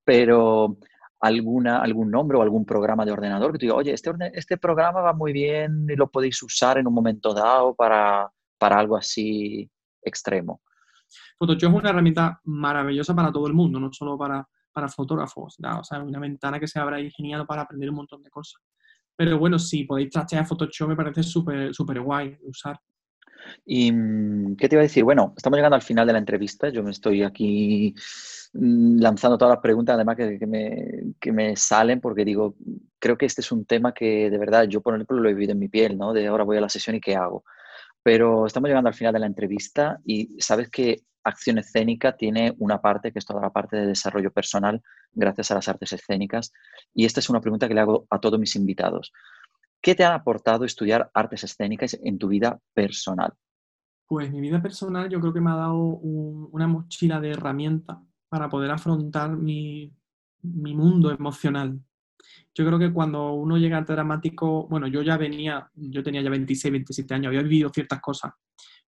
pero 0.04 0.78
alguna, 1.20 1.82
algún 1.82 2.12
nombre 2.12 2.38
o 2.38 2.42
algún 2.42 2.66
programa 2.66 3.06
de 3.06 3.12
ordenador 3.12 3.54
que 3.54 3.60
te 3.60 3.66
diga, 3.66 3.76
oye, 3.76 3.94
este, 3.94 4.12
este 4.34 4.58
programa 4.58 5.02
va 5.02 5.14
muy 5.14 5.32
bien 5.32 5.88
y 5.90 5.96
lo 5.96 6.10
podéis 6.12 6.42
usar 6.44 6.78
en 6.78 6.88
un 6.88 6.94
momento 6.94 7.34
dado 7.34 7.74
para, 7.76 8.30
para 8.58 8.78
algo 8.78 8.98
así 8.98 9.70
extremo. 10.02 10.62
Photoshop 11.38 11.70
es 11.70 11.80
una 11.80 11.90
herramienta 11.90 12.42
maravillosa 12.44 13.16
para 13.16 13.32
todo 13.32 13.48
el 13.48 13.54
mundo, 13.54 13.80
no 13.80 13.92
solo 13.94 14.18
para, 14.18 14.48
para 14.72 14.90
fotógrafos. 14.90 15.58
O 15.80 15.84
sea, 15.84 16.02
una 16.02 16.20
ventana 16.20 16.60
que 16.60 16.68
se 16.68 16.80
abra 16.80 16.98
ahí 16.98 17.10
genial 17.12 17.46
para 17.46 17.62
aprender 17.62 17.90
un 17.90 17.98
montón 17.98 18.22
de 18.22 18.30
cosas. 18.30 18.62
Pero 19.16 19.38
bueno, 19.38 19.60
si 19.60 19.84
podéis 19.84 20.10
trastear 20.10 20.46
Photoshop 20.46 20.90
me 20.90 20.96
parece 20.96 21.24
súper 21.24 21.74
súper 21.74 22.02
guay 22.02 22.38
usar. 22.42 22.80
¿Y 23.66 23.92
mm, 23.92 24.56
qué 24.58 24.70
te 24.70 24.76
iba 24.76 24.82
a 24.82 24.84
decir? 24.84 25.04
Bueno, 25.04 25.34
estamos 25.36 25.58
llegando 25.58 25.76
al 25.76 25.82
final 25.82 26.08
de 26.08 26.14
la 26.14 26.20
entrevista. 26.20 26.70
Yo 26.70 26.84
me 26.84 26.92
estoy 26.92 27.24
aquí 27.24 27.94
mm, 28.54 29.00
lanzando 29.00 29.38
todas 29.38 29.56
las 29.56 29.62
preguntas, 29.62 29.96
además 29.96 30.18
que, 30.18 30.48
me, 30.48 31.14
que, 31.20 31.32
me, 31.32 31.56
salen, 31.56 32.02
porque 32.02 32.26
digo, 32.26 32.56
creo 33.00 33.18
que 33.18 33.26
este 33.26 33.42
es 33.42 33.52
un 33.52 33.66
tema 33.66 33.94
que 33.94 34.30
de 34.30 34.38
verdad 34.38 34.66
yo, 34.66 34.82
por 34.82 34.96
ejemplo, 34.96 35.18
lo 35.18 35.30
he 35.30 35.34
vivido 35.34 35.54
en 35.54 35.60
mi 35.60 35.70
piel, 35.70 35.98
¿no? 35.98 36.14
De 36.14 36.28
ahora 36.28 36.44
voy 36.44 36.58
a 36.58 36.62
la 36.62 36.70
sesión 36.70 36.96
y 36.96 37.02
qué 37.02 37.16
hago. 37.16 37.44
Pero 38.04 38.46
estamos 38.46 38.68
llegando 38.70 38.90
al 38.90 38.96
final 38.96 39.14
de 39.14 39.20
la 39.20 39.28
entrevista 39.28 40.00
y 40.06 40.38
sabes 40.42 40.70
que 40.70 41.04
acción 41.24 41.58
escénica 41.58 42.16
tiene 42.18 42.54
una 42.60 42.82
parte 42.82 43.12
que 43.12 43.20
es 43.20 43.26
toda 43.26 43.42
la 43.42 43.52
parte 43.52 43.78
de 43.78 43.88
desarrollo 43.88 44.32
personal 44.32 44.82
gracias 45.14 45.52
a 45.52 45.56
las 45.56 45.68
artes 45.68 45.94
escénicas. 45.94 46.52
Y 46.94 47.06
esta 47.06 47.20
es 47.20 47.30
una 47.30 47.42
pregunta 47.42 47.68
que 47.68 47.74
le 47.74 47.82
hago 47.82 48.08
a 48.10 48.20
todos 48.20 48.40
mis 48.40 48.56
invitados. 48.56 49.14
¿Qué 49.84 49.94
te 49.94 50.04
ha 50.04 50.16
aportado 50.16 50.66
estudiar 50.66 51.12
artes 51.14 51.44
escénicas 51.44 52.00
en 52.02 52.18
tu 52.18 52.30
vida 52.30 52.60
personal? 52.74 53.34
Pues 54.08 54.32
mi 54.32 54.42
vida 54.42 54.62
personal 54.62 55.10
yo 55.10 55.20
creo 55.20 55.34
que 55.34 55.42
me 55.42 55.52
ha 55.52 55.56
dado 55.56 55.78
una 55.78 56.68
mochila 56.68 57.20
de 57.20 57.32
herramientas 57.32 57.98
para 58.30 58.50
poder 58.50 58.72
afrontar 58.72 59.38
mi, 59.38 59.94
mi 60.42 60.74
mundo 60.74 61.12
emocional, 61.12 61.80
yo 62.56 62.66
creo 62.66 62.80
que 62.80 62.94
cuando 62.94 63.34
uno 63.34 63.58
llega 63.58 63.78
al 63.78 63.86
dramático, 63.86 64.68
bueno, 64.68 64.88
yo 64.88 65.02
ya 65.02 65.18
venía, 65.18 65.70
yo 65.74 66.04
tenía 66.04 66.22
ya 66.22 66.30
26, 66.30 66.72
27 66.72 67.14
años, 67.14 67.28
había 67.28 67.42
vivido 67.42 67.70
ciertas 67.70 68.00
cosas, 68.00 68.32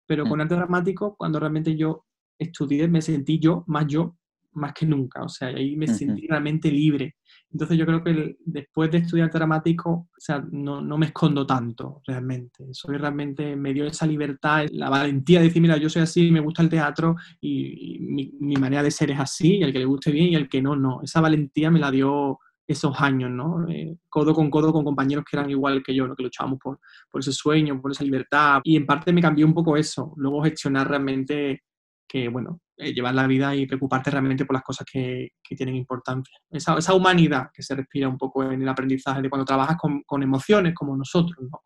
pero 0.05 0.25
mm. 0.25 0.29
con 0.29 0.41
arte 0.41 0.55
dramático, 0.55 1.15
cuando 1.15 1.39
realmente 1.39 1.75
yo 1.75 2.05
estudié, 2.37 2.87
me 2.87 3.01
sentí 3.01 3.39
yo, 3.39 3.63
más 3.67 3.87
yo, 3.87 4.17
más 4.55 4.73
que 4.73 4.85
nunca, 4.85 5.23
o 5.23 5.29
sea, 5.29 5.49
ahí 5.49 5.75
me 5.75 5.87
sentí 5.87 6.27
realmente 6.27 6.71
libre. 6.71 7.15
Entonces 7.51 7.77
yo 7.77 7.85
creo 7.85 8.03
que 8.03 8.35
después 8.45 8.91
de 8.91 8.97
estudiar 8.97 9.31
dramático, 9.31 9.89
o 9.89 10.19
sea, 10.19 10.43
no, 10.51 10.81
no, 10.81 10.97
me 10.97 11.07
escondo 11.07 11.45
tanto 11.45 12.01
realmente. 12.05 12.65
Soy 12.71 12.97
realmente, 12.97 13.55
me 13.55 13.73
dio 13.73 13.85
esa 13.85 14.05
libertad, 14.05 14.65
la 14.71 14.89
valentía 14.89 15.39
de 15.39 15.45
decir, 15.45 15.61
mira, 15.61 15.77
yo 15.77 15.89
soy 15.89 16.01
así, 16.01 16.31
me 16.31 16.41
gusta 16.41 16.63
el 16.63 16.69
teatro 16.69 17.15
y, 17.39 17.99
mi, 18.01 18.31
mi, 18.39 18.55
manera 18.55 18.83
de 18.83 18.91
ser 18.91 19.11
es 19.11 19.19
así, 19.19 19.57
y 19.57 19.63
al 19.63 19.71
que 19.71 19.79
le 19.79 19.85
guste 19.85 20.11
bien 20.11 20.29
y 20.29 20.35
al 20.35 20.49
que 20.49 20.61
no, 20.61 20.75
no. 20.75 21.01
Esa 21.01 21.21
valentía 21.21 21.71
me 21.71 21.79
la 21.79 21.91
dio 21.91 22.39
esos 22.67 22.99
años, 22.99 23.29
¿no? 23.29 23.67
Eh, 23.69 23.95
codo 24.09 24.33
con 24.33 24.49
codo 24.49 24.73
con 24.73 24.83
compañeros 24.83 25.23
que 25.29 25.37
eran 25.37 25.49
igual 25.49 25.83
que 25.83 25.93
yo, 25.93 26.07
¿no? 26.07 26.15
que 26.15 26.23
luchábamos 26.23 26.59
por, 26.59 26.79
por 27.11 27.21
ese 27.21 27.31
sueño, 27.31 27.79
por 27.81 27.91
esa 27.91 28.03
libertad. 28.03 28.61
Y 28.63 28.75
en 28.75 28.85
parte 28.85 29.13
me 29.13 29.21
cambió 29.21 29.45
un 29.45 29.53
poco 29.53 29.77
eso. 29.77 30.13
Luego 30.17 30.43
gestionar 30.43 30.89
realmente 30.89 31.63
que, 32.07 32.27
bueno, 32.27 32.61
eh, 32.77 32.93
llevar 32.93 33.15
la 33.15 33.27
vida 33.27 33.55
y 33.55 33.65
preocuparte 33.65 34.11
realmente 34.11 34.45
por 34.45 34.55
las 34.55 34.63
cosas 34.63 34.85
que, 34.91 35.29
que 35.43 35.55
tienen 35.55 35.75
importancia. 35.75 36.37
Esa, 36.49 36.77
esa, 36.77 36.93
humanidad 36.93 37.47
que 37.53 37.63
se 37.63 37.75
respira 37.75 38.07
un 38.07 38.17
poco 38.17 38.43
en 38.43 38.61
el 38.61 38.69
aprendizaje 38.69 39.21
de 39.21 39.29
cuando 39.29 39.45
trabajas 39.45 39.77
con, 39.77 40.01
con 40.03 40.23
emociones 40.23 40.73
como 40.73 40.95
nosotros, 40.95 41.37
¿no? 41.51 41.63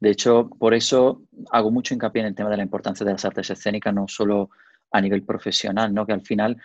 De 0.00 0.10
hecho, 0.10 0.50
por 0.58 0.74
eso 0.74 1.22
hago 1.50 1.70
mucho 1.70 1.94
hincapié 1.94 2.20
en 2.20 2.28
el 2.28 2.34
tema 2.34 2.50
de 2.50 2.58
la 2.58 2.62
importancia 2.62 3.06
de 3.06 3.12
las 3.12 3.24
artes 3.24 3.48
escénicas, 3.50 3.94
no 3.94 4.06
solo 4.06 4.50
a 4.90 5.00
nivel 5.00 5.24
profesional, 5.24 5.94
¿no? 5.94 6.04
Que 6.04 6.12
al 6.12 6.22
final 6.22 6.56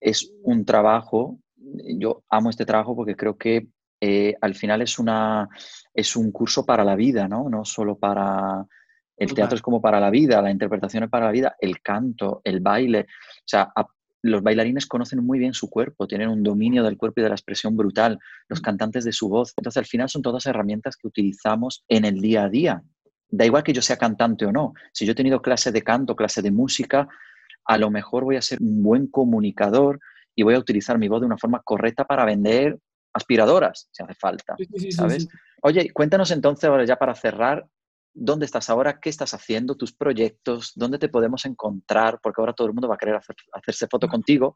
es 0.00 0.30
un 0.42 0.64
trabajo 0.64 1.38
yo 1.98 2.22
amo 2.28 2.50
este 2.50 2.66
trabajo 2.66 2.96
porque 2.96 3.16
creo 3.16 3.36
que 3.36 3.68
eh, 4.00 4.34
al 4.40 4.54
final 4.54 4.82
es, 4.82 4.98
una, 4.98 5.48
es 5.92 6.16
un 6.16 6.32
curso 6.32 6.64
para 6.64 6.84
la 6.84 6.96
vida, 6.96 7.28
¿no? 7.28 7.48
No 7.48 7.64
solo 7.64 7.98
para... 7.98 8.66
El 9.20 9.34
teatro 9.34 9.54
es 9.54 9.62
como 9.62 9.80
para 9.80 10.00
la 10.00 10.10
vida, 10.10 10.42
la 10.42 10.50
interpretación 10.50 11.04
es 11.04 11.10
para 11.10 11.26
la 11.26 11.32
vida, 11.32 11.54
el 11.60 11.80
canto, 11.80 12.40
el 12.42 12.60
baile. 12.60 13.00
O 13.02 13.46
sea, 13.46 13.72
los 14.22 14.42
bailarines 14.42 14.86
conocen 14.86 15.24
muy 15.24 15.38
bien 15.38 15.54
su 15.54 15.70
cuerpo, 15.70 16.06
tienen 16.06 16.28
un 16.28 16.42
dominio 16.42 16.82
del 16.82 16.96
cuerpo 16.96 17.20
y 17.20 17.22
de 17.22 17.28
la 17.28 17.36
expresión 17.36 17.76
brutal, 17.76 18.18
los 18.48 18.60
cantantes 18.60 19.04
de 19.04 19.12
su 19.12 19.28
voz. 19.28 19.52
Entonces, 19.56 19.78
al 19.78 19.86
final 19.86 20.08
son 20.08 20.22
todas 20.22 20.46
herramientas 20.46 20.96
que 20.96 21.06
utilizamos 21.06 21.84
en 21.88 22.04
el 22.04 22.20
día 22.20 22.44
a 22.44 22.48
día. 22.48 22.82
Da 23.28 23.46
igual 23.46 23.62
que 23.62 23.72
yo 23.72 23.82
sea 23.82 23.96
cantante 23.96 24.44
o 24.46 24.52
no. 24.52 24.72
Si 24.92 25.06
yo 25.06 25.12
he 25.12 25.14
tenido 25.14 25.40
clase 25.40 25.70
de 25.70 25.82
canto, 25.82 26.16
clase 26.16 26.42
de 26.42 26.50
música, 26.50 27.06
a 27.64 27.78
lo 27.78 27.90
mejor 27.90 28.24
voy 28.24 28.36
a 28.36 28.42
ser 28.42 28.58
un 28.60 28.82
buen 28.82 29.06
comunicador, 29.06 30.00
voy 30.44 30.54
a 30.54 30.58
utilizar 30.58 30.98
mi 30.98 31.08
voz 31.08 31.20
de 31.20 31.26
una 31.26 31.38
forma 31.38 31.60
correcta 31.62 32.04
para 32.04 32.24
vender 32.24 32.78
aspiradoras, 33.12 33.88
si 33.90 34.02
hace 34.02 34.14
falta, 34.14 34.56
¿sabes? 34.90 35.28
Oye, 35.62 35.90
cuéntanos 35.92 36.30
entonces 36.30 36.64
ahora 36.64 36.84
ya 36.84 36.96
para 36.96 37.14
cerrar, 37.14 37.66
¿dónde 38.12 38.46
estás 38.46 38.70
ahora? 38.70 39.00
¿Qué 39.00 39.08
estás 39.08 39.34
haciendo? 39.34 39.76
¿Tus 39.76 39.92
proyectos? 39.92 40.72
¿Dónde 40.74 40.98
te 40.98 41.08
podemos 41.08 41.44
encontrar? 41.44 42.20
Porque 42.22 42.40
ahora 42.40 42.52
todo 42.52 42.66
el 42.66 42.74
mundo 42.74 42.88
va 42.88 42.94
a 42.94 42.98
querer 42.98 43.20
hacerse 43.52 43.88
foto 43.88 44.08
contigo. 44.08 44.54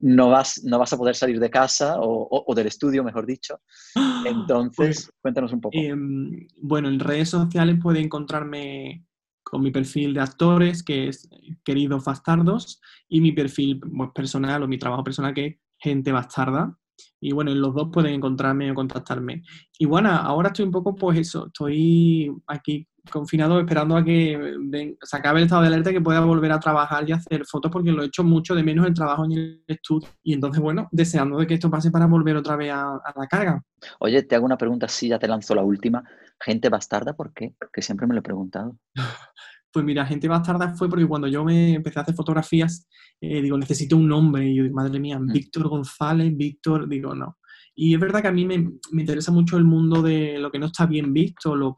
No 0.00 0.30
vas, 0.30 0.62
no 0.64 0.78
vas 0.78 0.92
a 0.92 0.96
poder 0.96 1.14
salir 1.14 1.38
de 1.38 1.50
casa 1.50 1.96
o, 1.98 2.52
del 2.54 2.66
estudio, 2.66 3.04
mejor 3.04 3.26
dicho. 3.26 3.60
Entonces, 4.26 4.76
pues, 4.76 5.12
cuéntanos 5.20 5.52
un 5.52 5.60
poco. 5.60 5.76
Em, 5.78 6.46
bueno, 6.56 6.88
en 6.88 7.00
redes 7.00 7.30
sociales 7.30 7.78
puede 7.82 8.00
encontrarme 8.00 9.06
con 9.42 9.62
mi 9.62 9.70
perfil 9.70 10.14
de 10.14 10.20
actores, 10.20 10.82
que 10.82 11.08
es 11.08 11.28
Queridos 11.64 12.04
Bastardos, 12.04 12.80
y 13.08 13.20
mi 13.20 13.32
perfil 13.32 13.78
pues, 13.80 14.10
personal 14.14 14.62
o 14.62 14.68
mi 14.68 14.78
trabajo 14.78 15.04
personal, 15.04 15.34
que 15.34 15.46
es 15.46 15.56
Gente 15.78 16.12
Bastarda. 16.12 16.76
Y 17.20 17.32
bueno, 17.32 17.50
en 17.50 17.60
los 17.60 17.74
dos 17.74 17.88
pueden 17.92 18.14
encontrarme 18.14 18.70
o 18.70 18.74
contactarme. 18.74 19.42
Y 19.78 19.86
bueno, 19.86 20.10
ahora 20.10 20.48
estoy 20.48 20.66
un 20.66 20.72
poco, 20.72 20.94
pues 20.94 21.18
eso, 21.18 21.46
estoy 21.46 22.30
aquí 22.46 22.86
confinado 23.10 23.60
esperando 23.60 23.96
a 23.96 24.04
que 24.04 24.56
se 25.02 25.16
acabe 25.16 25.38
el 25.38 25.44
estado 25.44 25.62
de 25.62 25.68
alerta 25.68 25.90
y 25.90 25.94
que 25.94 26.00
pueda 26.00 26.20
volver 26.20 26.52
a 26.52 26.60
trabajar 26.60 27.08
y 27.08 27.12
hacer 27.12 27.44
fotos 27.44 27.70
porque 27.70 27.92
lo 27.92 28.02
he 28.02 28.06
hecho 28.06 28.24
mucho 28.24 28.54
de 28.54 28.62
menos 28.62 28.86
el 28.86 28.94
trabajo 28.94 29.24
en 29.24 29.32
el 29.32 29.64
estudio. 29.66 30.08
Y 30.22 30.32
entonces, 30.32 30.60
bueno, 30.62 30.88
deseando 30.90 31.38
de 31.38 31.46
que 31.46 31.54
esto 31.54 31.70
pase 31.70 31.90
para 31.90 32.06
volver 32.06 32.36
otra 32.36 32.56
vez 32.56 32.72
a, 32.72 33.00
la 33.14 33.26
carga. 33.26 33.62
Oye, 34.00 34.22
te 34.22 34.34
hago 34.34 34.46
una 34.46 34.56
pregunta, 34.56 34.88
sí, 34.88 35.08
ya 35.08 35.18
te 35.18 35.28
lanzo 35.28 35.54
la 35.54 35.62
última. 35.62 36.02
¿Gente 36.40 36.68
bastarda 36.68 37.14
por 37.14 37.32
qué? 37.32 37.54
Que 37.72 37.82
siempre 37.82 38.06
me 38.06 38.14
lo 38.14 38.20
he 38.20 38.22
preguntado. 38.22 38.76
Pues 39.74 39.84
mira, 39.84 40.06
gente 40.06 40.28
bastarda 40.28 40.72
fue 40.76 40.88
porque 40.88 41.04
cuando 41.04 41.26
yo 41.26 41.44
me 41.44 41.74
empecé 41.74 41.98
a 41.98 42.02
hacer 42.02 42.14
fotografías, 42.14 42.86
eh, 43.20 43.42
digo, 43.42 43.58
necesito 43.58 43.96
un 43.96 44.06
nombre. 44.06 44.48
Y 44.48 44.54
yo 44.54 44.62
digo, 44.62 44.76
madre 44.76 45.00
mía, 45.00 45.18
mm. 45.18 45.32
Víctor 45.32 45.68
González, 45.68 46.32
Víctor, 46.36 46.88
digo, 46.88 47.12
no. 47.12 47.38
Y 47.76 47.94
es 47.94 48.00
verdad 48.00 48.22
que 48.22 48.28
a 48.28 48.32
mí 48.32 48.44
me, 48.44 48.58
me, 48.92 49.02
interesa 49.02 49.32
mucho 49.32 49.56
el 49.56 49.64
mundo 49.64 50.00
de 50.00 50.38
lo 50.38 50.50
que 50.50 50.60
no 50.60 50.66
está 50.66 50.86
bien 50.86 51.12
visto, 51.12 51.56
lo, 51.56 51.76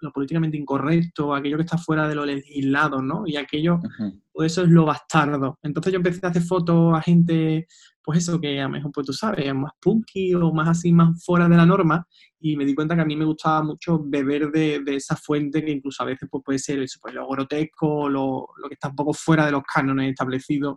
lo 0.00 0.12
políticamente 0.12 0.58
incorrecto, 0.58 1.34
aquello 1.34 1.56
que 1.56 1.62
está 1.62 1.78
fuera 1.78 2.06
de 2.06 2.14
lo 2.14 2.26
legislado, 2.26 3.00
¿no? 3.00 3.22
Y 3.26 3.36
aquello, 3.36 3.80
pues 4.32 4.52
eso 4.52 4.62
es 4.62 4.68
lo 4.68 4.84
bastardo. 4.84 5.58
Entonces 5.62 5.92
yo 5.92 5.96
empecé 5.96 6.26
a 6.26 6.28
hacer 6.28 6.42
fotos 6.42 6.94
a 6.94 7.00
gente, 7.00 7.66
pues 8.02 8.18
eso, 8.18 8.38
que 8.38 8.60
a 8.60 8.64
lo 8.64 8.70
mejor, 8.70 8.92
pues 8.92 9.06
tú 9.06 9.12
sabes, 9.14 9.54
más 9.54 9.72
punky 9.80 10.34
o 10.34 10.52
más 10.52 10.68
así, 10.68 10.92
más 10.92 11.24
fuera 11.24 11.48
de 11.48 11.56
la 11.56 11.64
norma, 11.64 12.06
y 12.38 12.56
me 12.56 12.66
di 12.66 12.74
cuenta 12.74 12.94
que 12.94 13.02
a 13.02 13.06
mí 13.06 13.16
me 13.16 13.24
gustaba 13.24 13.62
mucho 13.62 13.98
beber 14.04 14.50
de, 14.50 14.80
de 14.80 14.96
esa 14.96 15.16
fuente 15.16 15.64
que 15.64 15.70
incluso 15.70 16.02
a 16.02 16.06
veces 16.06 16.28
pues, 16.30 16.42
puede 16.44 16.58
ser 16.58 16.82
eso, 16.82 16.98
pues, 17.00 17.14
lo 17.14 17.26
grotesco, 17.26 18.10
lo, 18.10 18.46
lo 18.56 18.68
que 18.68 18.74
está 18.74 18.88
un 18.88 18.96
poco 18.96 19.14
fuera 19.14 19.46
de 19.46 19.52
los 19.52 19.62
cánones 19.62 20.10
establecidos. 20.10 20.76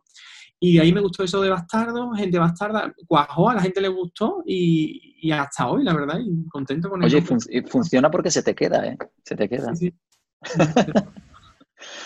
Y 0.65 0.79
ahí 0.79 0.93
me 0.93 1.01
gustó 1.01 1.25
eso 1.25 1.41
de 1.41 1.49
bastardo, 1.49 2.13
gente 2.13 2.39
bastarda, 2.39 2.95
cuajó, 3.05 3.49
a 3.49 3.55
la 3.55 3.61
gente 3.61 3.81
le 3.81 3.89
gustó 3.89 4.43
y, 4.45 5.29
hasta 5.29 5.67
hoy, 5.67 5.83
la 5.83 5.93
verdad, 5.93 6.17
y 6.23 6.47
contento 6.47 6.89
con 6.89 7.03
eso. 7.03 7.17
Oye, 7.17 7.63
funciona 7.67 8.09
porque 8.09 8.31
se 8.31 8.43
te 8.43 8.55
queda, 8.55 8.87
¿eh? 8.87 8.97
Se 9.25 9.35
te 9.35 9.49
queda. 9.49 9.73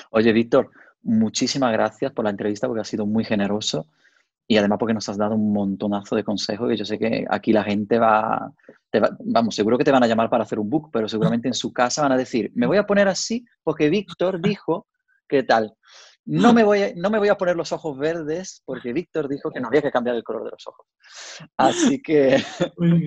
Oye, 0.10 0.34
Víctor, 0.34 0.72
muchísimas 1.04 1.72
gracias 1.72 2.12
por 2.14 2.26
la 2.26 2.32
entrevista 2.32 2.66
porque 2.66 2.82
ha 2.82 2.84
sido 2.84 3.06
muy 3.06 3.24
generoso 3.24 3.86
y 4.48 4.58
además 4.58 4.80
porque 4.80 4.96
nos 4.96 5.08
has 5.08 5.18
dado 5.18 5.36
un 5.36 5.54
montonazo 5.54 6.16
de 6.16 6.24
consejos 6.24 6.74
y 6.74 6.78
yo 6.78 6.86
sé 6.86 6.98
que 6.98 7.28
aquí 7.30 7.54
la 7.54 7.64
gente 7.64 8.00
va, 8.00 8.52
vamos, 9.20 9.54
seguro 9.54 9.78
que 9.78 9.84
te 9.84 9.92
van 9.92 10.04
a 10.04 10.08
llamar 10.08 10.32
para 10.32 10.46
hacer 10.46 10.58
un 10.58 10.68
book, 10.68 10.90
pero 10.92 11.08
seguramente 11.08 11.48
en 11.48 11.54
su 11.54 11.72
casa 11.72 12.02
van 12.02 12.14
a 12.14 12.18
decir, 12.18 12.52
me 12.56 12.66
voy 12.66 12.78
a 12.78 12.88
poner 12.88 13.08
así 13.08 13.46
porque 13.62 13.92
Víctor 13.92 14.42
dijo 14.42 14.88
que 15.28 15.44
tal. 15.44 15.76
No 16.30 16.54
me, 16.54 16.62
voy 16.64 16.82
a, 16.82 16.94
no 16.94 17.10
me 17.10 17.20
voy 17.20 17.30
a 17.30 17.38
poner 17.38 17.56
los 17.56 17.72
ojos 17.72 17.98
verdes 17.98 18.62
porque 18.66 18.92
Víctor 18.92 19.30
dijo 19.30 19.50
que 19.50 19.62
no 19.62 19.70
había 19.70 19.82
que 19.82 19.92
cambiar 19.92 20.18
el 20.18 20.24
color 20.24 20.44
de 20.44 20.52
los 20.52 20.68
ojos. 20.68 20.86
Así 21.56 22.02
que 22.02 22.44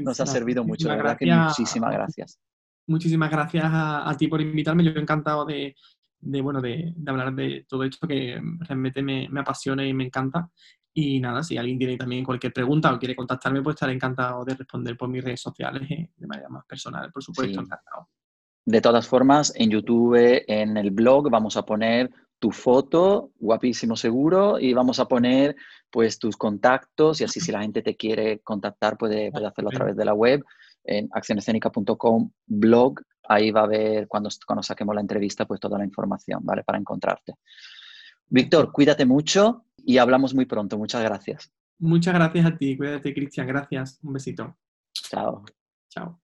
nos 0.02 0.20
ha 0.20 0.26
servido 0.26 0.64
mucho. 0.64 0.88
La 0.88 0.96
verdad 0.96 1.18
que 1.18 1.30
muchísimas 1.30 1.92
gracias. 1.92 2.40
Muchísimas 2.86 3.30
gracias 3.30 3.64
a, 3.68 4.14
ti 4.18 4.26
por 4.26 4.40
invitarme. 4.40 4.84
Yo 4.84 4.92
he 4.92 5.00
encantado 5.00 5.44
de, 5.44 5.76
bueno, 6.20 6.62
de, 6.62 6.94
hablar 7.06 7.34
de 7.34 7.66
todo 7.68 7.84
esto 7.84 8.08
que 8.08 8.40
realmente 8.60 9.02
me, 9.02 9.28
apasiona 9.38 9.86
y 9.86 9.92
me 9.92 10.04
encanta. 10.04 10.48
Y 10.94 11.20
nada, 11.20 11.42
si 11.42 11.58
alguien 11.58 11.78
tiene 11.78 11.98
también 11.98 12.24
cualquier 12.24 12.54
pregunta 12.54 12.92
o 12.92 12.98
quiere 12.98 13.14
contactarme, 13.14 13.62
pues 13.62 13.74
estaré 13.74 13.92
encantado 13.92 14.46
de 14.46 14.54
responder 14.54 14.96
por 14.96 15.10
mis 15.10 15.22
redes 15.22 15.42
sociales 15.42 15.82
eh, 15.90 16.10
de 16.16 16.26
manera 16.26 16.48
más 16.48 16.64
personal, 16.64 17.12
por 17.12 17.22
supuesto, 17.22 17.60
encantado. 17.60 18.08
De 18.64 18.80
todas 18.80 19.06
formas, 19.06 19.52
en 19.54 19.70
YouTube, 19.70 20.42
en 20.48 20.76
el 20.78 20.90
blog, 20.90 21.30
vamos 21.30 21.56
a 21.58 21.64
poner 21.64 22.10
tu 22.40 22.50
foto, 22.50 23.30
guapísimo 23.38 23.96
seguro, 23.96 24.58
y 24.58 24.72
vamos 24.72 24.98
a 24.98 25.06
poner 25.06 25.54
pues 25.90 26.18
tus 26.18 26.36
contactos 26.36 27.20
y 27.20 27.24
así 27.24 27.38
si 27.38 27.52
la 27.52 27.60
gente 27.60 27.82
te 27.82 27.96
quiere 27.96 28.40
contactar 28.40 28.96
puede, 28.96 29.30
puede 29.30 29.46
hacerlo 29.46 29.70
a 29.70 29.74
través 29.74 29.96
de 29.96 30.04
la 30.04 30.14
web 30.14 30.44
en 30.84 31.08
accionescénica.com 31.12 32.30
blog, 32.46 33.00
ahí 33.28 33.50
va 33.50 33.62
a 33.62 33.66
ver 33.66 34.08
cuando, 34.08 34.30
cuando 34.46 34.62
saquemos 34.62 34.94
la 34.94 35.00
entrevista 35.00 35.46
pues 35.46 35.60
toda 35.60 35.78
la 35.78 35.84
información, 35.84 36.40
¿vale? 36.42 36.64
Para 36.64 36.78
encontrarte. 36.78 37.34
Víctor, 38.28 38.72
cuídate 38.72 39.04
mucho 39.04 39.66
y 39.76 39.98
hablamos 39.98 40.34
muy 40.34 40.46
pronto. 40.46 40.78
Muchas 40.78 41.02
gracias. 41.02 41.52
Muchas 41.78 42.14
gracias 42.14 42.46
a 42.46 42.56
ti. 42.56 42.76
Cuídate, 42.76 43.12
Cristian. 43.12 43.46
Gracias. 43.46 43.98
Un 44.02 44.12
besito. 44.12 44.56
Chao. 44.92 45.44
Chao. 45.88 46.20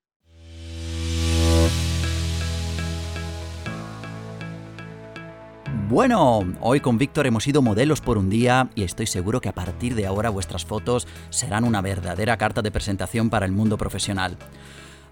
Bueno, 5.89 6.45
hoy 6.63 6.81
con 6.81 6.99
Víctor 6.99 7.29
hemos 7.29 7.45
sido 7.45 7.63
modelos 7.63 8.01
por 8.01 8.19
un 8.19 8.29
día 8.29 8.71
y 8.75 8.83
estoy 8.83 9.07
seguro 9.07 9.41
que 9.41 9.49
a 9.49 9.55
partir 9.55 9.95
de 9.95 10.05
ahora 10.05 10.31
vuestras 10.31 10.65
fotos 10.65 11.07
serán 11.31 11.63
una 11.63 11.81
verdadera 11.81 12.37
carta 12.37 12.61
de 12.61 12.73
presentación 12.73 13.31
para 13.31 13.47
el 13.47 13.53
mundo 13.53 13.79
profesional. 13.79 14.37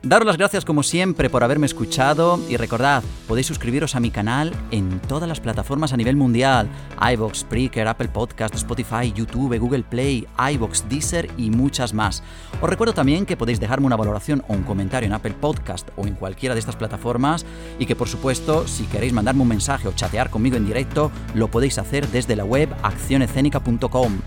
Daros 0.05 0.27
las 0.27 0.37
gracias 0.37 0.67
como 0.67 0.83
siempre 0.83 1.31
por 1.31 1.43
haberme 1.45 1.65
escuchado 1.65 2.39
y 2.51 2.59
recordad, 2.59 3.03
podéis 3.27 3.47
suscribiros 3.47 3.95
a 3.95 4.01
mi 4.01 4.11
canal 4.11 4.53
en 4.71 5.01
todas 5.01 5.27
las 5.27 5.41
plataformas 5.41 5.95
a 5.95 5.97
nivel 5.97 6.15
mundial, 6.15 6.69
iVoox, 7.15 7.39
Spreaker, 7.39 7.89
Apple 7.89 8.09
Podcast, 8.09 8.55
Spotify, 8.55 9.11
YouTube, 9.15 9.59
Google 9.59 9.83
Play, 9.83 10.27
iVoox, 10.53 10.91
Deezer 10.91 11.31
y 11.39 11.49
muchas 11.49 11.95
más. 11.95 12.23
Os 12.61 12.69
recuerdo 12.69 12.93
también 12.93 13.25
que 13.25 13.39
podéis 13.39 13.61
dejarme 13.61 13.87
una 13.87 13.97
valoración 13.97 14.45
o 14.47 14.53
un 14.53 14.65
comentario 14.65 15.07
en 15.07 15.15
Apple 15.15 15.37
Podcast 15.41 15.89
o 15.97 16.07
en 16.07 16.17
cualquiera 16.17 16.55
de 16.55 16.61
estas 16.61 16.77
plataformas 16.77 17.47
y 17.79 17.87
que 17.87 17.97
por 17.97 18.09
supuesto, 18.09 18.69
si 18.69 18.85
queréis 18.85 19.15
mandarme 19.15 19.41
un 19.41 19.49
mensaje 19.49 19.89
o 19.89 19.93
chatear 19.93 20.29
conmigo 20.29 20.59
en 20.59 20.67
directo, 20.67 21.11
lo 21.35 21.49
podéis 21.49 21.79
hacer 21.79 22.07
desde 22.09 22.37
la 22.37 22.45
web 22.45 22.69
accionescénica.com. 22.83 24.21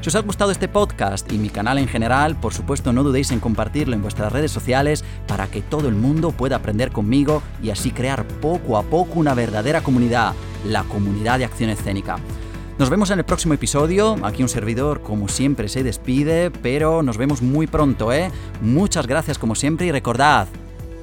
Si 0.00 0.08
os 0.08 0.14
ha 0.14 0.20
gustado 0.20 0.50
este 0.50 0.66
podcast 0.66 1.30
y 1.30 1.36
mi 1.36 1.50
canal 1.50 1.76
en 1.76 1.86
general, 1.86 2.34
por 2.34 2.54
supuesto 2.54 2.90
no 2.90 3.02
dudéis 3.02 3.32
en 3.32 3.40
compartirlo 3.40 3.94
en 3.94 4.00
vuestras 4.00 4.32
redes 4.32 4.50
sociales 4.50 5.04
para 5.26 5.48
que 5.48 5.60
todo 5.60 5.88
el 5.88 5.94
mundo 5.94 6.30
pueda 6.30 6.56
aprender 6.56 6.90
conmigo 6.90 7.42
y 7.62 7.68
así 7.68 7.90
crear 7.90 8.26
poco 8.26 8.78
a 8.78 8.82
poco 8.82 9.20
una 9.20 9.34
verdadera 9.34 9.82
comunidad, 9.82 10.32
la 10.64 10.84
comunidad 10.84 11.38
de 11.38 11.44
acción 11.44 11.68
escénica. 11.68 12.16
Nos 12.78 12.88
vemos 12.88 13.10
en 13.10 13.18
el 13.18 13.26
próximo 13.26 13.52
episodio. 13.52 14.16
Aquí 14.22 14.42
un 14.42 14.48
servidor, 14.48 15.02
como 15.02 15.28
siempre, 15.28 15.68
se 15.68 15.82
despide, 15.82 16.50
pero 16.50 17.02
nos 17.02 17.18
vemos 17.18 17.42
muy 17.42 17.66
pronto, 17.66 18.10
¿eh? 18.10 18.30
Muchas 18.62 19.06
gracias 19.06 19.38
como 19.38 19.54
siempre 19.54 19.86
y 19.86 19.92
recordad, 19.92 20.48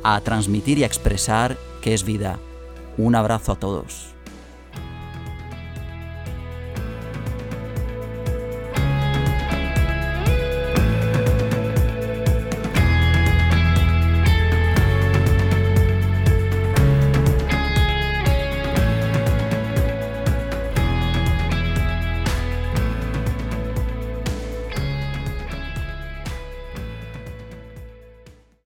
a 0.01 0.19
transmitir 0.21 0.79
y 0.79 0.83
a 0.83 0.87
expresar 0.87 1.55
que 1.83 1.93
es 1.93 2.03
vida. 2.03 2.39
Un 2.97 3.13
abrazo 3.13 3.51
a 3.51 3.59
todos. 3.59 4.16